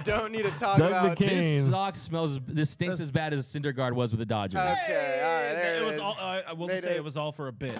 Don't 0.04 0.30
need 0.30 0.44
to 0.44 0.50
talk 0.52 0.78
Doug 0.78 0.90
about. 0.90 1.16
McKay. 1.16 1.28
This 1.30 1.64
Kane. 1.64 1.70
sock 1.72 1.96
smells. 1.96 2.38
This 2.46 2.70
stinks 2.70 3.00
as 3.00 3.10
bad 3.10 3.32
as 3.32 3.44
Syndergaard 3.46 3.92
was 3.94 4.12
with 4.12 4.20
the 4.20 4.26
Dodgers. 4.26 4.60
Okay, 4.60 5.20
all 5.24 5.32
right, 5.32 5.54
there 5.62 5.74
it, 5.74 5.82
it 5.82 5.84
was 5.84 5.94
is. 5.96 6.00
all. 6.00 6.16
Uh, 6.20 6.42
I 6.46 6.52
will 6.52 6.68
Made 6.68 6.82
say 6.82 6.92
it. 6.92 6.96
it 6.98 7.04
was 7.04 7.16
all 7.16 7.32
for 7.32 7.48
a 7.48 7.52
bit. 7.52 7.76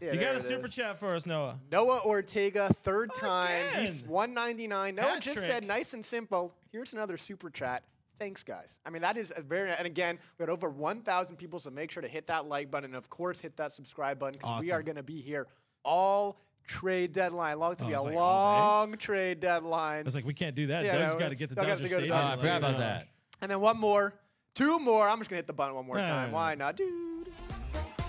Yeah, 0.00 0.12
you 0.12 0.20
got 0.20 0.26
there 0.26 0.34
a 0.34 0.36
it 0.36 0.42
super 0.44 0.66
is. 0.68 0.74
chat 0.74 0.98
for 1.00 1.14
us, 1.16 1.26
Noah. 1.26 1.58
Noah 1.72 2.00
Ortega, 2.04 2.68
third 2.72 3.12
time. 3.14 3.64
He's 3.80 4.00
Again. 4.02 4.10
199. 4.12 4.94
Noah 4.94 5.04
Hat 5.06 5.20
just 5.22 5.36
trick. 5.36 5.50
said, 5.50 5.64
nice 5.66 5.94
and 5.94 6.04
simple. 6.04 6.54
Here's 6.70 6.92
another 6.92 7.16
super 7.16 7.50
chat. 7.50 7.82
Thanks, 8.18 8.42
guys. 8.42 8.78
I 8.86 8.90
mean, 8.90 9.02
that 9.02 9.16
is 9.16 9.32
a 9.36 9.42
very. 9.42 9.70
And 9.72 9.86
again, 9.86 10.18
we 10.38 10.46
got 10.46 10.52
over 10.52 10.68
1,000 10.70 11.36
people, 11.36 11.58
so 11.60 11.70
make 11.70 11.90
sure 11.90 12.02
to 12.02 12.08
hit 12.08 12.26
that 12.28 12.46
like 12.46 12.70
button 12.70 12.90
and, 12.90 12.96
of 12.96 13.10
course, 13.10 13.40
hit 13.40 13.56
that 13.56 13.72
subscribe 13.72 14.18
button 14.18 14.38
because 14.40 14.60
we 14.62 14.70
are 14.72 14.82
going 14.82 14.96
to 14.96 15.02
be 15.02 15.20
here 15.20 15.46
all 15.84 16.38
trade 16.66 17.12
deadline. 17.12 17.58
Long 17.58 17.74
to 17.76 17.84
be 17.84 17.94
Oh, 17.94 18.00
a 18.00 18.04
like 18.04 18.16
all 18.16 18.78
long 18.86 18.96
trade 18.96 19.40
deadline. 19.40 20.00
I 20.00 20.02
was 20.04 20.14
like, 20.14 20.24
we 20.24 20.34
can't 20.34 20.54
do 20.54 20.68
that. 20.68 20.84
Yeah, 20.84 20.98
Doug's 20.98 21.14
no, 21.14 21.18
got 21.20 21.28
to 21.30 21.34
get 21.34 21.48
the 21.50 21.56
Doug 21.56 21.66
Dodger 21.66 21.82
to 21.82 21.88
go 21.88 21.96
to 21.96 22.02
Stadium. 22.02 22.16
Oh, 22.16 22.18
I 22.20 22.22
Dodger 22.30 22.40
forgot 22.40 22.56
about 22.58 22.78
that. 22.78 23.08
And 23.42 23.50
then 23.50 23.60
one 23.60 23.78
more, 23.78 24.14
two 24.54 24.78
more. 24.78 25.08
I'm 25.08 25.18
just 25.18 25.28
going 25.28 25.36
to 25.36 25.40
hit 25.42 25.46
the 25.46 25.52
button 25.52 25.74
one 25.74 25.86
more 25.86 25.96
No, 25.96 26.02
no, 26.04 26.08
time. 26.08 26.30
no, 26.30 26.34
Why 26.36 26.54
not, 26.54 26.76
dude? 26.76 27.28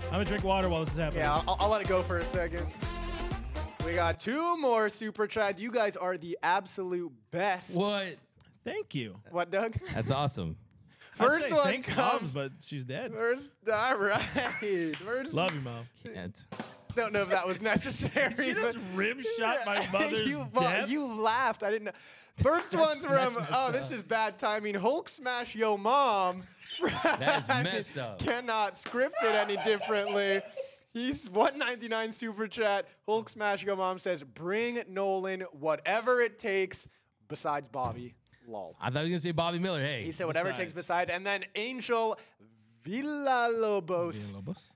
I'm 0.05 0.11
gonna 0.11 0.25
drink 0.25 0.43
water 0.43 0.69
while 0.69 0.81
this 0.85 0.93
is 0.93 0.99
happening. 0.99 1.21
Yeah, 1.23 1.33
I'll, 1.47 1.57
I'll 1.59 1.69
let 1.69 1.81
it 1.81 1.87
go 1.87 2.03
for 2.03 2.19
a 2.19 2.23
second. 2.23 2.65
We 3.83 3.93
got 3.95 4.19
two 4.19 4.55
more 4.61 4.87
super 4.87 5.25
chat. 5.27 5.59
You 5.59 5.71
guys 5.71 5.97
are 5.97 6.15
the 6.15 6.37
absolute 6.43 7.11
best. 7.31 7.75
What? 7.75 8.15
Thank 8.65 8.95
you. 8.95 9.15
What, 9.29 9.51
Doug? 9.51 9.75
That's 9.93 10.11
awesome. 10.11 10.57
First 11.13 11.45
I'd 11.45 11.49
say 11.49 11.55
one 11.55 11.63
thanks, 11.65 11.87
comes. 11.87 12.35
Mom, 12.35 12.43
but 12.43 12.51
she's 12.65 12.83
dead. 12.83 13.13
First, 13.13 13.51
all 13.71 13.97
right. 13.97 14.19
First, 14.21 15.33
Love 15.33 15.53
you, 15.55 15.61
mom. 15.61 15.85
Can't. 16.03 16.45
don't 16.93 17.13
know 17.13 17.21
if 17.21 17.29
that 17.29 17.47
was 17.47 17.61
necessary. 17.61 18.33
She 18.35 18.53
just 18.53 18.77
rib 18.95 19.21
shot 19.39 19.59
my 19.65 19.87
mother's 19.93 20.27
you, 20.27 20.45
well, 20.53 20.69
death. 20.69 20.89
you 20.89 21.05
laughed. 21.21 21.63
I 21.63 21.71
didn't 21.71 21.85
know. 21.85 21.91
First 22.37 22.75
one's 22.75 23.05
from. 23.05 23.37
Oh, 23.53 23.71
this 23.71 23.91
is 23.91 24.03
bad 24.03 24.37
timing. 24.37 24.75
Hulk 24.75 25.07
smash 25.07 25.55
yo 25.55 25.77
mom. 25.77 26.43
That 26.81 27.39
is 27.39 27.47
messed 27.63 27.97
up. 27.97 28.19
Cannot 28.19 28.77
script 28.77 29.15
it 29.23 29.35
any 29.35 29.55
differently. 29.63 30.41
He's 30.91 31.29
199 31.29 32.11
super 32.11 32.47
chat. 32.47 32.87
Hulk 33.07 33.29
smash 33.29 33.63
yo 33.63 33.77
mom 33.77 33.99
says, 33.99 34.21
"Bring 34.23 34.81
Nolan 34.89 35.41
whatever 35.53 36.19
it 36.19 36.37
takes, 36.37 36.89
besides 37.29 37.69
Bobby." 37.69 38.15
Lol. 38.47 38.75
I 38.79 38.89
thought 38.89 39.05
he 39.05 39.11
was 39.11 39.21
gonna 39.23 39.29
say 39.29 39.31
Bobby 39.31 39.59
Miller. 39.59 39.83
Hey, 39.85 40.03
He 40.03 40.11
said 40.11 40.27
whatever 40.27 40.49
it 40.49 40.55
takes 40.55 40.73
Besides. 40.73 41.07
besides. 41.07 41.11
And 41.11 41.25
then 41.25 41.43
Angel 41.55 42.17
Villalobos. 42.83 44.33
Villalobos, 44.33 44.71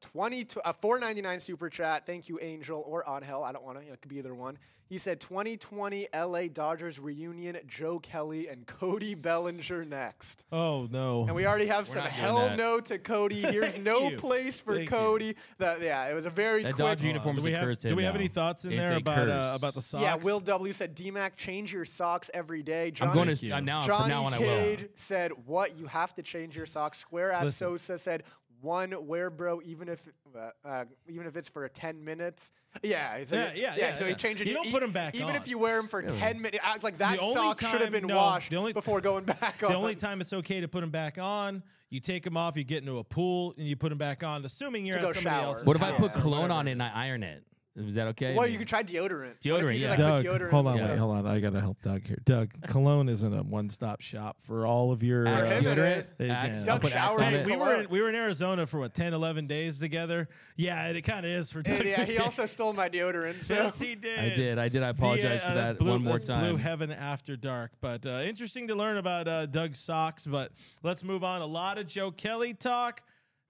20 0.00 0.44
to, 0.44 0.66
uh, 0.66 0.72
499 0.72 1.40
super 1.40 1.68
chat. 1.68 2.06
Thank 2.06 2.28
you, 2.28 2.38
Angel 2.40 2.82
or 2.86 3.04
Angel. 3.08 3.42
I 3.44 3.52
don't 3.52 3.64
want 3.64 3.78
to. 3.78 3.84
You 3.84 3.90
know, 3.90 3.94
it 3.94 4.00
could 4.00 4.10
be 4.10 4.18
either 4.18 4.34
one. 4.34 4.58
He 4.92 4.98
said 4.98 5.20
2020 5.20 6.08
LA 6.14 6.48
Dodgers 6.48 6.98
reunion, 6.98 7.56
Joe 7.66 7.98
Kelly 7.98 8.48
and 8.48 8.66
Cody 8.66 9.14
Bellinger 9.14 9.86
next. 9.86 10.44
Oh 10.52 10.86
no. 10.90 11.24
And 11.24 11.34
we 11.34 11.46
already 11.46 11.68
have 11.68 11.88
some 11.88 12.04
not 12.04 12.10
doing 12.10 12.20
hell 12.20 12.38
that. 12.40 12.58
no 12.58 12.78
to 12.78 12.98
Cody. 12.98 13.40
Here's 13.40 13.78
no 13.78 14.10
you. 14.10 14.18
place 14.18 14.60
for 14.60 14.76
Thank. 14.76 14.90
Cody. 14.90 15.34
That, 15.56 15.80
yeah, 15.80 16.10
it 16.10 16.14
was 16.14 16.26
a 16.26 16.30
very 16.30 16.62
that 16.62 16.74
quick. 16.74 16.86
Dodger 16.88 17.06
uniform 17.06 17.36
do 17.36 17.42
we 17.42 17.52
have, 17.52 17.78
do 17.78 17.96
we 17.96 18.02
have 18.04 18.14
any 18.14 18.28
thoughts 18.28 18.66
in 18.66 18.72
It's 18.72 18.82
there 18.82 18.98
about 18.98 19.30
uh, 19.30 19.54
about 19.56 19.72
the 19.72 19.80
socks? 19.80 20.02
Yeah, 20.02 20.16
Will 20.16 20.40
W 20.40 20.74
said, 20.74 20.94
DMAC, 20.94 21.36
change 21.36 21.72
your 21.72 21.86
socks 21.86 22.30
every 22.34 22.62
day. 22.62 22.90
Johnny, 22.90 23.12
I'm 23.12 23.14
going 23.14 23.28
Thank 23.28 23.40
to 23.40 23.46
you. 23.46 23.54
uh, 23.54 23.60
now. 23.60 23.80
Johnny 23.80 24.02
from 24.02 24.10
now 24.10 24.26
on, 24.26 24.34
I 24.34 24.38
will. 24.40 24.44
Cage 24.46 24.88
said, 24.96 25.32
"What? 25.46 25.78
You 25.78 25.86
have 25.86 26.14
to 26.16 26.22
change 26.22 26.54
your 26.54 26.66
socks." 26.66 26.98
Square 26.98 27.32
ass 27.32 27.44
Listen. 27.46 27.78
Sosa 27.78 27.98
said, 27.98 28.24
"One 28.62 28.94
wear, 29.06 29.28
bro, 29.28 29.60
even 29.64 29.88
if 29.88 30.08
uh, 30.34 30.50
uh, 30.64 30.84
even 31.08 31.26
if 31.26 31.36
it's 31.36 31.48
for 31.48 31.68
10 31.68 32.02
minutes." 32.04 32.50
Yeah, 32.82 33.18
he 33.18 33.24
said- 33.26 33.56
Yeah, 33.56 33.74
yeah, 33.74 33.74
yeah, 33.88 33.92
So 33.94 34.04
yeah. 34.04 34.10
he 34.10 34.16
changed 34.16 34.40
it. 34.40 34.48
You 34.48 34.54
don't 34.54 34.66
e- 34.66 34.70
put 34.72 34.82
'em 34.82 34.92
back 34.92 35.14
Even 35.14 35.30
on. 35.30 35.36
if 35.36 35.46
you 35.46 35.58
wear 35.58 35.76
them 35.76 35.88
for 35.88 36.02
10 36.02 36.40
minutes, 36.40 36.64
like 36.82 36.96
that 36.98 37.16
The 37.16 37.20
only 37.20 37.34
sock 37.34 37.60
should 37.60 37.80
have 37.82 37.90
been 37.90 38.06
no, 38.06 38.16
washed 38.16 38.50
the 38.50 38.56
only- 38.56 38.72
before 38.72 39.00
going 39.02 39.24
back 39.24 39.62
on. 39.62 39.70
The 39.72 39.76
only 39.76 39.94
time 39.96 40.20
it's 40.22 40.32
okay 40.32 40.60
to 40.62 40.68
put 40.68 40.80
them 40.80 40.90
back 40.90 41.18
on, 41.18 41.62
you 41.90 42.00
take 42.00 42.22
them 42.24 42.36
off, 42.38 42.56
you 42.56 42.64
get 42.64 42.78
into 42.78 42.98
a 42.98 43.04
pool, 43.04 43.52
and 43.58 43.66
you 43.68 43.76
put 43.76 43.90
them 43.90 43.98
back 43.98 44.22
on, 44.24 44.42
assuming 44.44 44.86
you're 44.86 44.96
To 44.98 45.02
at 45.02 45.06
go 45.08 45.12
somebody 45.12 45.36
shower. 45.36 45.46
else's 45.48 45.66
What 45.66 45.76
if 45.76 45.82
I 45.82 45.92
put 45.92 46.12
cologne 46.12 46.42
whatever 46.42 46.52
on 46.54 46.68
it 46.68 46.70
is. 46.70 46.72
and 46.74 46.82
I 46.82 46.90
iron 47.06 47.22
it? 47.22 47.44
Is 47.74 47.94
that 47.94 48.08
okay? 48.08 48.34
Well, 48.34 48.46
you 48.46 48.58
could 48.58 48.68
try 48.68 48.82
deodorant. 48.82 49.10
What 49.20 49.36
if 49.40 49.44
you 49.46 49.52
Deodorant, 49.54 49.80
yeah. 49.80 49.90
like, 49.90 49.98
Doug, 49.98 50.20
deodorant 50.20 50.50
hold 50.50 50.66
on, 50.66 50.76
the 50.76 50.84
wait, 50.84 50.98
hold 50.98 51.16
on. 51.16 51.26
I 51.26 51.40
gotta 51.40 51.60
help 51.60 51.80
Doug 51.80 52.06
here. 52.06 52.18
Doug, 52.26 52.50
cologne 52.66 53.08
isn't 53.08 53.32
a 53.32 53.42
one-stop 53.42 54.02
shop 54.02 54.36
for 54.42 54.66
all 54.66 54.92
of 54.92 55.02
your. 55.02 55.24
For 55.24 55.32
uh, 55.32 55.46
him 55.46 55.66
it 55.66 55.78
is. 55.78 56.12
Hey, 56.18 56.28
Axe, 56.28 56.64
Doug 56.64 56.82
put 56.82 56.94
Axe 56.94 57.14
on 57.14 57.22
Hey, 57.22 57.36
it. 57.36 57.46
we 57.46 57.56
were 57.56 57.74
in, 57.76 57.88
we 57.88 58.02
were 58.02 58.10
in 58.10 58.14
Arizona 58.14 58.66
for 58.66 58.78
what 58.78 58.92
10, 58.92 59.14
11 59.14 59.46
days 59.46 59.78
together. 59.78 60.28
Yeah, 60.56 60.88
it 60.88 61.00
kind 61.00 61.24
of 61.24 61.32
is 61.32 61.50
for 61.50 61.62
Doug. 61.62 61.80
And 61.80 61.88
yeah, 61.88 62.04
he 62.04 62.18
also 62.18 62.44
stole 62.46 62.74
my 62.74 62.90
deodorant. 62.90 63.42
So. 63.42 63.54
yes, 63.54 63.78
he 63.78 63.94
did. 63.94 64.18
I 64.18 64.34
did. 64.34 64.58
I 64.58 64.68
did. 64.68 64.82
I 64.82 64.88
apologize 64.88 65.40
Yeah, 65.42 65.48
for 65.48 65.54
that 65.54 65.78
blue, 65.78 65.92
one 65.92 66.04
more 66.04 66.18
time. 66.18 66.44
Blue. 66.44 66.56
Heaven 66.56 66.92
After 66.92 67.36
Dark. 67.36 67.70
But 67.80 68.04
uh, 68.04 68.20
interesting 68.22 68.68
to 68.68 68.74
learn 68.74 68.98
about 68.98 69.26
uh, 69.26 69.46
Doug's 69.46 69.78
socks. 69.78 70.26
But 70.26 70.52
let's 70.82 71.04
move 71.04 71.24
on. 71.24 71.40
A 71.40 71.46
lot 71.46 71.78
of 71.78 71.86
Joe 71.86 72.10
Kelly 72.10 72.52
talk 72.52 73.02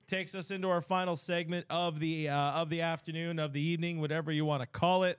takes 0.08 0.34
us 0.34 0.50
into 0.50 0.68
our 0.68 0.80
final 0.80 1.16
segment 1.16 1.66
of 1.70 2.00
the 2.00 2.28
uh, 2.28 2.52
of 2.52 2.70
the 2.70 2.82
afternoon, 2.82 3.38
of 3.38 3.52
the 3.52 3.60
evening, 3.60 4.00
whatever 4.00 4.32
you 4.32 4.44
want 4.44 4.62
to 4.62 4.66
call 4.66 5.04
it. 5.04 5.18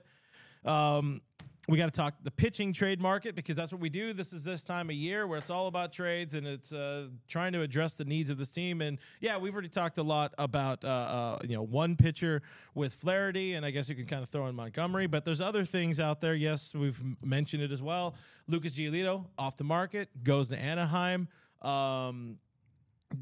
Um, 0.64 1.20
we 1.68 1.78
got 1.78 1.86
to 1.86 1.92
talk 1.92 2.14
the 2.22 2.30
pitching 2.30 2.72
trade 2.72 3.00
market 3.00 3.34
because 3.34 3.56
that's 3.56 3.72
what 3.72 3.80
we 3.80 3.88
do. 3.88 4.12
This 4.12 4.32
is 4.32 4.44
this 4.44 4.64
time 4.64 4.90
of 4.90 4.96
year 4.96 5.26
where 5.26 5.38
it's 5.38 5.48
all 5.48 5.66
about 5.66 5.92
trades 5.92 6.34
and 6.34 6.46
it's 6.46 6.74
uh, 6.74 7.08
trying 7.26 7.52
to 7.52 7.62
address 7.62 7.94
the 7.94 8.04
needs 8.04 8.30
of 8.30 8.36
this 8.36 8.50
team. 8.50 8.82
And 8.82 8.98
yeah, 9.20 9.38
we've 9.38 9.52
already 9.52 9.70
talked 9.70 9.96
a 9.98 10.02
lot 10.02 10.34
about 10.36 10.84
uh, 10.84 10.88
uh, 10.88 11.38
you 11.42 11.56
know 11.56 11.62
one 11.62 11.96
pitcher 11.96 12.42
with 12.74 12.92
Flaherty, 12.92 13.54
and 13.54 13.64
I 13.64 13.70
guess 13.70 13.88
you 13.88 13.94
can 13.94 14.06
kind 14.06 14.22
of 14.22 14.28
throw 14.28 14.46
in 14.46 14.54
Montgomery. 14.54 15.06
But 15.06 15.24
there's 15.24 15.40
other 15.40 15.64
things 15.64 15.98
out 16.00 16.20
there. 16.20 16.34
Yes, 16.34 16.74
we've 16.74 17.02
mentioned 17.22 17.62
it 17.62 17.72
as 17.72 17.82
well. 17.82 18.14
Lucas 18.46 18.76
Giolito 18.76 19.26
off 19.38 19.56
the 19.56 19.64
market 19.64 20.10
goes 20.22 20.48
to 20.48 20.58
Anaheim. 20.58 21.28
Um, 21.62 22.38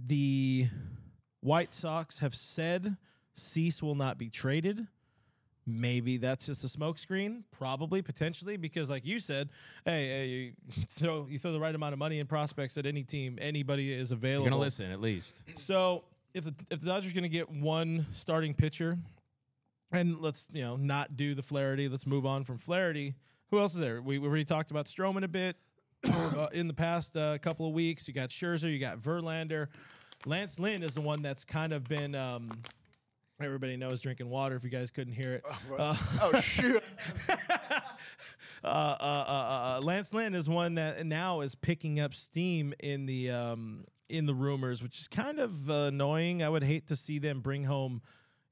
the 0.07 0.69
White 1.43 1.75
Sox 1.75 2.21
have 2.21 2.35
said 2.35 2.97
Cease 3.35 3.83
will 3.83 3.95
not 3.95 4.17
be 4.17 4.31
traded. 4.31 4.87
Maybe 5.65 6.17
that's 6.17 6.47
just 6.47 6.65
a 6.65 6.67
smokescreen, 6.67 7.43
probably, 7.53 8.03
potentially, 8.03 8.57
because 8.57 8.91
like 8.91 9.07
you 9.07 9.21
said, 9.21 9.49
hey, 9.85 10.09
hey, 10.09 10.27
you 10.27 10.53
throw 10.89 11.27
you 11.31 11.39
throw 11.39 11.53
the 11.53 11.61
right 11.61 11.75
amount 11.75 11.93
of 11.93 12.01
money 12.01 12.19
and 12.19 12.29
prospects 12.29 12.77
at 12.79 12.87
any 12.87 13.05
team, 13.05 13.39
anybody 13.41 13.93
is 13.93 14.11
available. 14.11 14.47
You're 14.47 14.51
gonna 14.51 14.61
listen 14.61 14.91
at 14.91 15.01
least. 15.01 15.59
So 15.59 16.03
if 16.35 16.45
the 16.45 16.55
if 16.71 16.81
the 16.81 16.87
Dodgers 16.87 17.13
going 17.13 17.23
to 17.23 17.29
get 17.29 17.51
one 17.51 18.07
starting 18.13 18.55
pitcher, 18.55 18.99
and 19.93 20.21
let's 20.21 20.49
you 20.53 20.63
know 20.63 20.77
not 20.77 21.17
do 21.17 21.35
the 21.35 21.43
Flaherty, 21.43 21.89
let's 21.89 22.07
move 22.07 22.27
on 22.27 22.45
from 22.45 22.59
Flaherty. 22.59 23.15
Who 23.51 23.59
else 23.59 23.75
is 23.75 23.81
there? 23.81 24.01
We, 24.01 24.19
we 24.19 24.27
already 24.27 24.47
talked 24.47 24.71
about 24.71 24.87
Stroman 24.87 25.25
a 25.25 25.29
bit 25.29 25.57
uh, 26.11 26.49
in 26.53 26.69
the 26.69 26.75
past 26.75 27.17
uh, 27.17 27.37
couple 27.39 27.67
of 27.67 27.75
weeks. 27.75 28.09
You 28.09 28.15
got 28.15 28.31
Scherzer, 28.31 28.73
you 28.73 28.79
got 28.79 28.99
Verlander. 28.99 29.69
Lance 30.27 30.59
Lynn 30.59 30.83
is 30.83 30.95
the 30.95 31.01
one 31.01 31.23
that's 31.23 31.45
kind 31.45 31.73
of 31.73 31.85
been. 31.85 32.15
Um, 32.15 32.51
everybody 33.41 33.77
knows 33.77 34.01
drinking 34.01 34.29
water. 34.31 34.57
If 34.57 34.65
you 34.65 34.71
guys 34.71 34.91
couldn't 34.91 35.15
hear 35.15 35.35
it, 35.35 35.45
uh, 35.79 35.97
oh 36.23 36.41
shoot! 36.41 36.83
uh, 37.29 37.35
uh, 38.65 38.97
uh, 39.01 39.01
uh, 39.01 39.81
Lance 39.83 40.13
Lynn 40.13 40.35
is 40.35 40.49
one 40.49 40.77
that 40.77 41.05
now 41.07 41.41
is 41.41 41.55
picking 41.55 42.01
up 42.01 42.15
steam 42.15 42.73
in 42.81 43.07
the 43.07 43.31
um, 43.31 43.85
in 44.09 44.27
the 44.27 44.35
rumors, 44.35 44.83
which 44.83 45.01
is 45.01 45.09
kind 45.09 45.39
of 45.39 45.71
uh, 45.71 45.75
annoying. 45.85 46.43
I 46.43 46.49
would 46.49 46.63
hate 46.65 46.89
to 46.89 46.97
see 46.97 47.19
them 47.19 47.41
bring 47.41 47.65
home, 47.65 48.03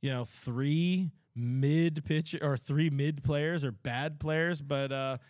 you 0.03 0.11
know, 0.11 0.25
three 0.25 1.11
mid 1.37 2.05
pitch 2.05 2.35
or 2.41 2.57
three 2.57 2.91
mid 2.91 3.23
players 3.23 3.63
or 3.63 3.71
bad 3.71 4.19
players. 4.19 4.61
But 4.61 5.21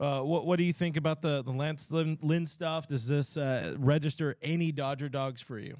uh, 0.00 0.20
what 0.20 0.46
what 0.46 0.56
do 0.58 0.64
you 0.64 0.72
think 0.72 0.96
about 0.96 1.22
the 1.22 1.42
the 1.42 1.52
Lance 1.52 1.90
Lynn, 1.90 2.18
Lynn 2.22 2.46
stuff? 2.46 2.88
Does 2.88 3.06
this 3.06 3.36
uh, 3.36 3.74
register 3.78 4.36
any 4.42 4.72
Dodger 4.72 5.08
dogs 5.08 5.40
for 5.40 5.58
you? 5.58 5.76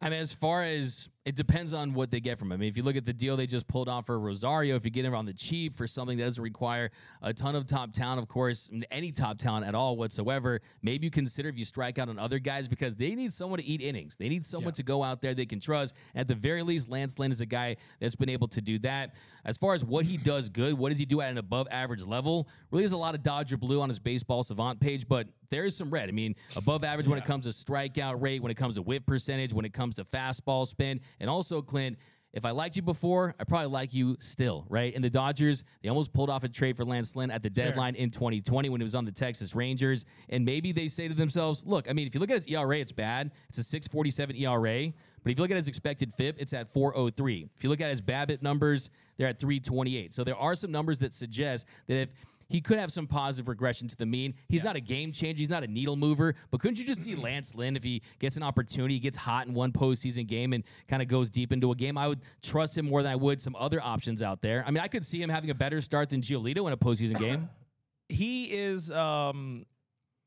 I 0.00 0.10
mean, 0.10 0.18
as 0.18 0.32
far 0.32 0.64
as 0.64 1.08
it 1.24 1.36
depends 1.36 1.72
on 1.72 1.94
what 1.94 2.10
they 2.10 2.18
get 2.18 2.36
from 2.36 2.48
him. 2.50 2.54
I 2.54 2.56
mean, 2.58 2.68
if 2.68 2.76
you 2.76 2.82
look 2.82 2.96
at 2.96 3.04
the 3.04 3.12
deal 3.12 3.36
they 3.36 3.46
just 3.46 3.68
pulled 3.68 3.88
off 3.88 4.06
for 4.06 4.18
Rosario, 4.18 4.74
if 4.74 4.84
you 4.84 4.90
get 4.90 5.04
him 5.04 5.14
on 5.14 5.24
the 5.24 5.32
cheap 5.32 5.72
for 5.76 5.86
something 5.86 6.18
that 6.18 6.24
doesn't 6.24 6.42
require 6.42 6.90
a 7.22 7.32
ton 7.32 7.54
of 7.54 7.64
top 7.66 7.92
talent, 7.92 8.20
of 8.20 8.26
course, 8.26 8.68
any 8.90 9.12
top 9.12 9.38
talent 9.38 9.64
at 9.64 9.74
all 9.76 9.96
whatsoever, 9.96 10.60
maybe 10.82 11.06
you 11.06 11.12
consider 11.12 11.48
if 11.48 11.56
you 11.56 11.64
strike 11.64 11.96
out 11.98 12.08
on 12.08 12.18
other 12.18 12.40
guys 12.40 12.66
because 12.66 12.96
they 12.96 13.14
need 13.14 13.32
someone 13.32 13.60
to 13.60 13.64
eat 13.64 13.80
innings. 13.80 14.16
They 14.16 14.28
need 14.28 14.44
someone 14.44 14.72
Yeah. 14.72 14.76
to 14.78 14.82
go 14.82 15.04
out 15.04 15.20
there 15.22 15.32
they 15.32 15.46
can 15.46 15.60
trust. 15.60 15.94
At 16.16 16.26
the 16.26 16.34
very 16.34 16.64
least, 16.64 16.88
Lance 16.88 17.16
Lynn 17.20 17.30
is 17.30 17.40
a 17.40 17.46
guy 17.46 17.76
that's 18.00 18.16
been 18.16 18.28
able 18.28 18.48
to 18.48 18.60
do 18.60 18.80
that. 18.80 19.14
As 19.44 19.56
far 19.56 19.74
as 19.74 19.84
what 19.84 20.04
he 20.04 20.16
does 20.16 20.48
good, 20.48 20.74
what 20.74 20.88
does 20.88 20.98
he 20.98 21.04
do 21.06 21.20
at 21.20 21.30
an 21.30 21.38
above 21.38 21.68
average 21.70 22.02
level? 22.04 22.48
Really, 22.72 22.82
there's 22.82 22.92
a 22.92 22.96
lot 22.96 23.14
of 23.14 23.22
Dodger 23.22 23.56
blue 23.56 23.80
on 23.80 23.88
his 23.88 24.00
baseball 24.00 24.42
savant 24.42 24.80
page, 24.80 25.06
but 25.06 25.28
there 25.50 25.64
is 25.66 25.76
some 25.76 25.90
red. 25.90 26.08
I 26.08 26.12
mean, 26.12 26.34
above 26.56 26.82
average 26.82 27.06
when 27.06 27.18
it 27.18 27.24
comes 27.26 27.44
to 27.44 27.50
strikeout 27.50 28.20
rate, 28.22 28.42
when 28.42 28.50
it 28.50 28.56
comes 28.56 28.76
to 28.76 28.82
whiff 28.82 29.04
percentage, 29.04 29.52
when 29.52 29.66
it 29.66 29.72
comes 29.74 29.96
to 29.96 30.04
fastball 30.04 30.66
spin, 30.66 30.98
and 31.20 31.28
also 31.30 31.62
Clint. 31.62 31.98
If 32.32 32.46
I 32.46 32.50
liked 32.50 32.76
you 32.76 32.82
before, 32.82 33.34
I 33.38 33.44
probably 33.44 33.66
like 33.66 33.92
you 33.92 34.16
still, 34.18 34.64
right? 34.70 34.94
And 34.94 35.04
the 35.04 35.10
Dodgers, 35.10 35.64
they 35.82 35.90
almost 35.90 36.14
pulled 36.14 36.30
off 36.30 36.44
a 36.44 36.48
trade 36.48 36.78
for 36.78 36.84
Lance 36.84 37.14
Lynn 37.14 37.30
at 37.30 37.42
the 37.42 37.50
deadline 37.50 37.94
in 37.94 38.10
2020 38.10 38.70
when 38.70 38.80
he 38.80 38.84
was 38.84 38.94
on 38.94 39.04
the 39.04 39.12
Texas 39.12 39.54
Rangers. 39.54 40.06
And 40.30 40.42
maybe 40.42 40.72
they 40.72 40.88
say 40.88 41.08
to 41.08 41.14
themselves, 41.14 41.62
look, 41.66 41.90
I 41.90 41.92
mean, 41.92 42.06
if 42.06 42.14
you 42.14 42.20
look 42.20 42.30
at 42.30 42.36
his 42.36 42.46
ERA, 42.46 42.78
it's 42.78 42.90
bad. 42.90 43.32
It's 43.50 43.58
a 43.58 43.62
647 43.62 44.36
ERA. 44.36 44.92
But 45.22 45.30
if 45.30 45.38
you 45.38 45.44
look 45.44 45.50
at 45.50 45.58
his 45.58 45.68
expected 45.68 46.12
FIP, 46.14 46.36
it's 46.38 46.54
at 46.54 46.72
403. 46.72 47.50
If 47.54 47.62
you 47.62 47.68
look 47.68 47.82
at 47.82 47.90
his 47.90 48.00
BABIP 48.00 48.40
numbers, 48.40 48.88
they're 49.18 49.28
at 49.28 49.38
328. 49.38 50.14
So 50.14 50.24
there 50.24 50.36
are 50.36 50.54
some 50.54 50.72
numbers 50.72 50.98
that 51.00 51.12
suggest 51.12 51.66
that 51.86 51.94
if 51.94 52.08
he 52.52 52.60
could 52.60 52.78
have 52.78 52.92
some 52.92 53.06
positive 53.06 53.48
regression 53.48 53.88
to 53.88 53.96
the 53.96 54.04
mean. 54.04 54.34
He's 54.50 54.62
not 54.62 54.76
a 54.76 54.80
game 54.80 55.10
changer. 55.10 55.38
He's 55.38 55.48
not 55.48 55.64
a 55.64 55.66
needle 55.66 55.96
mover. 55.96 56.34
But 56.50 56.60
couldn't 56.60 56.78
you 56.78 56.84
just 56.84 57.02
see 57.02 57.14
Lance 57.16 57.54
Lynn 57.54 57.76
if 57.76 57.82
he 57.82 58.02
gets 58.18 58.36
an 58.36 58.42
opportunity, 58.42 58.98
gets 58.98 59.16
hot 59.16 59.46
in 59.46 59.54
one 59.54 59.72
postseason 59.72 60.26
game, 60.26 60.52
and 60.52 60.62
kind 60.86 61.00
of 61.00 61.08
goes 61.08 61.30
deep 61.30 61.50
into 61.50 61.72
a 61.72 61.74
game? 61.74 61.96
I 61.96 62.06
would 62.08 62.20
trust 62.42 62.76
him 62.76 62.86
more 62.86 63.02
than 63.02 63.10
I 63.10 63.16
would 63.16 63.40
some 63.40 63.56
other 63.56 63.82
options 63.82 64.20
out 64.20 64.42
there. 64.42 64.62
I 64.66 64.70
mean, 64.70 64.82
I 64.82 64.88
could 64.88 65.04
see 65.04 65.22
him 65.22 65.30
having 65.30 65.48
a 65.48 65.54
better 65.54 65.80
start 65.80 66.10
than 66.10 66.20
Giolito 66.20 66.66
in 66.66 66.74
a 66.74 66.76
postseason 66.76 67.18
game. 67.18 67.48
he 68.10 68.52
is 68.52 68.90
um 68.92 69.64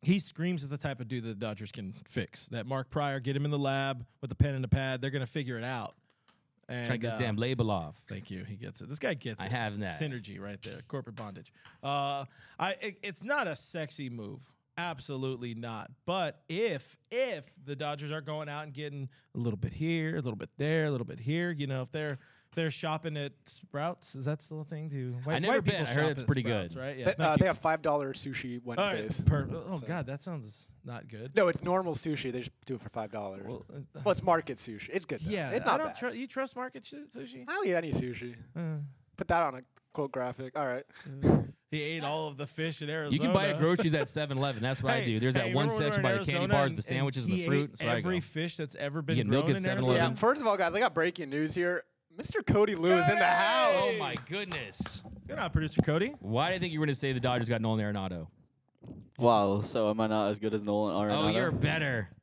he 0.01 0.17
screams 0.17 0.63
at 0.63 0.71
the 0.71 0.77
type 0.77 0.99
of 0.99 1.07
dude 1.07 1.23
that 1.23 1.39
the 1.39 1.45
Dodgers 1.45 1.71
can 1.71 1.93
fix. 2.07 2.47
That 2.47 2.65
Mark 2.65 2.89
Prior, 2.89 3.19
get 3.19 3.35
him 3.35 3.45
in 3.45 3.51
the 3.51 3.59
lab 3.59 4.03
with 4.21 4.31
a 4.31 4.35
pen 4.35 4.55
and 4.55 4.65
a 4.65 4.67
pad. 4.67 5.01
They're 5.01 5.11
gonna 5.11 5.27
figure 5.27 5.59
it 5.59 5.63
out. 5.63 5.95
And 6.67 6.87
Trying 6.87 6.99
to 6.99 7.01
get 7.01 7.11
his 7.13 7.21
uh, 7.21 7.23
damn 7.23 7.35
label 7.35 7.69
off. 7.69 7.95
Thank 8.09 8.31
you. 8.31 8.43
He 8.43 8.55
gets 8.55 8.81
it. 8.81 8.89
This 8.89 8.97
guy 8.99 9.13
gets 9.13 9.43
I 9.43 9.47
it. 9.47 9.51
have 9.51 9.79
that. 9.79 9.99
synergy 9.99 10.39
right 10.39 10.59
there. 10.63 10.79
Corporate 10.87 11.15
bondage. 11.15 11.51
Uh, 11.83 12.25
I. 12.59 12.75
It, 12.81 12.97
it's 13.03 13.23
not 13.23 13.47
a 13.47 13.55
sexy 13.55 14.09
move. 14.09 14.39
Absolutely 14.77 15.53
not. 15.53 15.91
But 16.05 16.41
if 16.49 16.97
if 17.11 17.45
the 17.63 17.75
Dodgers 17.75 18.11
are 18.11 18.21
going 18.21 18.49
out 18.49 18.63
and 18.63 18.73
getting 18.73 19.09
a 19.33 19.37
little 19.37 19.57
bit 19.57 19.73
here, 19.73 20.13
a 20.13 20.21
little 20.21 20.35
bit 20.35 20.49
there, 20.57 20.85
a 20.85 20.91
little 20.91 21.05
bit 21.05 21.19
here, 21.19 21.51
you 21.51 21.67
know, 21.67 21.81
if 21.81 21.91
they're 21.91 22.17
they're 22.55 22.71
shopping 22.71 23.15
at 23.17 23.33
Sprouts, 23.45 24.15
is 24.15 24.25
that 24.25 24.41
still 24.41 24.61
a 24.61 24.65
thing? 24.65 24.89
Do 24.89 25.13
white, 25.23 25.41
never 25.41 25.55
white 25.55 25.63
been. 25.63 25.73
people 25.75 25.87
I 25.87 25.89
heard 25.93 26.01
shop 26.03 26.11
it's 26.11 26.21
at 26.21 26.25
pretty 26.27 26.41
Sprouts, 26.43 26.73
good. 26.73 26.79
right? 26.81 26.97
Yeah. 26.97 27.13
They, 27.17 27.23
uh, 27.23 27.35
they 27.37 27.45
have 27.45 27.57
five 27.57 27.81
dollar 27.81 28.13
sushi 28.13 28.61
All 28.65 28.73
right, 28.75 28.95
Wednesdays. 28.95 29.21
per- 29.21 29.47
oh 29.51 29.79
God, 29.85 30.05
that 30.07 30.23
sounds 30.23 30.69
not 30.83 31.07
good. 31.07 31.35
No, 31.35 31.47
it's 31.47 31.61
normal 31.61 31.93
sushi. 31.95 32.31
They 32.31 32.39
just 32.39 32.51
do 32.65 32.75
it 32.75 32.81
for 32.81 32.89
five 32.89 33.11
dollars. 33.11 33.43
Well, 33.45 33.65
Well, 33.69 33.83
uh, 34.07 34.09
it's 34.11 34.23
market 34.23 34.57
sushi. 34.57 34.89
It's 34.91 35.05
good. 35.05 35.19
Though. 35.19 35.31
yeah, 35.31 35.51
it's 35.51 35.65
I 35.65 35.71
not 35.71 35.77
don't 35.77 35.87
bad. 35.87 35.95
trust. 35.97 36.15
You 36.17 36.27
trust 36.27 36.55
market 36.55 36.85
sh- 36.85 36.93
sushi? 37.15 37.45
I'll 37.47 37.63
eat 37.65 37.75
any 37.75 37.91
sushi. 37.91 38.35
Uh, 38.55 38.77
Put 39.17 39.27
that 39.29 39.43
on 39.43 39.55
a 39.55 39.61
quote 39.93 40.11
graphic. 40.11 40.57
All 40.59 40.67
right. 40.67 40.83
he 41.71 41.81
ate 41.81 42.03
all 42.03 42.27
of 42.27 42.35
the 42.37 42.45
fish 42.45 42.81
in 42.81 42.89
Arizona. 42.89 43.13
You 43.13 43.19
can 43.19 43.31
buy 43.33 43.47
at 43.47 43.57
groceries 43.59 43.93
at 43.93 44.09
7 44.09 44.37
Eleven. 44.37 44.61
That's 44.61 44.83
what 44.83 44.91
I 44.93 45.05
do. 45.05 45.19
There's 45.21 45.33
hey, 45.33 45.47
that 45.49 45.55
one 45.55 45.67
remember 45.69 45.75
when 45.75 45.79
we 45.79 45.85
section 45.85 46.03
by 46.03 46.11
the 46.17 46.31
candy 46.31 46.47
bars, 46.47 46.67
and- 46.69 46.77
the 46.77 46.81
sandwiches, 46.81 47.23
and 47.25 47.33
and 47.33 47.41
the 47.41 47.45
fruit. 47.47 47.63
ate 47.63 47.69
That's 47.77 47.81
where 47.81 47.97
every 47.97 48.19
fish 48.19 48.57
that's 48.57 48.75
ever 48.75 49.01
been 49.01 49.15
get 49.15 49.27
milk 49.27 49.45
grown 49.45 49.55
at 49.55 49.61
in 49.61 49.65
7-Eleven. 49.65 49.85
Arizona. 49.89 50.09
Yeah. 50.09 50.15
First 50.15 50.41
of 50.41 50.47
all, 50.47 50.57
guys, 50.57 50.75
I 50.75 50.79
got 50.79 50.93
breaking 50.93 51.29
news 51.29 51.55
here. 51.55 51.83
Mr. 52.17 52.45
Cody 52.45 52.75
Lou 52.75 52.91
is 52.93 53.09
in 53.09 53.19
the 53.19 53.25
house. 53.25 53.73
Oh, 53.75 53.95
my 53.99 54.15
goodness. 54.29 55.03
Good 55.27 55.37
on, 55.37 55.49
producer 55.49 55.81
Cody. 55.81 56.13
Why 56.19 56.47
do 56.49 56.53
you 56.53 56.59
think 56.59 56.71
you 56.73 56.79
were 56.79 56.85
going 56.85 56.93
to 56.93 56.99
say 56.99 57.11
the 57.13 57.19
Dodgers 57.19 57.49
got 57.49 57.61
Nolan 57.61 57.79
Arenado? 57.81 58.27
Wow, 59.17 59.61
so 59.61 59.89
am 59.89 59.99
I 59.99 60.07
not 60.07 60.29
as 60.29 60.39
good 60.39 60.53
as 60.53 60.63
Nolan 60.63 60.95
Arenado? 60.95 61.23
Oh, 61.25 61.29
you're 61.29 61.51
better. 61.51 62.09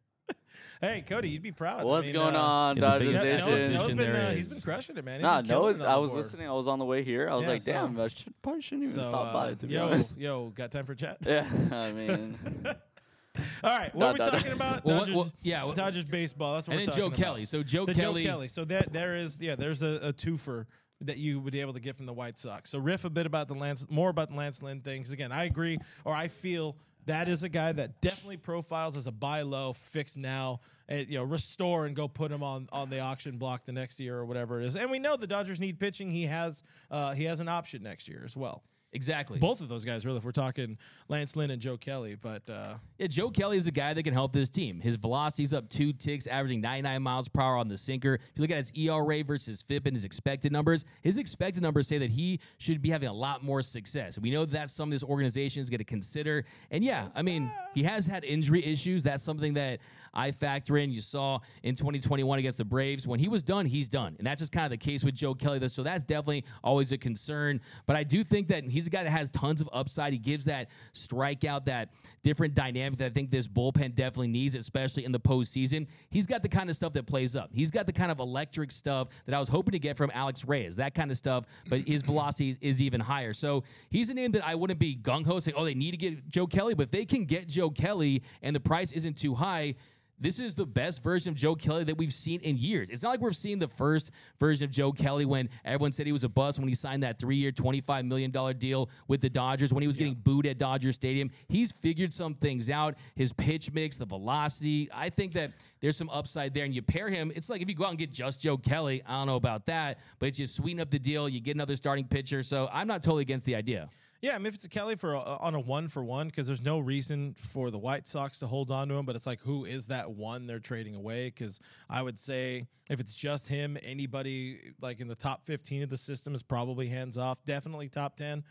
Hey, 0.80 1.04
Cody, 1.08 1.28
you'd 1.28 1.42
be 1.42 1.52
proud. 1.52 1.82
I 1.82 1.84
What's 1.84 2.06
mean, 2.08 2.14
going 2.14 2.34
uh, 2.34 2.40
on, 2.40 2.76
yeah, 2.76 2.80
the 2.80 2.86
Dodgers 2.88 3.06
biggest 3.22 3.24
Yeah, 3.24 3.32
Nation. 3.32 3.46
Noah's, 3.50 3.60
Nation? 3.68 3.72
Noah's 3.74 3.94
been, 3.94 4.12
there 4.12 4.26
uh, 4.26 4.30
he's 4.30 4.46
is. 4.46 4.52
been 4.52 4.60
crushing 4.62 4.96
it, 4.96 5.04
man. 5.04 5.20
He's 5.20 5.22
Nah, 5.22 5.36
been 5.40 5.46
killing 5.46 5.78
no, 5.78 5.84
it 5.84 5.86
on 5.86 5.92
I 5.92 5.94
the 5.94 6.00
was 6.00 6.10
board. 6.10 6.16
listening. 6.16 6.48
I 6.48 6.52
was 6.54 6.66
on 6.66 6.78
the 6.80 6.84
way 6.84 7.04
here. 7.04 7.28
I 7.30 7.36
was 7.36 7.46
Yeah, 7.46 7.52
like, 7.52 7.60
so- 7.62 7.72
damn, 7.72 8.00
I 8.00 8.08
should, 8.08 8.34
probably 8.42 8.62
shouldn't 8.62 8.88
even 8.88 8.96
So, 8.96 9.02
stop 9.08 9.28
uh, 9.28 9.32
by, 9.32 9.54
to 9.54 9.66
be 9.68 9.74
yo, 9.74 9.84
honest. 9.86 10.18
yo, 10.18 10.48
got 10.48 10.72
time 10.72 10.84
for 10.84 10.96
chat? 10.96 11.18
Yeah, 11.24 11.46
I 11.70 11.92
mean, 11.92 12.36
All 13.64 13.76
right, 13.78 13.94
what 13.94 14.06
are 14.08 14.12
we 14.12 14.18
Da, 14.18 14.24
da, 14.26 14.30
da. 14.30 14.36
talking 14.38 14.52
about? 14.52 14.84
Well, 14.84 14.96
what- 14.98 15.06
Dodgers, 15.06 15.14
well, 15.16 15.32
yeah, 15.42 15.64
well- 15.64 15.74
Dodgers 15.74 16.04
baseball. 16.04 16.54
That's 16.56 16.68
what 16.68 16.76
And 16.76 16.80
we're 16.82 16.86
then 16.92 16.96
Joe 16.96 17.08
talking 17.10 17.20
about. 17.22 17.26
Kelly. 17.34 17.44
So 17.46 17.62
Joe 17.62 17.86
the 17.86 17.94
Kelly. 17.94 18.22
Joe 18.24 18.28
Kelly. 18.30 18.48
So 18.48 18.64
that 18.66 18.92
there 18.92 19.16
is, 19.16 19.38
yeah, 19.40 19.54
there's 19.54 19.82
a, 19.82 19.98
a 20.02 20.12
twofer 20.12 20.66
that 21.00 21.16
you 21.16 21.40
would 21.40 21.52
be 21.52 21.60
able 21.60 21.72
to 21.72 21.80
get 21.80 21.96
from 21.96 22.06
the 22.06 22.12
White 22.12 22.38
Sox. 22.38 22.70
So 22.70 22.78
riff 22.78 23.04
a 23.04 23.10
bit 23.10 23.26
about 23.26 23.48
the 23.48 23.54
Lance, 23.54 23.86
more 23.90 24.10
about 24.10 24.30
the 24.30 24.36
Lance 24.36 24.62
Lynn 24.62 24.80
things. 24.80 25.12
Again, 25.12 25.32
I 25.32 25.44
agree, 25.44 25.78
or 26.04 26.14
I 26.14 26.28
feel 26.28 26.76
that 27.06 27.28
is 27.28 27.42
a 27.42 27.48
guy 27.48 27.72
that 27.72 28.00
definitely 28.00 28.36
profiles 28.36 28.96
as 28.96 29.08
a 29.08 29.10
buy 29.12 29.42
low, 29.42 29.72
fix 29.72 30.16
now, 30.16 30.60
and 30.88 31.08
you 31.08 31.18
know, 31.18 31.24
restore 31.24 31.86
and 31.86 31.96
go 31.96 32.06
put 32.06 32.30
him 32.30 32.44
on 32.44 32.68
on 32.70 32.90
the 32.90 33.00
auction 33.00 33.38
block 33.38 33.64
the 33.66 33.72
next 33.72 33.98
year 33.98 34.16
or 34.16 34.24
whatever 34.24 34.60
it 34.60 34.66
is. 34.66 34.76
And 34.76 34.88
we 34.90 35.00
know 35.00 35.16
the 35.16 35.26
Dodgers 35.26 35.58
need 35.58 35.80
pitching. 35.80 36.10
He 36.12 36.26
has 36.26 36.62
uh, 36.90 37.12
he 37.14 37.24
has 37.24 37.40
an 37.40 37.48
option 37.48 37.82
next 37.82 38.08
year 38.08 38.22
as 38.24 38.36
well. 38.36 38.62
Exactly. 38.94 39.38
Both 39.38 39.62
of 39.62 39.68
those 39.68 39.84
guys, 39.84 40.04
really, 40.04 40.18
if 40.18 40.24
we're 40.24 40.32
talking 40.32 40.76
Lance 41.08 41.34
Lynn 41.34 41.50
and 41.50 41.60
Joe 41.60 41.76
Kelly. 41.78 42.14
But 42.14 42.48
uh, 42.48 42.74
Yeah, 42.98 43.06
Joe 43.06 43.30
Kelly 43.30 43.56
is 43.56 43.66
a 43.66 43.70
guy 43.70 43.94
that 43.94 44.02
can 44.02 44.12
help 44.12 44.32
this 44.32 44.50
team. 44.50 44.80
His 44.80 44.96
velocity's 44.96 45.54
up 45.54 45.68
two 45.70 45.92
ticks, 45.94 46.26
averaging 46.26 46.60
99 46.60 47.02
miles 47.02 47.28
per 47.28 47.40
hour 47.40 47.56
on 47.56 47.68
the 47.68 47.78
sinker. 47.78 48.14
If 48.14 48.20
you 48.36 48.42
look 48.42 48.50
at 48.50 48.58
his 48.58 48.72
ERA 48.74 49.24
versus 49.24 49.62
FIP 49.62 49.86
and 49.86 49.96
his 49.96 50.04
expected 50.04 50.52
numbers, 50.52 50.84
his 51.00 51.16
expected 51.16 51.62
numbers 51.62 51.88
say 51.88 51.98
that 51.98 52.10
he 52.10 52.40
should 52.58 52.82
be 52.82 52.90
having 52.90 53.08
a 53.08 53.12
lot 53.12 53.42
more 53.42 53.62
success. 53.62 54.18
We 54.18 54.30
know 54.30 54.44
that 54.44 54.52
that's 54.52 54.72
something 54.74 54.90
this 54.90 55.02
organization 55.02 55.62
is 55.62 55.70
going 55.70 55.78
to 55.78 55.84
consider. 55.84 56.44
And 56.70 56.84
yeah, 56.84 57.08
I 57.14 57.22
mean, 57.22 57.50
he 57.74 57.82
has 57.84 58.06
had 58.06 58.24
injury 58.24 58.64
issues. 58.64 59.02
That's 59.02 59.22
something 59.22 59.54
that 59.54 59.80
I 60.14 60.30
factor 60.30 60.78
in. 60.78 60.90
You 60.90 61.00
saw 61.00 61.38
in 61.62 61.74
2021 61.74 62.38
against 62.38 62.58
the 62.58 62.64
Braves. 62.64 63.06
When 63.06 63.20
he 63.20 63.28
was 63.28 63.42
done, 63.42 63.66
he's 63.66 63.88
done. 63.88 64.14
And 64.18 64.26
that's 64.26 64.40
just 64.40 64.52
kind 64.52 64.64
of 64.64 64.70
the 64.70 64.76
case 64.76 65.04
with 65.04 65.14
Joe 65.14 65.34
Kelly. 65.34 65.66
So 65.68 65.82
that's 65.82 66.04
definitely 66.04 66.44
always 66.62 66.92
a 66.92 66.98
concern. 66.98 67.60
But 67.86 67.96
I 67.96 68.04
do 68.04 68.24
think 68.24 68.48
that 68.48 68.64
he's 68.64 68.86
a 68.86 68.90
guy 68.90 69.04
that 69.04 69.10
has 69.10 69.28
tons 69.30 69.60
of 69.60 69.68
upside. 69.72 70.12
He 70.12 70.18
gives 70.18 70.44
that 70.46 70.68
strikeout, 70.94 71.64
that 71.66 71.90
different 72.22 72.54
dynamic 72.54 72.98
that 72.98 73.06
I 73.06 73.10
think 73.10 73.30
this 73.30 73.48
bullpen 73.48 73.94
definitely 73.94 74.28
needs, 74.28 74.54
especially 74.54 75.04
in 75.04 75.12
the 75.12 75.20
postseason. 75.20 75.86
He's 76.10 76.26
got 76.26 76.42
the 76.42 76.48
kind 76.48 76.70
of 76.70 76.76
stuff 76.76 76.92
that 76.94 77.06
plays 77.06 77.36
up. 77.36 77.50
He's 77.52 77.70
got 77.70 77.86
the 77.86 77.92
kind 77.92 78.10
of 78.10 78.18
electric 78.18 78.72
stuff 78.72 79.08
that 79.26 79.34
I 79.34 79.40
was 79.40 79.48
hoping 79.48 79.72
to 79.72 79.78
get 79.78 79.96
from 79.96 80.10
Alex 80.14 80.44
Reyes, 80.44 80.76
that 80.76 80.94
kind 80.94 81.10
of 81.10 81.16
stuff, 81.16 81.44
but 81.68 81.80
his 81.80 82.02
velocity 82.02 82.56
is, 82.60 82.82
even 82.82 83.00
higher. 83.00 83.32
So 83.32 83.62
he's 83.90 84.10
a 84.10 84.14
name 84.14 84.32
that 84.32 84.44
I 84.44 84.56
wouldn't 84.56 84.80
be 84.80 84.96
gung 84.96 85.24
ho 85.24 85.38
saying, 85.38 85.54
oh, 85.56 85.64
they 85.64 85.74
need 85.74 85.92
to 85.92 85.96
get 85.96 86.28
Joe 86.28 86.48
Kelly. 86.48 86.74
But 86.74 86.84
if 86.84 86.90
they 86.90 87.04
can 87.04 87.24
get 87.24 87.46
Joe 87.46 87.70
Kelly 87.70 88.22
and 88.42 88.56
the 88.56 88.60
price 88.60 88.90
isn't 88.90 89.16
too 89.16 89.34
high, 89.34 89.76
this 90.22 90.38
is 90.38 90.54
the 90.54 90.64
best 90.64 91.02
version 91.02 91.30
of 91.30 91.36
Joe 91.36 91.54
Kelly 91.56 91.84
that 91.84 91.98
we've 91.98 92.12
seen 92.12 92.40
in 92.40 92.56
years. 92.56 92.88
It's 92.90 93.02
not 93.02 93.10
like 93.10 93.20
we're 93.20 93.32
seeing 93.32 93.58
the 93.58 93.68
first 93.68 94.10
version 94.38 94.64
of 94.64 94.70
Joe 94.70 94.92
Kelly 94.92 95.24
when 95.24 95.48
everyone 95.64 95.92
said 95.92 96.06
he 96.06 96.12
was 96.12 96.24
a 96.24 96.28
bust 96.28 96.58
when 96.58 96.68
he 96.68 96.74
signed 96.74 97.02
that 97.02 97.18
three 97.18 97.36
year, 97.36 97.50
$25 97.50 98.06
million 98.06 98.30
deal 98.58 98.88
with 99.08 99.20
the 99.20 99.28
Dodgers, 99.28 99.72
when 99.72 99.82
he 99.82 99.86
was 99.86 99.96
getting 99.96 100.14
booed 100.14 100.46
at 100.46 100.58
Dodger 100.58 100.92
Stadium. 100.92 101.30
He's 101.48 101.72
figured 101.72 102.14
some 102.14 102.34
things 102.34 102.70
out. 102.70 102.94
His 103.16 103.32
pitch 103.32 103.72
mix, 103.72 103.96
the 103.96 104.06
velocity. 104.06 104.88
I 104.94 105.10
think 105.10 105.32
that 105.32 105.52
there's 105.80 105.96
some 105.96 106.10
upside 106.10 106.54
there. 106.54 106.64
And 106.64 106.74
you 106.74 106.82
pair 106.82 107.08
him, 107.08 107.32
it's 107.34 107.50
like 107.50 107.60
if 107.60 107.68
you 107.68 107.74
go 107.74 107.84
out 107.84 107.90
and 107.90 107.98
get 107.98 108.12
just 108.12 108.40
Joe 108.40 108.56
Kelly, 108.56 109.02
I 109.06 109.18
don't 109.18 109.26
know 109.26 109.36
about 109.36 109.66
that, 109.66 109.98
but 110.20 110.26
it's 110.26 110.38
just 110.38 110.54
sweeten 110.54 110.80
up 110.80 110.90
the 110.90 110.98
deal. 110.98 111.28
You 111.28 111.40
get 111.40 111.56
another 111.56 111.76
starting 111.76 112.06
pitcher. 112.06 112.42
So 112.42 112.68
I'm 112.72 112.86
not 112.86 113.02
totally 113.02 113.22
against 113.22 113.44
the 113.44 113.56
idea. 113.56 113.90
Yeah, 114.22 114.36
a 114.36 114.68
Kelly 114.68 114.94
for 114.94 115.14
a, 115.14 115.18
on 115.18 115.56
a 115.56 115.60
one 115.60 115.88
for 115.88 116.04
one, 116.04 116.28
because 116.28 116.46
there's 116.46 116.62
no 116.62 116.78
reason 116.78 117.34
for 117.36 117.72
the 117.72 117.78
White 117.78 118.06
Sox 118.06 118.38
to 118.38 118.46
hold 118.46 118.70
on 118.70 118.86
to 118.88 118.94
him, 118.94 119.04
but 119.04 119.16
it's 119.16 119.26
like, 119.26 119.40
who 119.40 119.64
is 119.64 119.88
that 119.88 120.12
one 120.12 120.46
they're 120.46 120.60
trading 120.60 120.94
away? 120.94 121.26
Because 121.26 121.58
I 121.90 122.02
would 122.02 122.20
say 122.20 122.68
if 122.88 123.00
it's 123.00 123.16
just 123.16 123.48
him, 123.48 123.76
anybody 123.82 124.74
like 124.80 125.00
in 125.00 125.08
the 125.08 125.16
top 125.16 125.44
15 125.44 125.82
of 125.82 125.90
the 125.90 125.96
system 125.96 126.36
is 126.36 126.42
probably 126.44 126.86
hands 126.86 127.18
off, 127.18 127.44
definitely 127.44 127.88
top 127.88 128.16
10. 128.16 128.44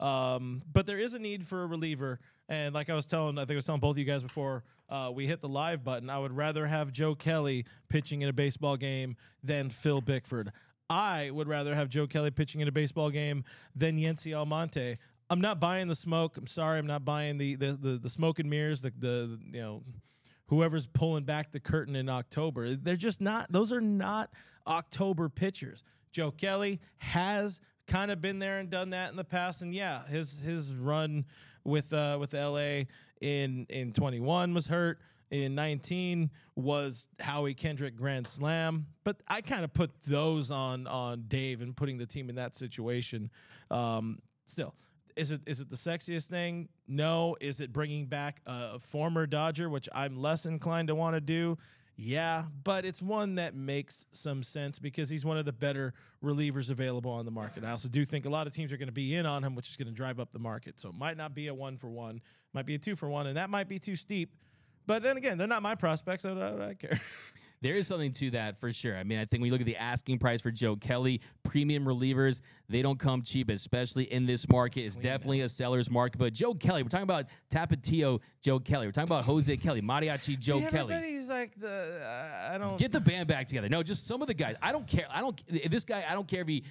Um, 0.00 0.62
but 0.72 0.86
there 0.86 0.98
is 0.98 1.12
a 1.12 1.18
need 1.18 1.46
for 1.46 1.62
a 1.62 1.66
reliever. 1.66 2.20
And 2.48 2.74
like 2.74 2.88
I 2.88 2.94
was 2.94 3.04
telling, 3.04 3.36
I 3.36 3.42
think 3.42 3.52
I 3.52 3.56
was 3.56 3.66
telling 3.66 3.82
both 3.82 3.92
of 3.92 3.98
you 3.98 4.06
guys 4.06 4.22
before 4.22 4.64
uh, 4.88 5.10
we 5.14 5.26
hit 5.26 5.42
the 5.42 5.48
live 5.48 5.84
button, 5.84 6.08
I 6.08 6.18
would 6.18 6.34
rather 6.34 6.66
have 6.66 6.90
Joe 6.90 7.14
Kelly 7.14 7.66
pitching 7.90 8.22
in 8.22 8.30
a 8.30 8.32
baseball 8.32 8.78
game 8.78 9.14
than 9.42 9.68
Phil 9.68 10.00
Bickford. 10.00 10.52
I 10.90 11.30
would 11.30 11.48
rather 11.48 11.74
have 11.74 11.88
Joe 11.90 12.06
Kelly 12.06 12.30
pitching 12.30 12.60
in 12.62 12.68
a 12.68 12.72
baseball 12.72 13.10
game 13.10 13.44
than 13.74 13.98
Yency 13.98 14.34
Almonte. 14.34 14.96
I'm 15.30 15.40
not 15.40 15.60
buying 15.60 15.88
the 15.88 15.94
smoke. 15.94 16.36
I'm 16.36 16.46
sorry, 16.46 16.78
I'm 16.78 16.86
not 16.86 17.04
buying 17.04 17.38
the 17.38 17.56
the 17.56 17.72
the, 17.72 17.98
the 17.98 18.08
smoke 18.08 18.38
and 18.38 18.48
mirrors. 18.48 18.82
The 18.82 18.92
the 18.98 19.38
you 19.52 19.60
know 19.60 19.82
whoever's 20.48 20.86
pulling 20.86 21.24
back 21.24 21.52
the 21.52 21.60
curtain 21.60 21.94
in 21.94 22.08
October. 22.08 22.74
They're 22.74 22.96
just 22.96 23.20
not, 23.20 23.52
those 23.52 23.72
are 23.72 23.80
not 23.80 24.30
October 24.66 25.28
pitchers. 25.28 25.84
Joe 26.10 26.30
Kelly 26.30 26.80
has 26.98 27.60
kind 27.86 28.10
of 28.10 28.20
been 28.20 28.38
there 28.38 28.58
and 28.58 28.70
done 28.70 28.90
that 28.90 29.10
in 29.10 29.16
the 29.16 29.24
past. 29.24 29.62
And 29.62 29.74
yeah, 29.74 30.06
his 30.06 30.38
his 30.40 30.74
run 30.74 31.24
with 31.64 31.92
uh 31.92 32.16
with 32.18 32.32
LA 32.32 32.84
in 33.20 33.66
in 33.68 33.92
21 33.92 34.54
was 34.54 34.66
hurt. 34.66 34.98
In 35.30 35.54
19 35.54 36.30
was 36.56 37.06
Howie 37.20 37.52
Kendrick 37.52 37.94
Grand 37.94 38.26
Slam, 38.26 38.86
but 39.04 39.20
I 39.28 39.42
kind 39.42 39.62
of 39.62 39.74
put 39.74 39.90
those 40.06 40.50
on 40.50 40.86
on 40.86 41.24
Dave 41.28 41.60
and 41.60 41.76
putting 41.76 41.98
the 41.98 42.06
team 42.06 42.30
in 42.30 42.36
that 42.36 42.56
situation. 42.56 43.28
Um, 43.70 44.20
still, 44.46 44.74
is 45.18 45.30
it 45.32 45.40
is 45.46 45.60
it 45.60 45.68
the 45.68 45.76
sexiest 45.76 46.28
thing? 46.28 46.68
No. 46.86 47.36
Is 47.40 47.60
it 47.60 47.72
bringing 47.72 48.06
back 48.06 48.40
a 48.46 48.78
former 48.78 49.26
Dodger, 49.26 49.68
which 49.68 49.88
I'm 49.94 50.16
less 50.16 50.46
inclined 50.46 50.88
to 50.88 50.94
want 50.94 51.16
to 51.16 51.20
do? 51.20 51.58
Yeah, 52.00 52.44
but 52.62 52.84
it's 52.84 53.02
one 53.02 53.34
that 53.34 53.56
makes 53.56 54.06
some 54.12 54.44
sense 54.44 54.78
because 54.78 55.10
he's 55.10 55.24
one 55.24 55.36
of 55.36 55.44
the 55.44 55.52
better 55.52 55.94
relievers 56.22 56.70
available 56.70 57.10
on 57.10 57.24
the 57.24 57.32
market. 57.32 57.64
I 57.64 57.72
also 57.72 57.88
do 57.88 58.04
think 58.04 58.24
a 58.24 58.28
lot 58.28 58.46
of 58.46 58.52
teams 58.52 58.72
are 58.72 58.76
going 58.76 58.86
to 58.86 58.92
be 58.92 59.16
in 59.16 59.26
on 59.26 59.42
him, 59.42 59.56
which 59.56 59.68
is 59.68 59.74
going 59.74 59.88
to 59.88 59.92
drive 59.92 60.20
up 60.20 60.32
the 60.32 60.38
market. 60.38 60.78
So 60.78 60.90
it 60.90 60.94
might 60.94 61.16
not 61.16 61.34
be 61.34 61.48
a 61.48 61.54
one 61.54 61.76
for 61.76 61.88
one, 61.90 62.20
might 62.52 62.66
be 62.66 62.76
a 62.76 62.78
two 62.78 62.94
for 62.94 63.08
one, 63.08 63.26
and 63.26 63.36
that 63.36 63.50
might 63.50 63.68
be 63.68 63.80
too 63.80 63.96
steep. 63.96 64.36
But 64.86 65.02
then 65.02 65.16
again, 65.16 65.38
they're 65.38 65.48
not 65.48 65.60
my 65.60 65.74
prospects. 65.74 66.22
So 66.22 66.32
I 66.32 66.66
don't 66.66 66.78
care. 66.78 67.00
There 67.60 67.74
is 67.74 67.86
something 67.86 68.12
to 68.14 68.30
that 68.32 68.60
for 68.60 68.72
sure. 68.72 68.96
I 68.96 69.02
mean, 69.02 69.18
I 69.18 69.24
think 69.24 69.40
when 69.40 69.46
you 69.46 69.52
look 69.52 69.60
at 69.60 69.66
the 69.66 69.76
asking 69.76 70.18
price 70.18 70.40
for 70.40 70.50
Joe 70.50 70.76
Kelly, 70.76 71.20
premium 71.42 71.84
relievers, 71.84 72.40
they 72.68 72.82
don't 72.82 72.98
come 72.98 73.22
cheap, 73.22 73.50
especially 73.50 74.04
in 74.12 74.26
this 74.26 74.48
market. 74.48 74.84
It's 74.84 74.96
definitely 74.96 75.40
a 75.40 75.48
seller's 75.48 75.90
market. 75.90 76.18
But 76.18 76.32
Joe 76.32 76.54
Kelly, 76.54 76.82
we're 76.82 76.88
talking 76.88 77.02
about 77.02 77.26
Tapatio 77.50 78.20
Joe 78.40 78.60
Kelly. 78.60 78.86
We're 78.86 78.92
talking 78.92 79.08
about 79.08 79.24
Jose 79.24 79.56
Kelly, 79.56 79.82
Mariachi 79.82 80.38
Joe 80.38 80.60
See, 80.60 80.66
Kelly. 80.66 80.94
Everybody's 80.94 81.26
like 81.26 81.58
the 81.58 82.00
uh, 82.04 82.52
I 82.54 82.58
don't 82.58 82.78
Get 82.78 82.92
the 82.92 83.00
band 83.00 83.28
back 83.28 83.46
together. 83.48 83.68
No, 83.68 83.82
just 83.82 84.06
some 84.06 84.20
of 84.22 84.28
the 84.28 84.34
guys. 84.34 84.56
I 84.62 84.72
don't 84.72 84.86
care. 84.86 85.06
I 85.10 85.20
don't. 85.20 85.70
This 85.70 85.84
guy. 85.84 86.04
I 86.08 86.14
don't 86.14 86.28
care 86.28 86.42
if 86.42 86.48
he 86.48 86.64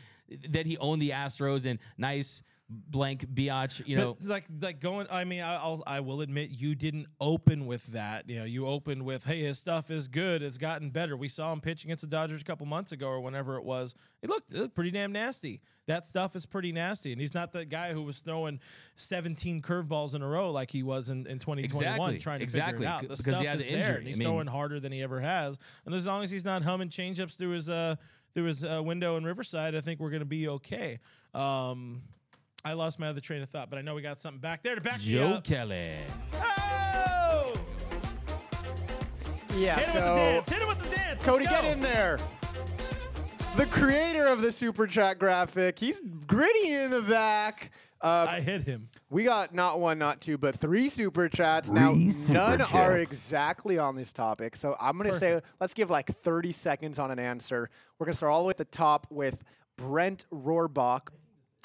that 0.50 0.66
he 0.66 0.78
owned 0.78 1.02
the 1.02 1.12
Astros 1.12 1.66
and 1.66 1.80
nice 1.98 2.42
blank 2.70 3.26
biatch. 3.34 3.86
You 3.88 3.98
know, 3.98 4.18
But 4.20 4.28
like 4.28 4.46
like 4.62 4.80
going. 4.80 5.08
I 5.10 5.24
mean, 5.26 5.42
I, 5.42 5.56
I'll 5.56 5.84
I 5.88 6.00
will 6.02 6.22
admit 6.22 6.50
you 6.52 6.76
didn't 6.76 7.08
open 7.20 7.66
with 7.66 7.86
that. 7.88 8.30
You 8.30 8.40
know, 8.40 8.46
you 8.46 8.68
opened 8.68 9.04
with, 9.04 9.24
"Hey, 9.24 9.42
his 9.42 9.58
stuff 9.60 9.90
is 9.90 10.08
good. 10.08 10.44
It's 10.44 10.58
gotten 10.58 10.90
better." 10.90 11.16
We 11.16 11.30
saw 11.30 11.52
him 11.54 11.62
pitch 11.62 11.84
against 11.84 12.02
the 12.02 12.08
Dodgers 12.08 12.42
a 12.42 12.46
couple 12.46 12.66
months 12.66 12.92
ago 12.92 13.08
or 13.08 13.22
whenever 13.22 13.58
it 13.58 13.64
was. 13.64 13.96
It 14.22 14.30
looked, 14.30 14.54
it 14.54 14.60
looked 14.60 14.76
pretty 14.76 14.92
damn 14.92 15.12
nasty. 15.12 15.62
That 15.88 16.06
stuff 16.06 16.36
is 16.36 16.46
pretty 16.46 16.74
nasty, 16.74 17.14
and 17.14 17.22
he's 17.22 17.34
not 17.34 17.54
the 17.54 17.64
guy 17.64 17.94
who 17.94 18.02
was 18.02 18.20
throwing 18.20 18.60
17 18.98 19.62
curveballs 19.62 20.16
in 20.16 20.22
a 20.22 20.28
row 20.28 20.52
like 20.52 20.70
he 20.70 20.84
was 20.84 21.10
in, 21.10 21.26
in 21.28 21.40
2021 21.40 21.64
Exactly, 21.64 22.20
trying 22.20 22.40
to 22.40 22.44
exactly, 22.44 22.74
figure 22.74 22.84
it 22.84 22.90
out. 22.90 23.02
The 23.04 23.08
because 23.08 23.24
stuff 23.24 23.40
he 23.40 23.46
had 23.46 23.60
is 23.60 23.68
the 23.68 23.74
there, 23.74 23.96
and 23.96 24.08
he's 24.08 24.18
I 24.18 24.20
mean- 24.20 24.28
throwing 24.28 24.48
harder 24.48 24.80
than 24.82 24.92
he 24.92 25.02
ever 25.02 25.22
has. 25.22 25.58
And 25.86 25.96
as 25.96 26.06
long 26.06 26.24
as 26.24 26.30
he's 26.32 26.44
not 26.44 26.64
humming 26.64 26.90
changeups 26.90 27.38
through 27.38 27.52
his 27.52 27.70
uh 27.70 27.96
through 28.34 28.46
his 28.46 28.64
uh, 28.64 28.82
window 28.84 29.16
in 29.16 29.24
Riverside, 29.24 29.76
I 29.76 29.82
think 29.82 30.00
we're 30.00 30.12
going 30.12 30.20
to 30.20 30.26
be 30.26 30.48
okay. 30.48 31.00
Um, 31.34 32.04
I 32.66 32.74
lost 32.74 33.00
my 33.00 33.08
other 33.08 33.22
train 33.22 33.42
of 33.42 33.50
thought, 33.50 33.70
but 33.70 33.80
I 33.80 33.82
know 33.82 33.96
we 33.96 34.02
got 34.02 34.20
something 34.20 34.40
back 34.42 34.64
there 34.64 34.76
to 34.76 34.82
back 34.82 35.00
me 35.00 35.12
Joe 35.14 35.28
up. 35.28 35.44
Kelly. 35.44 35.96
Oh! 36.36 37.54
Yeah, 39.56 39.76
Hit 39.80 39.88
him 39.88 39.88
with 39.88 39.94
the 39.94 39.94
so 39.94 40.16
dance. 40.16 40.50
Hit 40.50 40.62
him 40.62 40.68
with 40.68 40.80
the 40.84 40.96
dance. 40.96 41.24
Cody, 41.24 41.46
Let's 41.46 41.56
get 41.56 41.64
go. 41.64 41.70
in 41.72 41.82
there. 41.82 42.20
The 43.56 43.66
creator 43.68 44.28
of 44.28 44.42
the 44.42 44.52
super 44.52 44.86
chat 44.86 45.18
graphic, 45.18 45.80
he's 45.80 46.00
gritty 46.28 46.74
in 46.74 46.92
the 46.92 47.02
back. 47.02 47.72
Uh, 48.00 48.28
I 48.30 48.42
hit 48.42 48.62
him. 48.62 48.90
we 49.10 49.24
got 49.24 49.56
not 49.56 49.80
one, 49.80 49.98
not 49.98 50.22
two, 50.22 50.38
but 50.38 50.56
three 50.56 50.90
super 50.90 51.28
chats. 51.28 51.72
now, 51.72 51.94
none 52.30 52.62
are 52.62 53.00
exactly 53.00 53.80
on 53.80 53.96
this 53.96 54.14
topic. 54.14 54.56
So 54.56 54.76
I'm 54.80 54.98
going 55.00 55.10
to 55.12 55.18
say, 55.18 55.42
let's 55.60 55.74
give 55.74 55.90
like 55.90 56.06
30 56.08 56.52
seconds 56.52 57.00
on 57.00 57.10
an 57.10 57.18
answer. 57.18 57.70
We're 57.98 58.06
going 58.06 58.14
to 58.14 58.18
start 58.18 58.32
all 58.32 58.42
the 58.42 58.46
way 58.48 58.52
at 58.52 58.58
the 58.58 58.66
top 58.66 59.08
with 59.10 59.44
Brent 59.78 60.26
Rohrbach. 60.32 61.08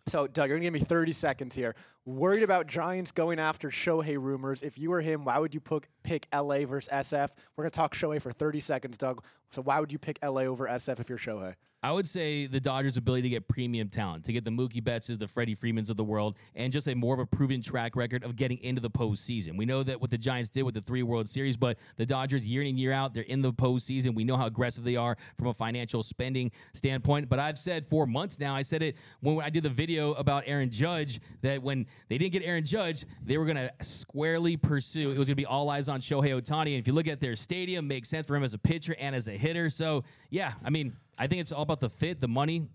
So, 0.09 0.27
Doug, 0.27 0.49
you're 0.49 0.59
going 0.59 0.73
to 0.73 0.79
give 0.79 0.83
me 0.83 0.87
30 0.87 1.13
seconds 1.13 1.55
here. 1.55 1.77
Worried 2.05 2.43
about 2.43 2.67
Giants 2.67 3.13
going 3.13 3.39
after 3.39 3.71
Shohei 3.71 4.21
rumors. 4.21 4.63
If 4.63 4.77
you 4.77 4.91
were 4.91 5.01
him, 5.01 5.25
why 5.25 5.39
would 5.39 5.55
you 5.55 5.61
pick, 5.61 6.27
LA 6.35 6.67
versus 6.67 6.93
SF? 6.93 7.31
We're 7.57 7.65
going 7.65 7.71
to 7.71 7.77
talk 7.77 7.95
Shohei 7.95 8.21
for 8.21 8.33
30 8.33 8.59
seconds, 8.61 8.99
Doug. 8.99 9.23
So, 9.51 9.63
why 9.63 9.79
would 9.79 9.93
you 9.93 9.99
pick 9.99 10.19
LA 10.23 10.43
over 10.43 10.67
SF 10.67 10.99
if 10.99 11.09
you're 11.09 11.19
Shohei? 11.19 11.55
I 11.85 11.91
would 11.91 12.07
say 12.09 12.47
the 12.47 12.61
Dodgers' 12.61 12.97
ability 12.97 13.23
to 13.23 13.29
get 13.29 13.49
premium 13.49 13.89
talent, 13.89 14.25
to 14.27 14.33
get 14.33 14.45
the 14.45 14.51
Mookie 14.53 14.83
Bettses, 14.83 15.19
the 15.19 15.27
Freddie 15.27 15.57
Freemans 15.57 15.91
of 15.91 15.97
the 15.97 16.05
world, 16.05 16.37
and 16.55 16.73
just 16.73 16.87
a 16.87 16.95
more 16.95 17.13
of 17.13 17.19
a 17.19 17.27
proven 17.27 17.61
track 17.61 17.97
record 17.97 18.23
of 18.23 18.37
getting 18.37 18.59
into 18.59 18.81
the 18.81 18.91
postseason. 18.91 19.57
We 19.57 19.67
know 19.67 19.83
that 19.83 20.01
what 20.01 20.11
the 20.11 20.19
Giants 20.19 20.49
did 20.49 20.63
with 20.63 20.75
the 20.75 20.81
three 20.81 21.03
World 21.03 21.29
Series, 21.29 21.57
but 21.57 21.79
the 21.97 22.07
Dodgers, 22.07 22.47
year 22.47 22.63
in 22.63 22.69
and 22.69 22.79
year 22.79 22.93
out, 22.93 23.15
they're 23.15 23.25
in 23.25 23.43
the 23.43 23.53
postseason. 23.53 24.15
We 24.15 24.23
know 24.23 24.37
how 24.37 24.47
aggressive 24.47 24.85
they 24.85 24.95
are 24.95 25.17
from 25.37 25.49
a 25.49 25.55
financial 25.55 26.05
spending 26.05 26.53
standpoint. 26.73 27.29
But 27.29 27.41
I've 27.41 27.59
said 27.59 27.89
for 27.89 28.07
months 28.07 28.39
now, 28.39 28.55
I 28.55 28.63
said 28.63 28.83
it 28.83 28.97
when 29.21 29.41
I 29.41 29.51
did 29.51 29.65
the 29.65 29.71
video 29.71 30.15
about 30.15 30.45
Aaron 30.47 30.71
Judge, 30.71 31.21
that 31.41 31.61
when 31.61 31.87
they 32.09 32.17
didn't 32.17 32.33
get 32.33 32.45
Aaron 32.45 32.65
Judge, 32.65 33.05
they 33.25 33.39
were 33.39 33.45
going 33.45 33.57
to 33.57 33.73
squarely 33.81 34.57
pursue. 34.57 35.11
It 35.11 35.19
was 35.19 35.27
going 35.27 35.35
to 35.35 35.43
be 35.43 35.47
all 35.47 35.69
eyes 35.69 35.89
on 35.89 36.01
Shohei 36.01 36.41
Ohtani. 36.41 36.75
And 36.75 36.79
if 36.79 36.87
you 36.87 36.93
look 36.93 37.09
at 37.09 37.21
their 37.21 37.35
stadium, 37.35 37.89
makes 37.89 38.09
sense 38.09 38.25
for 38.25 38.37
him 38.37 38.45
as 38.45 38.55
a 38.55 38.59
pitcher 38.59 38.95
and 39.01 39.17
as 39.17 39.27
a 39.27 39.33
hitter. 39.33 39.69
So, 39.69 40.05
yeah, 40.31 40.55
I 40.65 40.71
mean, 40.71 40.97
I 41.19 41.27
think 41.27 41.41
it's 41.41 41.53
all 41.53 41.63
about 41.63 41.81
the 41.81 41.91
fit, 41.91 42.21
the 42.21 42.29
money. 42.29 42.69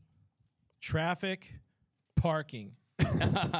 Traffic, 0.81 1.53
parking. 2.15 2.71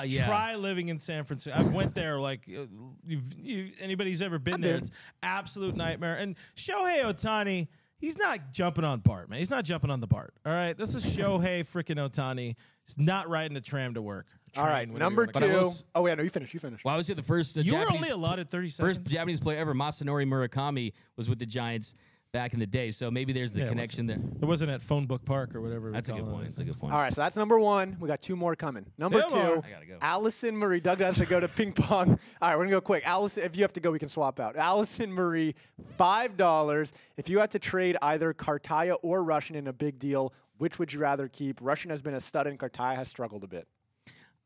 yeah. 0.06 0.26
Try 0.28 0.56
living 0.56 0.90
in 0.90 1.00
San 1.00 1.24
Francisco. 1.24 1.60
I 1.60 1.64
went 1.64 1.94
there. 1.94 2.20
Like, 2.20 2.42
uh, 2.50 2.66
you've, 3.06 3.34
you, 3.38 3.72
anybody's 3.80 4.22
ever 4.22 4.40
been 4.40 4.62
there? 4.62 4.76
been. 4.76 4.84
It's 4.84 4.92
absolute 5.24 5.76
nightmare. 5.76 6.16
And 6.16 6.36
Shohei 6.56 7.04
Ohtani, 7.04 7.68
he's 8.00 8.18
not 8.18 8.52
jumping 8.52 8.84
on 8.84 9.00
Bart, 9.00 9.30
man. 9.30 9.40
He's 9.40 9.50
not 9.50 9.64
jumping 9.64 9.92
on 9.92 10.00
the 10.00 10.08
Bart. 10.08 10.34
All 10.46 10.54
right, 10.54 10.78
this 10.78 10.96
is 10.96 11.06
Shohei 11.06 11.62
freaking 11.62 11.98
Ohtani. 11.98 12.56
He's 12.86 12.98
not 12.98 13.30
riding 13.30 13.58
a 13.58 13.62
tram 13.62 13.94
to 13.96 14.02
work. 14.02 14.28
All 14.56 14.66
right, 14.66 14.90
number 14.90 15.24
you 15.26 15.40
two. 15.40 15.48
was- 15.50 15.84
oh, 15.94 16.08
yeah, 16.08 16.16
no, 16.16 16.24
you 16.24 16.30
finished. 16.30 16.54
You 16.54 16.60
finished. 16.60 16.84
Well, 16.84 16.94
I 16.94 16.98
was 16.98 17.06
here 17.06 17.16
the 17.16 17.22
first 17.22 17.58
uh, 17.58 17.62
You 17.62 17.76
were 17.76 17.92
only 17.92 18.10
allotted 18.10 18.50
30 18.50 18.70
seconds. 18.70 18.98
first. 18.98 19.08
Japanese 19.08 19.40
player 19.40 19.60
ever, 19.60 19.76
Masanori 19.76 20.26
Murakami, 20.26 20.94
was 21.16 21.30
with 21.30 21.38
the 21.38 21.46
Giants 21.46 21.94
back 22.32 22.54
in 22.54 22.60
the 22.60 22.66
day. 22.68 22.92
So 22.92 23.10
maybe 23.10 23.34
there's 23.34 23.52
the 23.52 23.60
Yeah, 23.60 23.66
it 23.66 23.70
connection 23.70 24.06
there. 24.08 24.20
It 24.42 24.46
wasn't 24.46 24.72
at 24.72 24.82
Phone 24.82 25.06
Book 25.06 25.24
Park 25.26 25.56
or 25.56 25.62
whatever. 25.62 25.88
we 25.88 25.94
That's 25.94 26.10
a 26.10 26.12
call 26.12 26.22
good 26.22 26.28
it. 26.28 26.32
point. 26.34 26.46
That's 26.48 26.60
a 26.60 26.64
good 26.66 26.80
point. 26.80 26.94
All 26.94 27.00
right, 27.00 27.14
so 27.14 27.22
that's 27.22 27.38
number 27.38 27.60
one. 27.60 27.98
We 28.00 28.08
got 28.08 28.22
two 28.22 28.36
more 28.36 28.56
coming. 28.56 28.86
Number 28.98 29.22
Two 29.24 29.30
two. 29.30 29.36
I 29.38 29.70
gotta 29.72 29.86
go. 29.88 29.98
Allison 30.02 30.56
Marie. 30.58 30.80
Doug 30.80 31.00
has 31.00 31.18
to 31.18 31.26
go 31.26 31.40
to 31.40 31.48
ping 31.48 31.72
pong. 31.72 32.12
All 32.42 32.50
right, 32.50 32.56
we're 32.58 32.64
gonna 32.66 32.72
go 32.76 32.82
quick. 32.82 33.08
Allison, 33.08 33.44
if 33.44 33.56
you 33.56 33.64
have 33.64 33.74
to 33.74 33.80
go, 33.80 33.92
we 33.92 34.00
can 34.00 34.10
swap 34.10 34.40
out. 34.40 34.56
Allison 34.56 35.12
Marie, 35.12 35.56
five 35.98 36.38
dollars. 36.38 36.94
If 37.18 37.30
you 37.30 37.40
had 37.40 37.52
to 37.52 37.60
trade 37.60 37.98
either 38.02 38.34
Cartaya 38.34 38.98
or 39.02 39.24
Rushing 39.24 39.56
in 39.56 39.68
a 39.68 39.74
big 39.74 39.98
deal, 40.00 40.34
which 40.58 40.80
would 40.80 40.92
you 40.94 41.00
rather 41.00 41.28
keep? 41.28 41.60
Rushing 41.62 41.90
has 41.92 42.02
been 42.02 42.14
a 42.14 42.22
stud, 42.22 42.48
and 42.48 42.60
Cartaya 42.60 42.96
has 42.96 43.08
struggled 43.10 43.44
a 43.44 43.48
bit. 43.48 43.68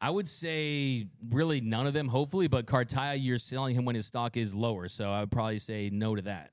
I 0.04 0.10
would 0.10 0.28
say 0.28 1.06
really 1.30 1.62
none 1.62 1.86
of 1.86 1.94
them, 1.94 2.08
hopefully, 2.08 2.48
but 2.48 2.66
Cartaya, 2.66 3.24
you're 3.24 3.38
selling 3.38 3.76
him 3.76 3.86
when 3.86 3.94
his 3.96 4.08
stock 4.08 4.36
is 4.36 4.56
lower. 4.56 4.88
So 4.88 5.12
I 5.12 5.20
would 5.20 5.32
probably 5.32 5.60
say 5.60 5.92
no 5.94 6.16
to 6.16 6.24
that. 6.24 6.52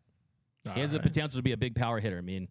He 0.75 0.81
has 0.81 0.93
the 0.93 1.01
potential 1.01 1.39
to 1.39 1.43
be 1.43 1.53
a 1.53 1.57
big 1.57 1.75
power 1.75 2.01
hitter. 2.01 2.19
I 2.19 2.23
mean, 2.23 2.49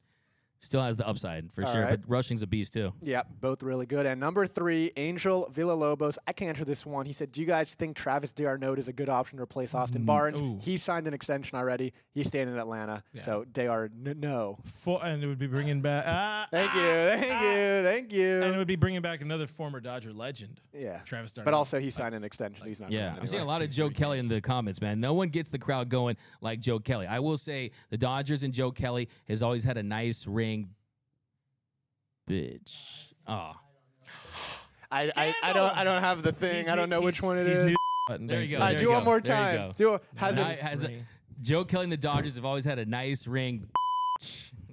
still 0.59 0.81
has 0.81 0.97
the 0.97 1.07
upside 1.07 1.51
for 1.53 1.65
All 1.65 1.71
sure. 1.73 1.81
right. 1.83 2.01
But 2.01 2.09
Rushing's 2.09 2.41
a 2.41 2.47
beast 2.47 2.73
too. 2.73 2.93
Yeah, 3.01 3.23
both 3.41 3.63
really 3.63 3.85
good. 3.85 4.05
And 4.05 4.19
number 4.19 4.45
three, 4.45 4.91
Angel 4.97 5.49
Villalobos. 5.53 6.17
I 6.27 6.33
can 6.33 6.47
answer 6.47 6.65
this 6.65 6.85
one. 6.85 7.05
He 7.05 7.13
said, 7.13 7.31
"Do 7.31 7.41
you 7.41 7.47
guys 7.47 7.73
think 7.73 7.95
Travis 7.95 8.33
D'Arnaud 8.33 8.75
is 8.75 8.87
a 8.87 8.93
good 8.93 9.09
option 9.09 9.37
to 9.37 9.43
replace 9.43 9.73
Austin 9.73 10.03
mm, 10.03 10.07
Barnes? 10.07 10.41
ooh. 10.41 10.59
He 10.61 10.77
signed 10.77 11.07
an 11.07 11.13
extension 11.13 11.57
already. 11.57 11.93
He's 12.11 12.27
staying 12.27 12.47
in 12.47 12.57
Atlanta. 12.57 13.03
So 13.21 13.45
D'Arnaud, 13.51 14.13
no. 14.17 14.57
Four, 14.65 15.03
and 15.03 15.23
it 15.23 15.27
would 15.27 15.39
be 15.39 15.47
bringing 15.47 15.81
back. 15.81 16.05
Ah, 16.07 16.47
Thank 16.51 16.73
you, 16.73 16.81
ah, 16.81 17.17
thank 17.17 17.33
ah. 17.33 17.43
you, 17.43 17.83
thank 17.83 18.13
you. 18.13 18.41
and 18.41 18.55
it 18.55 18.57
would 18.57 18.67
be 18.67 18.75
bringing 18.75 19.01
back 19.01 19.21
another 19.21 19.47
former 19.47 19.79
Dodger 19.79 20.13
legend. 20.13 20.59
Yeah, 20.73 20.99
Travis 20.99 21.33
But 21.33 21.53
also, 21.53 21.79
he 21.79 21.89
signed 21.89 22.15
an 22.15 22.23
extension. 22.23 22.65
He's 22.65 22.79
not. 22.79 22.91
Yeah, 22.91 23.09
going 23.09 23.19
I'm 23.21 23.27
seeing 23.27 23.39
a 23.39 23.43
anywhere. 23.43 23.53
lot 23.53 23.61
of 23.61 23.69
Joe 23.69 23.89
Kelly 23.89 24.19
in 24.19 24.27
the 24.27 24.41
comments, 24.41 24.81
man. 24.81 24.99
No 24.99 25.13
one 25.13 25.29
gets 25.29 25.49
the 25.49 25.59
crowd 25.59 25.89
going 25.89 26.17
like 26.41 26.59
Joe 26.59 26.79
Kelly. 26.79 27.07
I 27.07 27.19
will 27.19 27.37
say 27.37 27.71
the 27.89 27.97
Dodgers 27.97 28.43
and 28.43 28.53
Joe 28.53 28.71
Kelly 28.71 29.09
has 29.27 29.41
always 29.41 29.63
had 29.63 29.77
a 29.77 29.83
nice 29.83 30.25
ring. 30.25 30.46
Bitch. 32.29 32.73
Oh, 33.27 33.53
I, 34.91 35.11
I, 35.15 35.33
I 35.43 35.53
don't 35.53 35.77
I 35.77 35.83
don't 35.83 36.01
have 36.01 36.23
the 36.23 36.31
thing. 36.31 36.69
I 36.69 36.75
don't 36.75 36.89
know 36.89 37.01
which 37.01 37.21
one 37.21 37.37
it 37.37 37.47
he's 37.47 37.59
is. 37.59 37.65
new 37.69 37.75
button. 38.07 38.27
There 38.27 38.41
you 38.41 38.51
go. 38.51 38.55
All 38.57 38.61
right, 38.61 38.69
there 38.71 38.79
do 38.79 38.85
you 38.85 38.91
one 38.91 38.99
go, 39.01 39.05
more 39.05 39.19
there 39.19 39.51
you 39.51 39.57
time. 39.57 39.67
go. 39.69 39.73
Do 39.75 39.93
a, 39.93 40.01
has 40.15 40.35
Ni- 40.35 40.41
it, 40.43 40.57
has 40.59 40.83
a- 40.83 40.91
Joe 41.41 41.65
Kelly 41.65 41.83
and 41.83 41.91
the 41.91 41.97
Dodgers 41.97 42.35
have 42.35 42.45
always 42.45 42.63
had 42.65 42.79
a 42.79 42.85
nice 42.85 43.27
ring. 43.27 43.67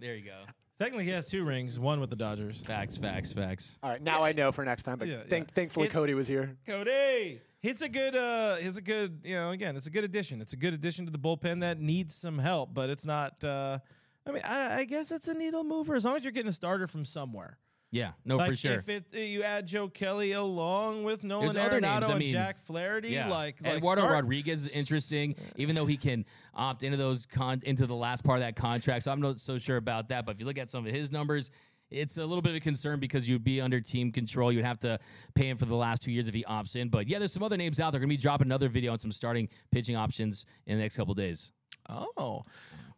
There 0.01 0.17
you 0.17 0.25
go. 0.27 0.43
Technically, 0.79 1.05
he 1.07 1.11
has 1.13 1.29
two 1.31 1.45
rings. 1.47 1.79
One 1.79 1.99
with 1.99 2.11
the 2.11 2.17
Dodgers. 2.17 2.61
Facts, 2.61 2.99
facts, 2.99 3.33
facts. 3.33 3.79
all 3.83 3.89
right, 3.89 4.03
now 4.03 4.23
I 4.23 4.33
know 4.33 4.53
for 4.53 4.63
next 4.67 4.83
time. 4.83 4.99
But 4.99 5.09
Yeah, 5.09 5.23
thank, 5.27 5.47
yeah. 5.49 5.55
thankfully, 5.55 5.87
It's- 5.87 5.99
Cody 5.99 6.13
was 6.13 6.29
here. 6.29 6.59
Cody. 6.67 7.41
It's 7.63 7.81
a 7.81 7.89
good. 7.89 8.15
Uh, 8.15 8.57
it's 8.61 8.77
a 8.77 8.83
good. 8.83 9.21
You 9.25 9.37
know, 9.37 9.51
again, 9.53 9.77
it's 9.77 9.87
a 9.87 9.91
good 9.91 10.05
addition. 10.05 10.43
It's 10.43 10.53
a 10.53 10.57
good 10.59 10.75
addition 10.75 11.07
to 11.07 11.11
the 11.11 11.19
bullpen 11.19 11.61
that 11.61 11.81
needs 11.81 12.15
some 12.15 12.39
help, 12.39 12.75
but 12.75 12.91
it's 12.91 13.07
not. 13.07 13.43
Uh, 13.43 13.79
I 14.27 14.31
mean, 14.33 14.43
I, 14.45 14.79
I 14.81 14.85
guess 14.85 15.13
it's 15.13 15.29
a 15.29 15.35
needle 15.35 15.65
mover 15.65 15.95
as 15.95 16.05
long 16.05 16.17
as 16.17 16.25
you're 16.25 16.33
getting 16.33 16.49
a 16.49 16.53
starter 16.53 16.87
from 16.87 17.05
somewhere. 17.05 17.59
Yeah, 17.91 18.11
no, 18.25 18.39
like 18.39 18.51
for 18.51 18.57
sure. 18.57 18.73
if 18.73 18.89
it 18.89 19.05
you 19.13 19.45
add 19.45 19.69
Joe 19.69 19.89
Kelly 19.89 20.33
along 20.33 21.05
with 21.05 21.23
Nolan 21.23 21.51
other 21.57 21.81
names, 21.81 21.85
Arenado 22.05 22.09
I 22.09 22.11
and 22.11 22.19
mean, 22.19 22.33
Jack 22.33 22.59
Flaherty, 22.59 23.11
Yeah, 23.11 23.29
like, 23.29 23.63
like 23.63 23.77
Eduardo 23.77 24.03
start- 24.03 24.15
Rodriguez 24.15 24.65
is 24.65 24.75
interesting, 24.75 25.37
even 25.55 25.77
though 25.77 25.87
he 25.87 25.97
can 25.97 26.25
opt 26.55 26.83
into 26.83 26.97
those 26.97 27.25
con 27.25 27.63
into 27.65 27.87
the 27.87 27.95
last 27.95 28.25
part 28.25 28.39
of 28.39 28.43
that 28.43 28.57
contract. 28.57 29.05
So 29.05 29.13
I'm 29.13 29.21
not 29.21 29.39
so 29.39 29.59
sure 29.61 29.77
about 29.77 30.09
that. 30.09 30.27
But 30.27 30.35
if 30.35 30.41
you 30.41 30.47
look 30.47 30.59
at 30.59 30.73
some 30.73 30.85
of 30.85 30.93
his 30.93 31.13
numbers, 31.13 31.53
it's 31.89 32.17
a 32.17 32.27
little 32.27 32.43
bit 32.43 32.51
of 32.51 32.57
a 32.57 32.61
concern 32.61 32.99
because 32.99 33.29
you'd 33.29 33.45
be 33.45 33.61
under 33.61 33.81
team 33.81 34.11
control. 34.11 34.51
You'd 34.51 34.65
have 34.65 34.81
to 34.81 34.99
pay 35.37 35.49
him 35.49 35.57
for 35.57 35.67
the 35.67 35.77
last 35.77 36.03
two 36.03 36.11
years 36.11 36.27
if 36.27 36.35
he 36.35 36.43
opts 36.49 36.75
in. 36.75 36.89
But 36.89 37.07
yeah, 37.07 37.21
there's 37.21 37.33
some 37.33 37.45
other 37.45 37.57
names 37.57 37.79
out 37.79 37.93
there. 37.93 38.01
Going 38.01 38.09
to 38.09 38.17
be 38.17 38.21
dropping 38.21 38.49
another 38.49 38.69
video 38.69 38.91
on 38.91 38.99
some 38.99 39.13
starting 39.13 39.49
pitching 39.71 39.95
options 39.95 40.47
in 40.67 40.79
the 40.79 40.83
next 40.83 40.97
couple 40.97 41.15
days. 41.15 41.53
Oh. 41.89 42.43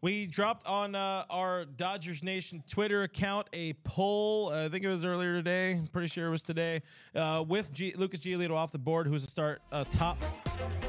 We 0.02 0.26
dropped 0.26 0.66
on 0.66 0.94
uh, 0.94 1.24
our 1.30 1.64
Dodgers 1.64 2.22
Nation 2.22 2.62
Twitter 2.68 3.02
account 3.02 3.48
a 3.52 3.72
poll. 3.84 4.50
uh, 4.50 4.66
I 4.66 4.68
think 4.68 4.84
it 4.84 4.88
was 4.88 5.04
earlier 5.04 5.34
today. 5.34 5.80
Pretty 5.90 6.08
sure 6.08 6.26
it 6.28 6.30
was 6.30 6.42
today. 6.42 6.82
Uh, 7.14 7.44
with 7.46 7.72
G- 7.72 7.94
Lucas 7.96 8.20
Giolito 8.20 8.52
off 8.54 8.72
the 8.72 8.78
board, 8.78 9.06
who's 9.06 9.24
a 9.24 9.30
start 9.30 9.62
uh, 9.72 9.84
top. 9.90 10.18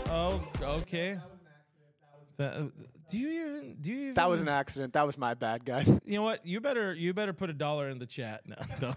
Oh, 0.10 0.42
okay. 0.62 1.18
That- 2.38 2.72
do 3.10 3.18
you 3.18 3.30
even? 3.30 3.78
Do 3.80 3.90
you 3.92 4.00
even? 4.02 4.14
That 4.16 4.28
was 4.30 4.42
an 4.42 4.50
accident. 4.50 4.92
That 4.92 5.06
was 5.08 5.18
my 5.18 5.34
bad, 5.34 5.64
guys. 5.64 5.88
You 6.06 6.16
know 6.18 6.24
what? 6.24 6.46
You 6.46 6.60
better 6.60 6.94
you 6.94 7.14
better 7.14 7.32
put 7.32 7.50
a 7.50 7.54
dollar 7.54 7.88
in 7.90 8.00
the 8.00 8.06
chat. 8.06 8.42
No, 8.46 8.56
no. 8.82 8.94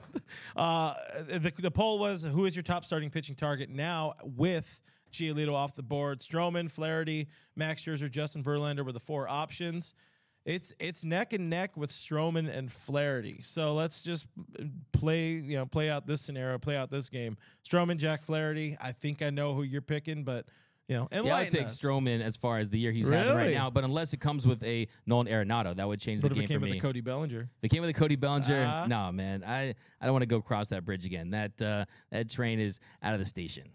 Uh, 0.60 0.94
the 1.28 1.52
the 1.56 1.70
poll 1.70 2.00
was 2.00 2.24
who 2.24 2.44
is 2.44 2.56
your 2.56 2.64
top 2.64 2.84
starting 2.84 3.08
pitching 3.10 3.36
target 3.36 3.70
now 3.70 4.14
with 4.24 4.80
Giolito 5.10 5.54
off 5.54 5.74
the 5.74 5.82
board. 5.82 6.20
Stroman, 6.20 6.70
Flaherty, 6.70 7.28
Max 7.56 7.82
Scherzer, 7.82 8.10
Justin 8.10 8.42
Verlander 8.42 8.84
were 8.84 8.92
the 8.92 9.00
four 9.00 9.28
options. 9.28 9.94
It's 10.46 10.72
it's 10.80 11.04
neck 11.04 11.32
and 11.34 11.50
neck 11.50 11.76
with 11.76 11.90
Stroman 11.90 12.50
and 12.50 12.72
Flaherty. 12.72 13.42
So 13.42 13.74
let's 13.74 14.02
just 14.02 14.26
play 14.92 15.32
you 15.32 15.56
know 15.56 15.66
play 15.66 15.90
out 15.90 16.06
this 16.06 16.22
scenario, 16.22 16.58
play 16.58 16.76
out 16.76 16.90
this 16.90 17.10
game. 17.10 17.36
Stroman, 17.68 17.98
Jack 17.98 18.22
Flaherty. 18.22 18.76
I 18.80 18.92
think 18.92 19.20
I 19.20 19.30
know 19.30 19.54
who 19.54 19.62
you're 19.62 19.82
picking, 19.82 20.24
but 20.24 20.46
you 20.88 20.96
know, 20.96 21.08
Yeah, 21.12 21.36
I 21.36 21.42
would 21.42 21.50
take 21.50 21.66
us. 21.66 21.80
Stroman 21.80 22.20
as 22.20 22.36
far 22.36 22.58
as 22.58 22.68
the 22.68 22.78
year 22.78 22.90
he's 22.90 23.08
having 23.08 23.32
right 23.32 23.54
now. 23.54 23.70
But 23.70 23.84
unless 23.84 24.12
it 24.12 24.18
comes 24.20 24.44
with 24.44 24.60
a 24.64 24.88
Nolan 25.06 25.28
Arenado, 25.28 25.76
that 25.76 25.86
would 25.86 26.00
change 26.00 26.20
What 26.22 26.30
the 26.30 26.34
game 26.34 26.44
it 26.44 26.48
came 26.48 26.60
with 26.60 26.72
the 26.72 26.80
Cody 26.80 27.00
Bellinger? 27.00 27.48
They 27.60 27.68
came 27.68 27.80
with 27.80 27.90
a 27.90 27.94
Cody 27.94 28.16
Bellinger. 28.16 28.66
Ah. 28.68 28.86
no, 28.88 29.12
man, 29.12 29.44
I, 29.46 29.74
I 30.00 30.04
don't 30.06 30.12
want 30.12 30.22
to 30.22 30.26
go 30.26 30.40
cross 30.40 30.66
that 30.68 30.84
bridge 30.84 31.04
again. 31.04 31.30
That 31.30 31.62
uh, 31.62 31.84
that 32.10 32.28
train 32.28 32.58
is 32.58 32.80
out 33.04 33.12
of 33.12 33.20
the 33.20 33.24
station. 33.24 33.68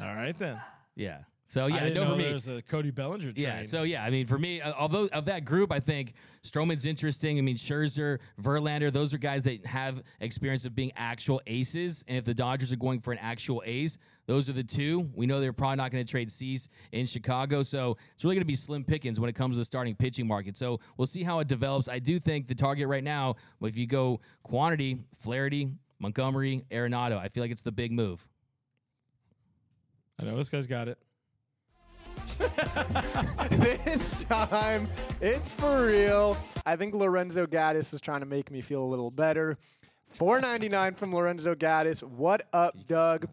All 0.00 0.14
right 0.14 0.36
then. 0.36 0.60
Yeah. 0.96 1.18
So 1.46 1.66
I 1.66 1.68
yeah, 1.68 1.80
didn't 1.80 1.94
no 1.94 2.04
know 2.04 2.10
for 2.12 2.16
me. 2.16 2.38
there 2.40 2.56
a 2.56 2.62
Cody 2.62 2.90
Bellinger 2.90 3.32
train. 3.32 3.34
Yeah. 3.36 3.66
So 3.66 3.82
yeah, 3.82 4.02
I 4.02 4.10
mean, 4.10 4.26
for 4.26 4.38
me, 4.38 4.62
uh, 4.62 4.72
although 4.78 5.06
of 5.08 5.26
that 5.26 5.44
group, 5.44 5.70
I 5.70 5.78
think 5.78 6.14
Stroman's 6.42 6.86
interesting. 6.86 7.38
I 7.38 7.42
mean, 7.42 7.56
Scherzer, 7.56 8.18
Verlander, 8.42 8.90
those 8.90 9.12
are 9.12 9.18
guys 9.18 9.42
that 9.44 9.64
have 9.66 10.02
experience 10.20 10.64
of 10.64 10.74
being 10.74 10.90
actual 10.96 11.42
aces. 11.46 12.02
And 12.08 12.16
if 12.16 12.24
the 12.24 12.32
Dodgers 12.32 12.72
are 12.72 12.76
going 12.76 13.00
for 13.00 13.12
an 13.12 13.18
actual 13.18 13.62
ace, 13.66 13.98
those 14.26 14.48
are 14.48 14.54
the 14.54 14.64
two. 14.64 15.10
We 15.14 15.26
know 15.26 15.38
they're 15.38 15.52
probably 15.52 15.76
not 15.76 15.92
going 15.92 16.04
to 16.04 16.10
trade 16.10 16.32
Cease 16.32 16.68
in 16.92 17.04
Chicago, 17.04 17.62
so 17.62 17.98
it's 18.14 18.24
really 18.24 18.36
going 18.36 18.42
to 18.42 18.46
be 18.46 18.56
slim 18.56 18.82
pickings 18.82 19.20
when 19.20 19.28
it 19.28 19.34
comes 19.34 19.56
to 19.56 19.58
the 19.58 19.66
starting 19.66 19.94
pitching 19.94 20.26
market. 20.26 20.56
So 20.56 20.80
we'll 20.96 21.06
see 21.06 21.22
how 21.22 21.40
it 21.40 21.48
develops. 21.48 21.88
I 21.88 21.98
do 21.98 22.18
think 22.18 22.48
the 22.48 22.54
target 22.54 22.88
right 22.88 23.04
now, 23.04 23.36
if 23.60 23.76
you 23.76 23.86
go 23.86 24.20
quantity, 24.42 24.98
Flaherty, 25.20 25.70
Montgomery, 25.98 26.64
Arenado, 26.70 27.18
I 27.18 27.28
feel 27.28 27.42
like 27.42 27.52
it's 27.52 27.62
the 27.62 27.70
big 27.70 27.92
move. 27.92 28.26
I 30.18 30.24
know 30.24 30.36
this 30.36 30.48
guy's 30.48 30.66
got 30.66 30.88
it. 30.88 30.98
this 33.50 34.24
time, 34.24 34.84
it's 35.20 35.52
for 35.52 35.86
real. 35.86 36.36
I 36.64 36.76
think 36.76 36.94
Lorenzo 36.94 37.46
Gaddis 37.46 37.90
was 37.92 38.00
trying 38.00 38.20
to 38.20 38.26
make 38.26 38.50
me 38.50 38.60
feel 38.60 38.82
a 38.82 38.86
little 38.86 39.10
better. 39.10 39.58
499 40.10 40.94
from 40.94 41.14
Lorenzo 41.14 41.54
Gaddis. 41.54 42.02
What 42.02 42.42
up, 42.52 42.86
Doug? 42.86 43.26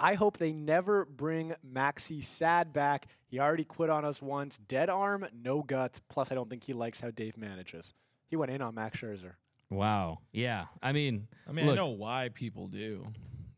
I 0.00 0.14
hope 0.14 0.38
they 0.38 0.52
never 0.52 1.04
bring 1.04 1.54
Maxi 1.66 2.24
Sad 2.24 2.72
back. 2.72 3.06
He 3.26 3.40
already 3.40 3.64
quit 3.64 3.90
on 3.90 4.04
us 4.04 4.22
once. 4.22 4.58
Dead 4.58 4.88
arm, 4.88 5.26
no 5.34 5.62
guts. 5.62 6.00
Plus, 6.08 6.30
I 6.30 6.34
don't 6.34 6.48
think 6.48 6.64
he 6.64 6.72
likes 6.72 7.00
how 7.00 7.10
Dave 7.10 7.36
manages. 7.36 7.92
He 8.28 8.36
went 8.36 8.52
in 8.52 8.62
on 8.62 8.74
Max 8.74 9.00
Scherzer. 9.00 9.32
Wow. 9.70 10.20
Yeah. 10.32 10.66
I 10.82 10.92
mean, 10.92 11.28
I 11.48 11.52
mean, 11.52 11.66
look, 11.66 11.74
I 11.74 11.76
know 11.76 11.88
why 11.88 12.30
people 12.32 12.68
do. 12.68 13.06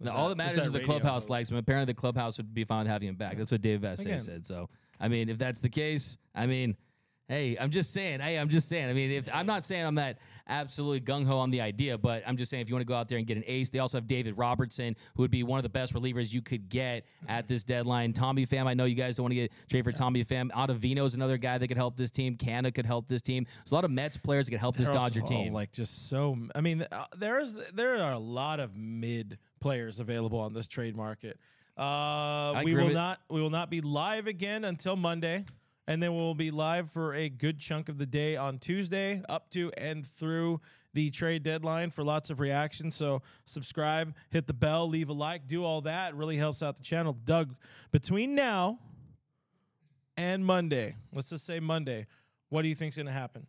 No, 0.04 0.10
Is 0.10 0.14
all 0.16 0.28
that 0.28 0.36
that- 0.36 0.44
matters 0.44 0.58
is 0.60 0.66
is, 0.66 0.72
that 0.72 0.78
the 0.80 0.84
clubhouse 0.84 1.22
host. 1.24 1.30
likes 1.30 1.50
him. 1.50 1.56
Apparently, 1.56 1.92
the 1.92 1.98
clubhouse 1.98 2.36
would 2.36 2.52
be 2.54 2.64
fine 2.64 2.80
with 2.84 2.88
having 2.88 3.08
him 3.08 3.16
back. 3.16 3.36
That's 3.38 3.50
what 3.52 3.62
Dave 3.62 3.80
Vassegh 3.80 4.20
said. 4.20 4.46
So, 4.46 4.68
I 5.00 5.08
mean, 5.08 5.28
if 5.28 5.38
that's 5.38 5.60
the 5.60 5.68
case, 5.68 6.18
I 6.34 6.46
mean, 6.46 6.76
hey, 7.28 7.56
I'm 7.58 7.70
just 7.70 7.92
saying. 7.92 8.20
Hey, 8.20 8.36
I'm 8.38 8.48
just 8.50 8.68
saying. 8.68 8.88
I 8.88 8.92
mean, 8.92 9.10
if 9.10 9.28
I'm 9.32 9.46
not 9.46 9.64
saying 9.64 9.84
I'm 9.86 9.94
that 9.96 10.18
absolutely 10.46 11.00
gung 11.00 11.24
ho 11.24 11.38
on 11.38 11.50
the 11.50 11.58
idea, 11.62 11.96
but 11.96 12.22
I'm 12.26 12.36
just 12.36 12.50
saying 12.50 12.60
if 12.60 12.68
you 12.68 12.74
want 12.74 12.82
to 12.82 12.86
go 12.88 12.94
out 12.94 13.08
there 13.08 13.16
and 13.16 13.26
get 13.26 13.38
an 13.38 13.44
ace, 13.46 13.70
they 13.70 13.78
also 13.78 13.96
have 13.96 14.06
David 14.06 14.36
Robertson, 14.36 14.94
who 15.16 15.22
would 15.22 15.30
be 15.30 15.42
one 15.42 15.58
of 15.58 15.62
the 15.62 15.70
best 15.70 15.94
relievers 15.94 16.34
you 16.34 16.42
could 16.42 16.68
get 16.68 17.06
at 17.26 17.48
this 17.48 17.64
deadline. 17.64 18.12
Tommy 18.12 18.44
Pham, 18.46 18.66
I 18.66 18.74
know 18.74 18.84
you 18.84 18.94
guys 18.94 19.16
don't 19.16 19.24
want 19.24 19.30
to 19.32 19.36
get 19.36 19.52
trade 19.70 19.84
for 19.84 19.92
Tommy 19.92 20.22
Pham. 20.22 20.50
Ottavino 20.50 21.04
is 21.06 21.14
another 21.14 21.38
guy 21.38 21.56
that 21.56 21.66
could 21.66 21.78
help 21.78 21.96
this 21.96 22.10
team. 22.10 22.36
Canha 22.36 22.74
could 22.74 22.84
help 22.84 23.08
this 23.08 23.22
team. 23.22 23.46
There's 23.64 23.72
a 23.72 23.74
lot 23.74 23.86
of 23.86 23.90
Mets 23.90 24.18
players 24.18 24.44
that 24.46 24.50
could 24.50 24.60
help 24.60 24.76
this 24.76 24.86
They're 24.88 24.96
also 24.98 25.14
Dodger 25.20 25.26
team. 25.26 25.54
like 25.54 25.72
just 25.72 26.10
so. 26.10 26.36
I 26.54 26.60
mean, 26.60 26.86
uh, 26.92 27.06
there's 27.16 27.54
there 27.72 27.96
are 28.02 28.12
a 28.12 28.18
lot 28.18 28.60
of 28.60 28.76
mid 28.76 29.38
players 29.64 29.98
available 29.98 30.38
on 30.40 30.52
this 30.52 30.66
trade 30.66 30.94
market. 30.94 31.38
Uh, 31.74 32.60
we 32.62 32.74
will 32.74 32.84
with- 32.84 32.92
not 32.92 33.18
we 33.30 33.40
will 33.40 33.48
not 33.48 33.70
be 33.70 33.80
live 33.80 34.26
again 34.26 34.62
until 34.62 34.94
Monday, 34.94 35.46
and 35.86 36.02
then 36.02 36.14
we'll 36.14 36.34
be 36.34 36.50
live 36.50 36.90
for 36.90 37.14
a 37.14 37.30
good 37.30 37.58
chunk 37.58 37.88
of 37.88 37.96
the 37.96 38.04
day 38.04 38.36
on 38.36 38.58
Tuesday, 38.58 39.22
up 39.26 39.48
to 39.52 39.72
and 39.78 40.06
through 40.06 40.60
the 40.92 41.08
trade 41.08 41.42
deadline 41.42 41.90
for 41.90 42.04
lots 42.04 42.28
of 42.28 42.40
reactions. 42.40 42.94
So 42.94 43.22
subscribe, 43.46 44.14
hit 44.28 44.46
the 44.46 44.52
bell, 44.52 44.86
leave 44.86 45.08
a 45.08 45.14
like, 45.14 45.46
do 45.46 45.64
all 45.64 45.80
that. 45.80 46.12
It 46.12 46.16
really 46.16 46.36
helps 46.36 46.62
out 46.62 46.76
the 46.76 46.82
channel. 46.82 47.14
Doug, 47.24 47.56
between 47.90 48.34
now 48.34 48.78
and 50.14 50.44
Monday, 50.44 50.94
let's 51.10 51.30
just 51.30 51.46
say 51.46 51.58
Monday, 51.58 52.06
what 52.50 52.60
do 52.62 52.68
you 52.68 52.74
think's 52.74 52.96
going 52.96 53.06
to 53.06 53.12
happen? 53.12 53.46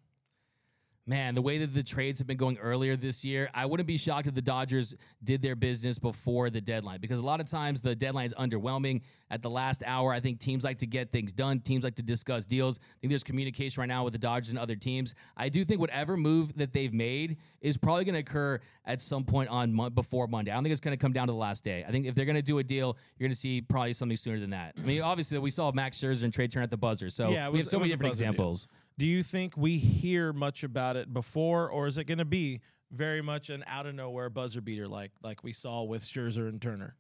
Man, 1.07 1.35
the 1.35 1.41
way 1.43 1.59
that 1.59 1.71
the 1.71 1.83
trades 1.83 2.17
have 2.17 2.25
been 2.25 2.35
going 2.37 2.57
earlier 2.57 2.95
this 2.95 3.23
year, 3.23 3.47
I 3.53 3.67
wouldn't 3.67 3.85
be 3.85 3.95
shocked 3.95 4.25
if 4.25 4.33
the 4.33 4.41
Dodgers 4.41 4.95
did 5.23 5.39
their 5.39 5.55
business 5.55 5.99
before 5.99 6.49
the 6.49 6.59
deadline 6.59 6.99
because 6.99 7.19
a 7.19 7.23
lot 7.23 7.39
of 7.39 7.45
times 7.45 7.79
the 7.79 7.93
deadline 7.93 8.25
is 8.25 8.33
underwhelming 8.33 9.01
at 9.29 9.43
the 9.43 9.49
last 9.51 9.83
hour. 9.85 10.11
I 10.11 10.19
think 10.19 10.39
teams 10.39 10.63
like 10.63 10.79
to 10.79 10.87
get 10.87 11.11
things 11.11 11.31
done, 11.31 11.59
teams 11.59 11.83
like 11.83 11.93
to 11.97 12.01
discuss 12.01 12.47
deals. 12.47 12.79
I 12.79 13.01
think 13.01 13.11
there's 13.11 13.23
communication 13.23 13.81
right 13.81 13.87
now 13.87 14.03
with 14.03 14.13
the 14.13 14.19
Dodgers 14.19 14.49
and 14.49 14.57
other 14.57 14.75
teams. 14.75 15.13
I 15.37 15.49
do 15.49 15.63
think 15.63 15.79
whatever 15.79 16.17
move 16.17 16.55
that 16.57 16.73
they've 16.73 16.93
made 16.93 17.37
is 17.61 17.77
probably 17.77 18.05
going 18.05 18.15
to 18.15 18.21
occur 18.21 18.59
at 18.85 18.99
some 18.99 19.25
point 19.25 19.49
on 19.49 19.91
before 19.93 20.25
Monday. 20.25 20.49
I 20.49 20.55
don't 20.55 20.63
think 20.63 20.71
it's 20.71 20.81
going 20.81 20.97
to 20.97 21.01
come 21.01 21.13
down 21.13 21.27
to 21.27 21.33
the 21.33 21.37
last 21.37 21.63
day. 21.63 21.85
I 21.87 21.91
think 21.91 22.07
if 22.07 22.15
they're 22.15 22.25
going 22.25 22.35
to 22.35 22.41
do 22.41 22.57
a 22.57 22.63
deal, 22.63 22.97
you're 23.19 23.27
going 23.27 23.33
to 23.33 23.39
see 23.39 23.61
probably 23.61 23.93
something 23.93 24.17
sooner 24.17 24.39
than 24.39 24.49
that. 24.49 24.73
I 24.75 24.81
mean, 24.81 25.03
obviously 25.03 25.37
we 25.37 25.51
saw 25.51 25.71
Max 25.71 26.01
Scherzer 26.01 26.23
and 26.23 26.33
Trea 26.33 26.47
Turner 26.47 26.63
at 26.63 26.71
the 26.71 26.77
buzzer, 26.77 27.11
so 27.11 27.29
Yeah, 27.29 27.45
it 27.45 27.51
we 27.53 27.59
have 27.59 27.67
so 27.67 27.77
many 27.77 27.91
different 27.91 28.11
examples. 28.11 28.65
deal. 28.65 28.71
Do 28.97 29.05
you 29.05 29.23
think 29.23 29.57
we 29.57 29.77
hear 29.77 30.31
much 30.31 30.63
about 30.63 30.95
it 30.95 31.13
before, 31.13 31.69
or 31.69 31.87
is 31.87 31.97
it 31.97 32.05
going 32.05 32.19
to 32.19 32.25
be 32.25 32.61
very 32.91 33.21
much 33.21 33.49
an 33.49 33.63
out 33.67 33.85
of 33.85 33.95
nowhere 33.95 34.29
buzzer 34.29 34.61
beater 34.61 34.87
like 34.87 35.11
like 35.21 35.43
we 35.43 35.51
saw 35.51 35.83
with 35.83 36.03
Scherzer 36.03 36.47
and 36.47 36.61
Turner? 36.61 36.95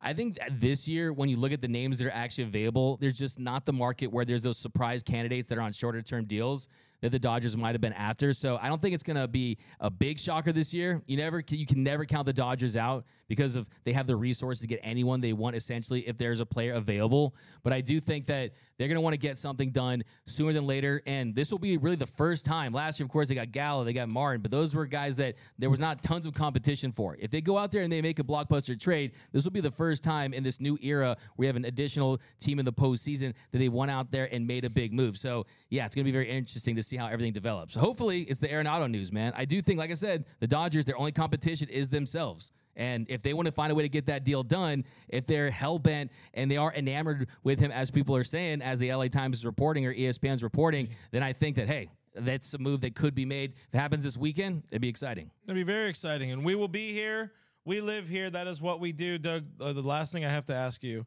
I 0.00 0.12
think 0.12 0.38
this 0.52 0.86
year, 0.86 1.12
when 1.12 1.28
you 1.28 1.36
look 1.36 1.50
at 1.50 1.60
the 1.60 1.68
names 1.68 1.98
that 1.98 2.06
are 2.06 2.12
actually 2.12 2.44
available, 2.44 2.98
there's 2.98 3.18
just 3.18 3.38
not 3.38 3.64
the 3.64 3.72
market 3.72 4.08
where 4.08 4.24
there's 4.24 4.42
those 4.42 4.58
surprise 4.58 5.02
candidates 5.02 5.48
that 5.48 5.58
are 5.58 5.62
on 5.62 5.72
shorter 5.72 6.02
term 6.02 6.26
deals 6.26 6.68
that 7.00 7.10
the 7.10 7.18
Dodgers 7.18 7.56
might 7.56 7.72
have 7.72 7.80
been 7.80 7.92
after. 7.92 8.32
So 8.32 8.58
I 8.60 8.68
don't 8.68 8.80
think 8.82 8.94
it's 8.94 9.04
going 9.04 9.16
to 9.16 9.28
be 9.28 9.58
a 9.80 9.90
big 9.90 10.18
shocker 10.18 10.52
this 10.52 10.74
year. 10.74 11.02
You 11.06 11.16
never, 11.16 11.42
you 11.48 11.66
can 11.66 11.82
never 11.82 12.04
count 12.04 12.26
the 12.26 12.32
Dodgers 12.32 12.76
out 12.76 13.04
because 13.28 13.56
of 13.56 13.68
they 13.84 13.92
have 13.92 14.06
the 14.06 14.16
resources 14.16 14.62
to 14.62 14.66
get 14.66 14.80
anyone 14.82 15.20
they 15.20 15.32
want 15.32 15.54
essentially 15.54 16.06
if 16.08 16.16
there's 16.16 16.40
a 16.40 16.46
player 16.46 16.74
available. 16.74 17.34
But 17.62 17.72
I 17.72 17.80
do 17.80 18.00
think 18.00 18.26
that 18.26 18.52
they're 18.78 18.88
going 18.88 18.96
to 18.96 19.00
want 19.00 19.14
to 19.14 19.18
get 19.18 19.38
something 19.38 19.70
done 19.70 20.04
sooner 20.26 20.52
than 20.52 20.66
later, 20.66 21.02
and 21.06 21.34
this 21.34 21.50
will 21.50 21.58
be 21.58 21.76
really 21.76 21.96
the 21.96 22.06
first 22.06 22.44
time. 22.44 22.72
Last 22.72 22.98
year, 22.98 23.04
of 23.04 23.10
course, 23.10 23.28
they 23.28 23.34
got 23.34 23.52
Gallo, 23.52 23.84
they 23.84 23.92
got 23.92 24.08
Martin, 24.08 24.40
but 24.40 24.50
those 24.50 24.74
were 24.74 24.86
guys 24.86 25.16
that 25.16 25.34
there 25.58 25.68
was 25.68 25.80
not 25.80 26.02
tons 26.02 26.26
of 26.26 26.34
competition 26.34 26.92
for. 26.92 27.16
If 27.18 27.30
they 27.30 27.40
go 27.40 27.58
out 27.58 27.72
there 27.72 27.82
and 27.82 27.92
they 27.92 28.00
make 28.00 28.18
a 28.18 28.24
blockbuster 28.24 28.78
trade, 28.78 29.12
this 29.32 29.44
will 29.44 29.50
be 29.50 29.60
the 29.60 29.70
first 29.70 30.02
time 30.02 30.32
in 30.32 30.42
this 30.42 30.60
new 30.60 30.78
era 30.80 31.16
we 31.36 31.46
have 31.46 31.56
an 31.56 31.64
additional 31.64 32.20
team 32.40 32.58
in 32.58 32.64
the 32.64 32.72
postseason 32.72 33.34
that 33.50 33.58
they 33.58 33.68
went 33.68 33.90
out 33.90 34.10
there 34.10 34.28
and 34.32 34.46
made 34.46 34.64
a 34.64 34.70
big 34.70 34.92
move. 34.92 35.18
So 35.18 35.46
yeah, 35.70 35.84
it's 35.84 35.94
going 35.94 36.04
to 36.04 36.08
be 36.08 36.12
very 36.12 36.30
interesting 36.30 36.76
to 36.76 36.82
see 36.88 36.96
how 36.96 37.06
everything 37.06 37.32
develops. 37.32 37.74
Hopefully, 37.74 38.22
it's 38.22 38.40
the 38.40 38.48
Arenado 38.48 38.90
news, 38.90 39.12
man. 39.12 39.32
I 39.36 39.44
do 39.44 39.62
think, 39.62 39.78
like 39.78 39.90
I 39.90 39.94
said, 39.94 40.24
the 40.40 40.46
Dodgers, 40.46 40.84
their 40.84 40.98
only 40.98 41.12
competition 41.12 41.68
is 41.68 41.88
themselves. 41.88 42.50
And 42.76 43.06
if 43.08 43.22
they 43.22 43.34
want 43.34 43.46
to 43.46 43.52
find 43.52 43.72
a 43.72 43.74
way 43.74 43.82
to 43.82 43.88
get 43.88 44.06
that 44.06 44.24
deal 44.24 44.42
done, 44.42 44.84
if 45.08 45.26
they're 45.26 45.50
hell 45.50 45.78
bent 45.78 46.12
and 46.34 46.50
they 46.50 46.56
are 46.56 46.72
enamored 46.72 47.26
with 47.42 47.58
him, 47.58 47.72
as 47.72 47.90
people 47.90 48.14
are 48.14 48.24
saying, 48.24 48.62
as 48.62 48.78
the 48.78 48.92
LA 48.92 49.08
Times 49.08 49.38
is 49.38 49.44
reporting 49.44 49.84
or 49.84 49.92
ESPN's 49.92 50.42
reporting, 50.44 50.88
then 51.10 51.22
I 51.22 51.32
think 51.32 51.56
that, 51.56 51.66
hey, 51.66 51.90
that's 52.14 52.54
a 52.54 52.58
move 52.58 52.80
that 52.82 52.94
could 52.94 53.14
be 53.14 53.24
made. 53.24 53.54
If 53.68 53.74
it 53.74 53.78
happens 53.78 54.04
this 54.04 54.16
weekend, 54.16 54.62
it'd 54.70 54.80
be 54.80 54.88
exciting. 54.88 55.30
It'd 55.44 55.56
be 55.56 55.62
very 55.64 55.88
exciting, 55.88 56.30
and 56.30 56.44
we 56.44 56.54
will 56.54 56.68
be 56.68 56.92
here. 56.92 57.32
We 57.64 57.80
live 57.80 58.08
here. 58.08 58.30
That 58.30 58.46
is 58.46 58.60
what 58.60 58.80
we 58.80 58.92
do, 58.92 59.18
Doug. 59.18 59.44
Uh, 59.60 59.72
the 59.72 59.82
last 59.82 60.12
thing 60.12 60.24
I 60.24 60.30
have 60.30 60.46
to 60.46 60.54
ask 60.54 60.82
you, 60.82 61.04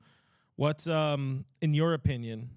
what's 0.58 0.88
um 0.88 1.46
in 1.62 1.74
your 1.74 1.94
opinion, 1.94 2.50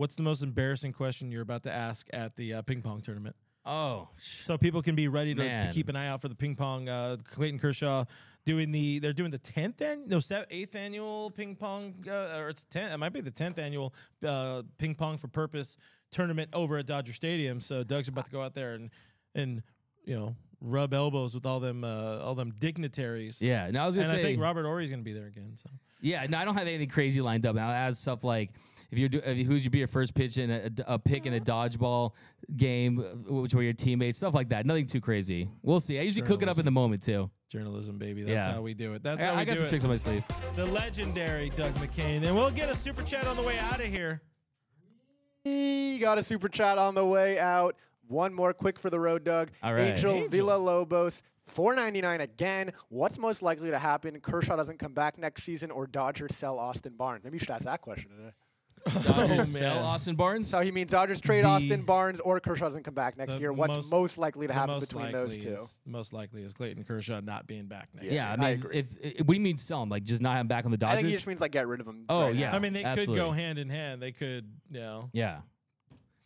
what's 0.00 0.14
the 0.14 0.22
most 0.22 0.42
embarrassing 0.42 0.94
question 0.94 1.30
you're 1.30 1.42
about 1.42 1.62
to 1.62 1.70
ask 1.70 2.06
at 2.14 2.34
the 2.36 2.54
uh, 2.54 2.62
ping 2.62 2.80
pong 2.80 3.02
tournament? 3.02 3.36
Oh, 3.66 4.08
so 4.16 4.56
people 4.56 4.80
can 4.80 4.94
be 4.94 5.08
ready 5.08 5.34
to, 5.34 5.58
to 5.66 5.70
keep 5.70 5.90
an 5.90 5.94
eye 5.96 6.08
out 6.08 6.22
for 6.22 6.28
the 6.28 6.34
ping 6.34 6.56
pong. 6.56 6.88
Uh, 6.88 7.18
Clayton 7.30 7.58
Kershaw 7.58 8.06
doing 8.46 8.72
the 8.72 8.98
they're 8.98 9.12
doing 9.12 9.30
the 9.30 9.36
tenth 9.38 9.82
and 9.82 10.08
no 10.08 10.18
sev- 10.18 10.46
eighth 10.50 10.74
annual 10.74 11.30
ping 11.30 11.54
pong 11.54 11.94
uh, 12.08 12.38
or 12.38 12.48
it's 12.48 12.64
ten 12.64 12.90
it 12.90 12.96
might 12.96 13.12
be 13.12 13.20
the 13.20 13.30
tenth 13.30 13.58
annual 13.58 13.92
uh, 14.26 14.62
ping 14.78 14.94
pong 14.94 15.18
for 15.18 15.28
purpose 15.28 15.76
tournament 16.10 16.48
over 16.54 16.78
at 16.78 16.86
Dodger 16.86 17.12
Stadium. 17.12 17.60
So 17.60 17.84
Doug's 17.84 18.08
about 18.08 18.24
to 18.24 18.30
go 18.30 18.40
out 18.40 18.54
there 18.54 18.72
and 18.72 18.88
and 19.34 19.62
you 20.06 20.16
know 20.16 20.34
rub 20.62 20.94
elbows 20.94 21.34
with 21.34 21.44
all 21.44 21.60
them 21.60 21.84
uh, 21.84 22.20
all 22.20 22.34
them 22.34 22.54
dignitaries. 22.58 23.42
yeah. 23.42 23.70
No, 23.70 23.82
I 23.82 23.86
was 23.86 23.96
and 23.96 24.06
gonna 24.06 24.14
I 24.14 24.22
say. 24.22 24.28
think 24.28 24.40
Robert 24.40 24.64
Horry's 24.64 24.88
going 24.88 25.00
to 25.00 25.04
be 25.04 25.12
there 25.12 25.26
again. 25.26 25.52
So 25.62 25.68
Yeah, 26.00 26.24
no, 26.26 26.38
I 26.38 26.46
don't 26.46 26.54
have 26.54 26.66
anything 26.66 26.88
crazy 26.88 27.20
lined 27.20 27.44
up. 27.44 27.54
Now, 27.54 27.70
as 27.70 27.98
stuff 27.98 28.24
like 28.24 28.52
if 28.90 28.98
you're 28.98 29.08
do, 29.08 29.18
if 29.24 29.36
you- 29.38 29.44
who's 29.44 29.64
you 29.64 29.70
be 29.70 29.78
your 29.78 29.86
first 29.86 30.14
pitch 30.14 30.36
in 30.38 30.50
a, 30.50 30.70
a 30.86 30.98
pick 30.98 31.26
in 31.26 31.34
a 31.34 31.40
dodgeball 31.40 32.12
game, 32.56 32.98
uh, 33.00 33.32
which 33.32 33.54
were 33.54 33.62
your 33.62 33.72
teammates, 33.72 34.18
stuff 34.18 34.34
like 34.34 34.48
that. 34.50 34.66
Nothing 34.66 34.86
too 34.86 35.00
crazy. 35.00 35.48
We'll 35.62 35.80
see. 35.80 35.98
I 35.98 36.02
usually 36.02 36.26
cook 36.26 36.42
it 36.42 36.48
up 36.48 36.58
in 36.58 36.64
the 36.64 36.70
moment 36.70 37.02
too. 37.02 37.30
journalism, 37.48 37.98
baby. 37.98 38.22
That's 38.22 38.46
Yeah. 38.46 38.52
how 38.54 38.62
we 38.62 38.74
do 38.74 38.94
it. 38.94 39.02
That's 39.02 39.20
I, 39.22 39.26
how 39.26 39.34
we 39.34 39.40
I 39.40 39.44
got 39.44 39.52
do 39.54 39.58
some 39.58 39.66
it. 39.66 39.68
tricks 39.70 39.84
on 39.84 39.90
my 39.90 39.96
sleeve. 39.96 40.24
The 40.54 40.66
legendary 40.66 41.48
Doug 41.48 41.74
McCain, 41.74 42.24
and 42.24 42.36
we'll 42.36 42.50
get 42.50 42.68
a 42.68 42.76
super 42.76 43.02
chat 43.02 43.26
on 43.26 43.36
the 43.36 43.42
way 43.42 43.58
out 43.58 43.80
of 43.80 43.86
here. 43.86 44.22
We 45.44 45.98
got 45.98 46.18
a 46.18 46.22
super 46.22 46.48
chat 46.48 46.78
on 46.78 46.94
the 46.94 47.04
way 47.04 47.38
out. 47.38 47.76
One 48.06 48.34
more 48.34 48.52
quick 48.52 48.78
for 48.78 48.90
the 48.90 49.00
road, 49.00 49.24
Doug. 49.24 49.50
All 49.62 49.72
right. 49.72 49.92
Angel, 49.92 50.12
Angel. 50.12 50.28
Villalobos, 50.46 51.22
four 51.46 51.74
ninety 51.74 52.00
nine 52.00 52.20
again. 52.20 52.72
What's 52.88 53.18
most 53.18 53.42
likely 53.42 53.70
to 53.70 53.78
happen? 53.78 54.18
Kershaw 54.20 54.56
doesn't 54.56 54.78
come 54.78 54.92
back 54.94 55.18
next 55.18 55.44
season, 55.44 55.70
or 55.70 55.86
Dodgers 55.86 56.34
sell 56.36 56.58
Austin 56.58 56.94
Barnes. 56.96 57.24
Maybe 57.24 57.36
you 57.36 57.38
should 57.40 57.50
ask 57.50 57.64
that 57.64 57.80
question 57.80 58.10
today. 58.10 58.32
Dodgers 58.86 59.40
Oh, 59.40 59.44
sell. 59.44 59.84
Austin 59.84 60.16
Barnes. 60.16 60.48
So 60.48 60.60
he 60.60 60.70
means 60.70 60.90
Dodgers 60.90 61.20
trade 61.20 61.44
The- 61.44 61.48
Austin 61.48 61.82
Barnes, 61.82 62.20
or 62.20 62.40
Kershaw 62.40 62.66
doesn't 62.66 62.82
come 62.84 62.94
back 62.94 63.16
next 63.18 63.34
The 63.34 63.40
year. 63.40 63.52
What's 63.52 63.74
most- 63.74 63.90
most, 63.90 64.18
likely 64.18 64.46
to 64.46 64.52
The 64.52 64.58
happen 64.58 64.74
most 64.76 64.88
between 64.88 65.12
those 65.12 65.30
likely 65.36 65.42
two? 65.50 65.52
Is, 65.62 65.80
most 65.86 66.12
likely 66.12 66.42
is 66.42 66.54
Clayton 66.54 66.84
Kershaw 66.84 67.20
not 67.20 67.46
being 67.46 67.66
back 67.66 67.88
next 67.94 68.04
year. 68.06 68.14
yeah, 68.14 68.26
I 68.26 68.30
year. 68.30 68.36
mean, 68.38 68.46
I 68.46 68.50
agree. 68.50 68.78
if, 68.78 68.86
if 69.00 69.18
what 69.20 69.28
do 69.28 69.34
you 69.34 69.40
mean 69.40 69.58
sell 69.58 69.82
him? 69.82 69.88
Like 69.88 70.04
just 70.04 70.22
not 70.22 70.32
have 70.32 70.40
him 70.42 70.48
back 70.48 70.64
on 70.64 70.70
the 70.70 70.76
Dodgers? 70.76 70.90
I 70.90 70.94
Dodgers? 70.96 71.02
think 71.02 71.10
he 71.10 71.16
just 71.16 71.26
means 71.26 71.40
like 71.40 71.52
get 71.52 71.66
rid 71.68 71.80
of 71.80 71.86
him. 71.86 72.04
Oh, 72.08 72.22
right 72.26 72.34
yeah. 72.34 72.50
now. 72.50 72.56
I 72.56 72.58
mean, 72.60 72.72
they 72.72 72.80
could 72.82 72.88
Absolutely. 72.98 73.16
go 73.16 73.32
hand 73.32 73.58
in 73.58 73.68
hand. 73.70 74.02
They 74.02 74.12
could, 74.12 74.50
you 74.70 74.80
know, 74.80 75.10
yeah, 75.12 75.40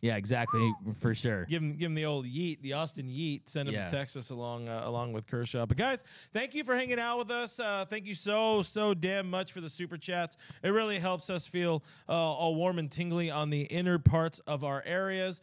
yeah, 0.01 0.15
exactly 0.17 0.71
for 0.99 1.15
sure. 1.15 1.45
give 1.45 1.61
him 1.63 1.77
give 1.77 1.87
him 1.87 1.95
the 1.95 2.05
old 2.05 2.25
yeet, 2.25 2.61
the 2.61 2.73
Austin 2.73 3.07
yeet, 3.07 3.41
send 3.49 3.67
him 3.69 3.75
Yeah. 3.75 3.85
to 3.87 3.91
Texas 3.95 4.29
along 4.29 4.67
uh, 4.69 4.81
along 4.85 5.13
with 5.13 5.25
Kershaw. 5.27 5.65
But 5.65 5.77
guys, 5.77 6.03
thank 6.33 6.53
you 6.53 6.63
for 6.63 6.75
hanging 6.75 6.99
out 6.99 7.17
with 7.17 7.31
us. 7.31 7.59
Uh, 7.59 7.85
thank 7.89 8.05
you 8.05 8.13
so 8.15 8.61
so 8.61 8.93
damn 8.93 9.29
much 9.29 9.51
for 9.51 9.61
the 9.61 9.69
super 9.69 9.97
chats. 9.97 10.37
It 10.63 10.69
really 10.69 10.99
helps 10.99 11.29
us 11.29 11.47
feel 11.47 11.83
uh, 12.07 12.11
all 12.11 12.55
warm 12.55 12.77
and 12.79 12.91
tingly 12.91 13.31
on 13.31 13.49
the 13.49 13.61
inner 13.63 13.97
parts 13.99 14.39
of 14.39 14.63
our 14.63 14.83
areas. 14.85 15.41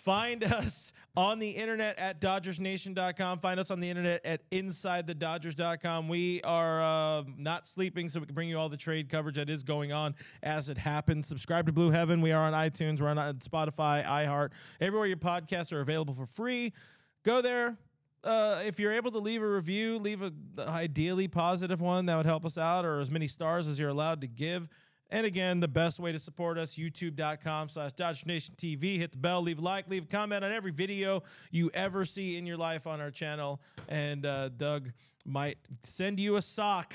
Find 0.00 0.42
us 0.44 0.94
on 1.14 1.38
the 1.38 1.50
internet 1.50 1.98
at 1.98 2.20
DodgersNation.com. 2.22 3.40
Find 3.40 3.60
us 3.60 3.70
on 3.70 3.80
the 3.80 3.90
internet 3.90 4.24
at 4.24 4.48
InsideTheDodgers.com. 4.50 6.08
We 6.08 6.40
are 6.42 6.82
uh, 6.82 7.24
not 7.36 7.66
sleeping, 7.66 8.08
so 8.08 8.20
we 8.20 8.26
can 8.26 8.34
bring 8.34 8.48
you 8.48 8.58
all 8.58 8.70
the 8.70 8.78
trade 8.78 9.10
coverage 9.10 9.36
that 9.36 9.50
is 9.50 9.62
going 9.62 9.92
on 9.92 10.14
as 10.42 10.70
it 10.70 10.78
happens. 10.78 11.26
Subscribe 11.26 11.66
to 11.66 11.72
Blue 11.72 11.90
Heaven. 11.90 12.22
We 12.22 12.32
are 12.32 12.42
on 12.42 12.54
iTunes. 12.54 13.00
We're 13.00 13.08
on 13.08 13.18
uh, 13.18 13.34
Spotify, 13.34 14.02
iHeart, 14.04 14.50
everywhere 14.80 15.06
your 15.06 15.18
podcasts 15.18 15.70
are 15.72 15.80
available 15.80 16.14
for 16.14 16.26
free. 16.26 16.72
Go 17.22 17.42
there. 17.42 17.76
Uh, 18.24 18.62
if 18.66 18.78
you're 18.78 18.92
able 18.92 19.10
to 19.10 19.18
leave 19.18 19.42
a 19.42 19.48
review, 19.48 19.98
leave 19.98 20.22
a 20.22 20.32
ideally 20.58 21.28
positive 21.28 21.80
one. 21.80 22.06
That 22.06 22.16
would 22.16 22.26
help 22.26 22.46
us 22.46 22.56
out, 22.56 22.86
or 22.86 23.00
as 23.00 23.10
many 23.10 23.28
stars 23.28 23.66
as 23.66 23.78
you're 23.78 23.88
allowed 23.90 24.22
to 24.22 24.26
give. 24.26 24.66
And 25.10 25.26
again, 25.26 25.60
the 25.60 25.68
best 25.68 25.98
way 25.98 26.12
to 26.12 26.18
support 26.18 26.56
us, 26.56 26.76
youtube.com 26.76 27.68
slash 27.68 27.92
Dodge 27.92 28.24
Nation 28.26 28.54
TV. 28.56 28.98
Hit 28.98 29.10
the 29.12 29.18
bell, 29.18 29.42
leave 29.42 29.58
a 29.58 29.62
like, 29.62 29.88
leave 29.88 30.04
a 30.04 30.06
comment 30.06 30.44
on 30.44 30.52
every 30.52 30.70
video 30.70 31.22
you 31.50 31.70
ever 31.74 32.04
see 32.04 32.36
in 32.38 32.46
your 32.46 32.56
life 32.56 32.86
on 32.86 33.00
our 33.00 33.10
channel. 33.10 33.60
And 33.88 34.24
uh, 34.24 34.50
Doug 34.50 34.90
might 35.24 35.58
send 35.82 36.20
you 36.20 36.36
a 36.36 36.42
sock 36.42 36.94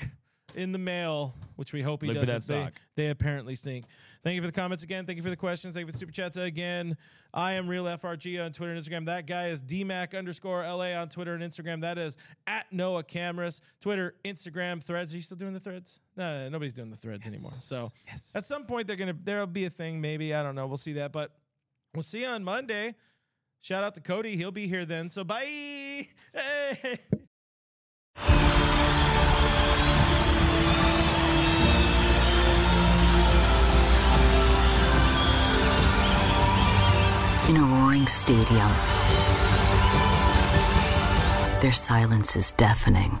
in 0.54 0.72
the 0.72 0.78
mail, 0.78 1.34
which 1.56 1.72
we 1.72 1.82
hope 1.82 2.02
he 2.02 2.08
Look 2.08 2.24
doesn't. 2.24 2.46
They-. 2.46 2.70
They, 2.96 3.10
apparently 3.10 3.54
stink. 3.54 3.84
Thank 4.24 4.36
you 4.36 4.40
for 4.40 4.48
the 4.48 4.52
comments 4.52 4.82
again. 4.82 5.04
Thank 5.04 5.18
you 5.18 5.22
for 5.22 5.30
the 5.30 5.36
questions. 5.36 5.74
Thank 5.74 5.86
you 5.86 5.88
for 5.88 5.92
the 5.92 5.98
super 5.98 6.12
chats 6.12 6.36
again. 6.36 6.96
I 7.34 7.52
am 7.52 7.68
real 7.68 7.84
FRG 7.84 8.42
on 8.42 8.52
Twitter 8.52 8.72
and 8.72 8.82
Instagram. 8.82 9.06
That 9.06 9.26
guy 9.26 9.48
is 9.48 9.62
DMAC 9.62 10.16
underscore 10.16 10.62
LA 10.62 10.94
on 10.94 11.10
Twitter 11.10 11.34
and 11.34 11.44
Instagram. 11.44 11.82
That 11.82 11.98
is 11.98 12.16
at 12.46 12.66
Noah 12.72 13.04
Camras. 13.04 13.60
Twitter, 13.80 14.14
Instagram, 14.24 14.82
threads. 14.82 15.12
Are 15.12 15.16
you 15.16 15.22
still 15.22 15.36
doing 15.36 15.52
the 15.52 15.60
threads? 15.60 16.00
No, 16.16 16.48
nobody's 16.48 16.72
doing 16.72 16.90
the 16.90 16.96
threads 16.96 17.26
anymore. 17.26 17.52
So 17.60 17.92
Yes. 18.06 18.32
at 18.34 18.46
some 18.46 18.64
point 18.64 18.86
they're 18.86 18.96
gonna 18.96 19.16
there'll 19.24 19.46
be 19.46 19.66
a 19.66 19.70
thing, 19.70 20.00
maybe. 20.00 20.34
I 20.34 20.42
don't 20.42 20.54
know. 20.54 20.66
We'll 20.66 20.76
see 20.78 20.94
that. 20.94 21.12
But 21.12 21.30
we'll 21.94 22.02
see 22.02 22.22
you 22.22 22.26
on 22.28 22.42
Monday. 22.42 22.94
Shout 23.60 23.84
out 23.84 23.94
to 23.96 24.00
Cody. 24.00 24.36
He'll 24.36 24.50
be 24.52 24.66
here 24.66 24.84
then. 24.86 25.10
So 25.10 25.24
bye. 25.24 26.08
Hey. 26.32 26.98
In 37.48 37.56
a 37.56 37.60
roaring 37.60 38.08
stadium, 38.08 38.70
their 41.60 41.70
silence 41.72 42.34
is 42.34 42.50
deafening. 42.52 43.20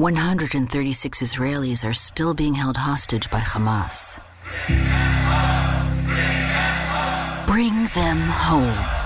136 0.00 1.20
Israelis 1.20 1.86
are 1.86 1.92
still 1.92 2.32
being 2.32 2.54
held 2.54 2.78
hostage 2.78 3.28
by 3.28 3.40
Hamas. 3.40 4.18
Bring 7.46 7.84
them 7.92 8.16
home. 8.16 8.99